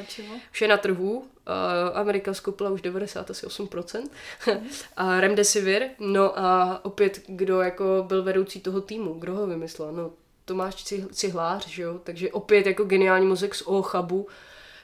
už 0.51 0.61
je 0.61 0.67
na 0.67 0.77
trhu. 0.77 1.17
Uh, 1.17 1.97
Amerika 1.97 2.33
skoupila 2.33 2.69
už 2.69 2.81
98%. 2.81 4.09
a 4.97 5.19
Remdesivir, 5.19 5.83
no 5.99 6.39
a 6.39 6.79
opět, 6.83 7.21
kdo 7.27 7.61
jako 7.61 8.05
byl 8.07 8.23
vedoucí 8.23 8.59
toho 8.59 8.81
týmu, 8.81 9.13
kdo 9.13 9.33
ho 9.33 9.47
vymyslel, 9.47 9.91
no 9.91 10.11
Tomáš 10.45 10.83
Cihlář, 11.11 11.67
že 11.67 11.83
jo, 11.83 11.99
takže 12.03 12.31
opět 12.31 12.65
jako 12.67 12.83
geniální 12.83 13.25
mozek 13.25 13.55
z 13.55 13.61
Ochabu, 13.61 14.27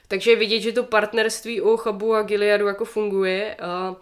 takže 0.08 0.30
je 0.30 0.36
vidět, 0.36 0.60
že 0.60 0.72
to 0.72 0.82
partnerství 0.82 1.60
Ochabu 1.60 2.14
a 2.14 2.22
Gileadu 2.22 2.66
jako 2.66 2.84
funguje. 2.84 3.54
A 3.54 3.96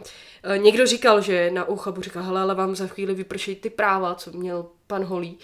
někdo 0.57 0.87
říkal, 0.87 1.21
že 1.21 1.51
na 1.51 1.65
Ochabu 1.65 2.03
říká, 2.03 2.21
hele, 2.21 2.41
ale 2.41 2.55
vám 2.55 2.75
za 2.75 2.87
chvíli 2.87 3.15
vypršejí 3.15 3.57
ty 3.57 3.71
práva, 3.71 4.15
co 4.15 4.33
měl 4.33 4.67
pan 4.93 5.05
Holý. 5.05 5.39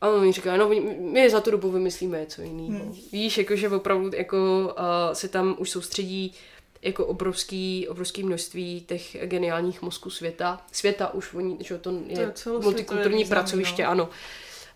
A 0.00 0.08
on 0.08 0.26
mi 0.26 0.32
říká, 0.32 0.56
no 0.56 0.70
my 0.98 1.30
za 1.30 1.40
tu 1.40 1.50
dobu 1.50 1.70
vymyslíme 1.70 2.20
něco 2.20 2.42
jiného. 2.42 2.84
Hmm. 2.84 2.94
Víš, 3.12 3.38
jakože 3.38 3.68
opravdu 3.68 4.10
jako 4.16 4.36
uh, 4.78 5.12
se 5.12 5.28
tam 5.28 5.56
už 5.58 5.70
soustředí 5.70 6.34
jako 6.82 7.06
obrovský, 7.06 7.88
obrovský 7.88 8.22
množství 8.22 8.84
těch 8.88 9.16
geniálních 9.24 9.82
mozků 9.82 10.10
světa. 10.10 10.60
Světa 10.72 11.14
už, 11.14 11.34
oni, 11.34 11.56
že 11.60 11.78
to 11.78 11.90
je, 12.06 12.32
to 12.44 12.54
je 12.54 12.58
multikulturní 12.60 13.24
pracoviště, 13.24 13.84
no. 13.84 13.90
ano. 13.90 14.08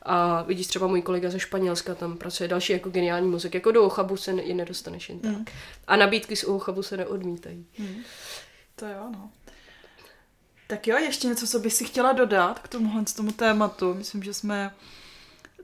A 0.02 0.42
vidíš 0.42 0.66
třeba 0.66 0.86
můj 0.86 1.02
kolega 1.02 1.30
ze 1.30 1.40
Španělska, 1.40 1.94
tam 1.94 2.16
pracuje 2.16 2.48
další 2.48 2.72
jako 2.72 2.90
geniální 2.90 3.28
mozek. 3.28 3.54
Jako 3.54 3.70
do 3.70 3.84
Ochabu 3.84 4.16
se 4.16 4.30
je 4.30 4.54
nedostaneš 4.54 5.08
jen 5.08 5.20
tak. 5.20 5.32
Mm. 5.32 5.44
A 5.86 5.96
nabídky 5.96 6.36
z 6.36 6.44
Ochabu 6.44 6.82
se 6.82 6.96
neodmítají. 6.96 7.66
Mm. 7.78 7.96
To 8.76 8.86
jo, 8.86 9.08
no. 9.12 9.30
Tak 10.70 10.86
jo, 10.86 10.96
ještě 10.96 11.28
něco, 11.28 11.46
co 11.46 11.58
bych 11.58 11.72
si 11.72 11.84
chtěla 11.84 12.12
dodat 12.12 12.58
k 12.58 12.68
tomuhle 12.68 13.02
z 13.06 13.12
tomu 13.12 13.32
tématu. 13.32 13.94
Myslím, 13.94 14.22
že 14.22 14.34
jsme 14.34 14.70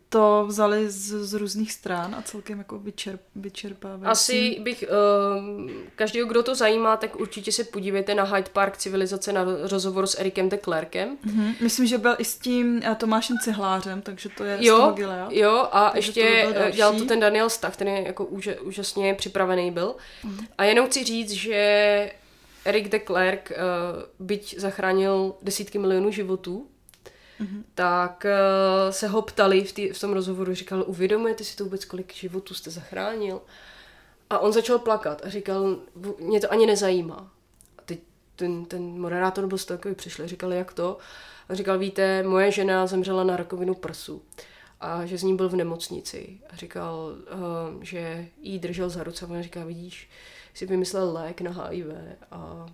to 0.09 0.45
vzali 0.47 0.91
z, 0.91 1.25
z 1.25 1.35
různých 1.35 1.73
stran 1.73 2.15
a 2.15 2.23
celkem 2.23 2.59
jako 2.59 2.79
vyčerp, 2.79 3.21
vyčerpávající. 3.37 4.11
Asi 4.11 4.61
bych, 4.61 4.85
uh, 4.89 5.71
každého, 5.97 6.29
kdo 6.29 6.43
to 6.43 6.55
zajímá, 6.55 6.97
tak 6.97 7.21
určitě 7.21 7.53
se 7.53 7.65
podívejte 7.65 8.15
na 8.15 8.25
Hyde 8.25 8.51
Park 8.53 8.77
civilizace 8.77 9.33
na 9.33 9.45
rozhovor 9.61 10.07
s 10.07 10.21
Erikem 10.21 10.49
de 10.49 10.57
Klerkem. 10.57 11.17
Mm-hmm. 11.17 11.55
Myslím, 11.61 11.87
že 11.87 11.99
byl 11.99 12.15
i 12.19 12.25
s 12.25 12.39
tím 12.39 12.77
uh, 12.77 12.95
Tomášem 12.95 13.37
Cihlářem, 13.39 14.03
takže 14.03 14.29
to 14.29 14.45
je 14.45 14.59
jo, 14.61 14.77
z 14.77 14.81
toho 14.81 14.93
Gilead. 14.93 15.33
Jo, 15.33 15.69
a 15.73 15.91
takže 15.91 16.21
ještě 16.21 16.55
to 16.65 16.71
dělal 16.77 16.95
to 16.95 17.05
ten 17.05 17.21
Daniel 17.21 17.51
Stach, 17.51 17.77
ten 17.77 17.89
je 17.89 18.07
jako 18.07 18.25
úž, 18.25 18.49
úžasně 18.63 19.15
připravený 19.15 19.71
byl. 19.71 19.97
Mm-hmm. 20.25 20.47
A 20.59 20.65
jenom 20.65 20.87
chci 20.87 21.05
říct, 21.05 21.31
že 21.31 22.11
Erik 22.65 22.89
de 22.89 22.99
Klerk, 22.99 23.53
uh, 23.53 24.27
byť 24.27 24.59
zachránil 24.59 25.35
desítky 25.43 25.79
milionů 25.79 26.11
životů, 26.11 26.67
mm-hmm. 27.41 27.63
tak 27.75 28.27
uh, 28.27 28.91
se 28.91 29.09
ho 29.09 29.23
ptali 29.23 29.65
v, 29.65 29.73
tý, 29.73 29.89
v 29.89 30.01
tom 30.01 30.13
rozhovoru, 30.13 30.55
říkal, 30.55 30.85
uvědomujete 30.87 31.45
si 31.45 31.57
to 31.57 31.65
vůbec, 31.65 31.85
kolik 31.85 32.15
životů 32.15 32.55
jste 32.55 32.71
zachránil? 32.71 33.41
A 34.31 34.39
on 34.39 34.53
začal 34.53 34.79
plakat 34.79 35.23
a 35.25 35.29
říkal, 35.29 35.77
mě 36.19 36.41
to 36.41 36.53
ani 36.53 36.67
nezajímá. 36.67 37.33
A 37.79 37.83
teď 37.85 38.01
ten, 38.37 38.65
ten 38.65 38.83
moderátor 38.83 39.47
byl 39.47 39.59
z 39.59 39.65
takový 39.65 39.95
přišli, 39.95 40.29
říkal, 40.29 40.53
jak 40.53 40.73
to? 40.73 40.99
A 41.49 41.55
říkal, 41.55 41.79
víte, 41.79 42.23
moje 42.23 42.51
žena 42.51 42.87
zemřela 42.87 43.25
na 43.25 43.37
rakovinu 43.37 43.75
prsu 43.75 44.23
a 44.81 45.07
že 45.07 45.19
z 45.19 45.23
ní 45.23 45.37
byl 45.37 45.49
v 45.49 45.57
nemocnici. 45.57 46.39
A 46.51 46.57
říkal, 46.57 47.15
uh, 47.75 47.83
že 47.83 48.27
jí 48.43 48.59
držel 48.59 48.91
za 48.91 49.03
ruce 49.03 49.25
a 49.25 49.29
on 49.29 49.43
říká, 49.43 49.65
vidíš, 49.65 50.09
si 50.55 50.67
vymyslel 50.67 51.13
lék 51.13 51.41
na 51.41 51.51
HIV 51.51 51.87
a 52.31 52.67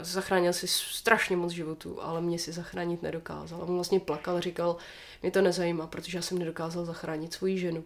zachránil 0.00 0.52
si 0.52 0.68
strašně 0.68 1.36
moc 1.36 1.52
životů, 1.52 2.02
ale 2.02 2.20
mě 2.20 2.38
si 2.38 2.52
zachránit 2.52 3.02
nedokázal. 3.02 3.60
A 3.60 3.64
on 3.64 3.74
vlastně 3.74 4.00
plakal 4.00 4.40
říkal, 4.40 4.76
mě 5.22 5.30
to 5.30 5.42
nezajímá, 5.42 5.86
protože 5.86 6.18
já 6.18 6.22
jsem 6.22 6.38
nedokázal 6.38 6.84
zachránit 6.84 7.32
svoji 7.32 7.58
ženu. 7.58 7.84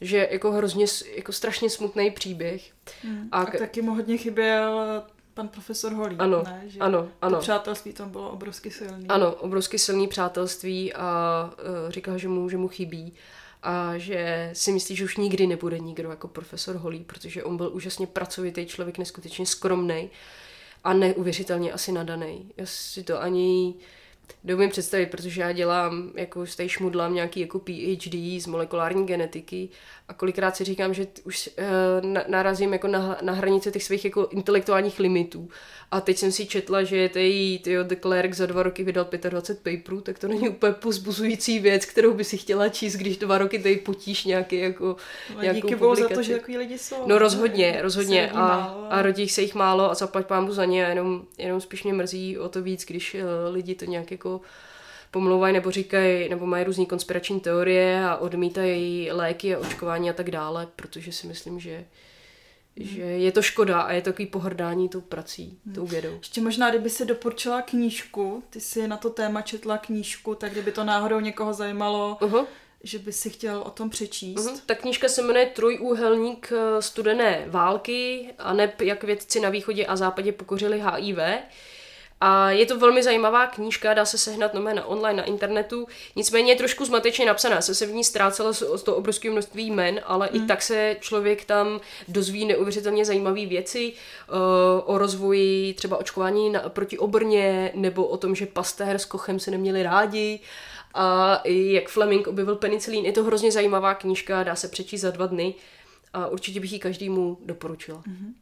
Že 0.00 0.28
jako 0.30 0.52
hrozně, 0.52 0.86
jako 1.16 1.32
strašně 1.32 1.70
smutný 1.70 2.10
příběh. 2.10 2.72
Hmm. 3.02 3.28
A, 3.32 3.40
a 3.40 3.58
taky 3.58 3.82
mu 3.82 3.94
hodně 3.94 4.16
chyběl 4.16 5.02
pan 5.34 5.48
profesor 5.48 5.92
Holý, 5.92 6.16
ano, 6.16 6.42
ne? 6.44 6.62
Že 6.66 6.78
ano, 6.78 7.08
ano. 7.22 7.36
To 7.36 7.40
přátelství 7.40 7.92
tam 7.92 8.10
bylo 8.10 8.30
obrovsky 8.30 8.70
silný. 8.70 9.06
Ano, 9.08 9.34
obrovsky 9.34 9.78
silný 9.78 10.08
přátelství 10.08 10.92
a 10.92 11.50
uh, 11.84 11.90
říkal, 11.90 12.18
že 12.18 12.28
mu, 12.28 12.48
že 12.48 12.56
mu 12.56 12.68
chybí 12.68 13.14
a 13.62 13.98
že 13.98 14.50
si 14.52 14.72
myslí, 14.72 14.96
že 14.96 15.04
už 15.04 15.16
nikdy 15.16 15.46
nebude 15.46 15.78
nikdo 15.78 16.10
jako 16.10 16.28
profesor 16.28 16.76
Holý, 16.76 17.04
protože 17.04 17.44
on 17.44 17.56
byl 17.56 17.70
úžasně 17.72 18.06
pracovitý 18.06 18.66
člověk, 18.66 18.98
neskutečně 18.98 19.46
skromný 19.46 20.10
a 20.84 20.92
neuvěřitelně 20.92 21.72
asi 21.72 21.92
nadaný. 21.92 22.52
Já 22.56 22.66
si 22.66 23.02
to 23.02 23.22
ani 23.22 23.74
doumím 24.44 24.70
představit, 24.70 25.10
protože 25.10 25.40
já 25.40 25.52
dělám, 25.52 26.10
jako 26.14 26.46
z 26.46 26.56
šmudlám 26.66 27.14
nějaký 27.14 27.40
jako 27.40 27.58
PhD 27.58 28.14
z 28.42 28.46
molekulární 28.46 29.06
genetiky 29.06 29.68
a 30.10 30.14
kolikrát 30.14 30.56
si 30.56 30.64
říkám, 30.64 30.94
že 30.94 31.06
už 31.24 31.50
uh, 31.58 32.14
narazím 32.28 32.72
jako 32.72 32.86
na, 32.86 33.18
na 33.22 33.32
hranice 33.32 33.70
těch 33.70 33.84
svých 33.84 34.04
jako 34.04 34.28
intelektuálních 34.30 35.00
limitů 35.00 35.48
a 35.90 36.00
teď 36.00 36.18
jsem 36.18 36.32
si 36.32 36.46
četla, 36.46 36.82
že 36.82 37.08
tej, 37.08 37.58
tyjo, 37.58 37.84
The 37.84 37.94
Clerk 38.02 38.34
za 38.34 38.46
dva 38.46 38.62
roky 38.62 38.84
vydal 38.84 39.06
25 39.28 39.78
paperů, 39.78 40.00
tak 40.00 40.18
to 40.18 40.28
není 40.28 40.48
úplně 40.48 40.72
pozbuzující 40.72 41.58
věc, 41.58 41.84
kterou 41.84 42.14
by 42.14 42.24
si 42.24 42.36
chtěla 42.36 42.68
číst, 42.68 42.96
když 42.96 43.16
dva 43.16 43.38
roky 43.38 43.58
tady 43.58 43.76
potíš 43.76 44.24
nějaký 44.24 44.56
jako 44.56 44.96
no, 45.34 45.42
nějakou 45.42 45.60
Díky 45.60 45.76
bohu 45.76 45.94
za 45.94 46.08
to, 46.08 46.22
že 46.22 46.34
takový 46.34 46.58
lidi 46.58 46.78
jsou. 46.78 47.06
No 47.06 47.18
rozhodně, 47.18 47.78
rozhodně. 47.82 48.30
A, 48.30 48.56
a 48.90 49.02
rodí 49.02 49.28
se 49.28 49.42
jich 49.42 49.54
málo 49.54 49.90
a 49.90 49.94
zaplať 49.94 50.26
pámbu 50.26 50.52
za 50.52 50.64
ně, 50.64 50.82
jenom, 50.82 51.22
jenom 51.38 51.60
spíš 51.60 51.84
mě 51.84 51.92
mrzí 51.92 52.38
o 52.38 52.48
to 52.48 52.62
víc, 52.62 52.84
když 52.84 53.14
uh, 53.14 53.54
lidi 53.54 53.74
to 53.74 53.84
nějak 53.84 54.10
jako 54.10 54.40
pomlouvají 55.10 55.54
nebo 55.54 55.70
říkají, 55.70 56.28
nebo 56.28 56.46
mají 56.46 56.64
různé 56.64 56.86
konspirační 56.86 57.40
teorie 57.40 58.04
a 58.04 58.16
odmítají 58.16 59.12
léky 59.12 59.54
a 59.54 59.58
očkování 59.58 60.10
a 60.10 60.12
tak 60.12 60.30
dále, 60.30 60.68
protože 60.76 61.12
si 61.12 61.26
myslím, 61.26 61.60
že 61.60 61.84
že 62.76 63.02
je 63.02 63.32
to 63.32 63.42
škoda 63.42 63.80
a 63.80 63.92
je 63.92 64.02
to 64.02 64.10
takový 64.10 64.26
pohrdání 64.26 64.88
tou 64.88 65.00
prací, 65.00 65.58
hmm. 65.66 65.74
tou 65.74 65.86
vědou. 65.86 66.14
Ještě 66.18 66.40
možná, 66.40 66.70
kdyby 66.70 66.90
si 66.90 67.04
doporučila 67.04 67.62
knížku, 67.62 68.42
ty 68.50 68.60
si 68.60 68.88
na 68.88 68.96
to 68.96 69.10
téma 69.10 69.42
četla 69.42 69.78
knížku, 69.78 70.34
tak 70.34 70.52
kdyby 70.52 70.72
to 70.72 70.84
náhodou 70.84 71.20
někoho 71.20 71.52
zajímalo, 71.52 72.18
uh-huh. 72.20 72.46
že 72.82 72.98
by 72.98 73.12
si 73.12 73.30
chtěl 73.30 73.62
o 73.66 73.70
tom 73.70 73.90
přečíst. 73.90 74.46
Uh-huh. 74.46 74.60
Ta 74.66 74.74
knížka 74.74 75.08
se 75.08 75.22
jmenuje 75.22 75.46
Trojúhelník 75.46 76.52
eh, 76.52 76.82
studené 76.82 77.44
války 77.48 78.30
a 78.38 78.52
neb 78.52 78.80
jak 78.80 79.04
vědci 79.04 79.40
na 79.40 79.50
východě 79.50 79.86
a 79.86 79.96
západě 79.96 80.32
pokořili 80.32 80.82
HIV. 80.86 81.18
A 82.20 82.50
je 82.50 82.66
to 82.66 82.78
velmi 82.78 83.02
zajímavá 83.02 83.46
knížka, 83.46 83.94
dá 83.94 84.04
se 84.04 84.18
sehnat 84.18 84.54
na 84.54 84.84
online, 84.84 85.16
na 85.16 85.24
internetu. 85.24 85.86
Nicméně 86.16 86.52
je 86.52 86.56
trošku 86.56 86.84
zmatečně 86.84 87.26
napsaná, 87.26 87.60
se 87.60 87.74
se 87.74 87.86
v 87.86 87.92
ní 87.92 88.04
ztrácela 88.04 88.52
z 88.52 88.82
toho 88.82 88.96
obrovského 88.96 89.32
množství 89.32 89.66
jmen, 89.66 90.00
ale 90.04 90.28
mm. 90.32 90.42
i 90.42 90.46
tak 90.46 90.62
se 90.62 90.96
člověk 91.00 91.44
tam 91.44 91.80
dozví 92.08 92.44
neuvěřitelně 92.44 93.04
zajímavé 93.04 93.46
věci 93.46 93.92
uh, 93.92 94.36
o 94.84 94.98
rozvoji 94.98 95.74
třeba 95.74 95.96
očkování 95.96 96.50
na, 96.50 96.60
proti 96.60 96.98
obrně, 96.98 97.72
nebo 97.74 98.06
o 98.06 98.16
tom, 98.16 98.34
že 98.34 98.46
Pasteur 98.46 98.98
s 98.98 99.04
Kochem 99.04 99.40
se 99.40 99.50
neměli 99.50 99.82
rádi 99.82 100.40
a 100.94 101.40
jak 101.44 101.88
Fleming 101.88 102.26
objevil 102.26 102.56
penicilín. 102.56 103.04
Je 103.04 103.12
to 103.12 103.24
hrozně 103.24 103.52
zajímavá 103.52 103.94
knížka, 103.94 104.42
dá 104.42 104.56
se 104.56 104.68
přečíst 104.68 105.00
za 105.00 105.10
dva 105.10 105.26
dny 105.26 105.54
a 106.12 106.26
určitě 106.26 106.60
bych 106.60 106.72
ji 106.72 106.78
každému 106.78 107.38
doporučila. 107.44 107.98
Mm-hmm. 107.98 108.32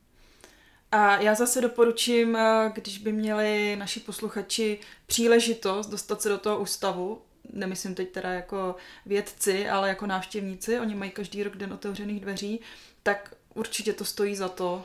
A 0.93 1.20
já 1.20 1.35
zase 1.35 1.60
doporučím, 1.60 2.36
eh, 2.36 2.73
když 2.74 2.98
by 2.98 3.12
měli 3.12 3.77
naši 3.77 4.01
posluchači 4.01 4.78
příležitost 5.06 5.86
dostat 5.86 6.23
se 6.23 6.28
do 6.28 6.39
toho 6.39 6.59
ústavu, 6.59 7.23
nemyslím 7.52 7.94
teď 7.94 8.10
teda 8.10 8.31
jako 8.32 8.77
vědci, 9.06 9.69
ale 9.69 9.89
jako 9.89 10.06
návštěvníci, 10.06 10.81
oni 10.81 10.94
mají 10.94 11.10
každý 11.10 11.43
rok 11.43 11.56
den 11.56 11.73
otevřených 11.73 12.20
dveří, 12.20 12.60
tak 13.02 13.35
určitě 13.55 13.93
to 13.93 14.05
stojí 14.05 14.36
za 14.36 14.48
to. 14.48 14.85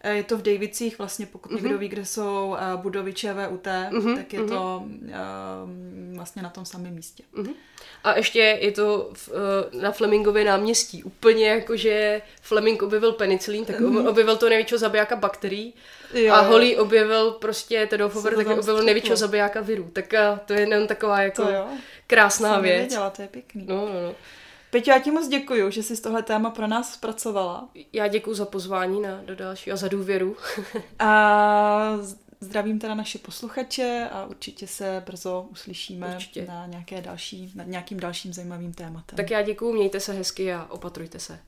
Eh, 0.00 0.14
je 0.14 0.22
to 0.22 0.36
v 0.36 0.42
Davicích, 0.42 0.98
vlastně 0.98 1.26
pokud 1.26 1.52
mm-hmm. 1.52 1.62
někdo 1.62 1.78
ví, 1.78 1.88
kde 1.88 2.04
jsou 2.04 2.56
eh, 2.58 2.76
budovy 2.76 3.12
ČVUT, 3.12 3.66
mm-hmm. 3.66 4.16
tak 4.16 4.32
je 4.32 4.40
mm-hmm. 4.40 4.48
to 4.48 4.82
uh, 4.86 6.16
vlastně 6.16 6.42
na 6.42 6.50
tom 6.50 6.64
samém 6.64 6.94
místě. 6.94 7.22
Mm-hmm. 7.34 7.54
A 8.04 8.16
ještě 8.16 8.38
je 8.38 8.72
to 8.72 9.10
v, 9.12 9.30
na 9.80 9.92
Flemingově 9.92 10.44
náměstí. 10.44 11.04
Úplně 11.04 11.48
jako, 11.48 11.76
že 11.76 12.22
Fleming 12.42 12.82
objevil 12.82 13.12
penicilín, 13.12 13.64
tak 13.64 13.80
mm-hmm. 13.80 14.08
objevil 14.08 14.36
to 14.36 14.48
největšího 14.48 14.78
zabijáka 14.78 15.16
bakterií. 15.16 15.74
Jo. 16.14 16.34
A 16.34 16.40
Holly 16.40 16.76
objevil 16.76 17.30
prostě 17.30 17.86
Tedofovr, 17.86 18.36
tak 18.36 18.46
objevil 18.46 18.82
největšího 18.82 19.16
zabijáka 19.16 19.60
virů. 19.60 19.90
Tak 19.92 20.14
to 20.46 20.52
je 20.52 20.60
jenom 20.60 20.86
taková 20.86 21.20
jako 21.22 21.46
krásná 22.06 22.58
věc. 22.58 22.76
Nevěděla, 22.76 23.10
to 23.10 23.22
je 23.22 23.28
pěkný. 23.28 23.64
No, 23.68 23.76
no, 23.76 24.02
no. 24.02 24.14
Peťo, 24.70 24.90
já 24.90 24.98
ti 24.98 25.10
moc 25.10 25.28
děkuji, 25.28 25.70
že 25.70 25.82
jsi 25.82 26.02
tohle 26.02 26.22
téma 26.22 26.50
pro 26.50 26.66
nás 26.66 26.92
zpracovala. 26.92 27.68
Já 27.92 28.08
děkuji 28.08 28.34
za 28.34 28.44
pozvání 28.44 29.00
na, 29.00 29.22
do 29.24 29.36
dalšího, 29.36 29.76
za 29.76 29.88
důvěru. 29.88 30.36
a 30.98 31.98
zdravím 32.40 32.78
teda 32.78 32.94
naše 32.94 33.18
posluchače 33.18 34.08
a 34.12 34.26
určitě 34.26 34.66
se 34.66 35.02
brzo 35.06 35.46
uslyšíme 35.50 36.14
určitě. 36.14 36.46
na 36.48 36.66
nějaké 36.66 37.00
další, 37.00 37.52
na 37.54 37.64
nějakým 37.64 38.00
dalším 38.00 38.32
zajímavým 38.32 38.72
tématem. 38.72 39.16
Tak 39.16 39.30
já 39.30 39.42
děkuji, 39.42 39.72
mějte 39.72 40.00
se 40.00 40.12
hezky 40.12 40.54
a 40.54 40.66
opatrujte 40.70 41.18
se. 41.18 41.38